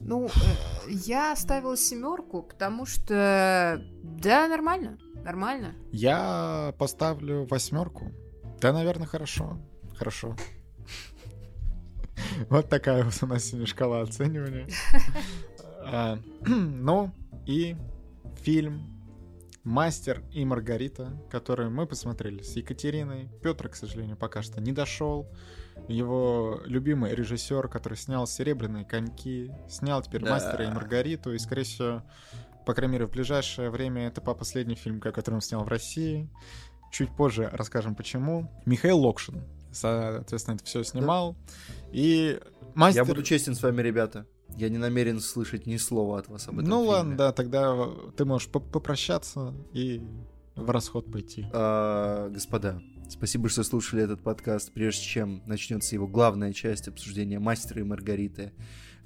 Ну, 0.00 0.26
э, 0.26 0.30
я 0.88 1.36
ставила 1.36 1.76
семерку, 1.76 2.42
потому 2.42 2.86
что 2.86 3.80
да, 4.02 4.48
нормально, 4.48 4.98
нормально. 5.24 5.74
Я 5.92 6.74
поставлю 6.78 7.46
восьмерку. 7.46 8.10
Да, 8.60 8.72
наверное, 8.72 9.06
хорошо. 9.06 9.58
Хорошо. 10.02 10.34
Вот 12.50 12.68
такая 12.68 13.04
вот 13.04 13.14
у 13.22 13.26
нас 13.26 13.44
сегодня 13.44 13.68
шкала 13.68 14.00
оценивания. 14.00 14.66
А, 15.78 16.18
ну, 16.44 17.12
и 17.46 17.76
фильм 18.40 18.82
«Мастер 19.62 20.24
и 20.32 20.44
Маргарита», 20.44 21.12
который 21.30 21.70
мы 21.70 21.86
посмотрели 21.86 22.42
с 22.42 22.56
Екатериной. 22.56 23.28
Петр, 23.44 23.68
к 23.68 23.76
сожалению, 23.76 24.16
пока 24.16 24.42
что 24.42 24.60
не 24.60 24.72
дошел. 24.72 25.28
Его 25.86 26.60
любимый 26.64 27.14
режиссер, 27.14 27.68
который 27.68 27.96
снял 27.96 28.26
«Серебряные 28.26 28.84
коньки», 28.84 29.52
снял 29.68 30.02
теперь 30.02 30.24
Да. 30.24 30.32
«Мастера 30.32 30.64
и 30.64 30.68
Маргариту», 30.68 31.32
и, 31.32 31.38
скорее 31.38 31.62
всего, 31.62 32.02
по 32.66 32.74
крайней 32.74 32.94
мере, 32.94 33.06
в 33.06 33.10
ближайшее 33.12 33.70
время 33.70 34.08
это 34.08 34.20
по 34.20 34.34
последний 34.34 34.74
фильм, 34.74 35.00
который 35.00 35.36
он 35.36 35.42
снял 35.42 35.62
в 35.62 35.68
России. 35.68 36.28
Чуть 36.90 37.14
позже 37.16 37.48
расскажем 37.52 37.94
почему. 37.94 38.52
Михаил 38.66 38.98
Локшин, 38.98 39.44
соответственно, 39.72 40.56
это 40.56 40.64
все 40.64 40.82
снимал. 40.84 41.36
И 41.92 42.38
мастер... 42.74 43.02
Я 43.02 43.04
буду 43.04 43.22
честен 43.22 43.54
с 43.54 43.62
вами, 43.62 43.82
ребята. 43.82 44.26
Я 44.56 44.68
не 44.68 44.78
намерен 44.78 45.18
слышать 45.20 45.66
ни 45.66 45.76
слова 45.78 46.18
от 46.18 46.28
вас 46.28 46.46
об 46.48 46.58
этом 46.58 46.68
Ну 46.68 46.76
фильме. 46.80 46.90
ладно, 46.90 47.16
да, 47.16 47.32
тогда 47.32 47.88
ты 48.16 48.24
можешь 48.24 48.48
поп- 48.48 48.70
попрощаться 48.70 49.54
и 49.72 50.02
в 50.54 50.68
расход 50.70 51.10
пойти. 51.10 51.46
А, 51.52 52.28
господа, 52.28 52.82
спасибо, 53.08 53.48
что 53.48 53.62
слушали 53.64 54.02
этот 54.02 54.20
подкаст. 54.22 54.70
Прежде 54.72 55.02
чем 55.04 55.42
начнется 55.46 55.94
его 55.94 56.06
главная 56.06 56.52
часть 56.52 56.86
обсуждения 56.88 57.38
Мастера 57.38 57.80
и 57.80 57.84
Маргариты, 57.84 58.52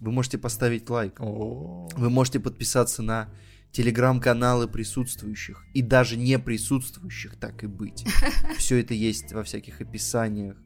вы 0.01 0.11
можете 0.11 0.37
поставить 0.37 0.91
лайк. 0.91 1.21
О, 1.21 1.89
Вы 1.97 2.11
можете 2.11 2.41
подписаться 2.41 3.03
на 3.03 3.31
телеграм-каналы 3.73 4.69
присутствующих 4.69 5.65
и 5.75 5.83
даже 5.83 6.17
не 6.17 6.39
присутствующих, 6.39 7.37
так 7.37 7.65
и 7.65 7.67
быть. 7.67 8.05
Все 8.59 8.81
это 8.81 8.95
есть 8.95 9.33
во 9.33 9.43
всяких 9.43 9.81
описаниях. 9.81 10.57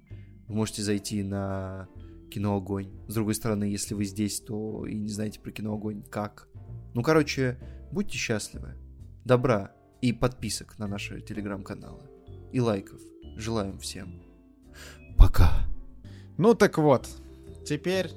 Вы 0.46 0.54
можете 0.54 0.82
зайти 0.82 1.22
на 1.22 1.88
кино 2.30 2.56
Огонь. 2.56 2.90
С 3.08 3.14
другой 3.14 3.34
стороны, 3.34 3.64
если 3.64 3.94
вы 3.94 4.04
здесь, 4.04 4.40
то 4.40 4.86
и 4.86 4.94
не 4.94 5.08
знаете 5.08 5.40
про 5.40 5.50
кино 5.50 5.74
Огонь, 5.74 6.02
как. 6.02 6.48
Ну, 6.94 7.02
короче, 7.02 7.58
будьте 7.90 8.16
счастливы. 8.16 8.76
Добра 9.24 9.72
и 10.00 10.12
подписок 10.12 10.78
на 10.78 10.86
наши 10.86 11.20
телеграм-каналы. 11.20 12.04
И 12.52 12.60
лайков. 12.60 13.00
Желаем 13.36 13.78
всем. 13.78 14.22
Пока. 15.16 15.66
Ну 16.38 16.54
так 16.54 16.78
вот, 16.78 17.08
теперь 17.66 18.10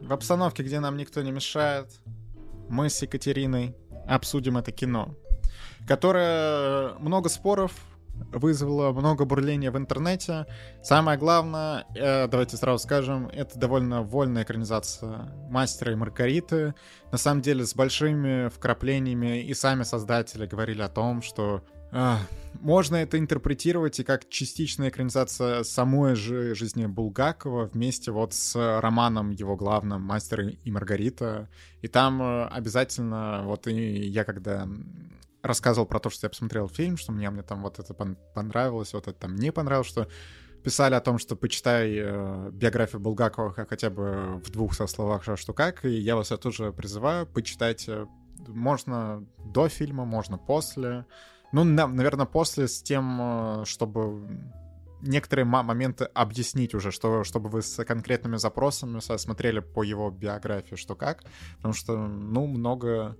в 0.00 0.12
обстановке, 0.12 0.62
где 0.62 0.80
нам 0.80 0.96
никто 0.96 1.22
не 1.22 1.30
мешает, 1.30 1.88
мы 2.68 2.90
с 2.90 3.00
Екатериной 3.02 3.74
обсудим 4.06 4.58
это 4.58 4.72
кино, 4.72 5.14
которое 5.86 6.94
много 6.98 7.28
споров 7.28 7.72
вызвало 8.32 8.92
много 8.92 9.24
бурления 9.24 9.70
в 9.70 9.76
интернете. 9.76 10.46
Самое 10.82 11.18
главное, 11.18 11.86
э, 11.94 12.28
давайте 12.28 12.56
сразу 12.56 12.82
скажем, 12.82 13.28
это 13.28 13.58
довольно 13.58 14.02
вольная 14.02 14.44
экранизация 14.44 15.32
«Мастера 15.50 15.92
и 15.92 15.96
Маргариты». 15.96 16.74
На 17.10 17.18
самом 17.18 17.40
деле 17.42 17.64
с 17.64 17.74
большими 17.74 18.48
вкраплениями 18.48 19.42
и 19.42 19.54
сами 19.54 19.82
создатели 19.82 20.46
говорили 20.46 20.82
о 20.82 20.88
том, 20.88 21.22
что 21.22 21.62
можно 22.62 22.96
это 22.96 23.18
интерпретировать 23.18 24.00
и 24.00 24.04
как 24.04 24.28
частичная 24.28 24.88
экранизация 24.88 25.62
самой 25.62 26.14
же 26.14 26.54
жизни 26.54 26.86
Булгакова 26.86 27.66
вместе 27.66 28.12
вот 28.12 28.34
с 28.34 28.80
романом 28.80 29.30
его 29.30 29.56
главным 29.56 30.02
«Мастер 30.02 30.40
и 30.40 30.70
Маргарита». 30.70 31.48
И 31.82 31.88
там 31.88 32.22
э, 32.22 32.46
обязательно, 32.46 33.42
вот 33.44 33.66
и 33.66 33.72
я 33.72 34.24
когда 34.24 34.68
рассказывал 35.42 35.86
про 35.86 35.98
то, 35.98 36.08
что 36.08 36.26
я 36.26 36.30
посмотрел 36.30 36.68
фильм, 36.68 36.96
что 36.96 37.12
мне, 37.12 37.28
мне 37.30 37.42
там 37.42 37.62
вот 37.62 37.78
это 37.78 37.92
пон- 37.94 38.16
понравилось, 38.34 38.94
вот 38.94 39.08
это 39.08 39.18
там 39.18 39.34
не 39.34 39.50
понравилось, 39.50 39.88
что 39.88 40.08
писали 40.62 40.94
о 40.94 41.00
том, 41.00 41.18
что 41.18 41.34
почитай 41.34 41.94
э, 41.96 42.50
биографию 42.52 43.00
Булгакова 43.00 43.52
хотя 43.52 43.90
бы 43.90 44.40
в 44.44 44.50
двух 44.50 44.74
со 44.74 44.86
словах 44.86 45.24
что, 45.24 45.36
что 45.36 45.52
как, 45.52 45.84
и 45.84 45.90
я 45.90 46.16
вас 46.16 46.28
тоже 46.28 46.72
призываю 46.72 47.26
почитать. 47.26 47.88
Можно 48.46 49.26
до 49.44 49.68
фильма, 49.68 50.04
можно 50.04 50.38
после. 50.38 51.06
Ну, 51.52 51.64
наверное, 51.64 52.26
после 52.26 52.66
с 52.66 52.82
тем, 52.82 53.18
э, 53.20 53.64
чтобы 53.66 54.26
некоторые 55.02 55.44
моменты 55.44 56.04
объяснить 56.04 56.74
уже, 56.74 56.90
что, 56.90 57.24
чтобы 57.24 57.48
вы 57.50 57.62
с 57.62 57.84
конкретными 57.84 58.36
запросами 58.36 59.00
смотрели 59.00 59.60
по 59.60 59.82
его 59.82 60.10
биографии, 60.10 60.76
что 60.76 60.94
как, 60.94 61.24
потому 61.56 61.74
что, 61.74 61.96
ну, 61.96 62.46
много 62.46 63.16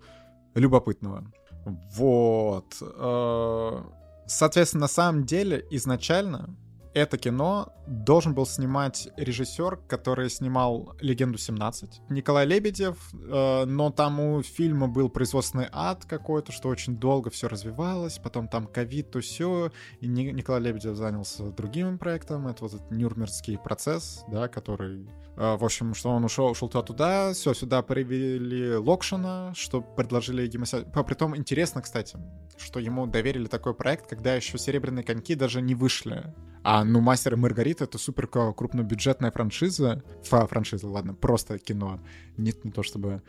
любопытного. 0.55 1.25
Вот. 1.65 2.77
Э, 2.81 3.83
Соответственно, 4.27 4.83
на 4.83 4.89
самом 4.89 5.25
деле, 5.25 5.65
изначально 5.71 6.55
это 6.95 7.17
кино 7.17 7.73
должен 7.87 8.35
был 8.35 8.47
снимать 8.47 9.09
режиссер, 9.17 9.77
который 9.89 10.29
снимал 10.31 10.95
«Легенду 11.01 11.39
17». 11.39 11.89
Николай 12.11 12.47
Лебедев, 12.47 12.97
э, 13.15 13.65
но 13.65 13.91
там 13.91 14.21
у 14.21 14.43
фильма 14.43 14.89
был 14.89 15.09
производственный 15.09 15.69
ад 15.73 16.05
какой-то, 16.05 16.53
что 16.53 16.69
очень 16.69 16.97
долго 16.97 17.31
все 17.31 17.49
развивалось, 17.49 18.19
потом 18.19 18.49
там 18.49 18.67
ковид, 18.67 19.11
то 19.11 19.21
все, 19.21 19.73
и 20.01 20.07
Ни- 20.07 20.31
Николай 20.33 20.61
Лебедев 20.61 20.97
занялся 20.97 21.51
другим 21.51 21.99
проектом, 21.99 22.47
это 22.47 22.65
вот 22.65 22.75
этот 22.75 22.91
Нюрнбергский 22.91 23.59
процесс, 23.59 24.25
да, 24.29 24.49
который, 24.49 25.09
э, 25.37 25.57
в 25.57 25.65
общем, 25.65 25.95
что 25.95 26.11
он 26.11 26.25
ушел, 26.25 26.47
ушел 26.51 26.69
туда-туда, 26.69 27.33
все, 27.33 27.55
сюда 27.55 27.83
привели 27.83 28.77
Локшина, 28.77 29.53
что 29.57 29.81
предложили 29.81 30.51
По- 30.93 31.03
Притом 31.03 31.37
интересно, 31.37 31.83
кстати, 31.83 32.19
что 32.59 32.79
ему 32.81 33.07
доверили 33.07 33.47
такой 33.47 33.75
проект, 33.75 34.07
когда 34.07 34.35
еще 34.35 34.59
«Серебряные 34.59 35.05
коньки» 35.05 35.35
даже 35.35 35.61
не 35.61 35.75
вышли. 35.75 36.33
А, 36.65 36.85
ну, 36.85 37.01
«Мастер 37.01 37.35
и 37.35 37.37
Маргарита»— 37.37 37.85
это 37.85 37.99
супер 37.99 38.27
крупнобюджетная 38.29 39.31
франшиза. 39.31 40.03
Фа, 40.25 40.47
франшиза, 40.47 40.87
ладно, 40.89 41.15
просто 41.15 41.59
кино. 41.59 42.01
Не, 42.37 42.55
не 42.63 42.71
то 42.71 42.83
чтобы 42.83 43.23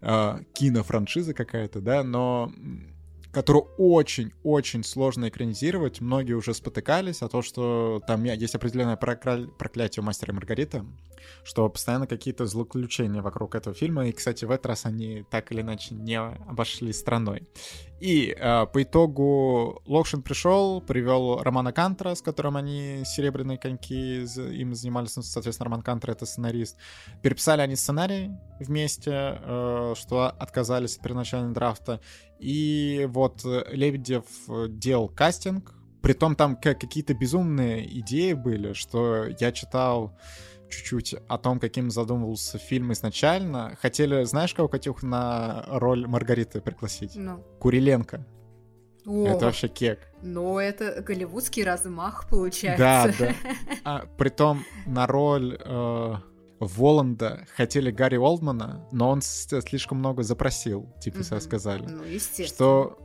э, 0.00 0.38
кинофраншиза 0.54 1.34
какая-то, 1.34 1.80
да, 1.80 2.02
но 2.02 2.52
которую 3.32 3.68
очень-очень 3.78 4.82
сложно 4.84 5.28
экранизировать. 5.28 6.00
Многие 6.00 6.32
уже 6.32 6.52
спотыкались 6.54 7.22
о 7.22 7.28
том, 7.28 7.42
что 7.42 8.02
там 8.06 8.24
есть 8.24 8.54
определенное 8.54 8.96
прокля- 8.96 9.46
проклятие 9.46 10.02
у 10.02 10.06
«Мастера 10.06 10.32
и 10.32 10.34
Маргариты», 10.34 10.84
что 11.44 11.68
постоянно 11.68 12.06
какие-то 12.06 12.46
злоключения 12.46 13.22
вокруг 13.22 13.54
этого 13.54 13.74
фильма. 13.74 14.08
И, 14.08 14.12
кстати, 14.12 14.44
в 14.44 14.50
этот 14.50 14.66
раз 14.66 14.86
они 14.86 15.24
так 15.30 15.52
или 15.52 15.60
иначе 15.60 15.94
не 15.94 16.18
обошли 16.18 16.92
страной. 16.92 17.46
И 18.00 18.34
э, 18.36 18.66
по 18.66 18.82
итогу 18.82 19.82
Локшин 19.84 20.22
пришел, 20.22 20.80
привел 20.80 21.42
Романа 21.42 21.72
Кантера, 21.72 22.14
с 22.14 22.22
которым 22.22 22.56
они 22.56 23.02
«Серебряные 23.04 23.58
коньки» 23.58 24.22
им 24.22 24.74
занимались, 24.74 25.16
ну, 25.16 25.22
соответственно, 25.22 25.66
Роман 25.66 25.82
Кантер— 25.82 26.10
это 26.12 26.24
сценарист. 26.24 26.78
Переписали 27.22 27.60
они 27.60 27.76
сценарий 27.76 28.30
вместе, 28.58 29.10
э, 29.12 29.94
что 29.96 30.26
отказались 30.26 30.96
от 30.96 31.02
первоначального 31.02 31.52
драфта. 31.52 32.00
И 32.40 33.06
вот 33.10 33.44
э, 33.44 33.64
Лебедев 33.70 34.24
э, 34.48 34.66
делал 34.68 35.08
кастинг, 35.08 35.74
притом 36.02 36.34
там 36.34 36.56
ка- 36.56 36.74
какие-то 36.74 37.14
безумные 37.14 37.86
идеи 38.00 38.32
были, 38.32 38.72
что 38.72 39.26
я 39.38 39.52
читал 39.52 40.16
чуть-чуть 40.70 41.16
о 41.28 41.36
том, 41.38 41.60
каким 41.60 41.90
задумывался 41.90 42.58
фильм 42.58 42.92
изначально. 42.92 43.76
Хотели, 43.80 44.24
знаешь, 44.24 44.54
кого, 44.54 44.68
Катюх, 44.68 45.02
на 45.02 45.64
роль 45.68 46.06
Маргариты 46.06 46.60
пригласить? 46.60 47.12
Ну. 47.16 47.44
Куриленко. 47.58 48.24
О, 49.06 49.26
Это 49.26 49.46
вообще 49.46 49.68
кек. 49.68 49.98
Но 50.22 50.60
это 50.60 51.02
голливудский 51.02 51.64
размах 51.64 52.28
получается. 52.28 52.78
Да, 52.78 53.12
да. 53.18 53.34
А, 53.84 54.06
притом 54.18 54.64
на 54.86 55.06
роль 55.06 55.58
э, 55.58 56.14
Воланда 56.60 57.46
хотели 57.56 57.90
Гарри 57.90 58.16
Олдмана, 58.16 58.86
но 58.92 59.10
он 59.10 59.22
слишком 59.22 59.98
много 59.98 60.22
запросил, 60.22 60.92
типа 61.00 61.20
Мгм. 61.20 61.40
сказали. 61.40 61.86
Ну, 61.86 62.04
естественно. 62.04 62.46
Что 62.48 62.98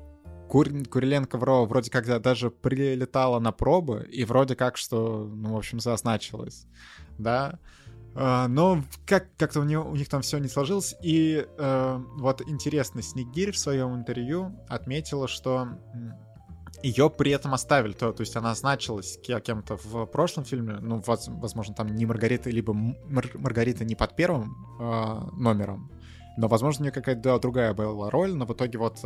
Кур- 0.50 0.86
Куриленко 0.90 1.38
вро- 1.38 1.66
вроде 1.66 1.90
как 1.90 2.06
да- 2.06 2.20
даже 2.20 2.52
прилетала 2.52 3.40
на 3.40 3.52
пробы, 3.52 4.08
и 4.12 4.26
вроде 4.26 4.56
как 4.56 4.78
что, 4.78 5.26
ну, 5.34 5.54
в 5.54 5.58
общем, 5.58 5.80
зазначилось, 5.80 6.68
да. 7.18 7.58
А, 8.18 8.48
но 8.48 8.84
как- 9.08 9.28
как-то 9.38 9.62
у, 9.62 9.64
него- 9.64 9.90
у 9.90 9.96
них 9.96 10.08
там 10.08 10.22
все 10.22 10.38
не 10.38 10.48
сложилось. 10.48 10.96
И 11.02 11.46
э, 11.58 12.00
вот 12.18 12.42
интересно, 12.48 13.02
Снегирь 13.02 13.52
в 13.52 13.58
своем 13.58 13.96
интервью 13.96 14.52
отметила, 14.70 15.28
что 15.28 15.68
ее 16.84 17.10
при 17.10 17.32
этом 17.32 17.54
оставили. 17.54 17.94
То, 17.94 18.12
то 18.12 18.22
есть 18.22 18.36
она 18.36 18.54
значилась 18.56 19.18
ке- 19.18 19.40
кем-то 19.42 19.78
в 19.78 20.06
прошлом 20.06 20.46
фильме. 20.46 20.78
Ну, 20.82 21.02
воз- 21.06 21.28
возможно, 21.28 21.74
там 21.74 21.88
не 21.88 22.06
Маргарита, 22.06 22.50
либо 22.50 22.74
Мар- 22.74 23.32
Маргарита 23.36 23.86
не 23.86 23.96
под 23.96 24.16
первым 24.16 24.56
э, 24.80 25.20
номером. 25.38 25.92
Но, 26.38 26.48
возможно, 26.48 26.82
у 26.82 26.84
нее 26.84 26.92
какая-то 26.92 27.40
другая 27.40 27.74
была 27.74 28.10
роль, 28.10 28.34
но 28.34 28.46
в 28.46 28.52
итоге 28.54 28.78
вот 28.78 29.00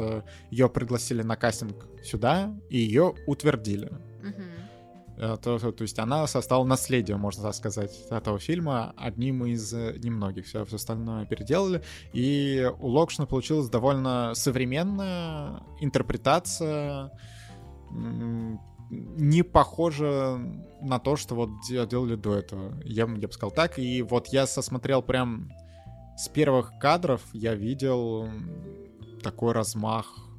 ее 0.50 0.68
пригласили 0.68 1.22
на 1.22 1.36
кастинг 1.36 1.86
сюда, 2.04 2.52
и 2.70 2.80
ее 2.80 3.14
утвердили. 3.28 3.92
Э, 5.20 5.38
то, 5.42 5.60
то, 5.60 5.72
то 5.72 5.82
есть 5.82 6.00
она 6.00 6.26
стала 6.28 6.64
наследием, 6.64 7.20
можно 7.20 7.44
так 7.44 7.54
сказать, 7.54 7.92
этого 8.10 8.40
фильма, 8.40 8.94
одним 8.96 9.46
из 9.46 9.74
э, 9.74 9.96
немногих. 9.98 10.46
Все, 10.46 10.64
все 10.64 10.78
остальное 10.78 11.26
переделали. 11.26 11.84
И 12.14 12.72
у 12.80 12.88
Локшина 12.88 13.28
получилась 13.28 13.70
довольно 13.70 14.32
современная 14.34 15.62
интерпретация, 15.82 17.12
не 17.92 19.44
похожа 19.44 20.40
на 20.82 21.00
то, 21.00 21.16
что 21.16 21.36
вот 21.36 21.50
делали 21.70 22.16
до 22.16 22.36
этого. 22.36 22.74
Я, 22.84 23.04
я 23.06 23.28
бы 23.28 23.32
сказал 23.32 23.52
так. 23.52 23.78
И 23.78 24.02
вот 24.02 24.28
я 24.28 24.48
сосмотрел 24.48 25.02
прям 25.02 25.52
с 26.18 26.28
первых 26.28 26.74
кадров, 26.80 27.22
я 27.34 27.56
видел 27.56 28.28
такой 29.22 29.54
размах 29.54 30.30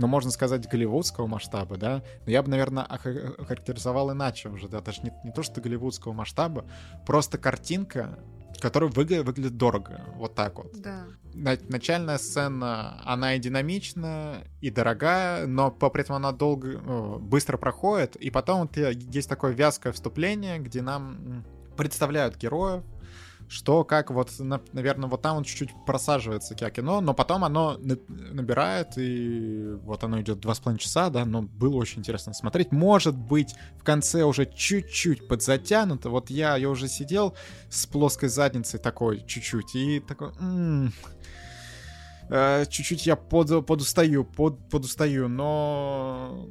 ну, 0.00 0.06
можно 0.06 0.30
сказать, 0.30 0.66
голливудского 0.66 1.26
масштаба, 1.26 1.76
да, 1.76 2.02
но 2.24 2.32
я 2.32 2.42
бы, 2.42 2.48
наверное, 2.48 2.84
охарактеризовал 2.84 4.12
иначе 4.12 4.48
уже, 4.48 4.66
да, 4.66 4.80
даже 4.80 5.02
не, 5.02 5.12
не 5.24 5.30
то, 5.30 5.42
что 5.42 5.60
голливудского 5.60 6.14
масштаба, 6.14 6.64
просто 7.04 7.36
картинка, 7.36 8.18
которая 8.60 8.90
выглядит, 8.90 9.24
выглядит 9.26 9.56
дорого, 9.56 10.04
вот 10.14 10.34
так 10.34 10.58
вот. 10.58 10.72
Да. 10.80 11.06
Начальная 11.34 12.18
сцена, 12.18 13.00
она 13.04 13.34
и 13.34 13.38
динамична, 13.38 14.44
и 14.60 14.70
дорогая, 14.70 15.46
но 15.46 15.70
при 15.70 16.02
этом 16.02 16.16
она 16.16 16.32
долго, 16.32 16.78
ну, 16.78 17.18
быстро 17.18 17.56
проходит, 17.56 18.16
и 18.16 18.30
потом 18.30 18.62
вот 18.62 18.76
есть 18.76 19.28
такое 19.28 19.52
вязкое 19.52 19.92
вступление, 19.92 20.58
где 20.58 20.82
нам 20.82 21.44
представляют 21.76 22.36
героев, 22.36 22.82
что, 23.50 23.82
как, 23.82 24.12
вот, 24.12 24.30
наверное, 24.38 25.08
вот 25.08 25.22
там 25.22 25.38
он 25.38 25.42
чуть-чуть 25.42 25.70
просаживается 25.84 26.54
кино, 26.54 27.00
но 27.00 27.14
потом 27.14 27.42
оно 27.42 27.76
набирает, 27.80 28.96
и 28.96 29.74
вот 29.82 30.04
оно 30.04 30.20
идет 30.20 30.38
два 30.38 30.54
с 30.54 30.60
половиной 30.60 30.78
часа, 30.78 31.10
да, 31.10 31.24
но 31.24 31.42
было 31.42 31.74
очень 31.74 31.98
интересно 31.98 32.32
смотреть. 32.32 32.70
Может 32.70 33.16
быть, 33.16 33.56
в 33.76 33.82
конце 33.82 34.22
уже 34.22 34.46
чуть-чуть 34.46 35.26
подзатянуто, 35.26 36.10
вот 36.10 36.30
я, 36.30 36.56
я 36.56 36.70
уже 36.70 36.86
сидел 36.86 37.34
с 37.68 37.86
плоской 37.86 38.28
задницей 38.28 38.78
такой 38.78 39.26
чуть-чуть, 39.26 39.74
и 39.74 39.98
такой... 39.98 40.28
М-м, 40.38 40.92
э, 42.28 42.66
чуть-чуть 42.68 43.04
я 43.04 43.16
под, 43.16 43.66
подустаю, 43.66 44.24
под, 44.24 44.68
подустаю, 44.68 45.26
но 45.26 46.48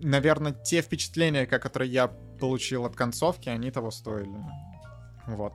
наверное, 0.00 0.52
те 0.52 0.80
впечатления, 0.80 1.44
которые 1.44 1.92
я 1.92 2.08
получил 2.08 2.86
от 2.86 2.96
концовки, 2.96 3.50
они 3.50 3.70
того 3.70 3.90
стоили. 3.90 4.32
Вот. 5.26 5.54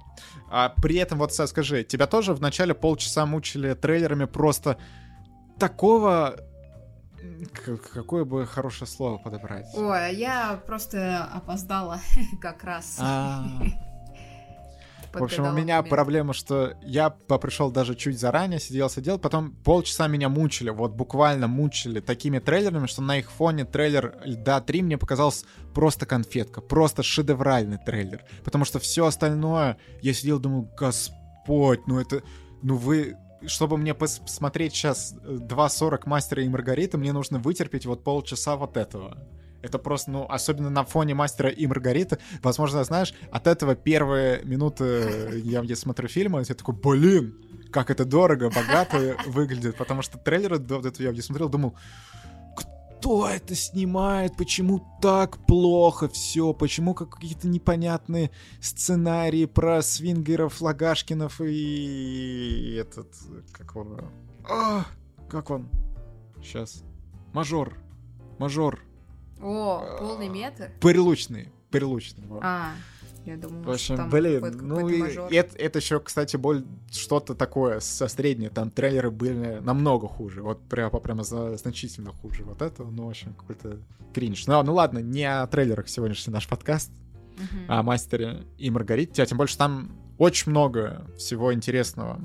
А 0.49 0.69
при 0.69 0.95
этом, 0.97 1.19
вот, 1.19 1.33
скажи, 1.33 1.83
тебя 1.83 2.07
тоже 2.07 2.33
в 2.33 2.41
начале 2.41 2.73
полчаса 2.73 3.25
мучили 3.25 3.73
трейлерами 3.73 4.25
просто 4.25 4.77
такого 5.59 6.37
Какое 7.93 8.25
бы 8.25 8.45
хорошее 8.45 8.87
слово 8.87 9.17
подобрать? 9.17 9.67
Ой, 9.73 10.15
я 10.15 10.61
просто 10.65 11.25
опоздала 11.25 11.99
как 12.41 12.63
раз. 12.63 12.97
А. 13.01 13.43
В 15.19 15.23
общем, 15.23 15.45
у 15.45 15.51
меня 15.51 15.77
момент. 15.77 15.89
проблема, 15.89 16.33
что 16.33 16.73
я 16.83 17.09
пришел 17.09 17.71
даже 17.71 17.95
чуть 17.95 18.19
заранее, 18.19 18.59
сидел, 18.59 18.89
сидел, 18.89 19.19
потом 19.19 19.51
полчаса 19.63 20.07
меня 20.07 20.29
мучили, 20.29 20.69
вот 20.69 20.93
буквально 20.93 21.47
мучили 21.47 21.99
такими 21.99 22.39
трейлерами, 22.39 22.87
что 22.87 23.01
на 23.01 23.17
их 23.17 23.31
фоне 23.31 23.65
трейлер 23.65 24.19
Льда 24.23 24.61
3 24.61 24.81
мне 24.81 24.97
показался 24.97 25.45
просто 25.73 26.05
конфетка, 26.05 26.61
просто 26.61 27.03
шедевральный 27.03 27.77
трейлер. 27.77 28.23
Потому 28.43 28.65
что 28.65 28.79
все 28.79 29.05
остальное, 29.05 29.77
я 30.01 30.13
сидел, 30.13 30.39
думал, 30.39 30.69
господь, 30.77 31.85
ну 31.87 31.99
это, 31.99 32.23
ну 32.61 32.75
вы 32.75 33.15
чтобы 33.45 33.77
мне 33.77 33.93
посмотреть 33.93 34.73
сейчас 34.73 35.13
2.40 35.23 36.01
Мастера 36.05 36.43
и 36.43 36.49
Маргарита, 36.49 36.97
мне 36.97 37.13
нужно 37.13 37.39
вытерпеть 37.39 37.85
вот 37.85 38.03
полчаса 38.03 38.55
вот 38.55 38.77
этого. 38.77 39.17
Это 39.61 39.79
просто, 39.79 40.11
ну, 40.11 40.25
особенно 40.29 40.69
на 40.69 40.85
фоне 40.85 41.15
Мастера 41.15 41.49
и 41.49 41.65
Маргариты. 41.65 42.19
Возможно, 42.43 42.83
знаешь, 42.83 43.13
от 43.31 43.47
этого 43.47 43.75
первые 43.75 44.43
минуты 44.43 45.41
я, 45.43 45.61
я 45.61 45.75
смотрю 45.75 46.07
фильм, 46.07 46.37
и 46.37 46.43
я 46.47 46.55
такой, 46.55 46.75
блин, 46.75 47.35
как 47.71 47.89
это 47.89 48.05
дорого, 48.05 48.49
богато 48.49 49.17
выглядит. 49.25 49.75
Потому 49.75 50.01
что 50.01 50.17
трейлеры 50.17 50.59
до 50.59 50.79
этого 50.79 51.11
я 51.11 51.21
смотрел, 51.21 51.49
думал, 51.49 51.75
кто 52.97 53.29
это 53.29 53.55
снимает, 53.55 54.35
почему 54.37 54.83
так 55.01 55.37
плохо 55.45 56.07
все, 56.09 56.53
почему 56.53 56.93
какие-то 56.93 57.47
непонятные 57.47 58.31
сценарии 58.59 59.45
про 59.45 59.81
свингеров, 59.81 60.61
Лагашкинов 60.61 61.39
и 61.41 62.75
этот, 62.79 63.13
как 63.51 63.75
он, 63.75 64.01
а, 64.49 64.85
как 65.29 65.51
он, 65.51 65.69
сейчас, 66.41 66.83
мажор, 67.33 67.77
мажор, 68.39 68.81
о, 69.41 69.97
полный 69.99 70.29
метр? 70.29 70.71
Прилучный, 70.79 71.49
прилучный. 71.69 72.23
А, 72.41 72.71
я 73.27 73.35
думаю, 73.35 73.63
в 73.63 73.69
общем, 73.71 73.97
там 73.97 74.09
блин, 74.09 74.41
ну 74.61 74.87
и 74.87 75.01
это, 75.35 75.57
это 75.57 75.79
еще, 75.79 75.99
кстати, 75.99 76.37
боль 76.37 76.63
что-то 76.89 77.35
такое 77.35 77.81
со 77.81 78.07
среднее. 78.07 78.49
Там 78.49 78.71
трейлеры 78.71 79.11
были 79.11 79.59
намного 79.59 80.07
хуже. 80.07 80.41
Вот 80.41 80.61
прямо, 80.69 80.99
прямо 80.99 81.23
значительно 81.23 82.13
хуже 82.13 82.43
вот 82.43 82.61
этого. 82.61 82.89
Ну, 82.89 83.05
в 83.05 83.09
общем, 83.09 83.33
какой-то 83.33 83.79
кринж. 84.13 84.47
Ну, 84.47 84.63
ну 84.63 84.73
ладно, 84.73 84.99
не 84.99 85.25
о 85.25 85.45
трейлерах 85.47 85.89
сегодняшний 85.89 86.31
наш 86.31 86.47
подкаст, 86.47 86.89
uh-huh. 87.35 87.65
а 87.67 87.79
о 87.79 87.83
Мастере 87.83 88.45
и 88.57 88.69
Маргарите. 88.69 89.23
А 89.23 89.25
тем 89.25 89.37
больше 89.37 89.57
там 89.57 89.91
очень 90.17 90.51
много 90.51 91.05
всего 91.17 91.53
интересного 91.53 92.21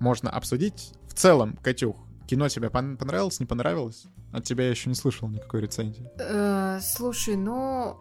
можно 0.00 0.30
обсудить. 0.30 0.94
В 1.06 1.14
целом, 1.14 1.58
Катюх, 1.62 1.96
кино 2.26 2.48
тебе 2.48 2.70
понравилось, 2.70 3.38
не 3.38 3.46
понравилось? 3.46 4.06
От 4.32 4.44
тебя 4.44 4.64
я 4.64 4.70
еще 4.70 4.88
не 4.88 4.94
слышал 4.94 5.28
никакой 5.28 5.62
рецензии. 5.62 6.06
Э, 6.18 6.78
слушай, 6.80 7.36
ну, 7.36 7.96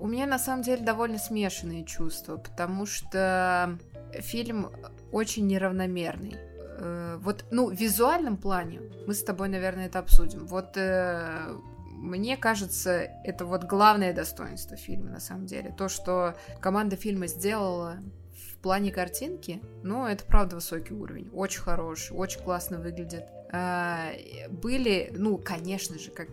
у 0.00 0.06
меня 0.06 0.26
на 0.26 0.38
самом 0.38 0.62
деле 0.62 0.84
довольно 0.84 1.18
смешанные 1.18 1.84
чувства, 1.84 2.36
потому 2.36 2.86
что 2.86 3.78
фильм 4.12 4.70
очень 5.10 5.46
неравномерный. 5.46 6.36
Э, 6.78 7.18
вот, 7.20 7.44
ну, 7.50 7.70
в 7.70 7.74
визуальном 7.74 8.36
плане 8.36 8.80
мы 9.06 9.14
с 9.14 9.22
тобой, 9.22 9.48
наверное, 9.48 9.86
это 9.86 9.98
обсудим. 9.98 10.46
Вот 10.46 10.76
э, 10.76 11.56
мне 12.02 12.36
кажется, 12.36 12.92
это 13.24 13.44
вот 13.44 13.64
главное 13.64 14.12
достоинство 14.12 14.76
фильма, 14.76 15.10
на 15.10 15.20
самом 15.20 15.46
деле. 15.46 15.72
То, 15.76 15.88
что 15.88 16.34
команда 16.60 16.96
фильма 16.96 17.28
сделала 17.28 17.98
в 18.32 18.58
плане 18.58 18.90
картинки, 18.90 19.62
ну, 19.84 20.06
это 20.06 20.24
правда 20.24 20.56
высокий 20.56 20.94
уровень. 20.94 21.30
Очень 21.32 21.62
хороший, 21.62 22.16
очень 22.16 22.40
классно 22.40 22.78
выглядит. 22.78 23.24
А, 23.52 24.12
были, 24.48 25.12
ну, 25.14 25.36
конечно 25.38 25.98
же, 25.98 26.10
как 26.10 26.28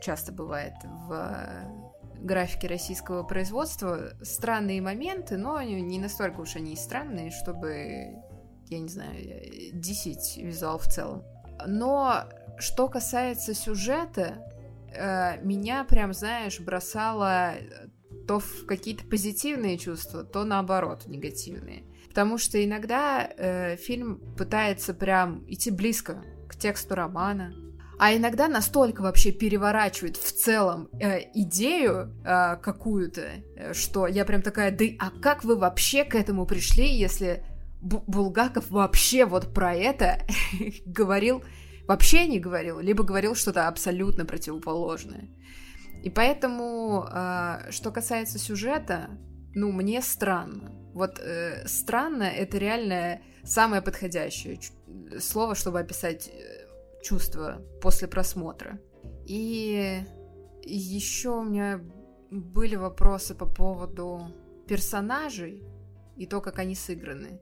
часто 0.00 0.32
бывает 0.32 0.74
в 0.84 1.84
графике 2.20 2.68
российского 2.68 3.22
производства, 3.22 4.14
странные 4.22 4.80
моменты, 4.80 5.36
но 5.36 5.60
не 5.62 5.98
настолько 5.98 6.40
уж 6.40 6.56
они 6.56 6.76
странные, 6.76 7.30
чтобы, 7.30 8.22
я 8.68 8.78
не 8.78 8.88
знаю, 8.88 9.14
десять 9.72 10.36
визуал 10.36 10.78
в 10.78 10.86
целом. 10.86 11.24
Но 11.66 12.24
что 12.58 12.88
касается 12.88 13.52
сюжета, 13.52 14.46
э, 14.94 15.40
меня 15.42 15.84
прям, 15.84 16.14
знаешь, 16.14 16.60
бросало 16.60 17.54
то 18.26 18.38
в 18.38 18.66
какие-то 18.66 19.04
позитивные 19.04 19.76
чувства, 19.76 20.24
то 20.24 20.44
наоборот, 20.44 21.06
негативные. 21.06 21.84
Потому 22.14 22.38
что 22.38 22.64
иногда 22.64 23.28
э, 23.28 23.74
фильм 23.74 24.20
пытается 24.38 24.94
прям 24.94 25.42
идти 25.48 25.72
близко 25.72 26.22
к 26.48 26.54
тексту 26.54 26.94
романа, 26.94 27.52
а 27.98 28.14
иногда 28.14 28.46
настолько 28.46 29.02
вообще 29.02 29.32
переворачивает 29.32 30.16
в 30.16 30.30
целом 30.30 30.88
э, 31.00 31.22
идею 31.34 32.14
э, 32.24 32.54
какую-то, 32.62 33.22
э, 33.56 33.74
что 33.74 34.06
я 34.06 34.24
прям 34.24 34.42
такая, 34.42 34.70
да 34.70 34.84
а 35.00 35.10
как 35.10 35.42
вы 35.42 35.56
вообще 35.56 36.04
к 36.04 36.14
этому 36.14 36.46
пришли, 36.46 36.86
если 36.86 37.44
Б- 37.82 38.04
Булгаков 38.06 38.70
вообще 38.70 39.24
вот 39.24 39.52
про 39.52 39.74
это 39.74 40.20
говорил, 40.86 41.42
вообще 41.88 42.28
не 42.28 42.38
говорил, 42.38 42.78
либо 42.78 43.02
говорил 43.02 43.34
что-то 43.34 43.66
абсолютно 43.66 44.24
противоположное. 44.24 45.30
И 46.04 46.10
поэтому, 46.10 47.08
э, 47.10 47.72
что 47.72 47.90
касается 47.90 48.38
сюжета, 48.38 49.10
ну, 49.52 49.72
мне 49.72 50.00
странно. 50.00 50.83
Вот 50.94 51.18
э, 51.18 51.66
странно 51.66 52.22
это 52.22 52.56
реально 52.56 53.20
самое 53.42 53.82
подходящее 53.82 54.60
слово, 55.18 55.56
чтобы 55.56 55.80
описать 55.80 56.28
э, 56.28 57.02
чувство 57.02 57.60
после 57.82 58.06
просмотра. 58.06 58.78
И 59.26 60.04
еще 60.62 61.30
у 61.30 61.42
меня 61.42 61.80
были 62.30 62.76
вопросы 62.76 63.34
по 63.34 63.44
поводу 63.46 64.32
персонажей 64.68 65.64
и 66.16 66.26
то, 66.26 66.40
как 66.40 66.60
они 66.60 66.76
сыграны. 66.76 67.40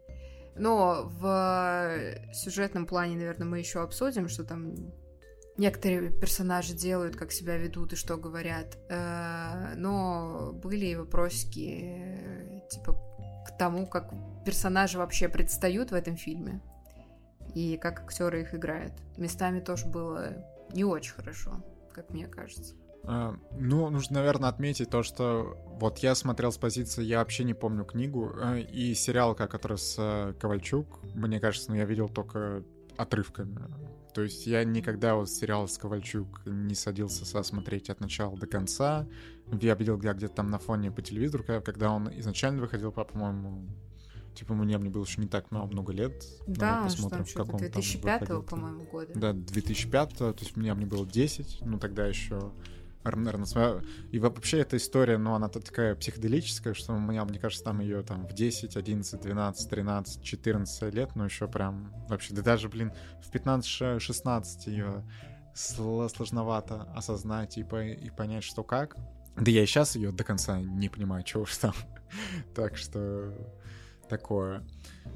Но 0.57 1.11
в 1.21 2.33
сюжетном 2.33 2.87
плане, 2.87 3.17
наверное, 3.17 3.47
мы 3.47 3.59
еще 3.59 3.83
обсудим, 3.83 4.29
что 4.29 4.45
там 4.45 4.75
некоторые 5.59 6.11
персонажи 6.11 6.75
делают, 6.75 7.17
как 7.17 7.33
себя 7.33 7.59
ведут 7.59 7.93
и 7.93 7.97
что 7.97 8.17
говорят. 8.17 8.79
Э, 8.89 9.75
но 9.77 10.53
были 10.55 10.87
и 10.87 10.97
вопросики, 10.97 12.63
типа, 12.71 13.12
к 13.47 13.57
тому, 13.57 13.87
как 13.87 14.13
персонажи 14.45 14.99
вообще 14.99 15.29
предстают 15.29 15.91
в 15.91 15.95
этом 15.95 16.17
фильме 16.17 16.61
и 17.55 17.77
как 17.77 18.01
актеры 18.01 18.43
их 18.43 18.55
играют. 18.55 18.93
Местами 19.17 19.61
тоже 19.61 19.87
было 19.87 20.45
не 20.73 20.85
очень 20.85 21.13
хорошо, 21.13 21.63
как 21.93 22.11
мне 22.11 22.27
кажется. 22.27 22.75
А, 23.05 23.35
ну, 23.59 23.91
нужно, 23.91 24.21
наверное, 24.21 24.49
отметить 24.49 24.91
то, 24.91 25.03
что 25.03 25.57
вот 25.81 25.99
я 25.99 26.15
смотрел 26.15 26.53
с 26.53 26.57
позиции, 26.57 27.03
я 27.03 27.19
вообще 27.19 27.43
не 27.45 27.55
помню 27.55 27.85
книгу, 27.85 28.33
э, 28.41 28.61
и 28.61 28.95
сериал, 28.95 29.35
который 29.35 29.77
с 29.77 29.97
э, 29.99 30.35
Ковальчук, 30.41 31.01
мне 31.15 31.41
кажется, 31.41 31.71
ну, 31.71 31.77
я 31.77 31.85
видел 31.85 32.09
только 32.09 32.63
отрывками. 32.97 33.59
То 34.15 34.23
есть 34.23 34.47
я 34.47 34.63
никогда 34.65 35.15
вот 35.15 35.31
сериал 35.31 35.67
с 35.67 35.79
Ковальчук 35.79 36.43
не 36.45 36.75
садился 36.75 37.25
смотреть 37.43 37.89
от 37.91 38.01
начала 38.01 38.37
до 38.37 38.47
конца. 38.47 39.07
Я 39.61 39.75
видел 39.75 39.97
где-то 39.97 40.29
там 40.29 40.51
на 40.51 40.59
фоне 40.59 40.91
по 40.91 41.03
телевизору, 41.03 41.45
когда 41.45 41.91
он 41.91 42.09
изначально 42.19 42.61
выходил, 42.61 42.93
по-моему, 42.93 43.69
Типа 44.35 44.55
мне, 44.55 44.79
мне 44.79 44.89
было 44.89 45.05
еще 45.05 45.21
не 45.21 45.29
так 45.29 45.51
много, 45.51 45.73
много 45.73 45.93
лет. 45.93 46.25
Да, 46.47 46.85
посмотрим, 46.85 47.27
что 47.27 47.45
там, 47.45 47.47
в 47.47 47.51
каком 47.51 47.61
2005 47.61 48.47
по-моему, 48.47 48.85
года. 48.85 49.13
Да, 49.15 49.33
2005 49.35 50.17
то 50.17 50.35
есть 50.41 50.57
мне, 50.57 50.73
мне 50.73 50.87
было 50.87 51.07
10, 51.07 51.59
ну 51.67 51.79
тогда 51.79 52.07
еще 52.07 52.53
наверное, 53.05 53.83
и 54.11 54.19
вообще 54.19 54.61
эта 54.61 54.77
история, 54.77 55.19
ну, 55.19 55.35
она 55.35 55.49
такая 55.49 55.95
психоделическая, 55.95 56.75
что 56.75 56.93
у 56.93 56.99
меня, 56.99 57.25
мне 57.25 57.39
кажется, 57.39 57.65
там 57.65 57.81
ее 57.81 58.03
там 58.03 58.27
в 58.27 58.33
10, 58.33 58.77
11, 58.77 59.21
12, 59.21 59.71
13, 59.71 60.23
14 60.23 60.95
лет, 60.95 61.11
ну, 61.15 61.25
еще 61.25 61.49
прям 61.49 61.93
вообще, 62.09 62.35
да 62.35 62.43
даже, 62.43 62.69
блин, 62.69 62.93
в 63.23 63.35
15-16 63.35 64.45
ее 64.67 65.05
сложновато 65.55 66.83
осознать 66.95 67.59
и, 67.59 67.65
по, 67.65 67.83
и 67.83 68.11
понять, 68.11 68.45
что 68.45 68.63
как. 68.63 68.97
Да 69.37 69.51
я 69.51 69.63
и 69.63 69.67
сейчас 69.67 69.97
ее 69.97 70.13
до 70.13 70.25
конца 70.25 70.61
не 70.61 70.89
понимаю, 70.89 71.25
чего 71.25 71.43
уж 71.43 71.57
там. 71.57 71.75
так 72.55 72.77
что 72.77 73.35
такое. 74.09 74.63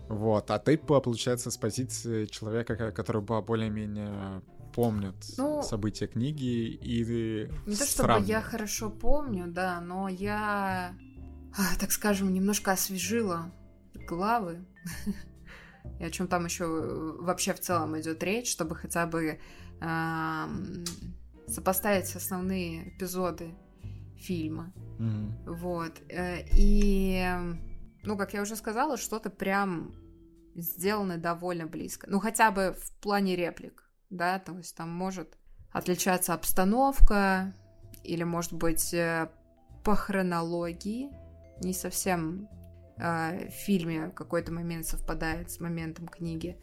Вот. 0.08 0.50
А 0.50 0.58
ты, 0.58 0.78
получается, 0.78 1.50
с 1.50 1.56
позиции 1.56 2.26
человека, 2.26 2.92
который 2.92 3.22
был 3.22 3.42
более-менее 3.42 4.42
помнит 4.76 5.14
ну, 5.38 5.62
события 5.62 6.06
книги 6.06 6.68
и 6.68 7.48
Не 7.66 7.76
то 7.76 7.86
чтобы 7.86 8.20
я 8.26 8.42
хорошо 8.42 8.90
помню, 8.90 9.46
да, 9.46 9.80
но 9.80 10.08
я, 10.08 10.94
а, 11.56 11.78
так 11.80 11.90
скажем, 11.92 12.32
немножко 12.32 12.72
освежила 12.72 13.52
главы. 14.06 14.66
И 16.00 16.04
о 16.04 16.10
чем 16.10 16.28
там 16.28 16.44
еще 16.44 16.66
вообще 17.20 17.54
в 17.54 17.60
целом 17.60 17.98
идет 17.98 18.22
речь, 18.22 18.50
чтобы 18.50 18.74
хотя 18.74 19.06
бы 19.06 19.38
э, 19.80 20.46
сопоставить 21.46 22.14
основные 22.14 22.88
эпизоды 22.88 23.54
фильма. 24.16 24.74
Mm-hmm. 24.98 25.54
Вот. 25.54 25.92
Э, 26.08 26.44
и 26.52 27.24
ну, 28.02 28.16
как 28.16 28.34
я 28.34 28.42
уже 28.42 28.56
сказала, 28.56 28.96
что-то 28.96 29.30
прям 29.30 29.94
сделано 30.56 31.18
довольно 31.18 31.66
близко. 31.66 32.08
Ну, 32.10 32.20
хотя 32.20 32.50
бы 32.50 32.76
в 32.78 32.92
плане 33.00 33.36
реплик, 33.36 33.85
да, 34.10 34.38
то 34.38 34.56
есть 34.56 34.76
там 34.76 34.90
может 34.90 35.36
отличаться 35.72 36.34
обстановка, 36.34 37.54
или, 38.02 38.22
может 38.22 38.52
быть, 38.52 38.94
э, 38.94 39.28
по 39.84 39.94
хронологии 39.94 41.10
не 41.62 41.72
совсем 41.72 42.48
э, 42.98 43.48
в 43.48 43.52
фильме 43.52 44.10
какой-то 44.10 44.52
момент 44.52 44.86
совпадает 44.86 45.50
с 45.50 45.60
моментом 45.60 46.06
книги, 46.08 46.58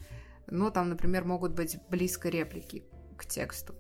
но 0.48 0.70
там, 0.70 0.90
например, 0.90 1.26
могут 1.26 1.54
быть 1.54 1.78
близко 1.90 2.30
реплики 2.30 2.84
к 3.18 3.26
тексту. 3.26 3.76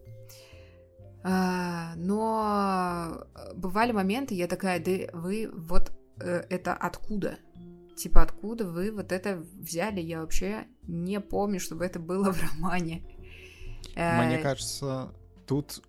А, 1.26 1.94
но 1.96 3.26
бывали 3.56 3.94
моменты, 3.94 4.36
я 4.36 4.48
такая, 4.48 4.84
да 4.84 5.18
вы 5.18 5.50
вот 5.54 5.94
э, 6.20 6.44
это 6.50 6.74
откуда? 6.74 7.38
типа, 7.96 8.24
откуда 8.24 8.66
вы 8.66 8.92
вот 8.92 9.12
это 9.12 9.44
взяли? 9.60 10.02
Я 10.02 10.22
вообще 10.22 10.66
не 10.84 11.20
помню, 11.20 11.60
чтобы 11.60 11.86
это 11.86 12.00
было 12.00 12.32
в 12.32 12.42
романе. 12.42 13.04
Мне 13.96 14.40
э, 14.40 14.42
кажется, 14.42 15.14
тут 15.48 15.82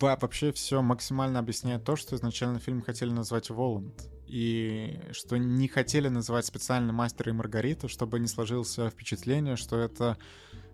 вообще 0.00 0.52
все 0.52 0.82
максимально 0.82 1.38
объясняет 1.38 1.84
то, 1.84 1.96
что 1.96 2.16
изначально 2.16 2.58
фильм 2.58 2.82
хотели 2.82 3.10
назвать 3.10 3.50
Воланд. 3.50 4.08
И 4.26 4.98
что 5.12 5.36
не 5.36 5.68
хотели 5.68 6.08
называть 6.08 6.46
специально 6.46 6.92
«Мастер 6.92 7.28
и 7.28 7.32
Маргарита», 7.32 7.88
чтобы 7.88 8.18
не 8.18 8.26
сложилось 8.26 8.74
впечатление, 8.74 9.56
что 9.56 9.78
это 9.78 10.16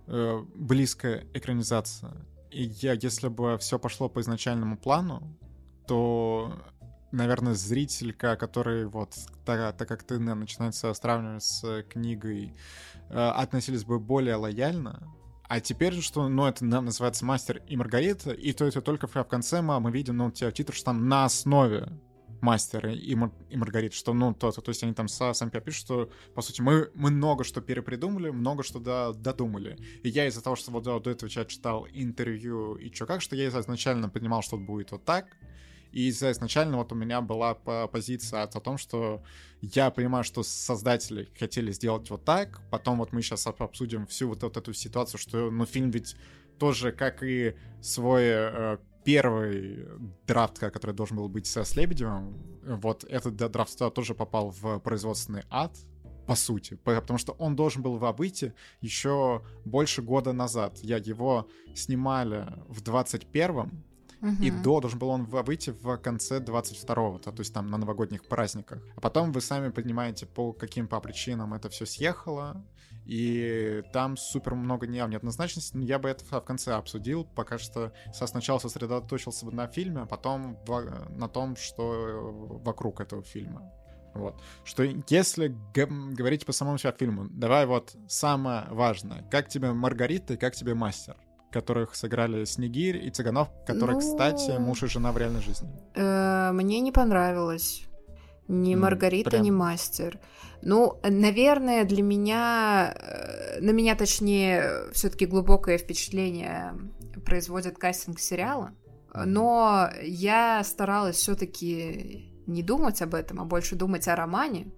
э, 0.06 0.44
близкая 0.54 1.26
экранизация. 1.34 2.12
И 2.50 2.64
я, 2.64 2.92
если 2.92 3.28
бы 3.28 3.58
все 3.58 3.78
пошло 3.78 4.08
по 4.08 4.20
изначальному 4.20 4.78
плану, 4.78 5.36
то 5.86 6.54
наверное, 7.10 7.54
зрителька, 7.54 8.36
который 8.36 8.86
вот, 8.86 9.14
так, 9.44 9.76
так 9.76 9.88
как 9.88 10.02
ты 10.02 10.18
начинается 10.18 10.92
сравнивать 10.94 11.42
с 11.42 11.82
книгой, 11.84 12.54
э, 13.08 13.14
относились 13.14 13.84
бы 13.84 13.98
более 13.98 14.36
лояльно, 14.36 15.02
а 15.48 15.60
теперь, 15.60 16.00
что, 16.02 16.28
ну, 16.28 16.46
это 16.46 16.64
называется 16.64 17.24
«Мастер 17.24 17.62
и 17.66 17.76
Маргарита», 17.76 18.32
и 18.32 18.52
то 18.52 18.66
это 18.66 18.82
только 18.82 19.06
в 19.06 19.24
конце 19.24 19.62
мы, 19.62 19.80
мы 19.80 19.90
видим, 19.90 20.16
ну, 20.18 20.30
те 20.30 20.52
титр, 20.52 20.74
что 20.74 20.86
там 20.86 21.08
на 21.08 21.24
основе 21.24 21.88
мастера 22.40 22.92
и, 22.92 23.14
Мар- 23.14 23.32
и 23.48 23.56
Маргарита, 23.56 23.94
что, 23.96 24.12
ну, 24.14 24.34
то, 24.34 24.50
то, 24.52 24.68
есть 24.68 24.82
они 24.82 24.94
там 24.94 25.08
са, 25.08 25.32
сами 25.32 25.50
пишут, 25.50 25.80
что, 25.80 26.10
по 26.34 26.42
сути, 26.42 26.60
мы, 26.60 26.90
мы 26.94 27.10
много 27.10 27.44
что 27.44 27.60
перепридумали, 27.60 28.30
много 28.30 28.62
что 28.62 28.78
да, 28.78 29.12
додумали. 29.12 29.76
И 30.02 30.08
я 30.08 30.26
из-за 30.26 30.42
того, 30.42 30.54
что 30.54 30.70
вот 30.70 30.84
до 30.84 31.10
этого 31.10 31.28
я 31.32 31.44
читал 31.44 31.86
интервью 31.92 32.76
и 32.76 32.90
чё 32.90 33.06
как, 33.06 33.22
что 33.22 33.34
я 33.34 33.48
изначально 33.48 34.08
понимал, 34.08 34.42
что 34.42 34.56
будет 34.56 34.92
вот 34.92 35.04
так, 35.04 35.36
и 35.93 36.10
изначально 36.10 36.77
вот 36.77 36.93
у 36.93 36.94
меня 36.94 37.20
была 37.20 37.55
позиция 37.55 38.43
о 38.43 38.60
том, 38.60 38.78
что 38.78 39.23
я 39.60 39.90
понимаю, 39.90 40.24
что 40.24 40.43
создатели 40.43 41.28
хотели 41.39 41.73
сделать 41.73 42.10
вот 42.10 42.24
так, 42.24 42.60
потом 42.70 42.98
вот 42.98 43.12
мы 43.12 43.23
сейчас 43.23 43.47
обсудим 43.47 44.06
всю 44.06 44.28
вот, 44.28 44.43
вот 44.43 44.56
эту 44.56 44.73
ситуацию, 44.73 45.19
что, 45.19 45.51
ну, 45.51 45.66
фильм 45.66 45.90
ведь 45.90 46.16
тоже, 46.59 46.93
как 46.93 47.23
и 47.23 47.55
свой 47.81 48.24
э, 48.24 48.78
первый 49.05 49.86
драфт, 50.27 50.59
который 50.59 50.94
должен 50.94 51.16
был 51.16 51.28
быть 51.28 51.47
с 51.47 51.77
Лебедевым, 51.77 52.36
вот 52.62 53.05
этот 53.05 53.36
драфт 53.36 53.78
тоже 53.94 54.15
попал 54.15 54.51
в 54.51 54.78
производственный 54.81 55.44
ад, 55.51 55.74
по 56.27 56.35
сути, 56.35 56.74
потому 56.85 57.19
что 57.19 57.32
он 57.32 57.56
должен 57.56 57.81
был 57.82 57.97
выйти 57.97 58.52
еще 58.82 59.43
больше 59.65 60.02
года 60.02 60.35
назад. 60.35 60.77
Я 60.82 60.98
его 60.98 61.48
снимали 61.74 62.47
в 62.69 62.82
21-м, 62.82 63.82
Угу. 64.20 64.42
И 64.42 64.50
до 64.50 64.80
должен 64.80 64.98
был 64.98 65.10
он 65.10 65.24
выйти 65.24 65.70
в 65.70 65.96
конце 65.98 66.40
22-го, 66.40 67.18
то 67.18 67.32
есть 67.38 67.54
там 67.54 67.68
на 67.68 67.78
новогодних 67.78 68.26
праздниках. 68.26 68.82
А 68.96 69.00
потом 69.00 69.30
вы 69.32 69.40
сами 69.40 69.70
понимаете, 69.70 70.26
по 70.26 70.52
каким 70.52 70.88
по 70.88 71.00
причинам 71.00 71.54
это 71.54 71.68
все 71.68 71.86
съехало, 71.86 72.64
и 73.06 73.82
там 73.92 74.16
супер 74.16 74.54
много 74.54 74.86
неоднозначности, 74.86 75.76
но 75.76 75.84
я 75.84 75.98
бы 75.98 76.08
это 76.08 76.24
в 76.24 76.40
конце 76.40 76.74
обсудил, 76.74 77.24
пока 77.24 77.58
что 77.58 77.92
сначала 78.12 78.58
сосредоточился 78.58 79.46
бы 79.46 79.52
на 79.52 79.66
фильме, 79.66 80.02
а 80.02 80.06
потом 80.06 80.58
на 81.10 81.28
том, 81.28 81.56
что 81.56 82.60
вокруг 82.64 83.00
этого 83.00 83.22
фильма. 83.22 83.72
Вот. 84.14 84.42
Что 84.64 84.82
если 84.82 85.54
говорить 85.72 86.44
по 86.44 86.52
самому 86.52 86.76
себя 86.78 86.92
фильму, 86.92 87.28
давай 87.30 87.66
вот 87.66 87.94
самое 88.08 88.66
важное. 88.70 89.22
Как 89.30 89.48
тебе 89.48 89.72
Маргарита 89.72 90.34
и 90.34 90.36
как 90.36 90.56
тебе 90.56 90.74
Мастер? 90.74 91.16
Которых 91.50 91.94
сыграли 91.94 92.44
Снегирь 92.44 92.96
и 92.96 93.10
Цыганов, 93.10 93.48
которые, 93.66 93.96
ну... 93.96 94.00
кстати, 94.00 94.58
муж 94.58 94.82
и 94.82 94.86
жена 94.86 95.12
в 95.12 95.18
реальной 95.18 95.40
жизни. 95.40 95.68
Э, 95.94 96.50
мне 96.52 96.80
не 96.80 96.92
понравилось. 96.92 97.84
Ни 98.48 98.74
Маргарита, 98.74 99.30
Прям. 99.30 99.42
ни 99.42 99.50
Мастер. 99.50 100.18
Ну, 100.62 100.98
наверное, 101.02 101.84
для 101.84 102.02
меня, 102.02 102.94
э, 102.96 103.60
на 103.60 103.70
меня, 103.70 103.94
точнее, 103.94 104.90
все-таки 104.92 105.26
глубокое 105.26 105.78
впечатление 105.78 106.74
производит 107.24 107.78
кастинг 107.78 108.18
сериала. 108.20 108.72
Но 109.14 109.90
я 110.02 110.62
старалась 110.64 111.16
все-таки 111.16 112.32
не 112.46 112.62
думать 112.62 113.02
об 113.02 113.14
этом, 113.14 113.40
а 113.40 113.44
больше 113.44 113.74
думать 113.74 114.06
о 114.08 114.16
романе. 114.16 114.68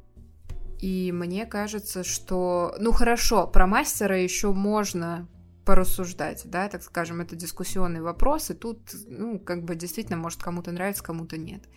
И 0.80 1.12
мне 1.12 1.44
кажется, 1.44 2.04
что, 2.04 2.74
ну 2.78 2.92
хорошо, 2.92 3.46
про 3.46 3.66
мастера 3.66 4.18
еще 4.18 4.52
можно 4.52 5.28
порассуждать, 5.64 6.42
да, 6.46 6.68
так 6.68 6.82
скажем, 6.82 7.20
это 7.20 7.36
дискуссионный 7.36 8.00
вопрос, 8.00 8.50
и 8.50 8.54
тут, 8.54 8.80
ну, 9.06 9.38
как 9.38 9.64
бы 9.64 9.74
действительно, 9.74 10.16
может, 10.16 10.42
кому-то 10.42 10.72
нравится, 10.72 11.02
кому-то 11.02 11.36
нет. 11.36 11.68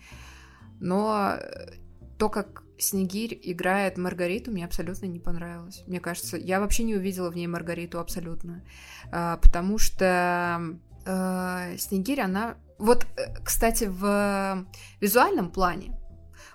Но 0.80 1.36
э, 1.38 1.74
то, 2.18 2.28
как 2.28 2.64
Снегирь 2.78 3.38
играет 3.42 3.98
Маргариту, 3.98 4.50
мне 4.50 4.64
абсолютно 4.64 5.06
не 5.06 5.20
понравилось. 5.20 5.84
Мне 5.86 6.00
кажется, 6.00 6.36
я 6.36 6.60
вообще 6.60 6.82
не 6.82 6.96
увидела 6.96 7.30
в 7.30 7.36
ней 7.36 7.46
Маргариту 7.46 8.00
абсолютно. 8.00 8.64
А, 9.12 9.36
потому 9.36 9.78
что 9.78 10.76
а, 11.06 11.76
Снегирь, 11.76 12.20
она... 12.20 12.56
Вот, 12.78 13.06
э, 13.16 13.34
кстати, 13.44 13.84
в 13.84 14.66
визуальном 15.00 15.50
плане, 15.50 15.96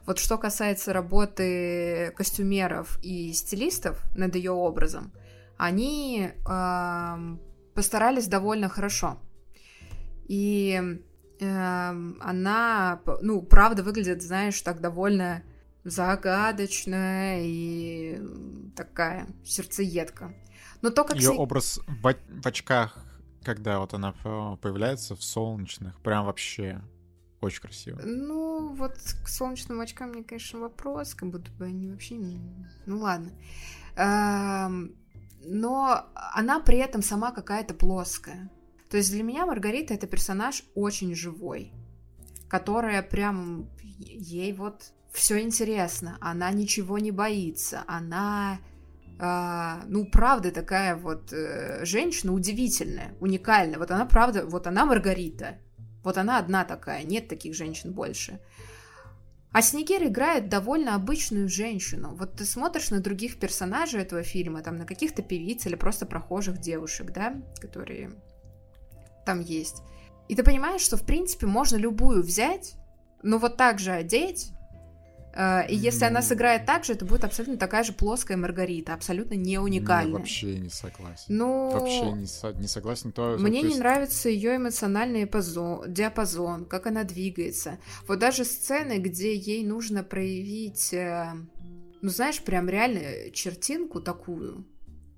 вот 0.05 0.19
что 0.19 0.37
касается 0.37 0.91
работы 0.91 2.13
костюмеров 2.15 2.99
и 3.01 3.31
стилистов 3.31 4.03
над 4.15 4.35
ее 4.35 4.51
образом, 4.51 5.13
они 5.59 6.31
э, 6.31 7.37
постарались 7.75 8.27
довольно 8.27 8.69
хорошо. 8.69 9.19
И 10.27 10.99
э, 11.39 11.89
она, 12.19 13.01
ну, 13.21 13.41
правда 13.43 13.83
выглядит, 13.83 14.23
знаешь, 14.23 14.59
так 14.61 14.81
довольно 14.81 15.43
загадочная 15.83 17.41
и 17.43 18.19
такая 18.75 19.27
сердцеедка. 19.45 20.33
Но 20.81 20.89
то, 20.89 21.03
как... 21.03 21.17
Ее 21.17 21.33
с... 21.33 21.37
образ 21.37 21.79
в, 21.87 22.15
в 22.41 22.47
очках 22.47 23.05
когда 23.43 23.79
вот 23.79 23.93
она 23.93 24.11
появляется 24.61 25.15
в 25.15 25.23
солнечных, 25.23 25.99
прям 26.01 26.25
вообще 26.25 26.81
очень 27.41 27.61
красиво. 27.61 28.01
Ну, 28.03 28.73
вот 28.75 28.93
к 29.23 29.27
солнечным 29.27 29.79
очкам 29.79 30.09
мне, 30.09 30.23
конечно, 30.23 30.59
вопрос, 30.59 31.13
как 31.13 31.29
будто 31.29 31.49
бы 31.51 31.65
они 31.65 31.89
вообще... 31.89 32.15
Ну, 32.85 32.99
ладно. 32.99 33.31
Но 35.51 36.05
она 36.13 36.59
при 36.59 36.77
этом 36.77 37.01
сама 37.01 37.31
какая-то 37.31 37.73
плоская. 37.73 38.51
То 38.89 38.97
есть 38.97 39.11
для 39.11 39.23
меня 39.23 39.45
Маргарита 39.45 39.95
это 39.95 40.05
персонаж 40.05 40.63
очень 40.75 41.15
живой, 41.15 41.73
которая 42.47 43.01
прям 43.01 43.67
ей 43.97 44.53
вот 44.53 44.93
все 45.11 45.41
интересно, 45.41 46.17
она 46.21 46.51
ничего 46.51 46.99
не 46.99 47.11
боится, 47.11 47.83
она 47.87 48.59
Uh, 49.19 49.83
ну, 49.87 50.05
правда, 50.05 50.49
такая 50.49 50.95
вот 50.95 51.33
uh, 51.33 51.83
женщина 51.83 52.31
удивительная, 52.31 53.17
уникальная. 53.19 53.77
Вот 53.77 53.91
она, 53.91 54.05
правда, 54.05 54.45
вот 54.45 54.65
она 54.65 54.85
Маргарита. 54.85 55.57
Вот 56.05 56.17
она 56.17 56.37
одна 56.37 56.63
такая, 56.63 57.03
нет 57.03 57.27
таких 57.27 57.53
женщин 57.53 57.91
больше. 57.91 58.39
А 59.51 59.63
Снегир 59.63 60.03
играет 60.05 60.47
довольно 60.47 60.93
обычную 60.93 61.49
женщину. 61.49 62.15
Вот 62.15 62.33
ты 62.33 62.45
смотришь 62.45 62.91
на 62.91 62.99
других 62.99 63.39
персонажей 63.39 64.01
этого 64.01 64.21
фильма, 64.21 64.61
там 64.61 64.77
на 64.77 64.85
каких-то 64.85 65.23
певиц 65.23 65.65
или 65.65 65.75
просто 65.75 66.05
прохожих 66.05 66.59
девушек, 66.59 67.11
да, 67.11 67.35
которые 67.59 68.11
там 69.25 69.39
есть. 69.39 69.81
И 70.27 70.35
ты 70.35 70.43
понимаешь, 70.43 70.81
что 70.81 70.97
в 70.97 71.05
принципе 71.05 71.47
можно 71.47 71.77
любую 71.77 72.21
взять, 72.21 72.75
но 73.23 73.39
вот 73.39 73.57
так 73.57 73.79
же 73.79 73.91
одеть, 73.91 74.51
и 75.69 75.75
если 75.75 76.03
она 76.03 76.21
сыграет 76.21 76.65
так 76.65 76.83
же, 76.83 76.93
это 76.93 77.05
будет 77.05 77.23
абсолютно 77.23 77.57
такая 77.57 77.83
же 77.83 77.93
плоская 77.93 78.35
Маргарита, 78.35 78.93
абсолютно 78.93 79.35
не 79.35 79.57
уникальная. 79.57 80.11
Я 80.11 80.17
вообще 80.17 80.59
не 80.59 80.69
согласен. 80.69 81.25
Ну, 81.29 81.71
вообще 81.71 82.11
не, 82.11 82.25
со- 82.25 82.53
не 82.53 82.67
согласен. 82.67 83.13
То, 83.13 83.37
мне 83.39 83.61
то 83.61 83.67
есть... 83.67 83.77
не 83.77 83.79
нравится 83.79 84.27
ее 84.27 84.57
эмоциональный 84.57 85.21
диапазон, 85.21 85.93
диапазон, 85.93 86.65
как 86.65 86.87
она 86.87 87.05
двигается. 87.05 87.79
Вот 88.07 88.19
даже 88.19 88.43
сцены, 88.43 88.97
где 88.97 89.33
ей 89.33 89.65
нужно 89.65 90.03
проявить, 90.03 90.93
э, 90.93 91.31
ну 92.01 92.09
знаешь, 92.09 92.41
прям 92.41 92.67
реально 92.67 93.31
чертинку 93.31 94.01
такую. 94.01 94.65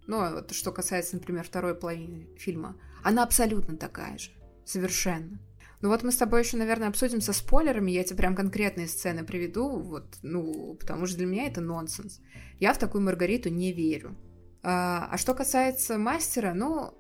Ну, 0.06 0.18
вот 0.34 0.52
что 0.52 0.72
касается, 0.72 1.16
например, 1.16 1.44
второй 1.44 1.74
половины 1.74 2.28
фильма, 2.38 2.76
она 3.04 3.24
абсолютно 3.24 3.76
такая 3.76 4.18
же, 4.18 4.30
совершенно. 4.66 5.40
Ну 5.82 5.90
вот 5.90 6.04
мы 6.04 6.12
с 6.12 6.18
тобой 6.18 6.42
еще, 6.42 6.58
наверное, 6.58 6.90
обсудим 6.90 7.22
со 7.22 7.34
спойлерами, 7.34 7.92
я 7.92 8.04
тебе 8.04 8.18
прям 8.18 8.36
конкретные 8.36 8.88
сцены 8.88 9.24
приведу, 9.24 9.80
вот, 9.80 10.18
ну, 10.22 10.76
потому 10.80 11.08
что 11.08 11.18
для 11.18 11.26
меня 11.26 11.48
это 11.48 11.60
нонсенс. 11.60 12.22
Я 12.60 12.74
в 12.74 12.78
такую 12.78 13.04
Маргариту 13.04 13.50
не 13.50 13.74
верю. 13.74 14.16
А, 14.62 15.08
а 15.12 15.18
что 15.18 15.34
касается 15.34 15.98
мастера, 15.98 16.54
ну, 16.54 16.94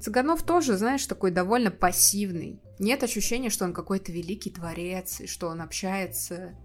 Цыганов 0.00 0.42
тоже, 0.42 0.76
знаешь, 0.76 1.06
такой 1.06 1.30
довольно 1.30 1.70
пассивный. 1.70 2.60
Нет 2.78 3.02
ощущения, 3.02 3.48
что 3.48 3.64
он 3.64 3.72
какой-то 3.72 4.12
великий 4.12 4.50
творец, 4.50 5.20
и 5.20 5.26
что 5.26 5.48
он 5.48 5.62
общается 5.62 6.56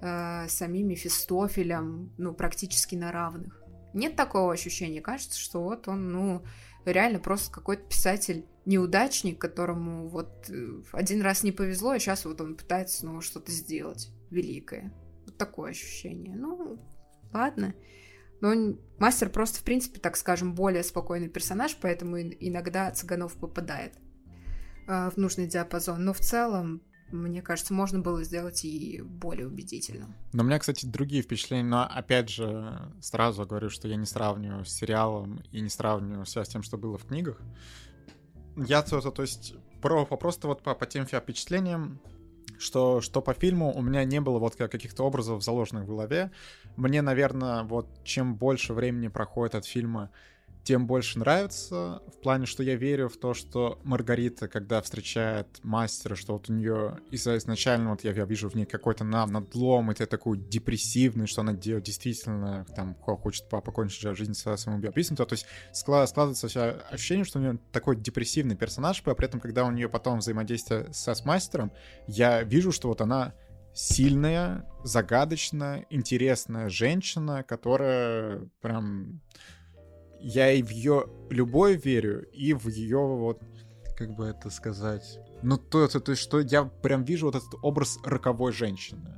э, 0.00 0.46
с 0.48 0.52
самим 0.52 0.88
Мефистофелем, 0.88 2.12
ну, 2.18 2.34
практически 2.34 2.94
на 2.94 3.10
равных. 3.10 3.62
Нет 3.92 4.14
такого 4.14 4.52
ощущения. 4.52 5.00
Кажется, 5.00 5.38
что 5.38 5.62
вот 5.62 5.88
он, 5.88 6.12
ну, 6.12 6.44
реально 6.90 7.18
просто 7.18 7.52
какой-то 7.52 7.82
писатель 7.84 8.46
неудачник, 8.64 9.40
которому 9.40 10.08
вот 10.08 10.50
э, 10.50 10.82
один 10.92 11.22
раз 11.22 11.42
не 11.42 11.52
повезло, 11.52 11.94
и 11.94 11.98
сейчас 11.98 12.24
вот 12.24 12.40
он 12.40 12.56
пытается 12.56 12.98
снова 12.98 13.22
что-то 13.22 13.52
сделать 13.52 14.10
великое. 14.30 14.92
Вот 15.24 15.36
такое 15.38 15.70
ощущение. 15.70 16.36
Ну, 16.36 16.78
ладно. 17.32 17.74
Но 18.40 18.50
он, 18.50 18.80
мастер 18.98 19.30
просто, 19.30 19.60
в 19.60 19.62
принципе, 19.62 20.00
так 20.00 20.16
скажем, 20.16 20.54
более 20.54 20.82
спокойный 20.82 21.28
персонаж, 21.28 21.76
поэтому 21.80 22.20
иногда 22.20 22.90
Цыганов 22.90 23.34
попадает 23.34 23.94
э, 24.88 25.10
в 25.10 25.16
нужный 25.16 25.46
диапазон. 25.46 26.04
Но 26.04 26.12
в 26.12 26.20
целом, 26.20 26.82
мне 27.10 27.40
кажется, 27.42 27.72
можно 27.72 28.00
было 28.00 28.24
сделать 28.24 28.64
и 28.64 29.00
более 29.00 29.46
убедительно. 29.46 30.06
Но 30.32 30.42
у 30.42 30.46
меня, 30.46 30.58
кстати, 30.58 30.86
другие 30.86 31.22
впечатления, 31.22 31.64
но 31.64 31.82
опять 31.82 32.28
же, 32.28 32.80
сразу 33.00 33.46
говорю, 33.46 33.70
что 33.70 33.88
я 33.88 33.96
не 33.96 34.06
сравниваю 34.06 34.64
с 34.64 34.70
сериалом 34.70 35.42
и 35.52 35.60
не 35.60 35.68
сравниваю 35.68 36.24
все 36.24 36.44
с 36.44 36.48
тем, 36.48 36.62
что 36.62 36.76
было 36.78 36.98
в 36.98 37.04
книгах. 37.04 37.40
Я 38.56 38.82
то, 38.82 39.00
то 39.00 39.22
есть 39.22 39.54
про 39.80 40.04
просто 40.04 40.48
вот 40.48 40.62
по, 40.62 40.74
по 40.74 40.86
тем 40.86 41.06
впечатлениям, 41.06 42.00
что, 42.58 43.00
что 43.00 43.20
по 43.20 43.34
фильму 43.34 43.72
у 43.72 43.82
меня 43.82 44.04
не 44.04 44.20
было 44.20 44.38
вот 44.38 44.56
каких-то 44.56 45.04
образов 45.04 45.44
заложенных 45.44 45.84
в 45.84 45.88
голове. 45.88 46.32
Мне, 46.76 47.02
наверное, 47.02 47.62
вот 47.62 47.86
чем 48.04 48.34
больше 48.34 48.72
времени 48.72 49.08
проходит 49.08 49.54
от 49.54 49.66
фильма, 49.66 50.10
тем 50.66 50.88
больше 50.88 51.20
нравится, 51.20 52.02
в 52.08 52.20
плане, 52.22 52.44
что 52.44 52.64
я 52.64 52.74
верю 52.74 53.08
в 53.08 53.16
то, 53.16 53.34
что 53.34 53.78
Маргарита, 53.84 54.48
когда 54.48 54.82
встречает 54.82 55.46
мастера, 55.62 56.16
что 56.16 56.32
вот 56.32 56.50
у 56.50 56.52
нее 56.52 56.98
изначально 57.12 57.90
вот 57.90 58.02
я, 58.02 58.10
я 58.10 58.24
вижу 58.24 58.50
в 58.50 58.56
ней 58.56 58.66
какой-то 58.66 59.04
на, 59.04 59.24
надлом, 59.26 59.90
это 59.90 60.06
такой 60.06 60.38
депрессивный, 60.38 61.28
что 61.28 61.42
она 61.42 61.52
делает 61.52 61.84
действительно 61.84 62.66
там 62.74 62.96
хочет 62.96 63.48
покончить 63.48 64.16
жизнь 64.16 64.34
со 64.34 64.56
самоубийством, 64.56 65.16
то, 65.16 65.24
то 65.24 65.34
есть 65.34 65.46
складывается 65.72 66.82
ощущение, 66.90 67.24
что 67.24 67.38
у 67.38 67.42
нее 67.42 67.60
такой 67.70 67.94
депрессивный 67.94 68.56
персонаж, 68.56 69.00
а 69.04 69.14
при 69.14 69.26
этом, 69.26 69.38
когда 69.38 69.64
у 69.64 69.70
нее 69.70 69.88
потом 69.88 70.18
взаимодействие 70.18 70.92
со 70.92 71.14
с 71.14 71.24
мастером, 71.24 71.70
я 72.08 72.42
вижу, 72.42 72.72
что 72.72 72.88
вот 72.88 73.00
она 73.00 73.34
сильная, 73.72 74.64
загадочная, 74.82 75.86
интересная 75.90 76.70
женщина, 76.70 77.44
которая 77.44 78.48
прям 78.60 79.20
я 80.26 80.50
и 80.50 80.60
в 80.60 80.70
ее 80.70 81.06
любовь 81.30 81.84
верю, 81.84 82.28
и 82.32 82.52
в 82.52 82.66
ее 82.66 82.98
вот, 82.98 83.40
как 83.96 84.16
бы 84.16 84.26
это 84.26 84.50
сказать, 84.50 85.20
ну 85.42 85.56
то, 85.56 85.86
то, 85.86 86.00
то 86.00 86.10
есть 86.10 86.22
что 86.22 86.40
я 86.40 86.64
прям 86.64 87.04
вижу 87.04 87.26
вот 87.26 87.36
этот 87.36 87.54
образ 87.62 87.98
роковой 88.04 88.52
женщины. 88.52 89.14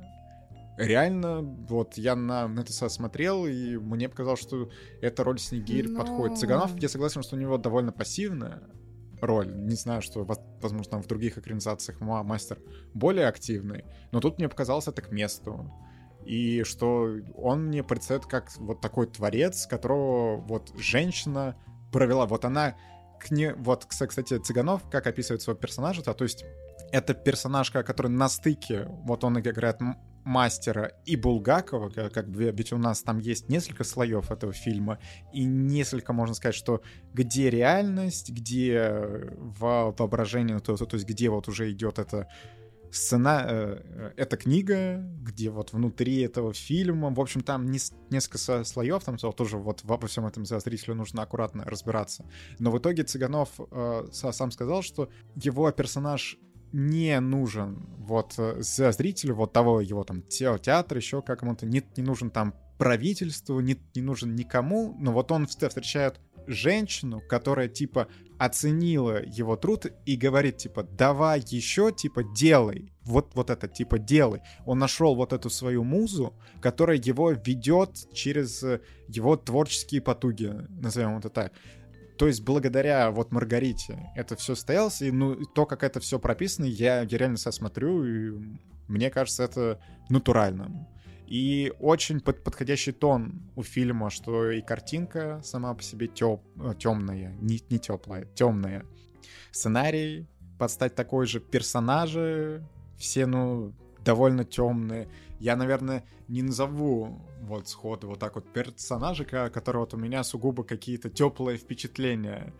Реально, 0.77 1.41
вот 1.41 1.97
я 1.97 2.15
на, 2.15 2.47
на 2.47 2.59
это 2.59 2.71
смотрел, 2.71 3.47
и 3.47 3.75
мне 3.77 4.07
показалось, 4.07 4.39
что 4.39 4.69
эта 5.01 5.23
роль 5.23 5.39
Снегирь 5.39 5.89
Но... 5.89 5.99
подходит. 5.99 6.37
Цыганов, 6.37 6.77
я 6.77 6.87
согласен, 6.87 7.23
что 7.23 7.35
у 7.35 7.39
него 7.39 7.57
довольно 7.57 7.91
пассивная 7.91 8.61
роль. 9.19 9.51
Не 9.51 9.75
знаю, 9.75 10.03
что, 10.03 10.23
возможно, 10.61 10.91
там 10.91 11.01
в 11.01 11.07
других 11.07 11.39
экранизациях 11.39 11.99
мастер 12.01 12.59
более 12.93 13.27
активный, 13.27 13.83
но 14.11 14.21
тут 14.21 14.37
мне 14.37 14.47
показалось 14.47 14.87
это 14.87 15.01
к 15.01 15.11
месту 15.11 15.73
и 16.25 16.63
что 16.63 17.09
он 17.35 17.67
мне 17.67 17.83
представляет 17.83 18.29
как 18.29 18.51
вот 18.57 18.81
такой 18.81 19.07
творец, 19.07 19.65
которого 19.67 20.37
вот 20.37 20.71
женщина 20.77 21.55
провела. 21.91 22.25
Вот 22.25 22.45
она 22.45 22.75
к 23.19 23.31
не... 23.31 23.53
Вот, 23.53 23.85
кстати, 23.85 24.37
Цыганов, 24.37 24.89
как 24.89 25.07
описывает 25.07 25.41
своего 25.41 25.59
персонажа, 25.59 26.03
то, 26.03 26.13
то 26.13 26.23
есть 26.23 26.45
это 26.91 27.13
персонажка, 27.13 27.83
который 27.83 28.11
на 28.11 28.29
стыке, 28.29 28.87
вот 29.03 29.23
он 29.23 29.39
играет 29.39 29.79
мастера 30.23 30.91
и 31.05 31.15
Булгакова, 31.15 31.89
как 31.89 32.29
бы, 32.29 32.51
ведь 32.51 32.71
у 32.73 32.77
нас 32.77 33.01
там 33.01 33.19
есть 33.19 33.49
несколько 33.49 33.83
слоев 33.83 34.31
этого 34.31 34.53
фильма, 34.53 34.99
и 35.33 35.45
несколько, 35.45 36.13
можно 36.13 36.35
сказать, 36.35 36.55
что 36.55 36.81
где 37.13 37.49
реальность, 37.49 38.29
где 38.29 38.91
воображение, 39.37 40.59
то, 40.59 40.77
то, 40.77 40.85
то 40.85 40.95
есть 40.95 41.07
где 41.07 41.29
вот 41.29 41.47
уже 41.47 41.71
идет 41.71 41.99
это 41.99 42.27
сцена... 42.91 43.45
Э, 43.47 44.11
эта 44.17 44.37
книга, 44.37 44.97
где 45.21 45.49
вот 45.49 45.73
внутри 45.73 46.21
этого 46.21 46.53
фильма, 46.53 47.09
в 47.13 47.19
общем, 47.19 47.41
там 47.41 47.65
не, 47.65 47.79
несколько 48.09 48.63
слоев, 48.63 49.03
там 49.03 49.17
тоже 49.17 49.57
вот 49.57 49.81
во 49.83 49.97
всем 50.07 50.25
этом 50.25 50.45
за 50.45 50.59
зрителю 50.59 50.95
нужно 50.95 51.21
аккуратно 51.21 51.63
разбираться. 51.65 52.25
Но 52.59 52.71
в 52.71 52.77
итоге 52.77 53.03
Цыганов 53.03 53.49
э, 53.71 54.07
сам 54.11 54.51
сказал, 54.51 54.81
что 54.81 55.09
его 55.35 55.71
персонаж 55.71 56.37
не 56.71 57.19
нужен 57.19 57.85
вот 57.97 58.35
э, 58.37 58.61
за 58.61 58.91
зрителю, 58.91 59.35
вот 59.35 59.53
того 59.53 59.81
его 59.81 60.03
там 60.03 60.23
театр, 60.23 60.97
еще 60.97 61.21
как 61.21 61.39
кому-то, 61.39 61.65
не, 61.65 61.83
не 61.95 62.03
нужен 62.03 62.29
там 62.29 62.53
правительству, 62.77 63.59
не, 63.59 63.77
не 63.95 64.01
нужен 64.01 64.35
никому, 64.35 64.95
но 64.99 65.11
вот 65.11 65.31
он 65.31 65.47
встречает 65.47 66.19
женщину, 66.47 67.21
которая 67.21 67.67
типа 67.67 68.07
оценила 68.39 69.23
его 69.23 69.55
труд 69.55 69.85
и 70.05 70.15
говорит 70.15 70.57
типа 70.57 70.83
давай 70.83 71.43
еще 71.45 71.91
типа 71.91 72.23
делай 72.23 72.91
вот 73.09 73.31
вот 73.33 73.49
это 73.49 73.67
типа 73.67 73.99
делай. 73.99 74.41
Он 74.65 74.79
нашел 74.79 75.15
вот 75.15 75.33
эту 75.33 75.49
свою 75.49 75.83
музу, 75.83 76.33
которая 76.61 76.97
его 76.97 77.31
ведет 77.31 78.13
через 78.13 78.63
э, 78.63 78.81
его 79.07 79.35
творческие 79.35 80.01
потуги, 80.01 80.53
назовем 80.69 81.17
это 81.17 81.29
так. 81.29 81.51
То 82.17 82.27
есть 82.27 82.43
благодаря 82.43 83.11
вот 83.11 83.31
Маргарите 83.31 84.11
это 84.15 84.35
все 84.35 84.55
стоялось, 84.55 85.01
и 85.01 85.11
ну 85.11 85.35
то, 85.55 85.65
как 85.65 85.83
это 85.83 85.99
все 85.99 86.19
прописано, 86.19 86.65
я, 86.65 87.01
я 87.01 87.17
реально 87.17 87.37
смотрю, 87.37 88.05
и 88.05 88.39
мне 88.87 89.09
кажется, 89.09 89.43
это 89.43 89.79
натурально. 90.09 90.87
И 91.29 91.71
очень 91.79 92.21
под 92.21 92.43
подходящий 92.43 92.91
тон 92.91 93.51
у 93.55 93.61
фильма, 93.61 94.09
что 94.09 94.49
и 94.49 94.61
картинка 94.61 95.39
сама 95.43 95.75
по 95.75 95.83
себе 95.83 96.07
теп 96.07 96.41
темная, 96.79 97.35
не, 97.39 97.61
не 97.69 97.77
теплая, 97.77 98.25
темная. 98.33 98.83
Сценарий 99.51 100.27
подстать 100.57 100.95
такой 100.95 101.27
же, 101.27 101.39
персонажи 101.39 102.67
все, 102.97 103.27
ну, 103.27 103.73
довольно 104.03 104.43
темные. 104.43 105.07
Я, 105.39 105.55
наверное, 105.55 106.03
не 106.27 106.41
назову 106.41 107.21
вот 107.41 107.69
сходу 107.69 108.07
вот 108.07 108.19
так 108.19 108.33
вот 108.33 108.51
персонажа, 108.51 109.23
который 109.23 109.77
вот 109.77 109.93
у 109.93 109.97
меня 109.97 110.23
сугубо 110.23 110.63
какие-то 110.63 111.11
теплые 111.11 111.59
впечатления 111.59 112.53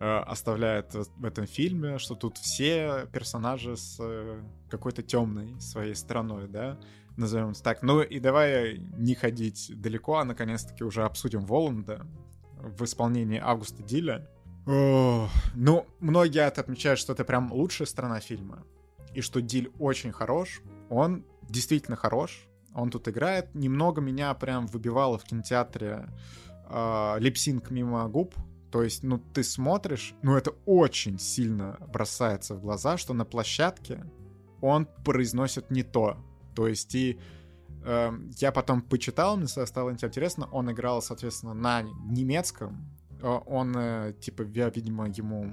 э, 0.00 0.04
оставляет 0.04 0.94
в 0.94 1.24
этом 1.26 1.46
фильме, 1.46 1.98
что 1.98 2.14
тут 2.14 2.38
все 2.38 3.06
персонажи 3.12 3.76
с 3.76 3.98
э, 4.00 4.42
какой-то 4.70 5.02
темной 5.02 5.60
своей 5.60 5.94
стороной, 5.94 6.48
да, 6.48 6.78
назовем 7.16 7.54
так. 7.54 7.82
Ну 7.82 8.02
и 8.02 8.18
давай 8.20 8.78
не 8.78 9.14
ходить 9.14 9.72
далеко, 9.74 10.18
а 10.18 10.24
наконец-таки 10.24 10.84
уже 10.84 11.04
обсудим 11.04 11.40
Воланда 11.40 12.06
в 12.58 12.84
исполнении 12.84 13.38
Августа 13.38 13.82
Диля. 13.82 14.28
Ну, 14.66 15.86
многие 16.00 16.46
отмечают, 16.46 16.98
что 16.98 17.12
это 17.12 17.24
прям 17.24 17.52
лучшая 17.52 17.86
сторона 17.86 18.20
фильма, 18.20 18.64
и 19.12 19.20
что 19.20 19.42
Диль 19.42 19.70
очень 19.78 20.12
хорош. 20.12 20.62
Он 20.88 21.24
действительно 21.42 21.96
хорош, 21.96 22.48
он 22.74 22.90
тут 22.90 23.06
играет. 23.08 23.54
Немного 23.54 24.00
меня 24.00 24.32
прям 24.34 24.66
выбивало 24.66 25.18
в 25.18 25.24
кинотеатре 25.24 26.08
э, 26.70 27.16
липсинг 27.18 27.70
мимо 27.70 28.08
губ, 28.08 28.34
то 28.74 28.82
есть, 28.82 29.04
ну, 29.04 29.18
ты 29.18 29.44
смотришь, 29.44 30.16
ну, 30.22 30.34
это 30.34 30.52
очень 30.66 31.16
сильно 31.20 31.78
бросается 31.92 32.56
в 32.56 32.60
глаза, 32.60 32.96
что 32.96 33.14
на 33.14 33.24
площадке 33.24 34.04
он 34.60 34.86
произносит 35.04 35.70
не 35.70 35.84
то. 35.84 36.16
То 36.54 36.68
есть, 36.68 36.94
и 36.94 37.18
э, 37.84 38.12
я 38.38 38.52
потом 38.52 38.82
почитал, 38.82 39.36
мне 39.36 39.46
стало 39.46 39.90
интересно, 39.90 40.48
он 40.52 40.70
играл, 40.70 41.02
соответственно, 41.02 41.54
на 41.54 41.82
немецком. 41.82 42.90
Он, 43.22 43.74
э, 43.76 44.14
типа, 44.20 44.42
видимо, 44.42 45.08
ему 45.08 45.50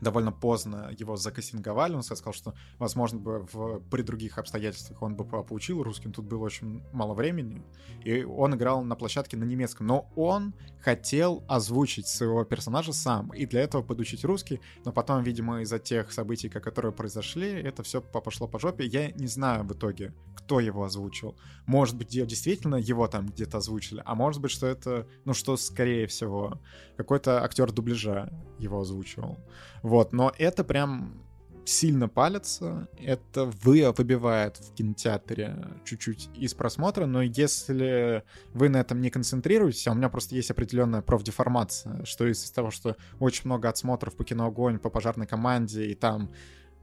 довольно 0.00 0.32
поздно 0.32 0.90
его 0.98 1.16
закассинговали. 1.16 1.94
Он 1.94 2.02
сказал, 2.02 2.32
что, 2.32 2.54
возможно, 2.78 3.18
бы 3.18 3.46
в, 3.52 3.80
при 3.90 4.02
других 4.02 4.38
обстоятельствах 4.38 5.02
он 5.02 5.14
бы 5.14 5.24
получил 5.24 5.82
русским. 5.82 6.12
Тут 6.12 6.26
было 6.26 6.44
очень 6.44 6.82
мало 6.92 7.14
времени. 7.14 7.62
И 8.04 8.24
он 8.24 8.54
играл 8.54 8.82
на 8.82 8.96
площадке 8.96 9.36
на 9.36 9.44
немецком. 9.44 9.86
Но 9.86 10.10
он 10.16 10.54
хотел 10.80 11.44
озвучить 11.48 12.06
своего 12.06 12.44
персонажа 12.44 12.92
сам. 12.92 13.32
И 13.34 13.46
для 13.46 13.60
этого 13.60 13.82
подучить 13.82 14.24
русский. 14.24 14.60
Но 14.84 14.92
потом, 14.92 15.22
видимо, 15.22 15.62
из-за 15.62 15.78
тех 15.78 16.12
событий, 16.12 16.48
которые 16.48 16.92
произошли, 16.92 17.48
это 17.50 17.82
все 17.82 18.00
пошло 18.00 18.48
по 18.48 18.58
жопе. 18.58 18.86
Я 18.86 19.10
не 19.12 19.26
знаю 19.26 19.64
в 19.64 19.72
итоге, 19.72 20.14
кто 20.34 20.60
его 20.60 20.84
озвучил. 20.84 21.36
Может 21.66 21.96
быть, 21.96 22.08
действительно 22.08 22.76
его 22.76 23.06
там 23.08 23.26
где-то 23.26 23.58
озвучили. 23.58 24.02
А 24.04 24.14
может 24.14 24.40
быть, 24.40 24.50
что 24.50 24.66
это, 24.66 25.06
ну 25.24 25.34
что, 25.34 25.56
скорее 25.56 26.06
всего, 26.06 26.60
какой-то 26.96 27.44
актер 27.44 27.72
дубляжа 27.72 28.30
его 28.60 28.80
озвучивал. 28.80 29.38
Вот, 29.82 30.12
но 30.12 30.32
это 30.38 30.64
прям 30.64 31.22
сильно 31.64 32.08
палится, 32.08 32.88
это 32.98 33.44
вы 33.62 33.92
выбивает 33.92 34.56
в 34.56 34.74
кинотеатре 34.74 35.56
чуть-чуть 35.84 36.30
из 36.34 36.54
просмотра, 36.54 37.06
но 37.06 37.22
если 37.22 38.24
вы 38.52 38.68
на 38.68 38.78
этом 38.78 39.00
не 39.00 39.10
концентрируетесь, 39.10 39.86
а 39.86 39.92
у 39.92 39.94
меня 39.94 40.08
просто 40.08 40.34
есть 40.34 40.50
определенная 40.50 41.02
профдеформация, 41.02 42.04
что 42.04 42.26
из-за 42.26 42.52
того, 42.52 42.70
что 42.70 42.96
очень 43.18 43.42
много 43.44 43.68
отсмотров 43.68 44.16
по 44.16 44.24
кино 44.24 44.46
«Огонь», 44.46 44.78
по 44.78 44.90
«Пожарной 44.90 45.26
команде», 45.26 45.86
и 45.86 45.94
там 45.94 46.30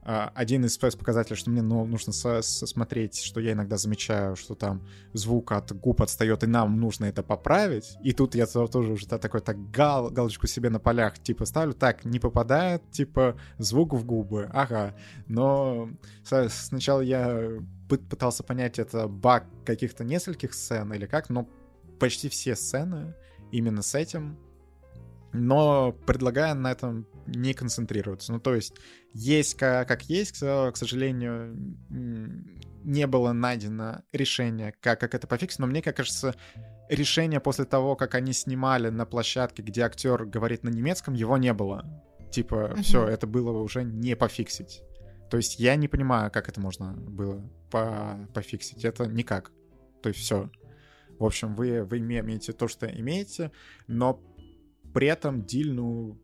один 0.08 0.64
из 0.64 0.78
показателей, 0.78 1.36
что 1.36 1.50
мне 1.50 1.60
ну, 1.60 1.84
нужно 1.84 2.14
смотреть, 2.14 3.20
что 3.22 3.40
я 3.40 3.52
иногда 3.52 3.76
замечаю, 3.76 4.36
что 4.36 4.54
там 4.54 4.86
звук 5.12 5.52
от 5.52 5.70
губ 5.72 6.00
отстает, 6.00 6.42
и 6.44 6.46
нам 6.46 6.80
нужно 6.80 7.04
это 7.04 7.22
поправить. 7.22 7.98
И 8.02 8.12
тут 8.12 8.34
я 8.34 8.46
тоже 8.46 8.92
уже 8.92 9.06
такой 9.06 9.42
так 9.42 9.70
гал, 9.70 10.08
галочку 10.10 10.46
себе 10.46 10.70
на 10.70 10.78
полях 10.80 11.18
типа 11.18 11.44
ставлю, 11.44 11.74
так, 11.74 12.06
не 12.06 12.18
попадает, 12.18 12.90
типа, 12.90 13.36
звук 13.58 13.92
в 13.92 14.06
губы, 14.06 14.48
ага. 14.50 14.94
Но 15.26 15.90
сначала 16.22 17.02
я 17.02 17.60
пытался 17.90 18.42
понять, 18.42 18.78
это 18.78 19.08
баг 19.08 19.44
каких-то 19.66 20.04
нескольких 20.04 20.54
сцен 20.54 20.90
или 20.94 21.04
как, 21.04 21.28
но 21.28 21.46
почти 22.00 22.30
все 22.30 22.56
сцены 22.56 23.14
именно 23.52 23.82
с 23.82 23.94
этим 23.94 24.38
но 25.32 25.92
предлагаю 26.06 26.56
на 26.56 26.72
этом 26.72 27.06
не 27.34 27.54
концентрироваться. 27.54 28.32
Ну, 28.32 28.40
то 28.40 28.54
есть, 28.54 28.74
есть 29.12 29.54
как, 29.54 29.88
как 29.88 30.02
есть, 30.04 30.40
к 30.40 30.72
сожалению, 30.74 31.56
не 32.84 33.06
было 33.06 33.32
найдено 33.32 34.02
решение, 34.12 34.74
как, 34.80 35.00
как 35.00 35.14
это 35.14 35.26
пофиксить, 35.26 35.58
но 35.58 35.66
мне 35.66 35.82
кажется, 35.82 36.34
решение 36.88 37.40
после 37.40 37.64
того, 37.64 37.96
как 37.96 38.14
они 38.14 38.32
снимали 38.32 38.88
на 38.88 39.04
площадке, 39.04 39.62
где 39.62 39.82
актер 39.82 40.24
говорит 40.24 40.62
на 40.62 40.70
немецком, 40.70 41.14
его 41.14 41.36
не 41.36 41.52
было. 41.52 41.84
Типа, 42.30 42.72
uh-huh. 42.74 42.82
все, 42.82 43.06
это 43.06 43.26
было 43.26 43.50
уже 43.58 43.84
не 43.84 44.14
пофиксить. 44.14 44.82
То 45.30 45.36
есть 45.36 45.58
я 45.58 45.76
не 45.76 45.88
понимаю, 45.88 46.30
как 46.30 46.48
это 46.48 46.60
можно 46.60 46.92
было 46.92 47.42
по 47.70 48.18
пофиксить. 48.34 48.84
Это 48.84 49.06
никак. 49.06 49.52
То 50.02 50.08
есть 50.08 50.20
все. 50.20 50.50
В 51.18 51.24
общем, 51.24 51.54
вы, 51.54 51.84
вы 51.84 51.98
имеете 51.98 52.52
то, 52.52 52.68
что 52.68 52.86
имеете, 52.86 53.50
но 53.86 54.22
при 54.94 55.08
этом 55.08 55.44
Диль, 55.44 55.72
ну, 55.72 56.18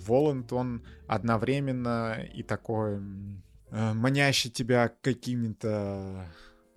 Воланд, 0.00 0.52
он 0.52 0.84
одновременно 1.06 2.18
и 2.34 2.42
такой 2.42 3.00
э, 3.70 3.92
манящий 3.92 4.50
тебя 4.50 4.92
какими-то 5.02 6.26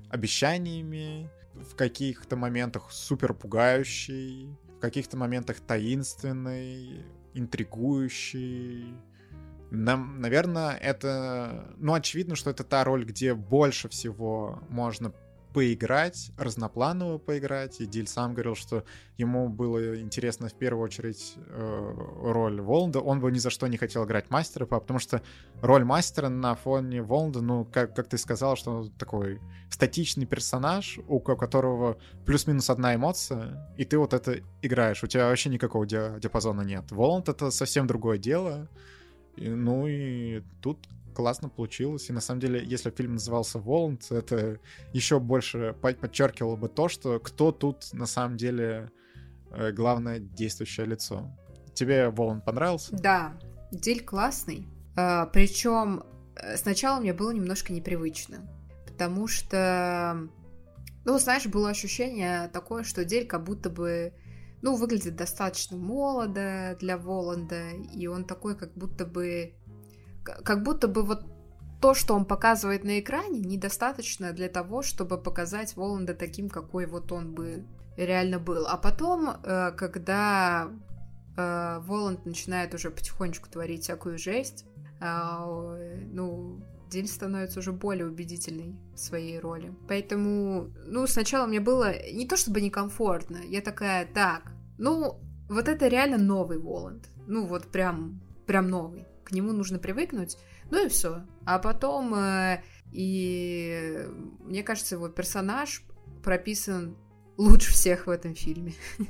обещаниями, 0.10 1.30
в 1.54 1.76
каких-то 1.76 2.36
моментах 2.36 2.92
супер 2.92 3.34
пугающий, 3.34 4.56
в 4.78 4.80
каких-то 4.80 5.18
моментах 5.18 5.60
таинственный, 5.60 7.06
интригующий. 7.34 8.96
Нам, 9.72 10.20
наверное, 10.22 10.76
это... 10.76 11.74
Ну, 11.78 11.94
очевидно, 11.94 12.36
что 12.36 12.50
это 12.52 12.64
та 12.64 12.84
роль, 12.84 13.06
где 13.06 13.34
больше 13.34 13.90
всего 13.90 14.62
можно 14.70 15.14
поиграть, 15.54 16.32
разнопланово 16.38 17.18
поиграть. 17.20 17.80
И 17.80 17.86
Диль 17.86 18.08
сам 18.08 18.34
говорил, 18.34 18.56
что 18.56 18.84
ему 19.18 19.50
было 19.50 20.00
интересно 20.02 20.50
в 20.50 20.54
первую 20.54 20.84
очередь 20.84 21.36
э, 21.38 21.94
роль 22.24 22.60
Воланда. 22.60 23.00
Он 23.00 23.20
бы 23.20 23.32
ни 23.32 23.38
за 23.38 23.50
что 23.50 23.68
не 23.68 23.78
хотел 23.78 24.06
играть 24.06 24.30
мастера, 24.30 24.66
потому 24.66 25.00
что 25.00 25.22
роль 25.62 25.84
мастера 25.84 26.30
на 26.30 26.56
фоне 26.56 27.04
Воланда, 27.04 27.42
ну, 27.42 27.66
как, 27.66 27.96
как 27.96 28.08
ты 28.08 28.18
сказал, 28.18 28.56
что 28.56 28.72
он 28.72 28.92
такой 28.92 29.40
статичный 29.70 30.26
персонаж, 30.26 31.00
у 31.08 31.20
которого 31.20 31.98
плюс-минус 32.26 32.70
одна 32.70 32.96
эмоция, 32.96 33.72
и 33.78 33.86
ты 33.86 33.98
вот 33.98 34.14
это 34.14 34.42
играешь. 34.62 35.04
У 35.04 35.08
тебя 35.08 35.28
вообще 35.28 35.50
никакого 35.50 35.86
диапазона 35.86 36.62
нет. 36.62 36.92
Воланд— 36.92 37.30
это 37.30 37.52
совсем 37.52 37.88
другое 37.88 38.18
дело. 38.18 38.68
И, 39.36 39.50
ну 39.50 39.88
и 39.88 40.42
тут 40.62 40.88
классно 41.14 41.50
получилось. 41.50 42.10
И 42.10 42.14
на 42.14 42.22
самом 42.22 42.42
деле, 42.42 42.64
если 42.64 42.90
фильм 42.90 43.14
назывался 43.14 43.60
Воланд, 43.60 44.12
это 44.12 44.60
еще 44.92 45.20
больше 45.20 45.76
подчеркивало 45.82 46.56
бы 46.56 46.68
то, 46.68 46.88
что 46.90 47.20
кто 47.20 47.52
тут 47.52 47.94
на 47.94 48.06
самом 48.06 48.38
деле 48.38 48.92
э, 49.52 49.72
главное 49.72 50.20
действующее 50.20 50.86
лицо. 50.86 51.32
Тебе 51.74 52.10
Воланд 52.10 52.46
понравился? 52.46 52.96
Да, 52.96 53.40
Диль 53.72 54.04
классный. 54.04 54.68
А, 54.96 55.28
причем 55.28 56.04
э, 56.36 56.58
сначала 56.58 57.00
мне 57.00 57.14
было 57.14 57.32
немножко 57.32 57.74
непривычно, 57.74 58.48
потому 58.86 59.28
что, 59.28 60.28
ну, 61.06 61.18
знаешь, 61.18 61.46
было 61.48 61.70
ощущение 61.70 62.50
такое, 62.50 62.84
что 62.84 63.06
Дель 63.06 63.26
как 63.26 63.44
будто 63.44 63.70
бы 63.70 64.14
ну, 64.64 64.78
выглядит 64.78 65.18
достаточно 65.18 65.76
молодо 65.76 66.78
для 66.80 66.98
Воланда, 66.98 67.72
и 67.94 68.08
он 68.08 68.24
такой, 68.24 68.56
как 68.56 68.74
будто 68.76 69.06
бы 69.06 69.54
как 70.24 70.64
будто 70.64 70.88
бы 70.88 71.04
вот 71.04 71.26
то, 71.84 71.94
что 71.94 72.16
он 72.16 72.24
показывает 72.24 72.86
на 72.86 73.02
экране, 73.02 73.40
недостаточно 73.40 74.32
для 74.32 74.48
того, 74.48 74.84
чтобы 74.84 75.18
показать 75.18 75.76
Воланда 75.76 76.14
таким, 76.14 76.48
какой 76.48 76.86
вот 76.86 77.12
он 77.12 77.34
бы 77.34 77.66
реально 77.98 78.40
был. 78.40 78.66
А 78.68 78.78
потом, 78.78 79.30
э, 79.30 79.72
когда 79.72 80.72
э, 81.36 81.80
Воланд 81.82 82.26
начинает 82.26 82.74
уже 82.74 82.90
потихонечку 82.90 83.50
творить 83.50 83.84
всякую 83.84 84.18
жесть, 84.18 84.66
э, 85.02 86.08
ну, 86.14 86.64
Диль 86.90 87.08
становится 87.08 87.60
уже 87.60 87.74
более 87.74 88.06
убедительной 88.06 88.78
в 88.96 88.98
своей 88.98 89.38
роли. 89.40 89.74
Поэтому, 89.90 90.70
ну, 90.86 91.06
сначала 91.06 91.48
мне 91.48 91.60
было 91.60 91.94
не 92.14 92.26
то 92.26 92.38
чтобы 92.38 92.62
некомфортно, 92.62 93.40
я 93.46 93.60
такая, 93.60 94.06
так, 94.06 94.54
ну, 94.78 95.20
вот 95.50 95.68
это 95.68 95.88
реально 95.88 96.18
новый 96.18 96.60
Воланд. 96.60 97.10
Ну, 97.28 97.46
вот 97.46 97.68
прям, 97.68 98.22
прям 98.48 98.70
новый 98.70 99.06
к 99.24 99.32
нему 99.32 99.52
нужно 99.54 99.80
привыкнуть, 99.80 100.38
ну 100.70 100.86
и 100.86 100.90
все. 100.90 101.24
А 101.46 101.60
потом 101.60 102.14
э, 102.16 102.64
и 102.94 104.08
мне 104.42 104.64
кажется, 104.64 104.96
его 104.96 105.10
персонаж 105.10 105.84
прописан 106.24 106.96
лучше 107.38 107.74
всех 107.74 108.08
в 108.08 108.10
этом 108.10 108.36
фильме. 108.36 108.74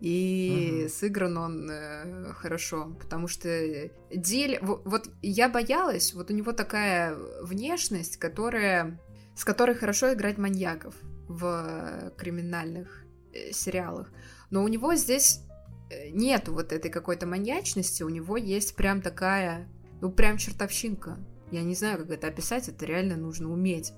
И 0.00 0.80
угу. 0.80 0.88
сыгран 0.88 1.36
он 1.36 1.70
э, 1.70 2.32
хорошо, 2.32 2.96
потому 2.98 3.28
что 3.28 3.90
Диль... 4.10 4.58
Вот 4.62 5.10
я 5.20 5.50
боялась, 5.50 6.14
вот 6.14 6.30
у 6.30 6.34
него 6.34 6.52
такая 6.52 7.14
внешность, 7.42 8.16
которая... 8.16 8.98
с 9.36 9.44
которой 9.44 9.74
хорошо 9.74 10.14
играть 10.14 10.38
маньяков 10.38 10.94
в 11.28 12.12
криминальных 12.16 13.04
э, 13.34 13.52
сериалах. 13.52 14.10
Но 14.48 14.64
у 14.64 14.68
него 14.68 14.94
здесь 14.94 15.42
Э, 15.90 16.10
нету 16.10 16.54
вот 16.54 16.72
этой 16.72 16.90
какой-то 16.90 17.26
маньячности, 17.26 18.02
у 18.02 18.08
него 18.08 18.36
есть 18.36 18.76
прям 18.76 19.02
такая, 19.02 19.68
ну 20.00 20.10
прям 20.10 20.38
чертовщинка. 20.38 21.18
Я 21.50 21.62
не 21.62 21.74
знаю, 21.74 21.98
как 21.98 22.10
это 22.10 22.28
описать, 22.28 22.68
это 22.68 22.86
реально 22.86 23.16
нужно 23.16 23.50
уметь 23.50 23.92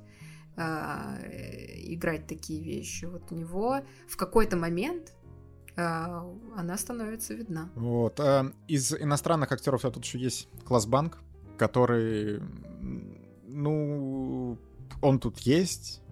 э, 0.57 0.63
играть 1.85 2.27
такие 2.27 2.63
вещи. 2.63 3.05
Вот 3.05 3.31
у 3.31 3.35
него 3.35 3.81
в 4.09 4.17
какой-то 4.17 4.57
момент 4.57 5.13
а, 5.77 6.27
она 6.57 6.77
становится 6.77 7.35
видна. 7.35 7.71
Вот. 7.75 8.21
А 8.21 8.53
из 8.69 8.93
иностранных 8.95 9.53
актеров 9.53 9.83
тут 9.83 10.05
еще 10.05 10.19
есть 10.19 10.49
Класс 10.67 10.87
Банк, 10.87 11.19
который, 11.57 12.41
ну, 13.47 14.59
он 15.01 15.19
тут 15.19 15.39
есть, 15.41 16.03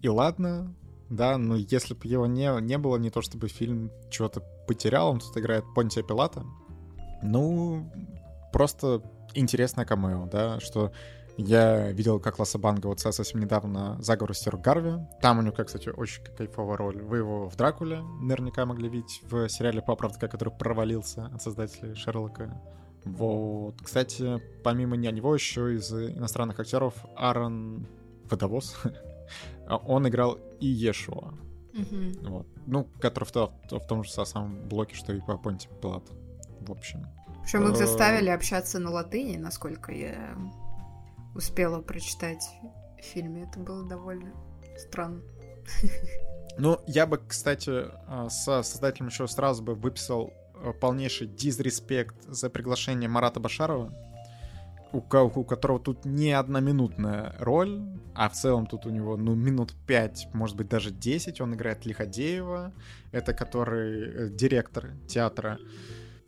и 0.00 0.08
ладно, 0.08 0.74
да, 1.10 1.36
но 1.36 1.56
если 1.56 1.94
бы 1.94 2.06
его 2.06 2.26
не, 2.26 2.60
не 2.62 2.78
было, 2.78 2.96
не 2.96 3.10
то 3.10 3.20
чтобы 3.20 3.48
фильм 3.48 3.90
чего-то 4.10 4.42
потерял, 4.66 5.10
он 5.10 5.20
тут 5.20 5.36
играет 5.36 5.64
Понтия 5.74 6.02
Пилата, 6.02 6.44
ну, 7.22 7.90
просто 8.52 9.02
интересное 9.34 9.84
камео, 9.84 10.26
да, 10.26 10.60
что 10.60 10.92
я 11.36 11.90
видел, 11.90 12.20
как 12.20 12.38
Лассабанга 12.38 12.86
вот 12.86 13.00
совсем 13.00 13.40
недавно 13.40 13.96
заговор 14.00 14.34
с 14.36 14.46
Гарви. 14.50 15.04
Там 15.20 15.38
у 15.38 15.42
него, 15.42 15.52
кстати, 15.52 15.88
очень 15.88 16.22
кайфовая 16.36 16.76
роль. 16.76 17.02
Вы 17.02 17.18
его 17.18 17.48
в 17.48 17.56
Дракуле 17.56 18.02
наверняка 18.20 18.64
могли 18.66 18.88
видеть 18.88 19.20
в 19.28 19.48
сериале 19.48 19.82
«Поправка», 19.82 20.28
который 20.28 20.50
провалился 20.50 21.26
от 21.34 21.42
создателей 21.42 21.96
Шерлока. 21.96 22.62
Вот. 23.04 23.74
Кстати, 23.82 24.40
помимо 24.62 24.96
него 25.10 25.34
еще 25.34 25.74
из 25.74 25.92
иностранных 25.92 26.60
актеров 26.60 26.94
Аарон 27.16 27.86
Водовоз. 28.30 28.76
Он 29.68 30.06
играл 30.06 30.38
и 30.60 30.66
Ешуа. 30.66 31.34
Мгм. 31.74 32.12
Вот. 32.30 32.46
Ну, 32.66 32.84
который 33.00 33.24
в, 33.24 33.34
в 33.34 33.86
том 33.86 34.04
же 34.04 34.10
самом 34.10 34.68
блоке, 34.68 34.94
что 34.94 35.12
и 35.12 35.20
по 35.20 35.36
Понти 35.36 35.68
Пилат. 35.82 36.04
В 36.60 36.70
общем. 36.70 37.06
Причем 37.42 37.64
их 37.68 37.74
Э. 37.74 37.76
заставили 37.76 38.30
общаться 38.30 38.78
на 38.78 38.90
латыни, 38.90 39.36
насколько 39.36 39.92
я 39.92 40.36
успела 41.34 41.82
прочитать 41.82 42.44
в 42.98 43.04
фильме. 43.04 43.42
Это 43.42 43.58
было 43.60 43.86
довольно 43.86 44.32
странно. 44.78 45.20
Ну, 46.56 46.78
я 46.86 47.06
бы, 47.06 47.18
кстати, 47.18 47.86
а, 48.06 48.28
со 48.30 48.62
создателем 48.62 49.08
еще 49.08 49.26
сразу 49.26 49.62
бы 49.62 49.74
выписал 49.74 50.32
а, 50.54 50.72
полнейший 50.72 51.26
дизреспект 51.26 52.14
за 52.28 52.48
приглашение 52.48 53.08
Марата 53.08 53.40
Башарова, 53.40 53.92
у, 54.94 55.40
у 55.40 55.44
которого 55.44 55.80
тут 55.80 56.04
не 56.04 56.32
одноминутная 56.32 57.34
роль, 57.38 57.82
а 58.14 58.28
в 58.28 58.32
целом 58.34 58.66
тут 58.66 58.86
у 58.86 58.90
него, 58.90 59.16
ну, 59.16 59.34
минут 59.34 59.74
5, 59.86 60.28
может 60.32 60.56
быть, 60.56 60.68
даже 60.68 60.90
10. 60.90 61.40
Он 61.40 61.54
играет 61.54 61.84
Лиходеева, 61.86 62.72
это 63.12 63.32
который 63.34 64.08
э, 64.08 64.28
директор 64.30 64.92
театра. 65.08 65.58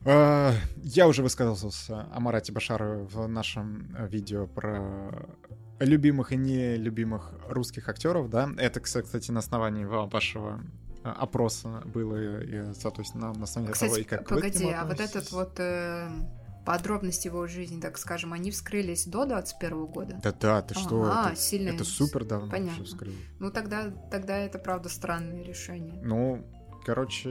А, 0.04 0.52
Я 0.82 1.08
уже 1.08 1.22
высказался 1.22 2.06
о 2.12 2.20
Марате 2.20 2.52
Башарове 2.52 3.04
в 3.04 3.26
нашем 3.28 3.94
э, 3.96 4.08
видео 4.08 4.46
про 4.46 5.26
любимых 5.78 6.32
и 6.32 6.36
нелюбимых 6.36 7.32
русских 7.48 7.88
актеров, 7.88 8.30
да. 8.30 8.48
Это, 8.56 8.80
кстати, 8.80 9.30
на 9.30 9.40
основании 9.40 9.84
ва- 9.84 10.06
вашего 10.06 10.60
э, 11.04 11.08
опроса 11.08 11.82
было, 11.86 12.40
и, 12.42 12.72
соответственно, 12.74 13.32
на 13.34 13.44
основании 13.44 13.74
того, 13.74 13.90
Кстати, 13.92 14.00
и 14.00 14.04
как 14.04 14.20
вы 14.30 14.38
к 14.38 14.40
погоди, 14.42 14.64
нему 14.64 14.76
а 14.76 14.84
вот 14.84 14.92
относитесь. 14.92 15.16
этот 15.16 15.32
вот 15.32 15.60
э, 15.60 16.08
подробности 16.66 17.28
его 17.28 17.46
жизни, 17.46 17.80
так 17.80 17.96
скажем, 17.96 18.32
они 18.34 18.50
вскрылись 18.50 19.06
до 19.06 19.24
21 19.24 19.86
года? 19.86 20.20
Да-да, 20.22 20.60
ты 20.62 20.74
что? 20.74 21.02
Ага, 21.04 21.30
это, 21.32 21.40
сильно. 21.40 21.70
это 21.70 21.84
супер 21.84 22.24
давно 22.24 22.50
Понятно. 22.50 22.72
всё 22.74 22.84
вскрылось. 22.84 23.18
Ну 23.38 23.50
тогда, 23.50 23.90
тогда 24.10 24.36
это 24.38 24.58
правда 24.58 24.88
странное 24.88 25.42
решение. 25.42 25.98
Ну, 26.02 26.44
короче, 26.84 27.30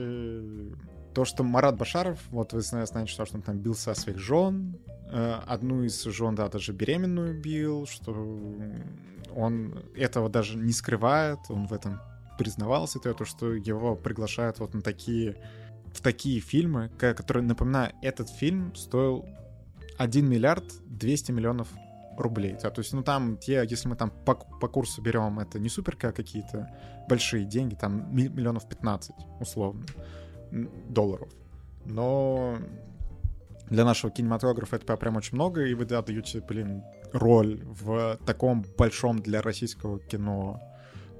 то, 1.14 1.24
что 1.24 1.44
Марат 1.44 1.76
Башаров, 1.76 2.18
вот 2.30 2.52
вы 2.52 2.60
зна- 2.62 2.84
знаете, 2.86 3.12
что 3.12 3.24
он 3.32 3.42
там 3.42 3.58
бился 3.58 3.94
своих 3.94 4.18
жен, 4.18 4.78
э, 5.12 5.40
одну 5.46 5.82
из 5.84 6.02
жен, 6.02 6.34
да, 6.34 6.48
даже 6.48 6.72
беременную 6.72 7.40
бил, 7.40 7.86
что 7.86 8.12
он 9.34 9.82
этого 9.94 10.28
даже 10.28 10.56
не 10.58 10.72
скрывает, 10.72 11.38
он 11.48 11.66
в 11.66 11.72
этом 11.72 12.00
признавался, 12.38 12.98
то, 12.98 13.24
что 13.24 13.54
его 13.54 13.96
приглашают 13.96 14.58
вот 14.58 14.74
на 14.74 14.82
такие, 14.82 15.36
в 15.96 16.00
такие 16.00 16.40
фильмы, 16.40 16.90
ко- 16.98 17.14
которые, 17.14 17.42
напоминаю, 17.44 17.92
этот 18.02 18.28
фильм 18.28 18.74
стоил 18.74 19.24
1 19.98 20.28
миллиард 20.28 20.64
200 20.86 21.32
миллионов 21.32 21.68
рублей. 22.18 22.56
Да, 22.62 22.70
то 22.70 22.80
есть, 22.80 22.92
ну 22.92 23.02
там, 23.02 23.36
те, 23.36 23.64
если 23.68 23.88
мы 23.88 23.96
там 23.96 24.10
по, 24.10 24.34
по 24.34 24.68
курсу 24.68 25.02
берем, 25.02 25.38
это 25.38 25.58
не 25.58 25.68
супер 25.68 25.96
как 25.96 26.16
какие-то 26.16 26.68
большие 27.08 27.44
деньги, 27.44 27.74
там 27.74 28.14
ми- 28.14 28.28
миллионов 28.28 28.68
15, 28.68 29.14
условно, 29.40 29.84
долларов. 30.88 31.30
Но 31.84 32.56
для 33.70 33.84
нашего 33.84 34.12
кинематографа 34.12 34.76
это 34.76 34.96
прям 34.96 35.16
очень 35.16 35.34
много, 35.34 35.64
и 35.64 35.74
вы 35.74 35.84
да, 35.84 36.02
даете, 36.02 36.40
блин, 36.40 36.82
роль 37.12 37.62
в 37.64 38.18
таком 38.26 38.64
большом 38.78 39.18
для 39.18 39.42
российского 39.42 39.98
кино 39.98 40.60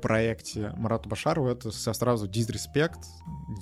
проекте 0.07 0.73
Марату 0.77 1.09
Башарову, 1.09 1.49
это 1.49 1.73
сразу 1.73 2.29
дизреспект. 2.29 3.01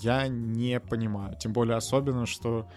Я 0.03 0.29
не 0.29 0.79
понимаю. 0.79 1.39
Тем 1.39 1.55
более 1.55 1.79
особенно, 1.79 2.27
что 2.27 2.69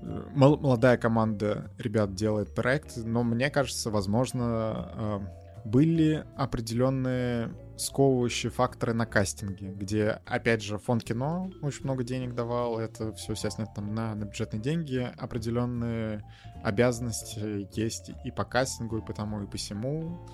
э, 0.00 0.22
мол- 0.36 0.58
молодая 0.58 0.96
команда 0.96 1.72
ребят 1.76 2.14
делает 2.14 2.54
проект, 2.54 2.96
но 2.98 3.24
мне 3.24 3.50
кажется, 3.50 3.90
возможно, 3.90 4.92
э, 4.94 5.20
были 5.64 6.24
определенные 6.36 7.50
сковывающие 7.76 8.52
факторы 8.52 8.94
на 8.94 9.06
кастинге, 9.06 9.72
где, 9.72 10.20
опять 10.24 10.62
же, 10.62 10.78
фонд 10.78 11.02
кино 11.02 11.50
очень 11.62 11.82
много 11.82 12.04
денег 12.04 12.36
давал, 12.36 12.78
это 12.78 13.12
все 13.14 13.34
снято 13.34 13.72
там 13.74 13.92
на, 13.92 14.14
на 14.14 14.24
бюджетные 14.24 14.62
деньги, 14.62 15.10
определенные 15.18 16.22
обязанности 16.62 17.68
есть 17.76 18.12
и 18.24 18.30
по 18.30 18.44
кастингу, 18.44 18.98
и 18.98 19.04
по 19.04 19.12
тому, 19.12 19.42
и 19.42 19.48
по 19.48 19.56
всему. 19.56 20.28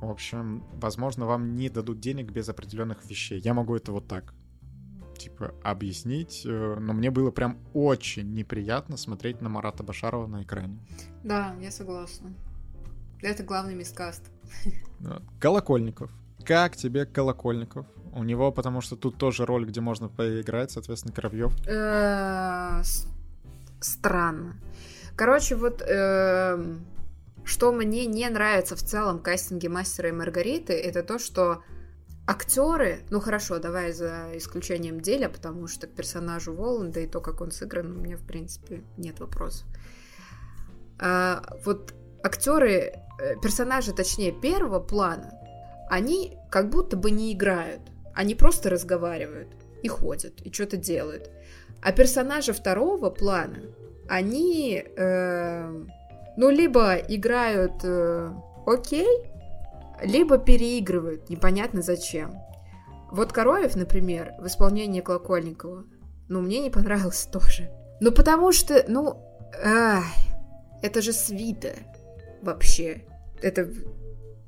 В 0.00 0.10
общем, 0.10 0.64
возможно, 0.74 1.26
вам 1.26 1.56
не 1.56 1.68
дадут 1.68 2.00
денег 2.00 2.30
без 2.30 2.48
определенных 2.48 3.04
вещей. 3.04 3.38
Я 3.40 3.54
могу 3.54 3.76
это 3.76 3.92
вот 3.92 4.08
так 4.08 4.34
типа 5.18 5.54
объяснить, 5.62 6.46
э, 6.46 6.76
но 6.80 6.94
мне 6.94 7.10
было 7.10 7.30
прям 7.30 7.58
очень 7.74 8.32
неприятно 8.32 8.96
смотреть 8.96 9.42
на 9.42 9.50
Марата 9.50 9.82
Башарова 9.82 10.26
на 10.26 10.42
экране. 10.42 10.78
Да, 11.22 11.54
я 11.60 11.70
согласна. 11.70 12.32
Это 13.20 13.42
главный 13.42 13.74
мискаст. 13.74 14.30
Колокольников. 15.38 16.10
Как 16.44 16.74
тебе 16.76 17.04
Колокольников? 17.04 17.86
У 18.12 18.24
него, 18.24 18.50
потому 18.50 18.80
что 18.80 18.96
тут 18.96 19.18
тоже 19.18 19.44
роль, 19.44 19.66
где 19.66 19.82
можно 19.82 20.08
поиграть, 20.08 20.70
соответственно, 20.70 21.14
Коровьев. 21.14 21.54
Э, 21.68 22.82
Странно. 23.80 24.56
Короче, 25.16 25.54
вот 25.54 25.82
эм, 25.82 26.84
что 27.44 27.72
мне 27.72 28.06
не 28.06 28.28
нравится 28.28 28.76
в 28.76 28.82
целом 28.82 29.20
кастинге 29.20 29.68
Мастера 29.68 30.08
и 30.08 30.12
Маргариты, 30.12 30.72
это 30.74 31.02
то, 31.02 31.18
что 31.18 31.62
актеры, 32.26 33.00
ну 33.10 33.20
хорошо, 33.20 33.58
давай 33.58 33.92
за 33.92 34.30
исключением 34.34 35.00
Деля, 35.00 35.28
потому 35.28 35.66
что 35.66 35.86
к 35.86 35.90
персонажу 35.90 36.54
Воланда 36.54 37.00
и 37.00 37.06
то, 37.06 37.20
как 37.20 37.40
он 37.40 37.50
сыгран, 37.50 37.96
у 37.96 38.00
меня, 38.00 38.16
в 38.16 38.26
принципе, 38.26 38.84
нет 38.96 39.18
вопросов. 39.20 39.66
А, 40.98 41.42
вот 41.64 41.94
актеры, 42.22 42.92
э, 43.18 43.36
персонажи, 43.42 43.92
точнее, 43.92 44.32
первого 44.32 44.80
плана, 44.80 45.32
они 45.88 46.38
как 46.50 46.70
будто 46.70 46.96
бы 46.96 47.10
не 47.10 47.32
играют. 47.32 47.80
Они 48.14 48.34
просто 48.34 48.70
разговаривают 48.70 49.48
и 49.82 49.88
ходят, 49.88 50.40
и 50.42 50.52
что-то 50.52 50.76
делают. 50.76 51.30
А 51.82 51.92
персонажи 51.92 52.52
второго 52.52 53.10
плана, 53.10 53.62
они, 54.08 54.84
э, 54.84 55.84
ну, 56.36 56.50
либо 56.50 56.96
играют 56.96 57.84
э, 57.84 58.32
окей, 58.66 59.30
либо 60.02 60.38
переигрывают, 60.38 61.28
непонятно 61.28 61.82
зачем. 61.82 62.32
Вот 63.10 63.32
Короев, 63.32 63.74
например, 63.76 64.34
в 64.38 64.46
исполнении 64.46 65.00
Колокольникова, 65.00 65.84
ну, 66.28 66.40
мне 66.40 66.60
не 66.60 66.70
понравился 66.70 67.28
тоже. 67.32 67.70
Ну, 68.00 68.12
потому 68.12 68.52
что, 68.52 68.84
ну, 68.88 69.22
ай, 69.62 70.02
это 70.82 71.02
же 71.02 71.12
свита 71.12 71.74
вообще. 72.40 73.04
Это, 73.42 73.68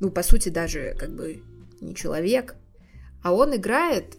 ну, 0.00 0.10
по 0.10 0.22
сути, 0.22 0.48
даже 0.48 0.94
как 0.98 1.14
бы 1.14 1.42
не 1.80 1.94
человек. 1.94 2.56
А 3.22 3.32
он 3.32 3.54
играет, 3.54 4.16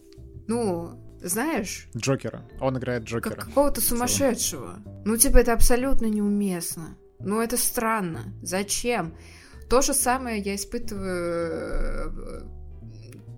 ну, 0.47 0.99
знаешь, 1.21 1.87
Джокера. 1.95 2.43
Он 2.59 2.77
играет 2.77 3.03
Джокера. 3.03 3.35
как 3.35 3.45
какого-то 3.45 3.81
сумасшедшего. 3.81 4.75
Ну, 5.05 5.17
типа, 5.17 5.37
это 5.37 5.53
абсолютно 5.53 6.07
неуместно. 6.07 6.97
Ну, 7.19 7.41
это 7.41 7.57
странно. 7.57 8.33
Зачем? 8.41 9.15
То 9.69 9.81
же 9.81 9.93
самое 9.93 10.39
я 10.41 10.55
испытываю 10.55 12.11
э, 12.11 12.41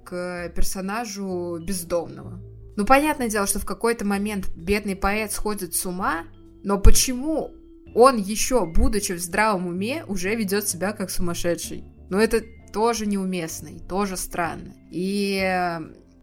к 0.04 0.50
персонажу 0.56 1.60
бездомного. 1.66 2.42
Ну, 2.76 2.86
понятное 2.86 3.30
дело, 3.30 3.48
что 3.48 3.60
в 3.60 3.66
какой-то 3.66 4.06
момент 4.06 4.50
бедный 4.56 4.96
поэт 4.96 5.32
сходит 5.32 5.76
с 5.76 5.86
ума, 5.86 6.26
но 6.64 6.80
почему 6.80 7.52
он 7.94 8.18
еще, 8.18 8.66
будучи 8.66 9.14
в 9.14 9.20
здравом 9.20 9.68
уме, 9.68 10.04
уже 10.08 10.36
ведет 10.36 10.68
себя 10.68 10.92
как 10.92 11.10
сумасшедший? 11.10 11.86
Ну, 12.10 12.18
это 12.18 12.44
тоже 12.74 13.06
неуместно 13.06 13.70
и 13.70 13.80
тоже 13.80 14.18
странно. 14.18 14.74
И 14.92 15.40
э, 15.42 15.80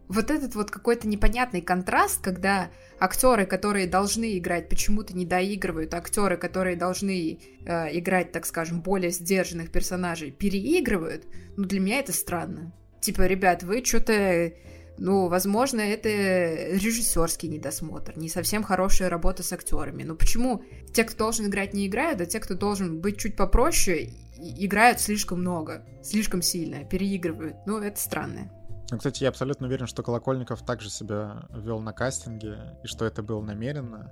вот 0.07 0.29
этот 0.29 0.53
вот 0.53 0.69
какой-то 0.69 1.07
непонятный 1.07 1.61
контраст, 1.61 2.21
когда 2.21 2.69
актеры, 3.03 3.45
которые 3.45 3.87
должны 3.87 4.37
играть, 4.37 4.69
почему-то 4.69 5.13
не 5.13 5.25
доигрывают, 5.25 5.93
актеры, 5.93 6.37
которые 6.37 6.75
должны 6.77 7.39
э, 7.65 7.97
играть, 7.99 8.31
так 8.31 8.45
скажем, 8.45 8.81
более 8.81 9.11
сдержанных 9.11 9.71
персонажей, 9.71 10.31
переигрывают, 10.31 11.25
ну 11.57 11.65
для 11.65 11.79
меня 11.79 11.99
это 11.99 12.13
странно. 12.13 12.71
Типа, 13.01 13.27
ребят, 13.27 13.63
вы 13.63 13.83
что-то 13.83 14.53
Ну, 14.97 15.27
возможно, 15.27 15.81
это 15.81 16.09
режиссерский 16.09 17.49
недосмотр, 17.49 18.13
не 18.15 18.29
совсем 18.29 18.63
хорошая 18.63 19.09
работа 19.09 19.41
с 19.41 19.51
актерами. 19.51 20.03
Но 20.03 20.15
почему 20.15 20.63
те, 20.93 21.03
кто 21.03 21.17
должен 21.17 21.47
играть, 21.47 21.73
не 21.73 21.87
играют, 21.87 22.21
а 22.21 22.25
те, 22.25 22.39
кто 22.39 22.53
должен 22.53 23.01
быть 23.01 23.17
чуть 23.17 23.35
попроще, 23.35 24.09
играют 24.37 24.99
слишком 24.99 25.39
много, 25.39 25.83
слишком 26.03 26.41
сильно, 26.41 26.83
переигрывают? 26.85 27.55
Ну, 27.65 27.79
это 27.79 27.99
странно. 27.99 28.51
Ну, 28.91 28.97
кстати, 28.97 29.23
я 29.23 29.29
абсолютно 29.29 29.67
уверен, 29.67 29.87
что 29.87 30.03
Колокольников 30.03 30.63
также 30.63 30.89
себя 30.89 31.47
вел 31.49 31.79
на 31.79 31.93
кастинге, 31.93 32.77
и 32.83 32.87
что 32.87 33.05
это 33.05 33.23
было 33.23 33.41
намеренно. 33.41 34.11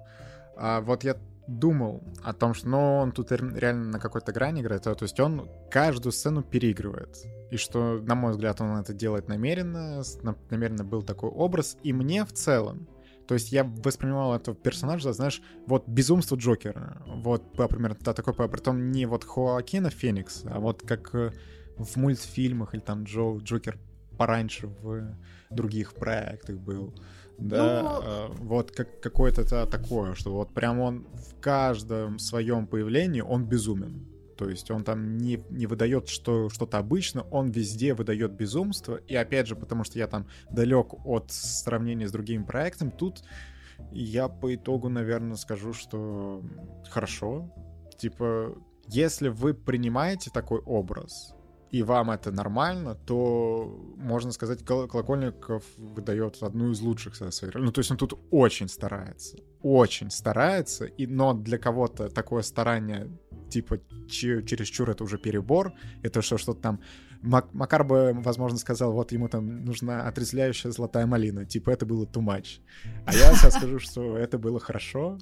А 0.55 0.81
вот 0.81 1.03
я 1.03 1.17
думал 1.47 2.03
о 2.23 2.33
том, 2.33 2.53
что 2.53 2.69
ну, 2.69 2.97
он 2.97 3.11
тут 3.11 3.31
реально 3.31 3.85
на 3.85 3.99
какой-то 3.99 4.31
грани 4.31 4.61
играет, 4.61 4.83
то 4.83 4.95
есть 5.01 5.19
он 5.19 5.49
каждую 5.69 6.13
сцену 6.13 6.43
переигрывает. 6.43 7.17
И 7.51 7.57
что, 7.57 7.99
на 8.01 8.15
мой 8.15 8.31
взгляд, 8.31 8.61
он 8.61 8.77
это 8.77 8.93
делает 8.93 9.27
намеренно, 9.27 10.03
намеренно 10.49 10.83
был 10.83 11.01
такой 11.01 11.29
образ. 11.29 11.77
И 11.83 11.91
мне 11.91 12.23
в 12.23 12.31
целом, 12.31 12.87
то 13.27 13.33
есть 13.33 13.51
я 13.51 13.63
воспринимал 13.63 14.33
этого 14.35 14.55
персонажа, 14.55 15.13
знаешь, 15.13 15.41
вот 15.67 15.87
безумство 15.87 16.35
Джокера. 16.35 17.01
Вот, 17.07 17.57
например, 17.57 17.97
да, 17.99 18.13
такой, 18.13 18.33
притом 18.33 18.91
не 18.91 19.05
вот 19.05 19.25
Хоакина 19.25 19.89
Феникс, 19.89 20.43
а 20.45 20.59
вот 20.59 20.83
как 20.85 21.13
э, 21.13 21.31
в 21.77 21.95
мультфильмах 21.97 22.73
или 22.73 22.81
там 22.81 23.03
Джо 23.03 23.37
Джокер 23.37 23.77
пораньше 24.21 24.67
в 24.67 25.15
других 25.49 25.95
проектах 25.95 26.57
был. 26.57 26.93
Да, 27.39 27.81
ну... 27.81 28.01
Э, 28.03 28.27
вот 28.37 28.69
как, 28.69 29.01
какое-то 29.01 29.65
такое, 29.65 30.13
что 30.13 30.31
вот 30.31 30.53
прям 30.53 30.79
он 30.79 31.07
в 31.13 31.41
каждом 31.41 32.19
своем 32.19 32.67
появлении 32.67 33.21
он 33.21 33.45
безумен. 33.45 34.05
То 34.37 34.47
есть 34.47 34.69
он 34.69 34.83
там 34.83 35.17
не, 35.17 35.43
не 35.49 35.65
выдает 35.65 36.07
что, 36.07 36.49
что-то 36.49 36.77
обычно, 36.77 37.23
он 37.31 37.49
везде 37.49 37.95
выдает 37.95 38.33
безумство. 38.33 38.97
И 38.97 39.15
опять 39.15 39.47
же, 39.47 39.55
потому 39.55 39.83
что 39.83 39.97
я 39.97 40.05
там 40.05 40.27
далек 40.51 40.93
от 41.03 41.31
сравнения 41.31 42.07
с 42.07 42.11
другими 42.11 42.43
проектами, 42.43 42.91
тут 42.91 43.23
я 43.91 44.27
по 44.27 44.53
итогу, 44.53 44.89
наверное, 44.89 45.35
скажу, 45.35 45.73
что 45.73 46.43
хорошо. 46.91 47.51
Типа, 47.97 48.55
если 48.85 49.29
вы 49.29 49.55
принимаете 49.55 50.29
такой 50.29 50.59
образ, 50.59 51.33
и 51.71 51.83
вам 51.83 52.11
это 52.11 52.31
нормально, 52.31 52.95
то, 52.95 53.93
можно 53.95 54.31
сказать, 54.33 54.63
Колокольников 54.65 55.63
выдает 55.77 56.43
одну 56.43 56.71
из 56.71 56.81
лучших 56.81 57.15
своих 57.15 57.55
Ну, 57.55 57.71
то 57.71 57.79
есть 57.79 57.91
он 57.91 57.97
тут 57.97 58.19
очень 58.29 58.67
старается. 58.67 59.37
Очень 59.61 60.11
старается, 60.11 60.85
и, 60.85 61.07
но 61.07 61.33
для 61.33 61.57
кого-то 61.57 62.09
такое 62.09 62.41
старание, 62.41 63.09
типа, 63.49 63.79
чересчур 64.09 64.89
это 64.89 65.05
уже 65.05 65.17
перебор, 65.17 65.73
это 66.03 66.21
что, 66.21 66.37
что-то 66.37 66.61
там... 66.61 66.81
Мак 67.21 67.53
Макар 67.53 67.83
бы, 67.83 68.13
возможно, 68.15 68.57
сказал, 68.57 68.91
вот 68.93 69.11
ему 69.11 69.29
там 69.29 69.63
нужна 69.63 70.07
отрезвляющая 70.07 70.71
золотая 70.71 71.05
малина, 71.05 71.45
типа, 71.45 71.69
это 71.69 71.85
было 71.85 72.05
too 72.05 72.21
much. 72.21 72.59
А 73.05 73.13
я 73.13 73.33
сейчас 73.35 73.55
скажу, 73.55 73.79
что 73.79 74.17
это 74.17 74.39
было 74.39 74.59
хорошо, 74.59 75.19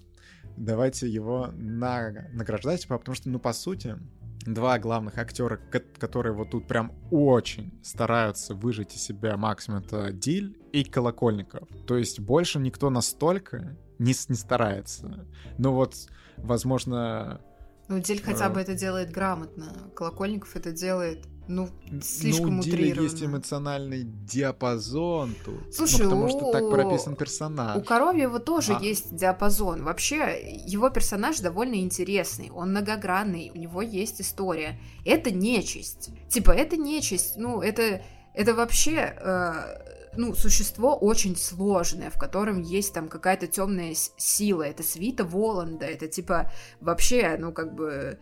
давайте 0.58 1.08
его 1.08 1.50
на 1.54 2.28
награждать, 2.32 2.88
потому 2.88 3.16
что, 3.16 3.30
ну, 3.30 3.38
по 3.38 3.54
сути, 3.54 3.98
два 4.46 4.80
главных 4.80 5.18
актера, 5.18 5.60
которые 5.98 6.34
вот 6.34 6.52
тут 6.52 6.68
прям 6.68 6.94
очень 7.12 7.80
стараются 7.84 8.56
выжить 8.56 8.96
из 8.96 9.04
себя 9.04 9.38
максимум, 9.38 9.84
это 9.84 10.12
Диль 10.12 10.58
и 10.72 10.84
Колокольников. 10.84 11.68
То 11.88 11.98
есть 11.98 12.20
больше 12.20 12.60
никто 12.60 12.90
настолько 12.90 13.78
не, 13.98 14.14
не 14.28 14.36
старается. 14.36 15.28
Но 15.58 15.74
вот, 15.74 15.96
возможно... 16.38 17.42
Ну, 17.88 18.00
Диль 18.00 18.22
хотя 18.22 18.48
э, 18.48 18.54
бы 18.54 18.62
это 18.62 18.76
делает 18.76 19.12
грамотно. 19.12 19.92
Колокольников 19.96 20.56
это 20.56 20.72
делает 20.72 21.26
ну, 21.50 21.68
слишком 22.04 22.58
ну, 22.58 22.62
у 22.62 22.64
есть 22.64 23.24
эмоциональный 23.24 24.04
диапазон 24.04 25.36
тут. 25.44 25.66
Ну, 25.66 25.72
Слушай, 25.72 26.04
ну, 26.04 26.10
потому 26.12 26.26
у... 26.26 26.30
что 26.30 26.52
так 26.52 26.70
прописан 26.70 27.16
персонаж. 27.16 27.76
У 27.76 27.82
Коровьева 27.82 28.40
тоже 28.40 28.76
а. 28.76 28.80
есть 28.80 29.16
диапазон. 29.16 29.84
Вообще, 29.84 30.40
его 30.68 30.92
персонаж 30.92 31.40
довольно 31.40 31.76
интересный, 31.76 32.52
он 32.52 32.70
многогранный, 32.70 33.52
у 33.54 33.58
него 33.58 33.82
есть 33.82 34.22
история. 34.22 34.80
Это 35.06 35.32
нечисть. 35.32 36.12
Типа, 36.30 36.52
это 36.52 36.78
нечисть, 36.78 37.34
ну, 37.36 37.62
это, 37.62 38.04
это 38.36 38.54
вообще... 38.54 39.18
Э, 39.20 39.96
ну, 40.18 40.36
существо 40.36 40.96
очень 40.96 41.36
сложное, 41.36 42.10
в 42.10 42.18
котором 42.18 42.62
есть 42.62 42.94
там 42.94 43.08
какая-то 43.08 43.48
темная 43.48 43.94
сила. 44.18 44.64
Это 44.64 44.84
свита 44.84 45.24
Воланда, 45.24 45.86
это 45.86 46.08
типа 46.08 46.52
вообще, 46.82 47.38
ну, 47.40 47.52
как 47.54 47.74
бы 47.74 48.20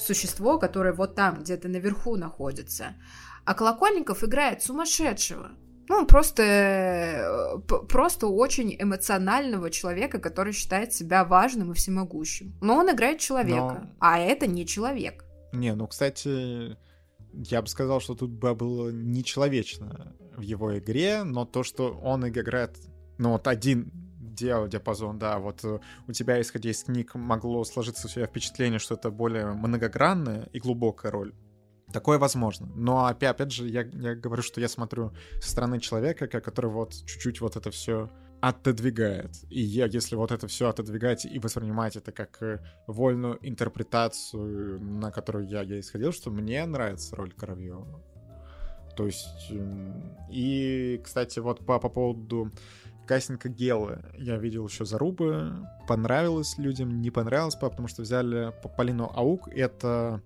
существо, 0.00 0.58
которое 0.58 0.92
вот 0.92 1.14
там, 1.14 1.40
где-то 1.40 1.68
наверху 1.68 2.16
находится. 2.16 2.96
А 3.44 3.54
Колокольников 3.54 4.24
играет 4.24 4.62
сумасшедшего. 4.62 5.50
Ну, 5.88 6.06
просто, 6.06 6.42
э, 6.44 7.58
просто 7.88 8.28
очень 8.28 8.76
эмоционального 8.78 9.70
человека, 9.70 10.20
который 10.20 10.52
считает 10.52 10.92
себя 10.92 11.24
важным 11.24 11.72
и 11.72 11.74
всемогущим. 11.74 12.54
Но 12.60 12.76
он 12.76 12.90
играет 12.92 13.18
человека, 13.18 13.82
Но... 13.82 13.90
а 13.98 14.20
это 14.20 14.46
не 14.46 14.66
человек. 14.66 15.24
Не, 15.52 15.74
ну, 15.74 15.88
кстати, 15.88 16.76
я 17.32 17.60
бы 17.60 17.66
сказал, 17.66 18.00
что 18.00 18.14
тут 18.14 18.30
было 18.30 18.90
нечеловечно 18.90 20.14
в 20.36 20.42
его 20.42 20.78
игре, 20.78 21.24
но 21.24 21.44
то, 21.44 21.64
что 21.64 21.90
он 21.90 22.28
играет, 22.28 22.76
ну, 23.18 23.32
вот 23.32 23.48
один 23.48 23.90
диапазон, 24.34 25.18
да, 25.18 25.38
вот 25.38 25.64
э, 25.64 25.78
у 26.08 26.12
тебя, 26.12 26.40
исходя 26.40 26.70
из 26.70 26.84
книг, 26.84 27.14
могло 27.14 27.64
сложиться 27.64 28.06
у 28.06 28.10
тебя 28.10 28.26
впечатление, 28.26 28.78
что 28.78 28.94
это 28.94 29.10
более 29.10 29.46
многогранная 29.52 30.48
и 30.52 30.58
глубокая 30.58 31.12
роль. 31.12 31.34
Такое 31.92 32.18
возможно. 32.18 32.66
Но 32.76 33.06
опять, 33.06 33.30
опять 33.30 33.52
же, 33.52 33.68
я, 33.68 33.82
я 33.82 34.14
говорю, 34.14 34.42
что 34.42 34.60
я 34.60 34.68
смотрю 34.68 35.12
со 35.40 35.50
стороны 35.50 35.80
человека, 35.80 36.28
который 36.28 36.70
вот 36.70 36.94
чуть-чуть 37.06 37.40
вот 37.40 37.56
это 37.56 37.70
все 37.70 38.10
отодвигает. 38.40 39.30
И 39.50 39.60
я, 39.60 39.86
если 39.86 40.16
вот 40.16 40.32
это 40.32 40.46
все 40.46 40.68
отодвигать 40.68 41.26
и 41.26 41.38
воспринимать 41.38 41.96
это 41.96 42.12
как 42.12 42.42
э, 42.42 42.60
вольную 42.86 43.38
интерпретацию, 43.42 44.80
на 44.80 45.10
которую 45.10 45.46
я, 45.48 45.62
я 45.62 45.80
исходил, 45.80 46.12
что 46.12 46.30
мне 46.30 46.64
нравится 46.64 47.16
роль 47.16 47.32
Коровьева. 47.32 48.02
То 48.96 49.06
есть, 49.06 49.52
и, 50.30 51.00
кстати, 51.02 51.38
вот 51.38 51.64
по, 51.64 51.78
по 51.78 51.88
поводу 51.88 52.50
кастинга 53.06 53.48
Гелы. 53.48 54.02
Я 54.16 54.36
видел 54.36 54.66
еще 54.66 54.84
зарубы, 54.84 55.66
понравилось 55.88 56.58
людям, 56.58 57.00
не 57.00 57.10
понравилось, 57.10 57.56
потому 57.56 57.88
что 57.88 58.02
взяли 58.02 58.52
Полину 58.76 59.10
Ауг, 59.14 59.48
это 59.48 60.22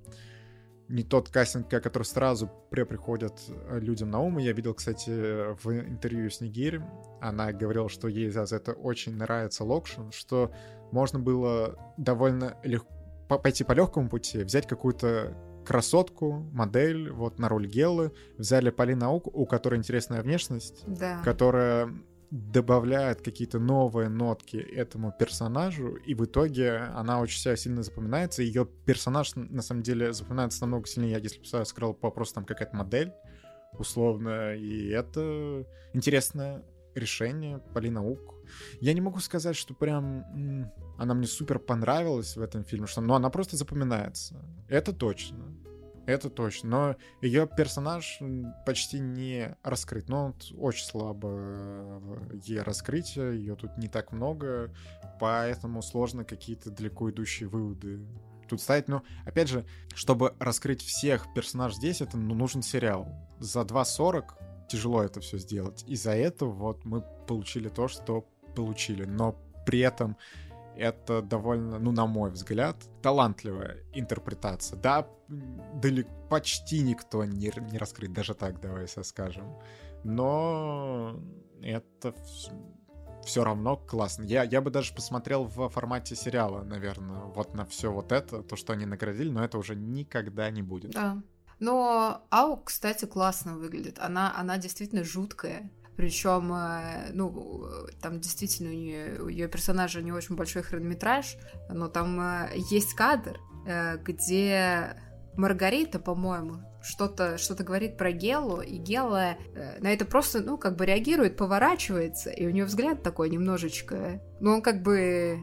не 0.89 1.03
тот 1.03 1.31
кастинг, 1.31 1.69
который 1.69 2.03
сразу 2.03 2.51
приходит 2.71 3.33
э, 3.49 3.79
людям 3.81 4.11
на 4.11 4.21
ум. 4.21 4.39
Я 4.39 4.53
видел, 4.53 4.75
кстати, 4.75 5.55
в 5.63 5.71
интервью 5.71 6.31
с 6.31 6.41
Нигири, 6.41 6.83
она 7.21 7.53
говорила, 7.53 7.89
что 7.89 8.09
ей 8.09 8.31
за 8.31 8.43
это 8.43 8.73
очень 8.73 9.17
нравится 9.17 9.65
Локшин, 9.65 10.11
что 10.11 10.53
можно 10.93 11.19
было 11.19 11.79
довольно 11.97 12.59
легко 12.63 12.89
пойти 13.29 13.65
по 13.65 13.73
легкому 13.73 14.11
пути, 14.11 14.45
взять 14.45 14.67
какую-то 14.67 15.35
красотку, 15.65 16.47
модель, 16.53 17.11
вот 17.11 17.39
на 17.39 17.49
роль 17.49 17.67
Гелы, 17.67 18.13
взяли 18.37 18.71
Полину 18.71 19.07
Ауг, 19.07 19.27
у 19.27 19.47
которой 19.47 19.77
интересная 19.77 20.23
внешность, 20.23 20.85
да. 20.87 21.23
которая 21.23 21.89
добавляет 22.35 23.23
какие-то 23.23 23.61
новые 23.61 24.09
нотки 24.09 24.57
этому 24.57 25.15
персонажу, 25.17 25.95
и 25.95 26.15
в 26.15 26.25
итоге 26.25 26.79
она 26.79 27.21
очень 27.21 27.39
себя 27.39 27.55
сильно 27.55 27.85
запоминается. 27.85 28.43
Ее 28.43 28.67
персонаж, 28.67 29.37
на 29.37 29.63
самом 29.63 29.83
деле, 29.85 30.13
запоминается 30.13 30.63
намного 30.63 30.89
сильнее, 30.89 31.21
если 31.23 31.39
бы 31.39 31.45
я 31.53 31.65
сказал 31.65 31.95
просто 31.95 32.35
там 32.35 32.45
какая-то 32.45 32.75
модель, 32.75 33.13
условно, 33.79 34.55
и 34.57 34.89
это 34.89 35.65
интересное 35.93 36.65
решение 36.97 37.61
Полина 37.73 38.05
Ук. 38.05 38.35
Я 38.81 38.95
не 38.95 39.01
могу 39.01 39.21
сказать, 39.21 39.55
что 39.55 39.73
прям 39.73 40.73
она 40.99 41.15
мне 41.15 41.29
супер 41.29 41.61
понравилась 41.61 42.37
в 42.37 42.43
этом 42.43 42.65
фильме, 42.65 42.89
что, 42.89 43.01
но 43.01 43.15
она 43.15 43.31
просто 43.31 43.57
запоминается. 43.57 44.45
Это 44.69 44.93
точно. 44.93 45.57
Это 46.07 46.29
точно. 46.29 46.69
Но 46.69 46.97
ее 47.23 47.47
персонаж 47.47 48.21
почти 48.67 48.99
не 48.99 49.57
раскрыт. 49.63 50.09
Ну, 50.09 50.27
вот 50.27 50.53
очень 50.59 50.85
слабо 50.85 51.29
э, 51.33 52.39
ей 52.45 52.61
раскрытие, 52.61 53.39
ее 53.39 53.57
тут 53.57 53.77
не 53.79 53.89
так 53.89 54.13
много, 54.13 54.75
поэтому 55.21 55.83
сложно 55.83 56.25
какие-то 56.25 56.71
далеко 56.71 57.11
идущие 57.11 57.49
выводы 57.49 58.01
тут 58.49 58.61
ставить. 58.61 58.89
Но, 58.89 59.03
опять 59.25 59.49
же, 59.49 59.65
чтобы 59.95 60.35
раскрыть 60.39 60.83
всех 60.83 61.33
персонажей 61.35 61.77
здесь, 61.77 62.01
это 62.01 62.17
ну, 62.17 62.35
нужен 62.35 62.63
сериал. 62.63 63.09
За 63.39 63.61
2.40 63.61 64.25
тяжело 64.69 65.03
это 65.03 65.21
все 65.21 65.39
сделать. 65.39 65.85
И 65.87 65.97
за 65.97 66.13
это 66.13 66.47
вот 66.47 66.85
мы 66.85 67.03
получили 67.27 67.69
то, 67.69 67.89
что 67.89 68.27
получили. 68.55 69.05
Но 69.05 69.39
при 69.65 69.81
этом 69.81 70.17
это 70.77 71.23
довольно, 71.23 71.79
ну, 71.79 71.93
на 71.93 72.07
мой 72.07 72.31
взгляд, 72.31 72.77
талантливая 73.03 73.85
интерпретация. 73.93 74.79
Да, 74.79 75.09
далеко, 75.29 76.11
почти 76.29 76.83
никто 76.83 77.25
не, 77.25 77.53
не 77.71 77.79
раскрыт, 77.79 78.13
даже 78.13 78.35
так, 78.35 78.61
давай 78.61 78.87
скажем. 78.89 79.57
Но 80.03 81.21
это 81.63 82.15
все 83.25 83.43
равно 83.45 83.77
классно. 83.77 84.25
Я, 84.25 84.45
я 84.45 84.61
бы 84.61 84.71
даже 84.71 84.95
посмотрел 84.95 85.45
в 85.45 85.69
формате 85.71 86.15
сериала, 86.15 86.63
наверное, 86.63 87.23
вот 87.23 87.55
на 87.55 87.65
все 87.65 87.91
вот 87.91 88.13
это, 88.13 88.43
то, 88.43 88.57
что 88.57 88.73
они 88.73 88.87
наградили, 88.87 89.31
но 89.31 89.45
это 89.45 89.59
уже 89.59 89.75
никогда 89.75 90.51
не 90.51 90.63
будет. 90.63 90.93
Да. 90.93 91.23
Но 91.61 92.27
Ау, 92.31 92.59
кстати, 92.59 93.07
классно 93.07 93.57
выглядит. 93.57 93.99
Она, 93.99 94.35
она 94.37 94.59
действительно 94.59 95.05
жуткая. 95.05 95.71
Причем, 95.97 96.53
э, 96.53 97.11
ну, 97.13 97.67
там 98.01 98.21
действительно 98.21 98.71
у, 98.71 98.75
нее, 98.75 99.21
у 99.21 99.29
ее 99.29 99.49
персонажа 99.49 100.03
не 100.03 100.13
очень 100.13 100.35
большой 100.35 100.63
хронометраж, 100.63 101.37
но 101.69 101.89
там 101.89 102.21
э, 102.21 102.51
есть 102.71 102.95
кадр, 102.95 103.39
э, 103.67 103.99
где 103.99 104.97
Маргарита, 105.37 105.99
по-моему, 105.99 106.57
что-то 106.83 107.39
что 107.39 107.55
говорит 107.63 107.97
про 107.97 108.13
Гелу, 108.13 108.61
и 108.61 108.77
Гела 108.77 109.37
на 109.81 109.93
это 109.93 110.05
просто, 110.05 110.41
ну, 110.41 110.59
как 110.59 110.77
бы 110.77 110.85
реагирует, 110.85 111.37
поворачивается, 111.37 112.31
и 112.31 112.47
у 112.47 112.51
нее 112.51 112.67
взгляд 112.67 113.03
такой 113.03 113.31
немножечко, 113.31 114.21
ну, 114.41 114.53
он 114.53 114.63
как 114.63 114.83
бы 114.83 115.43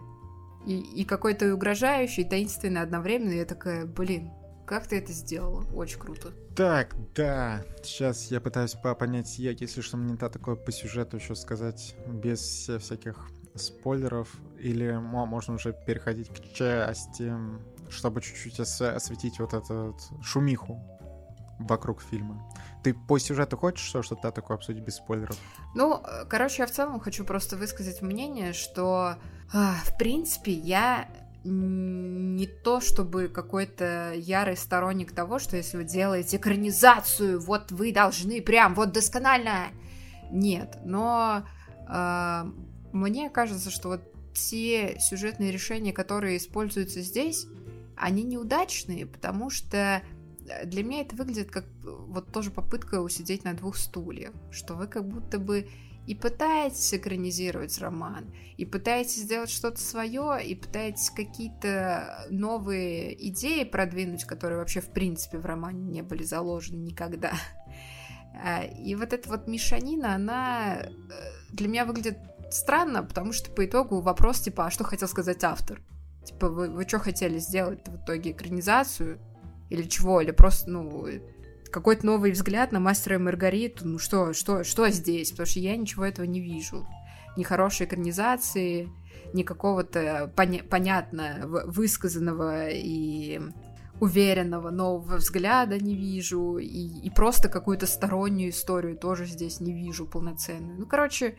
и, 0.65 0.80
и 0.80 1.03
какой-то 1.03 1.53
угрожающий, 1.53 2.26
таинственный 2.26 2.82
одновременно, 2.82 3.32
и 3.32 3.38
я 3.38 3.45
такая, 3.45 3.86
блин, 3.86 4.32
как 4.72 4.88
ты 4.88 4.99
это 4.99 5.11
сделала? 5.11 5.65
Очень 5.73 5.99
круто. 5.99 6.31
Так, 6.56 6.95
да. 7.14 7.61
Сейчас 7.84 8.31
я 8.31 8.39
пытаюсь 8.39 8.73
понять, 8.98 9.38
я, 9.38 9.52
если 9.52 9.81
что, 9.81 9.98
мне 9.98 10.15
то 10.15 10.30
такое 10.30 10.56
по 10.56 10.72
сюжету 10.72 11.18
еще 11.18 11.35
сказать 11.35 11.93
без 12.07 12.39
всяких 12.80 13.18
спойлеров. 13.53 14.30
Или 14.57 14.93
можно 14.93 15.56
уже 15.56 15.73
переходить 15.73 16.30
к 16.30 16.53
части, 16.53 17.34
чтобы 17.89 18.22
чуть-чуть 18.22 18.61
осветить 18.61 19.39
вот 19.39 19.53
эту 19.53 19.98
шумиху 20.23 20.81
вокруг 21.60 22.02
фильма. 22.02 22.41
Ты 22.81 22.93
по 22.93 23.19
сюжету 23.19 23.57
хочешь 23.57 23.84
что-то 23.84 24.31
такое 24.31 24.56
обсудить 24.56 24.85
без 24.85 24.95
спойлеров? 24.95 25.38
Ну, 25.76 26.02
э, 26.02 26.23
короче, 26.30 26.61
я 26.64 26.65
в 26.65 26.72
целом 26.72 27.02
хочу 27.02 27.26
просто 27.26 27.57
высказать 27.57 28.02
мнение, 28.02 28.53
что, 28.53 29.18
э, 29.53 29.57
в 29.84 29.98
принципе, 29.98 30.53
я 30.53 31.10
не 31.43 32.45
то 32.45 32.81
чтобы 32.81 33.27
какой-то 33.27 34.13
ярый 34.15 34.55
сторонник 34.55 35.11
того, 35.11 35.39
что 35.39 35.57
если 35.57 35.77
вы 35.77 35.84
делаете 35.84 36.38
экранизацию, 36.38 37.39
вот 37.39 37.72
вы 37.72 37.91
должны 37.91 38.41
прям 38.41 38.76
вот 38.76 38.91
досконально. 38.91 39.69
Нет, 40.31 40.77
но 40.85 41.43
э, 41.89 42.43
мне 42.91 43.30
кажется, 43.30 43.72
что 43.72 43.89
вот 43.89 44.01
те 44.34 44.97
сюжетные 44.99 45.51
решения, 45.51 45.93
которые 45.93 46.38
используются 46.38 47.01
здесь, 47.01 47.47
они 47.97 48.23
неудачные, 48.23 49.05
потому 49.05 49.49
что 49.49 50.01
для 50.65 50.84
меня 50.84 51.01
это 51.01 51.15
выглядит 51.15 51.51
как 51.51 51.65
вот 51.84 52.31
тоже 52.31 52.51
попытка 52.51 53.01
усидеть 53.01 53.43
на 53.43 53.53
двух 53.53 53.77
стульях, 53.77 54.31
что 54.51 54.76
вы 54.76 54.88
как 54.88 55.07
будто 55.07 55.39
бы 55.39 55.68
и 56.07 56.15
пытаетесь 56.15 56.94
экранизировать 56.94 57.78
роман, 57.80 58.34
и 58.57 58.65
пытаетесь 58.65 59.22
сделать 59.22 59.49
что-то 59.49 59.80
свое, 59.80 60.40
и 60.44 60.56
пытаетесь 60.56 61.10
какие-то 61.10 62.26
новые 62.30 63.28
идеи 63.30 63.64
продвинуть, 63.64 64.26
которые 64.26 64.60
вообще 64.60 64.82
в 64.82 64.90
принципе 64.90 65.38
в 65.38 65.45
романе 65.45 65.84
не 65.84 66.02
были 66.02 66.23
заложены 66.23 66.78
никогда. 66.78 67.34
А, 68.34 68.64
и 68.64 68.95
вот 68.95 69.14
эта 69.14 69.30
вот 69.30 69.48
мешанина, 69.48 70.15
она 70.15 70.78
э, 70.78 70.90
для 71.52 71.68
меня 71.68 71.86
выглядит 71.86 72.18
странно, 72.49 73.03
потому 73.03 73.34
что 73.34 73.52
по 73.52 73.65
итогу 73.65 74.02
вопрос 74.02 74.40
типа, 74.40 74.65
а 74.65 74.72
что 74.72 74.84
хотел 74.84 75.07
сказать 75.07 75.44
автор? 75.44 75.82
Типа, 76.23 76.49
вы, 76.49 76.69
вы 76.69 76.88
что 76.88 76.99
хотели 76.99 77.40
сделать 77.40 77.88
в 77.88 78.03
итоге 78.03 78.32
экранизацию? 78.32 79.19
Или 79.69 79.84
чего? 79.84 80.22
Или 80.22 80.32
просто, 80.32 80.69
ну, 80.69 81.07
какой-то 81.72 82.06
новый 82.06 82.31
взгляд 82.31 82.72
на 82.72 82.80
мастера 82.80 83.15
и 83.15 83.19
Маргариту. 83.19 83.88
Ну 83.88 83.98
что, 83.99 84.34
что, 84.34 84.64
что 84.64 84.89
здесь? 84.89 85.31
Потому 85.31 85.48
что 85.48 85.60
я 85.60 85.76
ничего 85.76 86.06
этого 86.06 86.26
не 86.26 86.41
вижу. 86.41 86.85
Ни 87.38 87.43
хорошей 87.43 87.85
экранизации, 87.85 88.89
ни 89.34 89.43
какого-то 89.43 90.31
поня- 90.35 90.64
понятно 90.64 91.41
высказанного 91.45 92.69
и 92.69 93.39
уверенного 93.99 94.72
нового 94.72 95.18
взгляда 95.18 95.77
не 95.77 95.95
вижу, 95.95 96.57
и, 96.57 96.65
и 96.68 97.10
просто 97.11 97.49
какую-то 97.49 97.85
стороннюю 97.85 98.49
историю 98.49 98.98
тоже 98.98 99.26
здесь 99.26 99.60
не 99.60 99.73
вижу 99.73 100.07
полноценную. 100.07 100.80
Ну, 100.80 100.88
короче, 100.88 101.38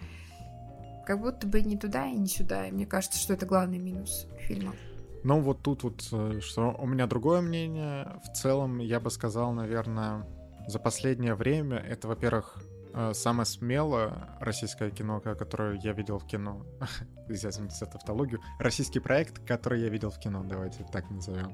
как 1.04 1.20
будто 1.20 1.46
бы 1.46 1.60
не 1.60 1.76
туда 1.76 2.06
и 2.06 2.14
не 2.14 2.28
сюда. 2.28 2.68
И 2.68 2.72
мне 2.72 2.86
кажется, 2.86 3.18
что 3.18 3.34
это 3.34 3.46
главный 3.46 3.78
минус 3.78 4.26
фильма. 4.46 4.74
Ну, 5.24 5.40
вот 5.40 5.62
тут 5.62 5.82
вот, 5.84 6.08
э, 6.12 6.40
что 6.40 6.74
у 6.78 6.86
меня 6.86 7.06
другое 7.06 7.40
мнение. 7.40 8.20
В 8.24 8.36
целом, 8.36 8.78
я 8.78 8.98
бы 8.98 9.10
сказал, 9.10 9.52
наверное, 9.52 10.26
за 10.66 10.78
последнее 10.78 11.34
время 11.34 11.76
это, 11.78 12.08
во-первых, 12.08 12.58
э, 12.92 13.12
самое 13.14 13.46
смелое 13.46 14.36
российское 14.40 14.90
кино, 14.90 15.20
которое 15.20 15.78
я 15.78 15.92
видел 15.92 16.18
в 16.18 16.26
кино. 16.26 16.66
Извините 17.28 17.76
за 17.76 17.86
тавтологию. 17.86 18.40
Российский 18.58 18.98
проект, 18.98 19.38
который 19.46 19.80
я 19.80 19.88
видел 19.88 20.10
в 20.10 20.18
кино, 20.18 20.44
давайте 20.44 20.84
так 20.90 21.08
назовем. 21.08 21.52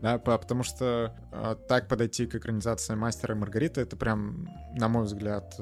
Да, 0.00 0.18
потому 0.18 0.62
что 0.62 1.14
э, 1.32 1.56
так 1.68 1.88
подойти 1.88 2.26
к 2.26 2.36
экранизации 2.36 2.94
«Мастера 2.94 3.34
и 3.34 3.38
Маргариты»— 3.38 3.80
это 3.82 3.96
прям, 3.96 4.48
на 4.76 4.88
мой 4.88 5.04
взгляд, 5.04 5.58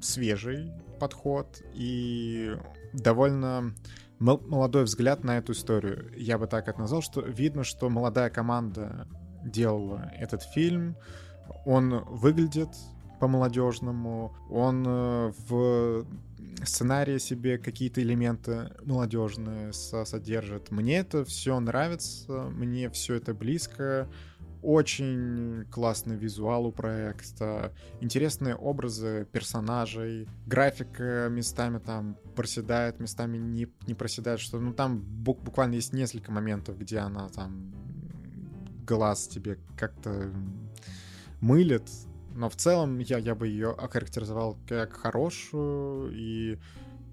свежий 0.00 0.72
подход 0.98 1.62
и 1.72 2.56
довольно 2.92 3.72
молодой 4.18 4.84
взгляд 4.84 5.24
на 5.24 5.38
эту 5.38 5.52
историю. 5.52 6.12
Я 6.16 6.38
бы 6.38 6.46
так 6.46 6.68
это 6.68 6.80
назвал, 6.80 7.02
что 7.02 7.20
видно, 7.20 7.64
что 7.64 7.88
молодая 7.88 8.30
команда 8.30 9.06
делала 9.44 10.12
этот 10.18 10.42
фильм. 10.42 10.96
Он 11.64 12.04
выглядит 12.04 12.68
по-молодежному, 13.20 14.36
он 14.50 14.84
э, 14.86 15.32
в 15.48 16.06
сценарии 16.64 17.18
себе 17.18 17.58
какие-то 17.58 18.02
элементы 18.02 18.70
молодежные 18.84 19.72
содержит. 19.72 20.70
Мне 20.70 20.98
это 20.98 21.24
все 21.24 21.58
нравится, 21.60 22.50
мне 22.50 22.90
все 22.90 23.14
это 23.14 23.34
близко. 23.34 24.08
Очень 24.62 25.66
классный 25.70 26.16
визуал 26.16 26.66
у 26.66 26.72
проекта, 26.72 27.72
интересные 28.00 28.56
образы 28.56 29.26
персонажей, 29.30 30.28
графика 30.46 31.28
местами 31.30 31.78
там 31.78 32.16
проседает, 32.34 32.98
местами 32.98 33.38
не, 33.38 33.68
не 33.86 33.94
проседает, 33.94 34.40
что 34.40 34.58
ну 34.58 34.72
там 34.72 35.00
буквально 35.00 35.74
есть 35.74 35.92
несколько 35.92 36.32
моментов, 36.32 36.76
где 36.78 36.98
она 36.98 37.28
там 37.28 37.72
глаз 38.84 39.28
тебе 39.28 39.58
как-то 39.76 40.32
мылит, 41.40 41.88
но 42.34 42.48
в 42.48 42.56
целом 42.56 42.98
я, 42.98 43.18
я 43.18 43.34
бы 43.34 43.46
ее 43.48 43.70
охарактеризовал 43.70 44.56
как 44.66 44.92
хорошую, 44.92 46.10
и 46.12 46.58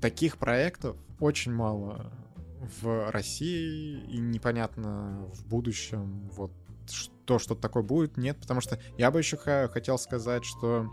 таких 0.01 0.37
проектов 0.37 0.97
очень 1.19 1.53
мало 1.53 2.11
в 2.81 3.11
России, 3.11 3.99
и 4.07 4.17
непонятно 4.17 5.27
в 5.33 5.45
будущем, 5.47 6.29
вот 6.31 6.51
то, 7.25 7.39
что 7.39 7.55
такое 7.55 7.83
будет, 7.83 8.17
нет, 8.17 8.37
потому 8.39 8.61
что 8.61 8.79
я 8.97 9.11
бы 9.11 9.19
еще 9.19 9.37
хотел 9.37 9.97
сказать, 9.97 10.45
что 10.45 10.89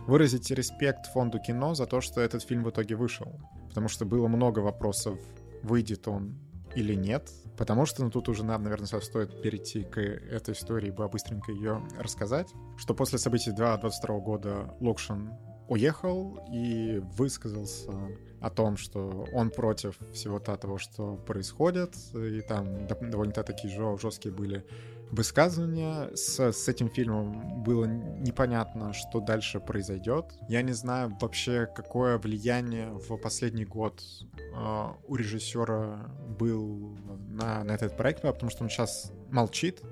выразить 0.00 0.50
респект 0.50 1.06
фонду 1.12 1.38
кино 1.38 1.74
за 1.74 1.86
то, 1.86 2.00
что 2.00 2.20
этот 2.20 2.42
фильм 2.42 2.64
в 2.64 2.70
итоге 2.70 2.96
вышел. 2.96 3.40
Потому 3.68 3.88
что 3.88 4.04
было 4.04 4.26
много 4.28 4.60
вопросов, 4.60 5.18
выйдет 5.62 6.08
он 6.08 6.38
или 6.74 6.94
нет. 6.94 7.30
Потому 7.56 7.86
что, 7.86 8.04
ну, 8.04 8.10
тут 8.10 8.28
уже 8.28 8.44
нам, 8.44 8.62
наверное, 8.64 8.86
стоит 8.86 9.40
перейти 9.42 9.82
к 9.82 9.98
этой 9.98 10.52
истории, 10.54 10.90
бы 10.90 11.08
быстренько 11.08 11.52
ее 11.52 11.82
рассказать. 11.98 12.48
Что 12.76 12.94
после 12.94 13.18
событий 13.18 13.50
2022 13.50 14.18
года 14.18 14.74
Локшин 14.80 15.32
уехал 15.68 16.38
и 16.52 17.00
высказался 17.16 17.92
о 18.40 18.50
том, 18.50 18.76
что 18.76 19.26
он 19.32 19.50
против 19.50 19.98
всего 20.12 20.38
того, 20.38 20.78
что 20.78 21.16
происходит, 21.16 21.96
и 22.14 22.40
там 22.42 22.86
довольно-таки 22.86 23.68
жесткие 23.68 24.34
были 24.34 24.64
высказывания. 25.10 26.14
С, 26.14 26.38
с 26.38 26.68
этим 26.68 26.88
фильмом 26.88 27.62
было 27.62 27.84
непонятно, 27.84 28.92
что 28.92 29.20
дальше 29.20 29.60
произойдет. 29.60 30.26
Я 30.48 30.62
не 30.62 30.72
знаю 30.72 31.16
вообще, 31.20 31.66
какое 31.66 32.18
влияние 32.18 32.90
в 32.90 33.16
последний 33.16 33.64
год 33.64 34.02
э, 34.36 34.86
у 35.06 35.16
режиссера 35.16 36.10
был 36.38 36.96
на, 37.28 37.64
на 37.64 37.72
этот 37.72 37.96
проект, 37.96 38.22
потому 38.22 38.50
что 38.50 38.64
он 38.64 38.70
сейчас 38.70 39.12
молчит, 39.30 39.82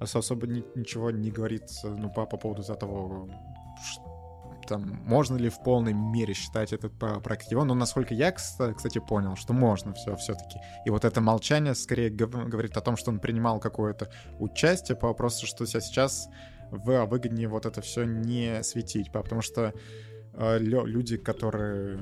особо 0.00 0.46
ни, 0.46 0.64
ничего 0.74 1.10
не 1.10 1.30
говорит 1.30 1.64
ну, 1.82 2.10
по, 2.10 2.26
по 2.26 2.36
поводу 2.36 2.62
того, 2.62 3.28
там, 4.68 5.00
можно 5.04 5.36
ли 5.36 5.48
в 5.48 5.62
полной 5.62 5.94
мере 5.94 6.34
считать 6.34 6.72
этот 6.72 6.92
проект 6.98 7.50
его, 7.50 7.64
но 7.64 7.74
насколько 7.74 8.14
я, 8.14 8.32
кстати, 8.32 8.98
понял, 8.98 9.36
что 9.36 9.52
можно 9.52 9.94
все 9.94 10.14
все-таки. 10.16 10.58
И 10.84 10.90
вот 10.90 11.04
это 11.04 11.20
молчание 11.20 11.74
скорее 11.74 12.10
говорит 12.10 12.76
о 12.76 12.80
том, 12.80 12.96
что 12.96 13.10
он 13.10 13.18
принимал 13.18 13.60
какое-то 13.60 14.10
участие 14.38 14.96
по 14.96 15.08
вопросу, 15.08 15.46
что 15.46 15.66
сейчас 15.66 16.28
в 16.70 17.06
выгоднее 17.06 17.48
вот 17.48 17.64
это 17.64 17.80
все 17.80 18.04
не 18.04 18.62
светить, 18.62 19.10
потому 19.10 19.40
что 19.40 19.72
э, 20.34 20.58
люди, 20.58 21.16
которые 21.16 21.98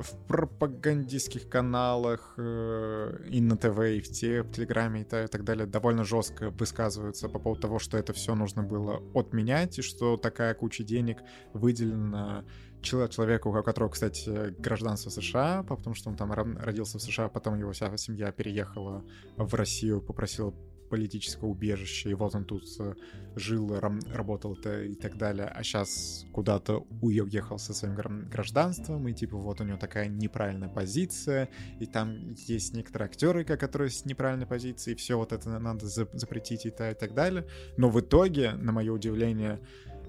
в 0.00 0.26
пропагандистских 0.26 1.48
каналах 1.48 2.34
э, 2.36 3.26
и 3.28 3.40
на 3.40 3.56
ТВ, 3.56 3.78
и 3.80 4.00
в, 4.00 4.08
те, 4.08 4.42
в 4.42 4.50
Телеграме 4.52 5.02
и 5.02 5.04
так 5.04 5.44
далее 5.44 5.66
довольно 5.66 6.04
жестко 6.04 6.50
высказываются 6.50 7.28
по 7.28 7.38
поводу 7.38 7.62
того, 7.62 7.78
что 7.78 7.98
это 7.98 8.12
все 8.12 8.34
нужно 8.34 8.62
было 8.62 9.02
отменять, 9.14 9.78
и 9.78 9.82
что 9.82 10.16
такая 10.16 10.54
куча 10.54 10.84
денег 10.84 11.18
выделена 11.52 12.44
человеку, 12.82 13.50
у 13.50 13.62
которого, 13.62 13.90
кстати, 13.90 14.54
гражданство 14.58 15.10
США, 15.10 15.62
потому 15.64 15.94
что 15.94 16.08
он 16.08 16.16
там 16.16 16.32
родился 16.32 16.98
в 16.98 17.02
США, 17.02 17.28
потом 17.28 17.58
его 17.58 17.72
вся 17.72 17.94
семья 17.96 18.32
переехала 18.32 19.04
в 19.36 19.54
Россию, 19.54 20.00
попросила 20.00 20.54
политического 20.90 21.48
убежища, 21.48 22.10
и 22.10 22.14
вот 22.14 22.34
он 22.34 22.44
тут 22.44 22.64
э, 22.78 22.94
жил, 23.36 23.78
работал 23.78 24.54
и 24.54 24.94
так 24.94 25.16
далее, 25.16 25.46
а 25.46 25.62
сейчас 25.62 26.26
куда-то 26.32 26.86
уехал 27.00 27.58
со 27.58 27.72
своим 27.72 27.94
гражданством, 27.94 29.08
и 29.08 29.14
типа 29.14 29.36
вот 29.36 29.60
у 29.60 29.64
него 29.64 29.78
такая 29.78 30.08
неправильная 30.08 30.68
позиция, 30.68 31.48
и 31.78 31.86
там 31.86 32.34
есть 32.48 32.74
некоторые 32.74 33.06
актеры, 33.06 33.44
которые 33.44 33.90
с 33.90 34.04
неправильной 34.04 34.46
позицией, 34.46 34.94
и 34.94 34.98
все 34.98 35.16
вот 35.16 35.32
это 35.32 35.58
надо 35.58 35.86
запретить 35.86 36.66
и 36.66 36.70
так 36.70 37.14
далее. 37.14 37.46
Но 37.76 37.88
в 37.88 38.00
итоге, 38.00 38.52
на 38.52 38.72
мое 38.72 38.92
удивление, 38.92 39.60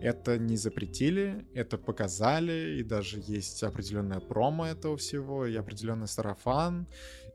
это 0.01 0.39
не 0.39 0.57
запретили, 0.57 1.45
это 1.53 1.77
показали, 1.77 2.77
и 2.79 2.83
даже 2.83 3.19
есть 3.19 3.61
определенная 3.63 4.19
промо 4.19 4.65
этого 4.65 4.97
всего, 4.97 5.45
и 5.45 5.55
определенный 5.55 6.07
сарафан. 6.07 6.87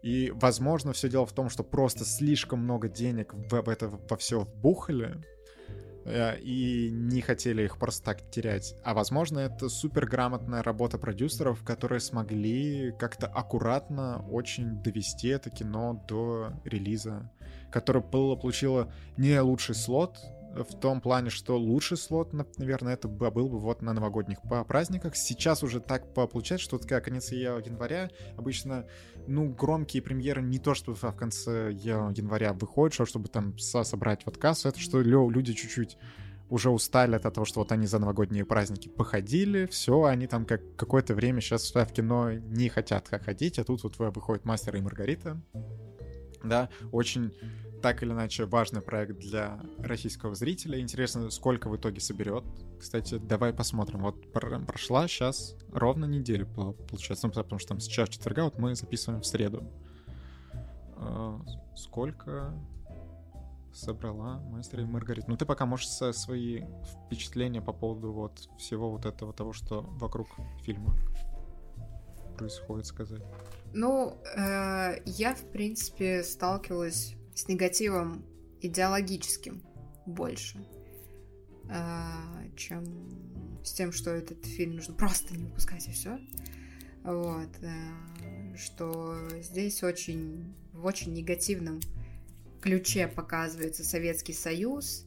И, 0.06 0.30
возможно, 0.30 0.92
все 0.92 1.08
дело 1.08 1.26
в 1.26 1.32
том, 1.32 1.50
что 1.50 1.64
просто 1.64 2.04
слишком 2.04 2.60
много 2.60 2.88
денег 2.88 3.34
в, 3.34 3.68
это 3.68 3.88
во 3.88 4.16
все 4.16 4.42
вбухали, 4.42 5.16
э, 6.04 6.38
и 6.38 6.90
не 6.92 7.20
хотели 7.22 7.64
их 7.64 7.76
просто 7.76 8.04
так 8.04 8.30
терять. 8.30 8.76
А 8.84 8.94
возможно, 8.94 9.40
это 9.40 9.68
супер 9.68 10.06
грамотная 10.06 10.62
работа 10.62 10.96
продюсеров, 10.96 11.64
которые 11.64 11.98
смогли 11.98 12.92
как-то 13.00 13.26
аккуратно 13.26 14.24
очень 14.30 14.80
довести 14.80 15.26
это 15.26 15.50
кино 15.50 16.00
до 16.06 16.52
релиза, 16.64 17.28
которое 17.72 18.04
было, 18.04 18.36
получило 18.36 18.92
не 19.16 19.40
лучший 19.40 19.74
слот, 19.74 20.20
в 20.64 20.78
том 20.78 21.00
плане, 21.00 21.30
что 21.30 21.58
лучший 21.58 21.96
слот, 21.96 22.32
наверное, 22.58 22.94
это 22.94 23.08
был 23.08 23.48
бы 23.48 23.58
вот 23.58 23.82
на 23.82 23.92
новогодних 23.92 24.38
праздниках. 24.66 25.16
Сейчас 25.16 25.62
уже 25.62 25.80
так 25.80 26.14
получается, 26.14 26.64
что 26.64 26.78
такая 26.78 27.00
конец 27.00 27.30
января. 27.32 28.10
Обычно, 28.36 28.86
ну, 29.26 29.48
громкие 29.48 30.02
премьеры 30.02 30.42
не 30.42 30.58
то, 30.58 30.74
что 30.74 30.94
в 30.94 31.12
конце 31.12 31.72
января 31.72 32.52
выходят, 32.52 33.08
чтобы 33.08 33.28
там 33.28 33.58
собрать 33.58 34.24
вот 34.26 34.38
кассу, 34.38 34.68
это 34.68 34.80
что 34.80 35.00
люди 35.00 35.52
чуть-чуть 35.52 35.98
уже 36.48 36.70
устали 36.70 37.16
от 37.16 37.22
того, 37.22 37.44
что 37.44 37.60
вот 37.60 37.72
они 37.72 37.86
за 37.86 37.98
новогодние 37.98 38.44
праздники 38.44 38.88
походили, 38.88 39.66
все, 39.66 40.04
они 40.04 40.28
там 40.28 40.46
как 40.46 40.76
какое-то 40.76 41.14
время 41.14 41.40
сейчас 41.40 41.74
в 41.74 41.92
кино 41.92 42.32
не 42.34 42.68
хотят 42.68 43.08
ходить, 43.08 43.58
а 43.58 43.64
тут 43.64 43.82
вот 43.82 43.98
выходит 43.98 44.44
«Мастер 44.44 44.76
и 44.76 44.80
Маргарита», 44.80 45.40
да, 46.44 46.68
очень 46.92 47.32
так 47.86 48.02
или 48.02 48.10
иначе 48.10 48.46
важный 48.46 48.80
проект 48.80 49.16
для 49.20 49.60
российского 49.78 50.34
зрителя. 50.34 50.80
Интересно, 50.80 51.30
сколько 51.30 51.68
в 51.68 51.76
итоге 51.76 52.00
соберет. 52.00 52.42
Кстати, 52.80 53.16
давай 53.16 53.52
посмотрим. 53.52 54.00
Вот 54.00 54.32
прошла 54.32 55.06
сейчас 55.06 55.54
ровно 55.72 56.04
неделя, 56.04 56.46
получается, 56.46 57.28
ну, 57.28 57.32
потому 57.32 57.60
что 57.60 57.68
там 57.68 57.78
сейчас 57.78 58.08
четверга, 58.08 58.42
вот 58.42 58.58
мы 58.58 58.74
записываем 58.74 59.22
в 59.22 59.26
среду. 59.26 59.62
А, 60.96 61.40
сколько 61.76 62.52
собрала 63.72 64.40
мастер 64.40 64.80
и 64.80 64.84
Маргарита? 64.84 65.30
Ну, 65.30 65.36
ты 65.36 65.46
пока 65.46 65.64
можешь 65.64 65.86
свои 65.86 66.64
впечатления 67.06 67.62
по 67.62 67.72
поводу 67.72 68.12
вот 68.12 68.48
всего 68.58 68.90
вот 68.90 69.06
этого 69.06 69.32
того, 69.32 69.52
что 69.52 69.82
вокруг 69.82 70.26
фильма 70.64 70.92
происходит, 72.36 72.86
сказать. 72.86 73.22
Ну, 73.74 74.18
э, 74.36 75.02
я, 75.04 75.36
в 75.36 75.44
принципе, 75.52 76.24
сталкивалась 76.24 77.14
с 77.36 77.46
негативом 77.48 78.24
идеологическим 78.62 79.62
больше, 80.06 80.66
э, 81.68 82.48
чем 82.56 82.84
с 83.62 83.72
тем, 83.72 83.92
что 83.92 84.10
этот 84.10 84.44
фильм 84.46 84.76
нужно 84.76 84.94
просто 84.94 85.36
не 85.36 85.44
выпускать 85.44 85.86
и 85.86 85.92
все. 85.92 86.18
Вот. 87.04 87.50
Э, 87.60 88.56
что 88.56 89.16
здесь 89.42 89.82
очень 89.82 90.54
в 90.72 90.86
очень 90.86 91.12
негативном 91.12 91.80
ключе 92.62 93.06
показывается 93.06 93.84
Советский 93.84 94.32
Союз. 94.32 95.04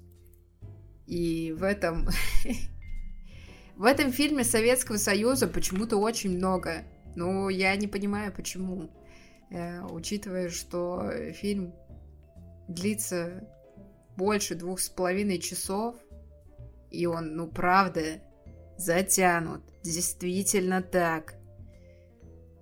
И 1.07 1.51
в 1.57 1.63
этом 1.63 2.07
в 3.75 3.85
этом 3.85 4.11
фильме 4.11 4.43
Советского 4.43 4.97
Союза 4.97 5.47
почему-то 5.47 5.97
очень 5.97 6.37
много. 6.37 6.83
Ну, 7.15 7.49
я 7.49 7.75
не 7.75 7.87
понимаю, 7.87 8.31
почему. 8.31 8.91
Э, 9.49 9.81
учитывая, 9.81 10.51
что 10.51 11.11
фильм 11.33 11.73
длится 12.69 13.43
больше 14.15 14.55
двух 14.55 14.79
с 14.79 14.89
половиной 14.89 15.39
часов, 15.39 15.95
и 16.91 17.05
он, 17.05 17.35
ну, 17.35 17.47
правда, 17.47 18.21
затянут. 18.77 19.61
Действительно 19.83 20.81
так. 20.81 21.35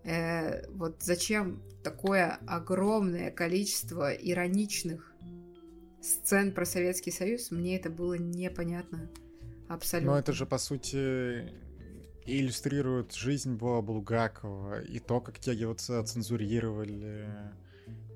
Э, 0.03 0.67
вот 0.69 1.03
зачем 1.03 1.61
такое 1.83 2.39
огромное 2.47 3.31
количество 3.31 4.11
ироничных 4.13 5.13
сцен 6.01 6.53
про 6.53 6.65
Советский 6.65 7.11
Союз, 7.11 7.51
мне 7.51 7.77
это 7.77 7.89
было 7.89 8.13
непонятно 8.13 9.09
абсолютно. 9.67 10.13
Но 10.13 10.19
это 10.19 10.31
же, 10.31 10.45
по 10.45 10.57
сути, 10.57 11.51
иллюстрирует 12.25 13.13
жизнь 13.13 13.55
Боа 13.55 13.81
Булгакова 13.81 14.81
и 14.81 14.99
то, 14.99 15.19
как 15.19 15.39
те 15.39 15.53
его 15.53 15.73
цензурировали 15.73 17.27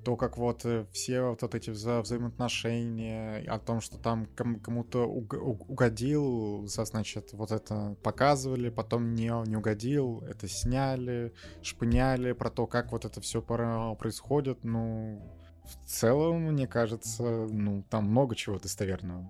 то, 0.04 0.16
как 0.16 0.36
вот 0.36 0.64
э, 0.64 0.86
все 0.92 1.22
вот, 1.22 1.54
эти 1.54 1.70
вза 1.70 2.00
взаимоотношения, 2.00 3.44
о 3.48 3.58
том, 3.58 3.80
что 3.80 3.98
там 3.98 4.26
ком 4.36 4.58
кому-то 4.60 5.06
уг 5.06 5.34
угодил, 5.34 6.66
значит, 6.66 7.32
вот 7.32 7.52
это 7.52 7.96
показывали, 8.02 8.68
потом 8.68 9.14
не, 9.14 9.30
не 9.48 9.56
угодил, 9.56 10.22
это 10.28 10.48
сняли, 10.48 11.32
шпыняли 11.62 12.32
про 12.32 12.50
то, 12.50 12.66
как 12.66 12.92
вот 12.92 13.04
это 13.04 13.20
все 13.20 13.42
происходит, 13.42 14.64
ну, 14.64 15.22
в 15.64 15.88
целом, 15.88 16.42
мне 16.52 16.66
кажется, 16.66 17.22
ну, 17.22 17.84
там 17.88 18.04
много 18.10 18.34
чего 18.34 18.58
достоверного. 18.58 19.28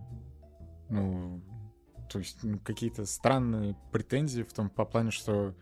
Ну, 0.88 1.42
то 2.10 2.18
есть 2.18 2.42
ну, 2.42 2.58
какие-то 2.58 3.06
странные 3.06 3.76
претензии 3.90 4.42
в 4.42 4.52
том 4.52 4.68
по 4.68 4.84
плане, 4.84 5.10
что 5.10 5.54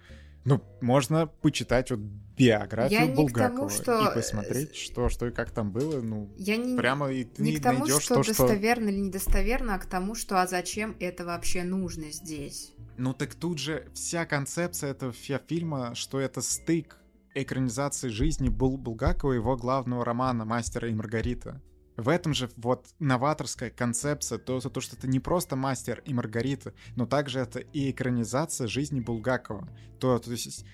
ну, 0.45 0.63
можно 0.81 1.27
почитать 1.27 1.91
вот 1.91 2.01
биографию 2.01 3.09
я 3.09 3.15
Булгакова 3.15 3.69
тому, 3.69 3.69
что... 3.69 4.11
и 4.11 4.15
посмотреть, 4.15 4.75
что, 4.75 5.09
что 5.09 5.27
и 5.27 5.31
как 5.31 5.51
там 5.51 5.71
было. 5.71 6.01
Ну, 6.01 6.33
я 6.39 6.57
не, 6.57 6.77
прямо 6.77 7.13
и 7.13 7.25
ты 7.25 7.43
не 7.43 7.57
к 7.57 7.63
тому, 7.63 7.81
найдешь 7.81 8.03
что 8.03 8.17
то, 8.17 8.23
достоверно 8.25 8.87
что... 8.87 8.93
или 8.93 9.01
недостоверно, 9.01 9.75
а 9.75 9.79
к 9.79 9.87
тому, 9.87 10.15
что 10.15 10.41
а 10.41 10.47
зачем 10.47 10.97
это 10.99 11.25
вообще 11.25 11.63
нужно 11.63 12.11
здесь. 12.11 12.73
Ну 12.97 13.13
так 13.13 13.35
тут 13.35 13.59
же 13.59 13.89
вся 13.93 14.25
концепция 14.25 14.91
этого 14.91 15.13
фильма, 15.13 15.95
что 15.95 16.19
это 16.19 16.41
стык 16.41 16.97
экранизации 17.35 18.09
жизни 18.09 18.49
Бул 18.49 18.77
Булгакова 18.77 19.33
и 19.33 19.37
его 19.37 19.57
главного 19.57 20.05
романа 20.05 20.45
«Мастера 20.45 20.89
и 20.89 20.95
Маргарита». 20.95 21.61
В 22.01 22.09
этом 22.09 22.33
же 22.33 22.49
вот 22.57 22.87
новаторская 22.99 23.69
концепция, 23.69 24.39
то, 24.39 24.59
то, 24.61 24.81
что 24.81 24.97
это 24.97 25.07
не 25.07 25.21
просто 25.21 25.55
мастер 25.55 26.03
и 26.07 26.15
Маргарита, 26.15 26.73
но 26.97 27.05
также 27.05 27.41
это 27.41 27.59
и 27.59 27.91
экранизация 27.91 28.67
жизни 28.67 29.01
Булгакова. 29.01 29.69
То, 29.99 30.19
то 30.19 30.31
есть 30.31 30.65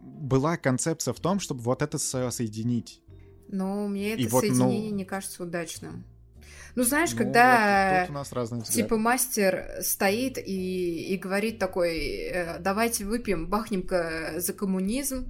была 0.00 0.56
концепция 0.56 1.14
в 1.14 1.20
том, 1.20 1.38
чтобы 1.38 1.60
вот 1.60 1.80
это 1.80 1.98
соединить. 1.98 3.00
Но 3.48 3.86
мне 3.86 4.14
это 4.14 4.22
и 4.22 4.28
соединение 4.28 4.82
вот, 4.82 4.90
ну... 4.90 4.96
не 4.96 5.04
кажется 5.04 5.44
удачным. 5.44 6.04
Ну, 6.74 6.82
знаешь, 6.82 7.12
ну, 7.12 7.18
когда 7.18 8.08
вот, 8.10 8.64
типа 8.64 8.96
мастер 8.96 9.64
стоит 9.80 10.38
и, 10.38 11.14
и 11.14 11.16
говорит 11.16 11.60
такой, 11.60 11.98
«Э, 12.32 12.58
давайте 12.58 13.04
выпьем, 13.04 13.48
бахнем-ка 13.48 14.40
за 14.40 14.52
коммунизм. 14.54 15.28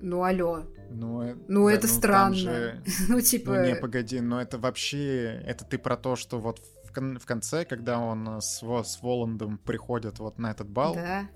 Ну, 0.00 0.22
алло. 0.22 0.64
Ну, 0.90 1.22
э, 1.22 1.36
ну 1.48 1.66
да, 1.66 1.74
это 1.74 1.86
ну, 1.86 1.92
странно. 1.92 2.34
Же... 2.34 2.82
ну, 3.08 3.20
типа... 3.20 3.54
Ну, 3.54 3.64
не, 3.64 3.76
погоди, 3.76 4.20
но 4.20 4.40
это 4.40 4.58
вообще... 4.58 5.42
Это 5.44 5.64
ты 5.64 5.78
про 5.78 5.96
то, 5.96 6.16
что 6.16 6.38
вот 6.38 6.60
в, 6.84 6.92
кон... 6.92 7.18
в 7.18 7.26
конце, 7.26 7.64
когда 7.64 7.98
он 7.98 8.40
с, 8.40 8.62
с 8.62 9.02
Воландом 9.02 9.58
приходит 9.58 10.18
вот 10.18 10.38
на 10.38 10.50
этот 10.50 10.68
бал, 10.68 10.94
да. 10.94 11.28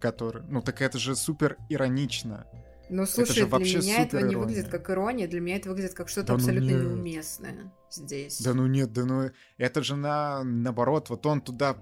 который... 0.00 0.42
Ну, 0.48 0.62
так 0.62 0.80
это 0.80 0.98
же 0.98 1.16
супер 1.16 1.56
иронично. 1.68 2.46
Ну, 2.90 3.06
слушай, 3.06 3.44
это 3.44 3.58
для 3.58 3.78
меня 3.78 4.02
этого 4.02 4.20
не 4.20 4.36
выглядит 4.36 4.68
как 4.68 4.90
ирония, 4.90 5.26
для 5.26 5.40
меня 5.40 5.56
это 5.56 5.70
выглядит 5.70 5.94
как 5.94 6.08
что-то 6.08 6.28
да, 6.28 6.32
ну 6.34 6.38
абсолютно 6.38 6.70
ну 6.70 6.82
неуместное 6.90 7.72
здесь. 7.90 8.40
Да 8.42 8.52
ну 8.52 8.66
нет, 8.66 8.92
да 8.92 9.04
ну... 9.04 9.30
Это 9.56 9.82
же 9.82 9.96
на... 9.96 10.44
наоборот, 10.44 11.08
вот 11.08 11.24
он 11.26 11.40
туда 11.40 11.76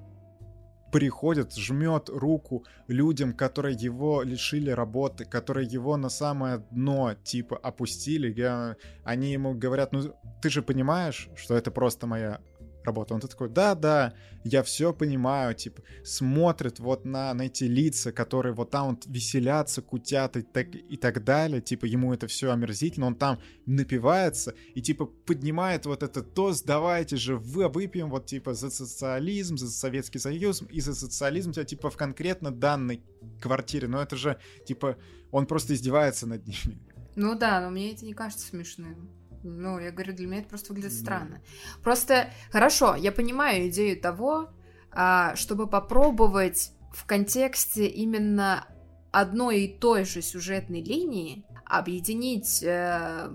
приходит, 0.92 1.56
жмет 1.56 2.08
руку 2.08 2.64
людям, 2.86 3.32
которые 3.32 3.74
его 3.74 4.22
лишили 4.22 4.70
работы, 4.70 5.24
которые 5.24 5.66
его 5.66 5.96
на 5.96 6.10
самое 6.10 6.58
дно, 6.70 7.14
типа, 7.24 7.56
опустили. 7.56 8.32
Я... 8.32 8.76
Они 9.02 9.32
ему 9.32 9.54
говорят, 9.54 9.92
ну, 9.92 10.14
ты 10.42 10.50
же 10.50 10.62
понимаешь, 10.62 11.28
что 11.34 11.56
это 11.56 11.70
просто 11.70 12.06
моя 12.06 12.40
работа. 12.84 13.14
Он 13.14 13.20
такой, 13.20 13.48
да-да, 13.48 14.14
я 14.44 14.62
все 14.62 14.92
понимаю, 14.92 15.54
типа, 15.54 15.82
смотрит 16.04 16.80
вот 16.80 17.04
на, 17.04 17.32
на 17.34 17.42
эти 17.42 17.64
лица, 17.64 18.12
которые 18.12 18.54
вот 18.54 18.70
там 18.70 18.90
вот 18.90 19.06
веселятся, 19.06 19.82
кутят 19.82 20.36
и 20.36 20.42
так, 20.42 20.74
и 20.74 20.96
так 20.96 21.24
далее, 21.24 21.60
типа, 21.60 21.86
ему 21.86 22.12
это 22.12 22.26
все 22.26 22.50
омерзительно, 22.50 23.06
он 23.06 23.14
там 23.14 23.40
напивается 23.66 24.54
и, 24.74 24.82
типа, 24.82 25.06
поднимает 25.06 25.86
вот 25.86 26.02
этот 26.02 26.34
тост, 26.34 26.66
давайте 26.66 27.16
же 27.16 27.36
вы 27.36 27.68
выпьем 27.68 28.10
вот, 28.10 28.26
типа, 28.26 28.54
за 28.54 28.70
социализм, 28.70 29.56
за 29.56 29.70
Советский 29.70 30.18
Союз 30.18 30.62
и 30.70 30.80
за 30.80 30.94
социализм, 30.94 31.52
типа, 31.52 31.90
в 31.90 31.96
конкретно 31.96 32.50
данной 32.50 33.02
квартире, 33.40 33.88
но 33.88 34.02
это 34.02 34.16
же, 34.16 34.38
типа, 34.66 34.96
он 35.30 35.46
просто 35.46 35.74
издевается 35.74 36.26
над 36.26 36.46
ними. 36.46 36.78
Ну 37.14 37.38
да, 37.38 37.60
но 37.60 37.70
мне 37.70 37.92
это 37.92 38.04
не 38.04 38.14
кажется 38.14 38.46
смешным. 38.46 39.10
Ну, 39.42 39.78
я 39.78 39.90
говорю, 39.90 40.14
для 40.14 40.26
меня 40.26 40.40
это 40.40 40.48
просто 40.48 40.72
выглядит 40.72 40.92
странно. 40.92 41.40
Просто, 41.82 42.30
хорошо, 42.50 42.94
я 42.94 43.12
понимаю 43.12 43.68
идею 43.68 44.00
того, 44.00 44.50
а, 44.92 45.34
чтобы 45.36 45.66
попробовать 45.66 46.72
в 46.92 47.06
контексте 47.06 47.86
именно 47.86 48.66
одной 49.10 49.62
и 49.62 49.78
той 49.78 50.04
же 50.04 50.22
сюжетной 50.22 50.82
линии 50.82 51.44
объединить 51.64 52.62
э, 52.62 53.30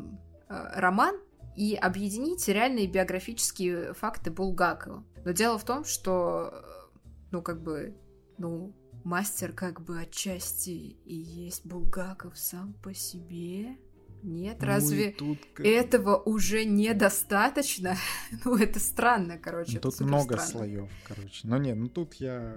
э, 0.50 0.70
роман 0.76 1.16
и 1.56 1.76
объединить 1.76 2.48
реальные 2.48 2.88
биографические 2.88 3.94
факты 3.94 4.30
Булгакова. 4.30 5.04
Но 5.26 5.32
дело 5.32 5.58
в 5.58 5.66
том, 5.66 5.86
что, 5.86 6.52
э, 6.54 6.98
ну, 7.32 7.42
как 7.42 7.62
бы, 7.62 7.96
ну, 8.38 8.76
мастер 9.04 9.54
как 9.54 9.82
бы 9.82 10.00
отчасти 10.00 10.70
и 10.70 11.16
есть 11.16 11.66
Булгаков 11.66 12.38
сам 12.38 12.74
по 12.74 12.94
себе. 12.94 13.78
Нет, 14.23 14.57
ну, 14.60 14.68
разве 14.68 15.11
тут... 15.11 15.39
этого 15.60 16.18
уже 16.18 16.65
недостаточно? 16.65 17.95
ну, 18.45 18.57
это 18.57 18.80
странно, 18.80 19.38
короче. 19.38 19.73
Ну, 19.76 19.80
тут 19.80 19.99
много 20.02 20.38
странно. 20.38 20.52
слоев, 20.52 20.91
короче. 21.07 21.48
Но 21.48 21.57
нет, 21.57 21.77
ну 21.77 21.88
тут 21.88 22.15
я, 22.15 22.56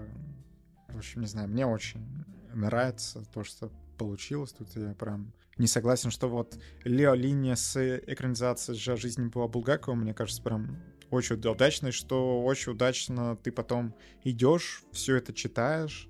в 0.88 0.98
общем, 0.98 1.20
не 1.20 1.26
знаю, 1.26 1.48
мне 1.48 1.66
очень 1.66 2.00
нравится 2.54 3.24
то, 3.32 3.44
что 3.44 3.70
получилось. 3.98 4.52
Тут 4.52 4.68
я 4.76 4.94
прям 4.94 5.32
не 5.58 5.66
согласен, 5.66 6.10
что 6.10 6.28
вот 6.28 6.58
Лео 6.84 7.14
линия 7.14 7.54
с 7.54 7.76
экранизацией 7.98 8.78
жизни 8.96 9.28
была 9.28 9.46
Булгакова, 9.46 9.94
мне 9.94 10.14
кажется, 10.14 10.42
прям 10.42 10.78
очень 11.10 11.36
удачной, 11.36 11.92
что 11.92 12.42
очень 12.42 12.72
удачно 12.72 13.36
ты 13.36 13.52
потом 13.52 13.94
идешь, 14.24 14.82
все 14.92 15.16
это 15.16 15.32
читаешь. 15.32 16.08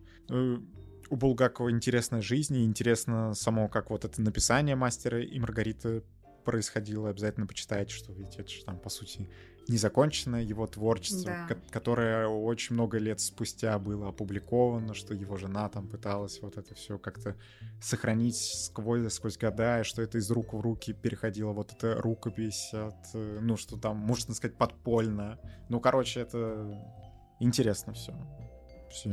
Э, 1.11 1.15
у 1.15 1.17
Булгакова 1.17 1.71
интересная 1.71 2.23
жизнь, 2.23 2.57
и 2.57 2.65
интересно 2.65 3.35
само, 3.35 3.69
как 3.69 3.91
вот 3.91 4.05
это 4.05 4.21
написание 4.23 4.77
мастера 4.77 5.23
и 5.23 5.39
Маргариты 5.39 6.03
происходило. 6.45 7.11
Обязательно 7.11 7.47
почитайте, 7.47 7.95
что 7.95 8.13
ведь 8.13 8.37
это 8.37 8.49
же 8.49 8.65
там, 8.65 8.79
по 8.79 8.89
сути, 8.89 9.29
незаконченное 9.69 10.43
его 10.43 10.67
творчество, 10.67 11.47
да. 11.49 11.57
которое 11.71 12.27
очень 12.27 12.75
много 12.75 12.99
лет 12.99 13.21
спустя 13.21 13.79
было 13.79 14.09
опубликовано, 14.09 14.95
что 14.95 15.15
его 15.15 15.37
жена 15.37 15.69
там 15.69 15.87
пыталась 15.87 16.41
вот 16.41 16.57
это 16.57 16.75
все 16.75 16.99
как-то 16.99 17.37
сохранить 17.81 18.37
сквозь, 18.37 19.13
сквозь 19.13 19.37
года, 19.37 19.81
и 19.81 19.85
что 19.85 20.03
это 20.03 20.19
из 20.19 20.31
рук 20.31 20.55
в 20.55 20.61
руки 20.61 20.93
переходило 20.93 21.53
вот 21.53 21.73
эта 21.73 21.95
рукопись 22.01 22.71
от, 22.73 23.15
ну, 23.15 23.57
что 23.57 23.77
там, 23.77 23.97
можно 23.99 24.35
сказать, 24.35 24.57
подпольно. 24.57 25.39
Ну, 25.69 25.79
короче, 25.79 26.21
это 26.21 26.83
интересно 27.39 27.93
все. 27.93 28.15
Все 28.91 29.11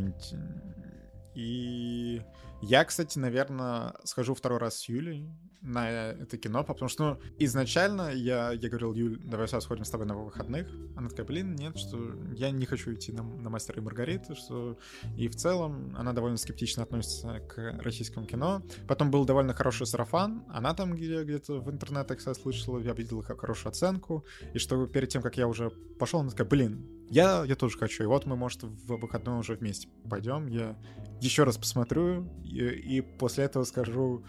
и 1.37 2.23
я, 2.63 2.83
кстати, 2.83 3.19
наверное, 3.19 3.93
схожу 4.03 4.33
второй 4.33 4.57
раз 4.57 4.79
с 4.79 4.89
Юлей 4.89 5.29
на 5.61 5.87
это 5.91 6.35
кино, 6.39 6.63
потому 6.63 6.89
что, 6.89 7.03
ну, 7.03 7.19
изначально 7.37 8.09
я, 8.11 8.53
я 8.53 8.69
говорил, 8.69 8.95
Юль, 8.95 9.19
давай 9.23 9.47
сейчас 9.47 9.65
сходим 9.65 9.85
с 9.85 9.89
тобой 9.91 10.07
на 10.07 10.15
выходных. 10.15 10.67
Она 10.95 11.09
такая, 11.09 11.27
блин, 11.27 11.55
нет, 11.55 11.77
что 11.77 12.15
я 12.33 12.49
не 12.49 12.65
хочу 12.65 12.91
идти 12.91 13.11
на, 13.11 13.21
на 13.21 13.51
«Мастера 13.51 13.79
и 13.79 13.83
Маргариту», 13.83 14.35
что... 14.35 14.79
И 15.15 15.27
в 15.27 15.35
целом 15.35 15.95
она 15.95 16.13
довольно 16.13 16.37
скептично 16.37 16.81
относится 16.81 17.39
к 17.41 17.77
российскому 17.83 18.25
кино. 18.25 18.63
Потом 18.87 19.11
был 19.11 19.23
довольно 19.25 19.53
хороший 19.53 19.85
сарафан. 19.85 20.43
Она 20.49 20.73
там 20.73 20.95
где- 20.95 21.23
где-то 21.23 21.59
в 21.59 21.69
интернетах, 21.69 22.17
кстати, 22.17 22.41
слышала, 22.41 22.79
я 22.79 22.93
видел 22.93 23.21
хорошую 23.21 23.69
оценку. 23.69 24.25
И 24.55 24.57
что 24.57 24.87
перед 24.87 25.09
тем, 25.09 25.21
как 25.21 25.37
я 25.37 25.47
уже 25.47 25.69
пошел, 25.99 26.21
она 26.21 26.31
такая, 26.31 26.47
блин, 26.47 26.96
я, 27.09 27.43
я 27.45 27.55
тоже 27.55 27.77
хочу. 27.77 28.03
И 28.03 28.07
вот 28.07 28.25
мы, 28.25 28.35
может, 28.35 28.63
в 28.63 28.97
выходной 28.97 29.39
уже 29.39 29.55
вместе 29.55 29.87
пойдем. 30.09 30.47
Я 30.47 30.75
еще 31.21 31.43
раз 31.43 31.57
посмотрю 31.57 32.27
и, 32.43 32.65
и 32.65 33.01
после 33.01 33.45
этого 33.45 33.63
скажу, 33.63 34.23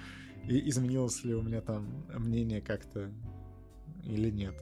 изменилось 0.44 1.24
ли 1.24 1.34
у 1.34 1.42
меня 1.42 1.60
там 1.60 2.06
мнение 2.08 2.60
как-то 2.60 3.10
или 4.04 4.30
нет 4.30 4.54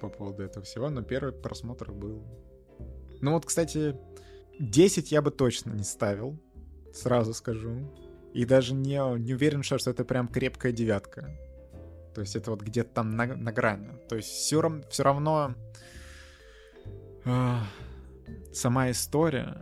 по 0.00 0.08
поводу 0.08 0.42
этого 0.42 0.64
всего. 0.64 0.88
Но 0.90 1.02
первый 1.02 1.32
просмотр 1.32 1.92
был. 1.92 2.22
Ну 3.20 3.32
вот, 3.32 3.46
кстати, 3.46 3.96
10 4.60 5.12
я 5.12 5.22
бы 5.22 5.30
точно 5.30 5.72
не 5.72 5.84
ставил, 5.84 6.38
сразу 6.92 7.34
скажу. 7.34 7.92
И 8.32 8.44
даже 8.44 8.74
не, 8.74 8.98
не 9.18 9.34
уверен, 9.34 9.62
что 9.62 9.76
это 9.76 10.04
прям 10.04 10.28
крепкая 10.28 10.72
девятка. 10.72 11.36
То 12.14 12.20
есть 12.20 12.36
это 12.36 12.50
вот 12.50 12.62
где-то 12.62 12.90
там 12.90 13.16
на, 13.16 13.26
на 13.26 13.52
грани. 13.52 13.90
То 14.08 14.16
есть 14.16 14.28
все, 14.28 14.82
все 14.90 15.02
равно 15.02 15.54
сама 18.52 18.90
история 18.90 19.56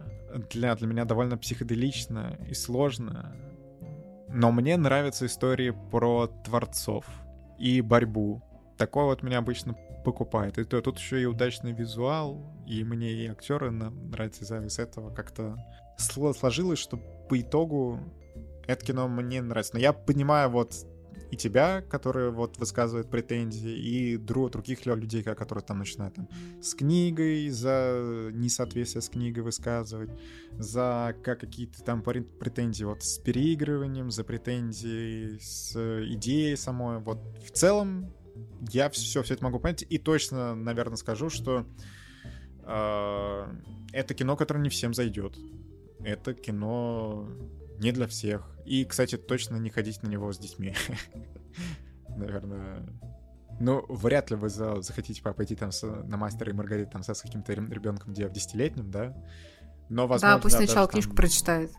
для, 0.50 0.74
для 0.74 0.86
меня 0.86 1.04
довольно 1.04 1.38
психоделичная 1.38 2.38
и 2.48 2.54
сложная. 2.54 3.36
Но 4.28 4.50
мне 4.50 4.76
нравятся 4.76 5.26
истории 5.26 5.74
про 5.90 6.26
творцов 6.44 7.06
и 7.58 7.80
борьбу. 7.80 8.42
Такое 8.76 9.04
вот 9.04 9.22
меня 9.22 9.38
обычно 9.38 9.74
покупает. 10.04 10.58
И 10.58 10.64
то, 10.64 10.80
тут 10.80 10.98
еще 10.98 11.22
и 11.22 11.24
удачный 11.24 11.72
визуал, 11.72 12.44
и 12.66 12.82
мне 12.84 13.12
и 13.12 13.26
актеры 13.28 13.70
нравятся 13.70 14.44
из-за 14.44 14.82
этого 14.82 15.14
как-то 15.14 15.56
сложилось, 15.96 16.80
что 16.80 16.96
по 17.28 17.40
итогу 17.40 18.00
это 18.66 18.84
кино 18.84 19.08
мне 19.08 19.40
нравится. 19.40 19.74
Но 19.74 19.80
я 19.80 19.92
понимаю 19.92 20.50
вот 20.50 20.74
и 21.34 21.36
тебя, 21.36 21.82
которые 21.82 22.30
вот 22.30 22.58
высказывают 22.58 23.10
претензии, 23.10 23.76
и 23.76 24.16
друг, 24.16 24.52
других 24.52 24.86
людей, 24.86 25.24
которые 25.24 25.64
там 25.64 25.80
начинают 25.80 26.14
там, 26.14 26.28
с 26.62 26.74
книгой 26.74 27.48
за 27.48 28.30
несоответствие 28.32 29.02
с 29.02 29.08
книгой 29.08 29.42
высказывать, 29.42 30.10
за 30.52 31.16
как 31.24 31.40
какие-то 31.40 31.82
там 31.82 32.02
претензии 32.02 32.84
вот 32.84 33.02
с 33.02 33.18
переигрыванием, 33.18 34.12
за 34.12 34.22
претензии 34.22 35.38
с 35.40 35.74
идеей 36.14 36.56
самой. 36.56 37.00
Вот 37.00 37.18
в 37.44 37.50
целом 37.50 38.12
я 38.70 38.88
все, 38.90 39.22
все 39.24 39.34
это 39.34 39.42
могу 39.42 39.58
понять, 39.58 39.84
и 39.88 39.98
точно, 39.98 40.54
наверное, 40.54 40.96
скажу, 40.96 41.30
что 41.30 41.66
э, 42.62 43.46
это 43.92 44.14
кино, 44.14 44.36
которое 44.36 44.60
не 44.60 44.68
всем 44.70 44.94
зайдет. 44.94 45.36
Это 45.98 46.32
кино 46.32 47.28
не 47.78 47.92
для 47.92 48.06
всех. 48.06 48.50
И, 48.64 48.84
кстати, 48.84 49.16
точно 49.16 49.56
не 49.56 49.70
ходить 49.70 50.02
на 50.02 50.08
него 50.08 50.32
с 50.32 50.38
детьми. 50.38 50.74
Наверное. 52.08 52.86
Ну, 53.60 53.84
вряд 53.88 54.30
ли 54.30 54.36
вы 54.36 54.48
за, 54.48 54.80
захотите 54.82 55.22
пойти 55.22 55.54
там 55.54 55.70
с, 55.70 55.82
на 55.84 56.16
мастера 56.16 56.50
и 56.50 56.54
Маргарит 56.54 56.90
там 56.90 57.02
с 57.02 57.22
каким-то 57.22 57.52
ребенком, 57.52 58.12
где 58.12 58.26
в 58.26 58.32
десятилетнем, 58.32 58.90
да? 58.90 59.16
Но, 59.88 60.06
возможно, 60.06 60.36
да, 60.36 60.42
пусть 60.42 60.56
сначала 60.56 60.88
книжку 60.88 61.10
там... 61.10 61.16
прочитает. 61.16 61.72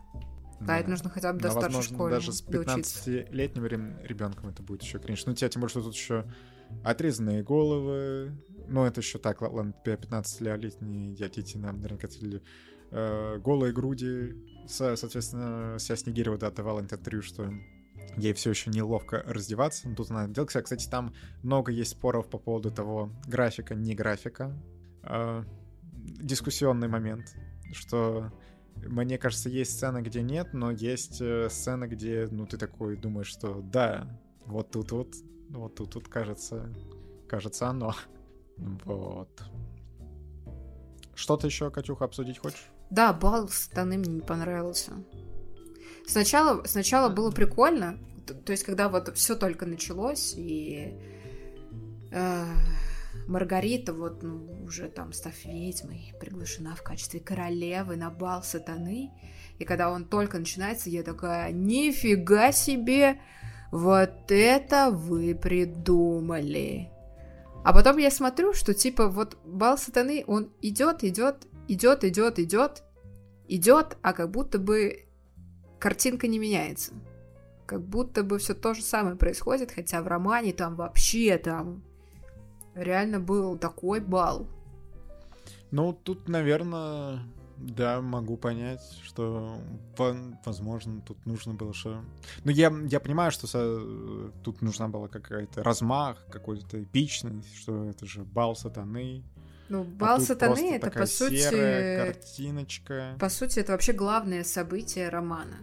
Да, 0.60 0.68
да, 0.68 0.80
это 0.80 0.90
нужно 0.90 1.10
хотя 1.10 1.34
бы 1.34 1.40
до 1.40 1.48
Но, 1.48 1.52
старшей 1.52 1.76
возможно, 1.76 1.96
школы 1.96 2.10
даже 2.12 2.32
с 2.32 2.44
15-летним 2.46 3.66
ребенком 4.04 4.50
это 4.50 4.64
будет 4.64 4.84
еще 4.84 5.00
кринж. 5.00 5.26
Ну, 5.26 5.34
тебя 5.34 5.50
тем 5.50 5.62
более, 5.62 5.72
что 5.72 5.82
тут 5.82 5.94
еще 5.94 6.26
отрезанные 6.84 7.44
головы. 7.44 8.32
Ну, 8.68 8.86
это 8.86 9.02
еще 9.02 9.20
так, 9.20 9.42
ладно, 9.42 9.74
15-летние 9.84 11.16
дети 11.16 11.58
нам 11.58 11.82
наверняка 11.82 12.08
э, 12.92 13.38
голые 13.40 13.74
груди. 13.74 14.34
Со, 14.68 14.96
соответственно, 14.96 15.78
вся 15.78 15.96
Снегирева 15.96 16.38
да, 16.38 16.52
давала 16.52 16.80
интервью, 16.80 17.22
что 17.22 17.52
ей 18.18 18.34
все 18.34 18.50
еще 18.50 18.72
неловко 18.72 19.24
раздеваться. 19.26 19.94
Тут 19.96 20.12
она 20.12 20.28
делала. 20.28 20.48
Кстати, 20.48 20.88
там 20.90 21.14
много 21.44 21.72
есть 21.72 21.92
споров 21.92 22.30
по 22.30 22.38
поводу 22.38 22.72
того, 22.72 23.12
графика, 23.28 23.76
не 23.76 23.96
графика. 23.96 24.56
Э, 25.04 25.44
дискуссионный 25.94 26.88
момент, 26.88 27.36
что 27.74 28.32
мне 28.76 29.18
кажется, 29.18 29.50
есть 29.50 29.72
сцены, 29.72 30.02
где 30.02 30.22
нет, 30.22 30.54
но 30.54 30.72
есть 30.72 31.22
э, 31.22 31.50
сцены, 31.50 31.86
где, 31.86 32.28
ну, 32.30 32.46
ты 32.46 32.58
такой 32.58 32.98
думаешь, 32.98 33.28
что 33.28 33.62
да, 33.62 34.20
вот 34.46 34.72
тут 34.72 34.92
вот, 34.92 35.16
вот 35.50 35.76
тут 35.76 35.96
вот 35.96 36.08
кажется, 36.08 36.74
кажется 37.28 37.68
оно. 37.68 37.94
Вот. 38.58 39.44
Что-то 41.14 41.48
еще, 41.48 41.70
Катюха, 41.70 42.06
обсудить 42.06 42.38
хочешь? 42.38 42.70
Да, 42.96 43.12
бал 43.12 43.50
станы 43.50 43.98
мне 43.98 44.10
не 44.10 44.22
понравился. 44.22 44.94
Сначала, 46.08 46.64
сначала 46.66 47.10
было 47.10 47.30
прикольно, 47.30 48.00
то 48.46 48.54
есть 48.54 48.64
когда 48.64 48.88
вот 48.88 49.14
все 49.18 49.36
только 49.36 49.66
началось 49.66 50.34
и 50.38 50.94
э, 52.12 52.46
Маргарита 53.28 53.92
вот 53.92 54.24
ну, 54.24 54.64
уже 54.64 54.88
там 54.88 55.12
став 55.12 55.34
ведьмой 55.44 56.14
приглашена 56.22 56.74
в 56.76 56.84
качестве 56.84 57.20
королевы 57.20 57.98
на 57.98 58.10
бал 58.10 58.44
сатаны, 58.44 59.12
и 59.60 59.66
когда 59.66 59.92
он 59.92 60.06
только 60.06 60.40
начинается, 60.40 60.90
я 60.90 61.04
такая, 61.04 61.52
нифига 61.52 62.54
себе, 62.54 63.20
вот 63.74 64.32
это 64.32 64.90
вы 64.90 65.36
придумали. 65.36 66.92
А 67.66 67.74
потом 67.74 67.98
я 67.98 68.10
смотрю, 68.10 68.54
что 68.54 68.74
типа 68.74 69.10
вот 69.10 69.38
бал 69.44 69.78
сатаны, 69.78 70.24
он 70.28 70.50
идет, 70.62 71.04
идет, 71.04 71.46
идет, 71.68 72.04
идет, 72.04 72.40
идет, 72.40 72.84
идет, 73.48 73.98
а 74.02 74.14
как 74.14 74.32
будто 74.32 74.60
бы 74.60 75.06
картинка 75.80 76.28
не 76.28 76.40
меняется. 76.40 76.94
Как 77.66 77.82
будто 77.82 78.24
бы 78.24 78.38
все 78.38 78.54
то 78.54 78.74
же 78.74 78.82
самое 78.82 79.16
происходит, 79.16 79.72
хотя 79.72 80.02
в 80.02 80.08
романе 80.08 80.54
там 80.54 80.76
вообще 80.76 81.38
там 81.38 81.84
реально 82.76 83.20
был 83.20 83.58
такой 83.58 84.00
бал. 84.00 84.48
Ну, 85.72 85.94
тут, 85.94 86.28
наверное, 86.30 87.22
Да, 87.58 88.02
могу 88.02 88.36
понять, 88.38 88.82
что, 89.04 89.58
возможно, 90.46 91.02
тут 91.02 91.26
нужно 91.26 91.54
было 91.54 91.74
что... 91.74 92.04
Ну, 92.44 92.52
я, 92.52 92.74
я 92.90 93.00
понимаю, 93.00 93.32
что 93.32 93.48
со... 93.48 93.80
тут 94.44 94.62
нужна 94.62 94.90
была 94.90 95.08
какая-то 95.08 95.64
размах, 95.64 96.26
какой-то 96.30 96.84
эпичность, 96.84 97.56
что 97.56 97.86
это 97.86 98.06
же 98.06 98.24
бал 98.24 98.56
сатаны. 98.56 99.24
Ну, 99.70 99.82
а 99.82 99.84
бал 99.84 100.18
а 100.18 100.20
сатаны 100.20 100.76
это, 100.76 100.92
по 100.92 101.06
сути... 101.06 101.38
Серая 101.38 102.14
картиночка. 102.14 103.16
По 103.20 103.30
сути, 103.30 103.60
это 103.60 103.72
вообще 103.72 103.94
главное 103.94 104.44
событие 104.44 105.10
романа. 105.10 105.58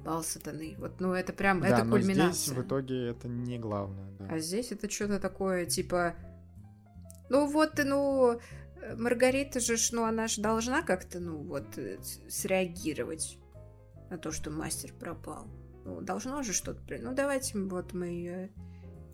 Бал 0.00 0.24
сатаны. 0.24 0.74
Вот, 0.78 1.00
ну, 1.00 1.12
это 1.12 1.32
прям, 1.32 1.60
да, 1.60 1.68
это 1.68 1.84
но 1.84 1.96
кульминация. 1.96 2.32
здесь 2.32 2.48
в 2.56 2.62
итоге 2.62 3.08
это 3.08 3.28
не 3.28 3.58
главное, 3.58 4.10
да. 4.18 4.26
А 4.30 4.38
здесь 4.38 4.72
это 4.72 4.90
что-то 4.90 5.20
такое, 5.20 5.66
типа... 5.66 6.14
Ну, 7.28 7.46
вот, 7.46 7.78
ну, 7.84 8.40
Маргарита 8.96 9.60
же, 9.60 9.76
ну, 9.92 10.04
она 10.04 10.26
же 10.26 10.40
должна 10.40 10.82
как-то, 10.82 11.20
ну, 11.20 11.38
вот, 11.38 11.78
э, 11.78 11.98
среагировать 12.28 13.38
на 14.10 14.18
то, 14.18 14.32
что 14.32 14.50
мастер 14.50 14.92
пропал. 14.92 15.46
Ну, 15.84 16.00
должно 16.00 16.42
же 16.42 16.52
что-то... 16.52 16.80
Ну, 16.98 17.14
давайте 17.14 17.58
вот 17.58 17.92
мы 17.92 18.06
ее 18.06 18.50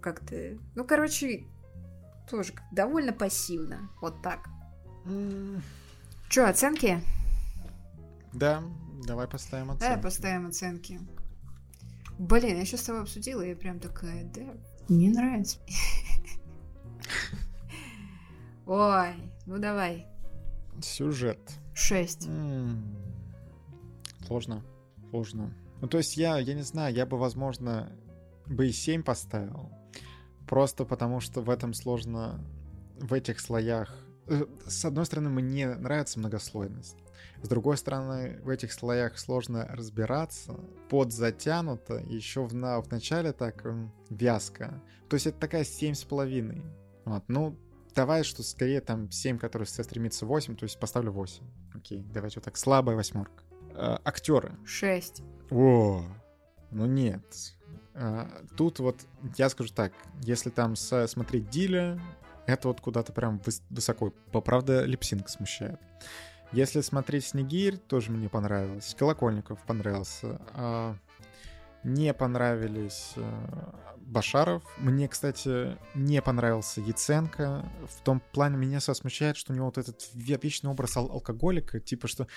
как-то... 0.00 0.58
Ну, 0.74 0.84
короче, 0.84 1.44
тоже 2.28 2.52
довольно 2.72 3.12
пассивно. 3.12 3.90
Вот 4.00 4.20
так. 4.22 4.48
Mm. 5.04 5.60
Че, 6.28 6.44
оценки? 6.44 7.00
Да, 8.32 8.62
давай 9.06 9.28
поставим 9.28 9.70
оценки. 9.70 9.82
Давай 9.82 10.02
поставим 10.02 10.46
оценки. 10.48 11.00
Блин, 12.18 12.58
я 12.58 12.64
сейчас 12.64 12.80
с 12.80 12.84
тобой 12.84 13.02
обсудила, 13.02 13.42
и 13.42 13.50
я 13.50 13.56
прям 13.56 13.78
такая, 13.78 14.24
да, 14.24 14.54
не 14.88 15.10
нравится. 15.10 15.58
Ой, 18.66 19.14
ну 19.46 19.58
давай. 19.58 20.06
Сюжет. 20.82 21.38
Шесть. 21.74 22.28
Сложно. 24.26 24.64
Сложно. 25.10 25.54
Ну, 25.80 25.88
то 25.88 25.98
есть 25.98 26.16
я, 26.16 26.38
я 26.38 26.54
не 26.54 26.62
знаю, 26.62 26.94
я 26.94 27.06
бы, 27.06 27.18
возможно, 27.18 27.92
бы 28.46 28.68
и 28.68 28.72
7 28.72 29.02
поставил. 29.02 29.70
Просто 30.48 30.84
потому, 30.84 31.20
что 31.20 31.40
в 31.40 31.50
этом 31.50 31.74
сложно, 31.74 32.40
в 32.98 33.12
этих 33.12 33.40
слоях... 33.40 33.94
Э, 34.26 34.44
с 34.66 34.84
одной 34.84 35.06
стороны, 35.06 35.30
мне 35.30 35.74
нравится 35.74 36.18
многослойность. 36.18 36.96
С 37.42 37.48
другой 37.48 37.76
стороны, 37.76 38.40
в 38.42 38.48
этих 38.48 38.72
слоях 38.72 39.18
сложно 39.18 39.66
разбираться, 39.70 40.54
под 40.88 41.12
затянуто, 41.12 41.96
еще 41.96 42.44
в, 42.44 42.54
на, 42.54 42.80
в 42.80 42.90
начале 42.90 43.32
так 43.32 43.64
вязко. 44.08 44.82
То 45.08 45.14
есть 45.14 45.26
это 45.26 45.38
такая 45.38 45.64
семь 45.64 45.94
с 45.94 46.04
половиной. 46.04 46.62
Вот, 47.04 47.24
ну, 47.28 47.58
давай, 47.94 48.24
что 48.24 48.42
скорее 48.42 48.80
там 48.80 49.10
7, 49.10 49.38
который 49.38 49.66
стремится 49.66 50.26
8, 50.26 50.56
то 50.56 50.64
есть 50.64 50.78
поставлю 50.78 51.12
8. 51.12 51.44
Окей, 51.74 52.04
давайте 52.12 52.38
вот 52.38 52.44
так, 52.44 52.56
слабая 52.56 52.96
восьмерка. 52.96 53.42
А, 53.74 54.00
актеры. 54.04 54.56
6. 54.64 55.22
О, 55.50 56.04
ну 56.70 56.86
нет. 56.86 57.24
А, 57.98 58.28
тут 58.56 58.78
вот, 58.78 58.96
я 59.36 59.48
скажу 59.48 59.72
так, 59.74 59.92
если 60.22 60.50
там 60.50 60.76
смотреть 60.76 61.48
Диля, 61.48 61.98
это 62.46 62.68
вот 62.68 62.80
куда-то 62.80 63.12
прям 63.12 63.38
выс- 63.44 63.62
высоко. 63.70 64.10
Правда, 64.32 64.84
липсинг 64.84 65.28
смущает. 65.28 65.80
Если 66.52 66.80
смотреть 66.80 67.24
Снегирь, 67.24 67.76
тоже 67.76 68.12
мне 68.12 68.28
понравилось. 68.28 68.94
Колокольников 68.98 69.60
понравился. 69.66 70.40
А, 70.54 70.96
не 71.82 72.12
понравились 72.14 73.12
э, 73.16 73.22
Башаров. 73.98 74.62
Мне, 74.78 75.08
кстати, 75.08 75.76
не 75.94 76.22
понравился 76.22 76.80
Яценко. 76.80 77.64
В 77.88 78.00
том 78.02 78.20
плане 78.32 78.56
меня 78.56 78.80
смущает, 78.80 79.36
что 79.36 79.52
у 79.52 79.56
него 79.56 79.66
вот 79.66 79.78
этот 79.78 80.08
вечный 80.14 80.70
образ 80.70 80.96
ал- 80.96 81.10
алкоголика, 81.10 81.80
типа 81.80 82.06
что 82.06 82.28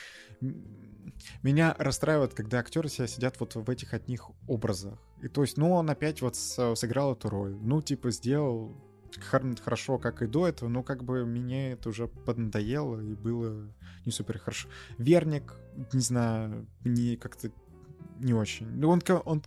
меня 1.43 1.75
расстраивает, 1.77 2.33
когда 2.33 2.59
актеры 2.59 2.89
себя 2.89 3.07
сидят 3.07 3.39
вот 3.39 3.55
в 3.55 3.69
этих 3.69 3.93
одних 3.93 4.29
образах. 4.47 4.99
И 5.21 5.27
то 5.27 5.41
есть, 5.41 5.57
ну, 5.57 5.71
он 5.71 5.89
опять 5.89 6.21
вот 6.21 6.35
сыграл 6.35 7.13
эту 7.13 7.29
роль. 7.29 7.55
Ну, 7.61 7.81
типа, 7.81 8.11
сделал 8.11 8.75
хорошо, 9.63 9.97
как 9.97 10.21
и 10.21 10.27
до 10.27 10.47
этого, 10.47 10.69
но 10.69 10.83
как 10.83 11.03
бы 11.03 11.25
мне 11.25 11.71
это 11.71 11.89
уже 11.89 12.07
поднадоело 12.07 13.01
и 13.01 13.15
было 13.15 13.67
не 14.05 14.11
супер 14.11 14.37
хорошо. 14.37 14.69
Верник, 14.97 15.55
не 15.93 16.01
знаю, 16.01 16.67
не 16.83 17.15
как-то 17.15 17.51
не 18.19 18.33
очень. 18.33 18.67
Ну, 18.67 18.89
он, 18.89 19.01
он 19.25 19.43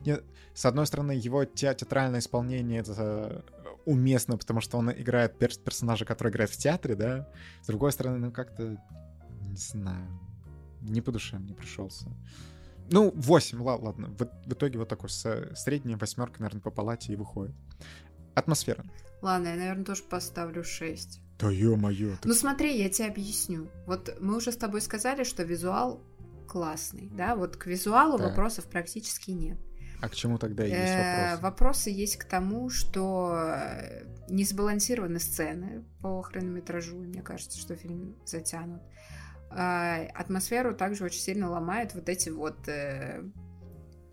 не, 0.00 0.18
с 0.54 0.64
одной 0.66 0.86
стороны, 0.86 1.12
его 1.12 1.44
те, 1.44 1.74
театральное 1.74 2.20
исполнение 2.20 2.80
это 2.80 3.44
уместно, 3.84 4.36
потому 4.36 4.60
что 4.60 4.76
он 4.76 4.90
играет 4.90 5.38
пер 5.38 5.50
персонажа, 5.64 6.04
который 6.04 6.30
играет 6.30 6.50
в 6.50 6.56
театре, 6.56 6.94
да. 6.94 7.28
С 7.62 7.66
другой 7.66 7.92
стороны, 7.92 8.18
ну 8.18 8.32
как-то, 8.32 8.76
не 9.48 9.56
знаю, 9.56 10.06
не 10.80 11.00
по 11.00 11.12
душе 11.12 11.38
мне 11.38 11.54
пришелся. 11.54 12.06
Ну, 12.90 13.12
8, 13.14 13.62
ладно. 13.62 14.08
В, 14.18 14.24
в 14.48 14.52
итоге 14.52 14.78
вот 14.78 14.88
такой 14.88 15.10
средняя 15.10 15.98
восьмерка, 15.98 16.40
наверное, 16.40 16.62
по 16.62 16.70
палате 16.70 17.12
и 17.12 17.16
выходит. 17.16 17.54
Атмосфера. 18.34 18.84
Ладно, 19.20 19.48
я, 19.48 19.56
наверное, 19.56 19.84
тоже 19.84 20.02
поставлю 20.04 20.64
6. 20.64 21.20
Да 21.38 21.50
ё-моё. 21.50 22.16
Ты... 22.20 22.28
Ну 22.28 22.34
смотри, 22.34 22.76
я 22.76 22.88
тебе 22.88 23.08
объясню. 23.08 23.68
Вот 23.86 24.16
мы 24.20 24.36
уже 24.36 24.52
с 24.52 24.56
тобой 24.56 24.80
сказали, 24.80 25.24
что 25.24 25.42
визуал 25.42 26.02
классный, 26.48 27.10
да? 27.12 27.36
Вот 27.36 27.56
к 27.56 27.66
визуалу 27.66 28.18
да. 28.18 28.28
вопросов 28.28 28.64
практически 28.66 29.30
нет. 29.32 29.58
А 30.00 30.08
к 30.08 30.14
чему 30.14 30.38
тогда 30.38 30.64
есть 30.64 30.76
э, 30.76 31.30
вопросы? 31.36 31.42
Вопросы 31.42 31.90
есть 31.90 32.16
к 32.16 32.24
тому, 32.24 32.70
что 32.70 33.34
э, 33.36 34.04
не 34.28 34.44
сбалансированы 34.44 35.18
сцены 35.18 35.84
по 36.00 36.22
хронометражу. 36.22 36.96
Мне 36.98 37.22
кажется, 37.22 37.58
что 37.58 37.74
фильм 37.74 38.16
затянут. 38.24 38.82
А, 39.50 40.06
атмосферу 40.14 40.74
также 40.74 41.04
очень 41.04 41.20
сильно 41.20 41.50
ломает 41.50 41.94
вот 41.94 42.08
эти 42.08 42.28
вот 42.28 42.68
э, 42.68 43.22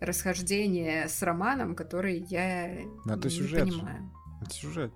расхождения 0.00 1.08
с 1.08 1.22
романом, 1.22 1.74
которые 1.74 2.18
я 2.18 2.80
Но 3.04 3.14
это 3.14 3.28
не 3.28 3.34
сюжет 3.34 3.68
понимаю. 3.68 4.10
Это 4.42 4.54
сюжет. 4.54 4.92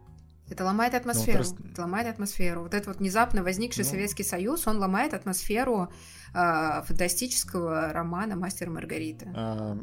Это 0.49 0.65
ломает 0.65 0.95
атмосферу. 0.95 1.45
Ну, 1.59 1.71
это 1.71 1.83
ломает 1.83 2.09
атмосферу. 2.09 2.63
Вот 2.63 2.75
этот 2.75 2.89
вот 2.89 2.97
внезапно 2.97 3.45
возникший 3.45 3.85
ну... 3.85 3.91
Советский 3.91 4.25
Союз, 4.25 4.67
он 4.67 4.79
ломает 4.79 5.15
атмосферу 5.15 5.93
э, 6.35 6.83
фантастического 6.85 7.93
романа 7.93 8.35
Мастер 8.35 8.69
Маргарита. 8.69 9.33
А, 9.35 9.79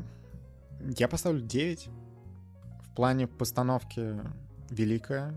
я 0.97 1.07
поставлю 1.07 1.41
9. 1.41 1.89
В 2.81 2.95
плане 2.95 3.27
постановки 3.27 4.19
великая. 4.69 5.34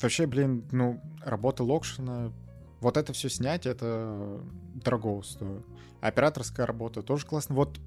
Вообще, 0.00 0.26
блин, 0.26 0.66
ну, 0.72 1.00
работа 1.22 1.62
Локшина, 1.62 2.32
вот 2.80 2.96
это 2.96 3.12
все 3.12 3.28
снять, 3.28 3.66
это 3.66 4.40
дорого 4.74 5.22
стоит. 5.22 5.64
Операторская 6.00 6.66
работа 6.66 7.02
тоже 7.02 7.26
классно. 7.26 7.54
Вот 7.54 7.78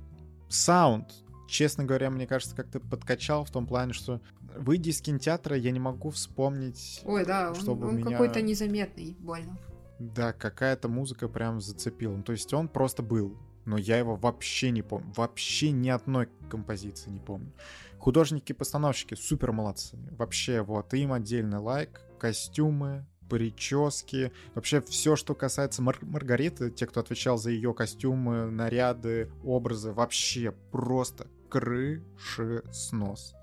саунд, 0.50 1.12
честно 1.48 1.84
говоря, 1.84 2.10
мне 2.10 2.28
кажется, 2.28 2.56
как-то 2.56 2.80
подкачал 2.80 3.44
в 3.46 3.52
том 3.52 3.66
плане, 3.66 3.94
что 3.94 4.22
выйдя 4.56 4.92
из 4.92 5.02
кинотеатра, 5.02 5.58
я 5.58 5.72
не 5.72 5.80
могу 5.80 6.10
вспомнить, 6.12 7.02
Ой, 7.06 7.26
да, 7.26 7.56
чтобы 7.56 7.88
он, 7.88 7.96
он 7.96 7.98
меня... 7.98 8.12
какой-то 8.12 8.42
незаметный, 8.42 9.16
больно. 9.20 9.58
Да, 10.00 10.34
какая-то 10.34 10.90
музыка 10.90 11.28
прям 11.28 11.60
зацепила. 11.62 12.16
Ну, 12.16 12.24
то 12.24 12.32
есть 12.32 12.54
он 12.54 12.68
просто 12.68 13.04
был 13.04 13.38
но 13.66 13.78
я 13.78 13.98
его 13.98 14.16
вообще 14.16 14.72
не 14.72 14.82
помню. 14.82 15.12
Вообще 15.16 15.72
ни 15.72 15.90
одной 15.90 16.28
композиции 16.50 17.10
не 17.10 17.20
помню. 17.20 17.52
Художники-постановщики 17.98 19.16
супер 19.16 19.52
молодцы. 19.52 19.98
Вообще, 20.18 20.62
вот, 20.62 20.94
им 20.94 21.14
отдельный 21.14 21.60
лайк. 21.60 22.02
Костюмы, 22.20 23.06
прически, 23.30 24.32
вообще 24.56 24.82
все, 24.82 25.16
что 25.16 25.36
касается 25.36 25.82
Мар- 25.82 25.98
Маргариты, 26.02 26.72
те, 26.72 26.86
кто 26.86 27.00
отвечал 27.00 27.38
за 27.38 27.52
ее 27.52 27.74
костюмы, 27.74 28.50
наряды, 28.52 29.30
образы, 29.44 29.92
вообще 29.92 30.54
просто 30.72 31.28
крыши 31.50 32.64
снос. 32.72 33.36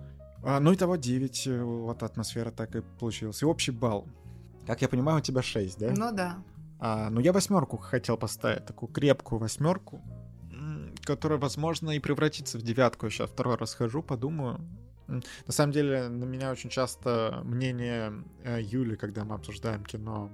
А, 0.43 0.59
ну 0.61 0.73
и 0.73 0.77
того 0.77 0.97
9, 0.97 1.47
э, 1.47 1.63
вот 1.63 2.03
атмосфера 2.03 2.51
так 2.51 2.75
и 2.75 2.81
получилась. 2.99 3.43
И 3.43 3.45
общий 3.45 3.73
балл. 3.73 4.09
Как 4.67 4.83
я 4.83 4.89
понимаю, 4.89 5.19
у 5.19 5.21
тебя 5.21 5.43
6, 5.43 5.79
да? 5.79 5.93
Ну 5.95 6.13
да. 6.13 6.43
А, 6.79 7.11
ну, 7.11 7.21
я 7.21 7.33
восьмерку 7.33 7.77
хотел 7.77 8.17
поставить, 8.17 8.65
такую 8.65 8.91
крепкую 8.91 9.39
восьмерку, 9.39 10.01
которая, 11.05 11.39
возможно, 11.39 11.91
и 11.91 11.99
превратится 11.99 12.59
в 12.59 12.63
девятку. 12.63 13.07
Я 13.07 13.11
сейчас 13.11 13.31
второй 13.31 13.57
раз 13.57 13.75
хожу, 13.75 14.03
подумаю. 14.03 14.61
На 15.11 15.53
самом 15.53 15.73
деле, 15.73 16.09
на 16.09 16.25
меня 16.25 16.51
очень 16.51 16.71
часто 16.71 17.41
мнение 17.45 18.13
э, 18.45 18.61
Юли, 18.63 18.97
когда 18.97 19.25
мы 19.25 19.35
обсуждаем 19.35 19.85
кино, 19.85 20.31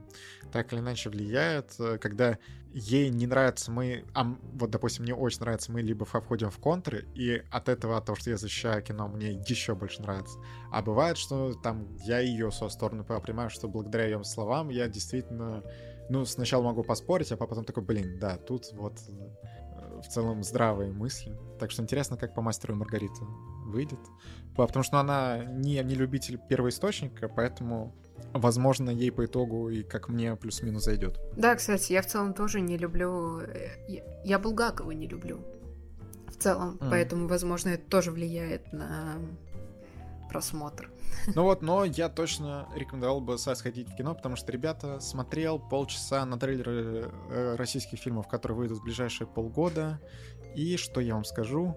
так 0.53 0.73
или 0.73 0.81
иначе 0.81 1.11
влияет. 1.11 1.75
Э, 1.79 1.99
когда 1.99 2.39
ей 2.73 3.09
не 3.09 3.27
нравится 3.27 3.71
мы... 3.71 4.05
А 4.15 4.25
вот, 4.25 4.71
допустим, 4.71 5.05
мне 5.05 5.15
очень 5.15 5.41
нравится 5.41 5.73
мы, 5.73 5.81
либо 5.81 6.05
входим 6.05 6.51
в 6.51 6.59
контры, 6.59 7.07
и 7.15 7.43
от 7.51 7.69
этого, 7.69 7.97
от 7.97 8.05
того, 8.05 8.17
что 8.17 8.31
я 8.31 8.37
защищаю 8.37 8.83
кино, 8.83 9.09
мне 9.09 9.33
еще 9.33 9.75
больше 9.75 10.03
нравится. 10.03 10.39
А 10.71 10.83
бывает, 10.83 11.17
что 11.17 11.55
там 11.55 11.97
я 12.05 12.21
ее 12.21 12.53
со 12.53 12.69
стороны 12.69 13.03
понимаю, 13.03 13.51
что 13.51 13.69
благодаря 13.69 14.05
ее 14.05 14.23
словам 14.25 14.69
я 14.69 14.89
действительно 14.89 15.63
ну, 16.09 16.25
сначала 16.25 16.63
могу 16.63 16.83
поспорить, 16.85 17.33
а 17.33 17.37
потом 17.37 17.65
такой, 17.65 17.83
блин, 17.83 18.19
да, 18.19 18.37
тут 18.37 18.73
вот 18.73 18.99
э, 19.09 19.56
в 20.03 20.09
целом 20.09 20.43
здравые 20.43 20.93
мысли. 20.93 21.37
Так 21.59 21.71
что 21.71 21.83
интересно, 21.83 22.17
как 22.17 22.35
по 22.35 22.43
мастеру 22.43 22.75
и 22.75 22.77
Маргарита 22.77 23.25
выйдет. 23.65 24.01
Потому 24.57 24.83
что 24.83 24.99
она 24.99 25.45
не, 25.45 25.83
не 25.83 25.95
любитель 25.95 26.39
первоисточника, 26.49 27.29
поэтому 27.29 27.95
возможно, 28.33 28.91
ей 28.91 29.11
по 29.11 29.25
итогу 29.25 29.69
и 29.69 29.83
как 29.83 30.09
мне 30.09 30.37
плюс-минус 30.37 30.85
зайдет. 30.85 31.21
Да, 31.37 31.55
кстати, 31.55 31.93
я 31.93 32.03
в 32.03 32.07
целом 32.07 32.35
тоже 32.35 32.61
не 32.61 32.77
люблю... 32.77 33.41
Я, 33.89 34.03
я 34.25 34.39
Булгакова 34.39 34.91
не 34.93 35.07
люблю. 35.07 35.41
В 36.29 36.37
целом, 36.37 36.79
mm. 36.81 36.91
поэтому, 36.91 37.29
возможно, 37.29 37.71
это 37.71 37.89
тоже 37.89 38.11
влияет 38.11 38.73
на 38.73 39.17
просмотр. 40.29 40.91
Ну 41.35 41.43
вот, 41.43 41.63
но 41.63 41.85
я 41.85 42.09
точно 42.09 42.69
рекомендовал 42.75 43.21
бы 43.21 43.37
сходить 43.39 43.89
в 43.89 43.97
кино, 43.97 44.15
потому 44.15 44.37
что, 44.37 44.53
ребята, 44.53 45.01
смотрел 45.01 45.59
полчаса 45.59 46.25
на 46.25 46.39
трейлеры 46.39 47.11
э, 47.31 47.57
российских 47.57 47.99
фильмов, 47.99 48.29
которые 48.29 48.57
выйдут 48.57 48.79
в 48.79 48.85
ближайшие 48.85 49.27
полгода. 49.27 50.01
И 50.55 50.77
что 50.77 51.01
я 51.01 51.15
вам 51.15 51.25
скажу? 51.25 51.77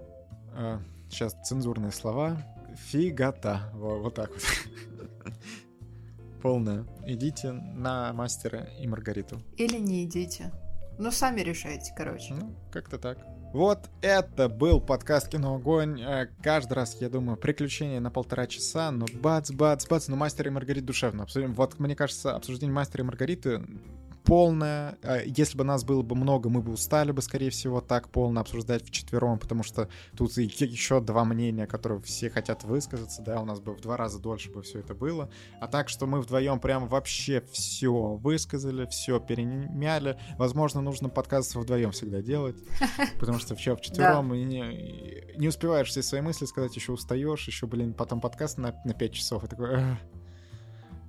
Сейчас 1.09 1.33
э, 1.33 1.43
цензурные 1.43 1.91
слова. 1.91 2.37
Фигата. 2.75 3.71
Вот, 3.73 4.01
вот 4.01 4.13
так 4.15 4.29
вот. 4.29 5.33
Полная. 6.41 6.85
Идите 7.05 7.51
на 7.51 8.13
мастера 8.13 8.69
и 8.79 8.87
Маргариту. 8.87 9.41
Или 9.57 9.77
не 9.77 10.05
идите. 10.05 10.51
Ну, 10.97 11.11
сами 11.11 11.41
решайте, 11.41 11.93
короче. 11.95 12.33
Ну, 12.33 12.55
как-то 12.71 12.97
так. 12.97 13.17
Вот 13.51 13.89
это 14.03 14.47
был 14.47 14.79
подкаст 14.79 15.27
«Кино 15.27 15.55
Огонь». 15.55 15.99
Э, 15.99 16.27
каждый 16.43 16.73
раз, 16.73 16.95
я 17.01 17.09
думаю, 17.09 17.35
приключения 17.35 17.99
на 17.99 18.11
полтора 18.11 18.45
часа, 18.45 18.91
но 18.91 19.07
бац, 19.11 19.49
бац, 19.49 19.87
бац, 19.87 20.07
но 20.07 20.15
«Мастер 20.15 20.47
и 20.47 20.49
Маргарит» 20.51 20.85
душевно. 20.85 21.23
Обсудим. 21.23 21.55
Вот, 21.55 21.79
мне 21.79 21.95
кажется, 21.95 22.35
обсуждение 22.35 22.71
«Мастера 22.71 23.03
и 23.03 23.07
Маргариты» 23.07 23.63
полная. 24.23 24.97
Если 25.25 25.57
бы 25.57 25.63
нас 25.63 25.83
было 25.83 26.01
бы 26.01 26.15
много, 26.15 26.49
мы 26.49 26.61
бы 26.61 26.71
устали 26.71 27.11
бы, 27.11 27.21
скорее 27.21 27.49
всего, 27.49 27.81
так 27.81 28.09
полно 28.09 28.41
обсуждать 28.41 28.85
в 28.85 28.91
четвером, 28.91 29.39
потому 29.39 29.63
что 29.63 29.89
тут 30.15 30.35
еще 30.37 31.01
два 31.01 31.25
мнения, 31.25 31.67
которые 31.67 32.01
все 32.01 32.29
хотят 32.29 32.63
высказаться, 32.63 33.21
да, 33.21 33.41
у 33.41 33.45
нас 33.45 33.59
бы 33.59 33.73
в 33.73 33.81
два 33.81 33.97
раза 33.97 34.19
дольше 34.19 34.51
бы 34.51 34.61
все 34.61 34.79
это 34.79 34.93
было. 34.93 35.29
А 35.59 35.67
так, 35.67 35.89
что 35.89 36.05
мы 36.05 36.21
вдвоем 36.21 36.59
прям 36.59 36.87
вообще 36.87 37.43
все 37.51 37.91
высказали, 37.91 38.85
все 38.87 39.19
перемяли. 39.19 40.19
Возможно, 40.37 40.81
нужно 40.81 41.09
подкаст 41.09 41.55
вдвоем 41.55 41.91
всегда 41.91 42.21
делать, 42.21 42.57
потому 43.19 43.39
что 43.39 43.55
все 43.55 43.75
в 43.75 43.81
четвером 43.81 44.33
не, 44.33 45.35
не 45.37 45.47
успеваешь 45.47 45.89
все 45.89 46.01
свои 46.01 46.21
мысли 46.21 46.45
сказать, 46.45 46.75
еще 46.75 46.91
устаешь, 46.91 47.47
еще, 47.47 47.67
блин, 47.67 47.93
потом 47.93 48.21
подкаст 48.21 48.57
на, 48.57 48.75
на 48.85 48.93
5 48.93 49.13
часов, 49.13 49.43
и 49.43 49.47
такой... 49.47 49.79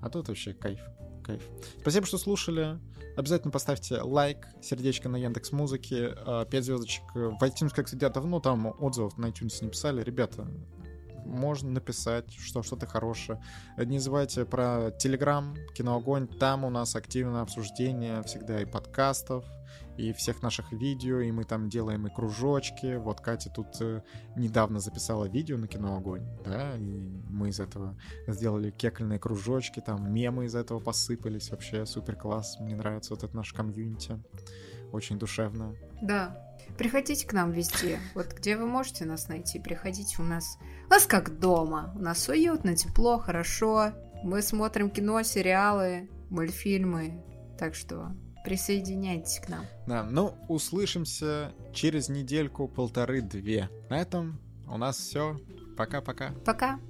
А 0.02 0.08
тут 0.08 0.28
вообще 0.28 0.54
кайф 0.54 0.80
кайф. 1.20 1.42
Спасибо, 1.80 2.06
что 2.06 2.18
слушали. 2.18 2.78
Обязательно 3.16 3.50
поставьте 3.50 4.00
лайк, 4.00 4.46
сердечко 4.62 5.08
на 5.08 5.16
Яндекс 5.16 5.52
Музыке, 5.52 6.14
5 6.50 6.64
звездочек 6.64 7.02
в 7.14 7.42
iTunes, 7.42 7.74
как 7.74 7.86
всегда, 7.86 8.08
давно 8.08 8.40
там 8.40 8.74
отзывов 8.78 9.18
на 9.18 9.26
iTunes 9.26 9.62
не 9.62 9.70
писали. 9.70 10.02
Ребята, 10.02 10.46
можно 11.26 11.70
написать, 11.70 12.32
что 12.32 12.62
что-то 12.62 12.86
хорошее. 12.86 13.42
Не 13.76 13.98
забывайте 13.98 14.44
про 14.44 14.90
Телеграм, 14.98 15.56
Киноогонь. 15.74 16.28
Там 16.28 16.64
у 16.64 16.70
нас 16.70 16.96
активное 16.96 17.42
обсуждение 17.42 18.22
всегда 18.22 18.62
и 18.62 18.64
подкастов, 18.64 19.44
и 20.00 20.12
всех 20.12 20.42
наших 20.42 20.72
видео, 20.72 21.20
и 21.20 21.30
мы 21.30 21.44
там 21.44 21.68
делаем 21.68 22.06
и 22.06 22.10
кружочки. 22.10 22.96
Вот 22.96 23.20
Катя 23.20 23.50
тут 23.50 23.80
э, 23.80 24.02
недавно 24.34 24.80
записала 24.80 25.26
видео 25.26 25.58
на 25.58 25.68
кино 25.68 25.96
Огонь, 25.96 26.26
да, 26.44 26.76
и 26.76 27.20
мы 27.28 27.50
из 27.50 27.60
этого 27.60 27.98
сделали 28.26 28.70
кекольные 28.70 29.18
кружочки, 29.18 29.80
там 29.80 30.12
мемы 30.12 30.46
из 30.46 30.54
этого 30.54 30.80
посыпались, 30.80 31.50
вообще 31.50 31.84
супер 31.84 32.16
класс, 32.16 32.56
мне 32.60 32.74
нравится 32.74 33.14
вот 33.14 33.24
это 33.24 33.36
наш 33.36 33.52
комьюнити, 33.52 34.18
очень 34.92 35.18
душевно. 35.18 35.74
Да, 36.00 36.56
приходите 36.78 37.26
к 37.26 37.32
нам 37.34 37.52
везде, 37.52 37.98
вот 38.14 38.32
где 38.32 38.56
вы 38.56 38.66
можете 38.66 39.04
нас 39.04 39.28
найти, 39.28 39.58
приходите 39.58 40.16
у 40.22 40.24
нас, 40.24 40.56
у 40.86 40.90
нас 40.90 41.04
как 41.04 41.38
дома, 41.38 41.92
у 41.94 42.00
нас 42.00 42.26
уютно, 42.28 42.74
тепло, 42.74 43.18
хорошо, 43.18 43.92
мы 44.22 44.40
смотрим 44.40 44.90
кино, 44.90 45.22
сериалы, 45.22 46.08
мультфильмы, 46.30 47.22
так 47.58 47.74
что 47.74 48.14
Присоединяйтесь 48.44 49.40
к 49.40 49.48
нам. 49.48 49.66
Да, 49.86 50.02
ну, 50.02 50.34
услышимся 50.48 51.52
через 51.74 52.08
недельку, 52.08 52.68
полторы-две. 52.68 53.68
На 53.88 53.98
этом 54.00 54.40
у 54.66 54.78
нас 54.78 54.96
все. 54.98 55.38
Пока-пока. 55.76 56.30
Пока. 56.44 56.74
-пока. 56.74 56.78
Пока. 56.78 56.89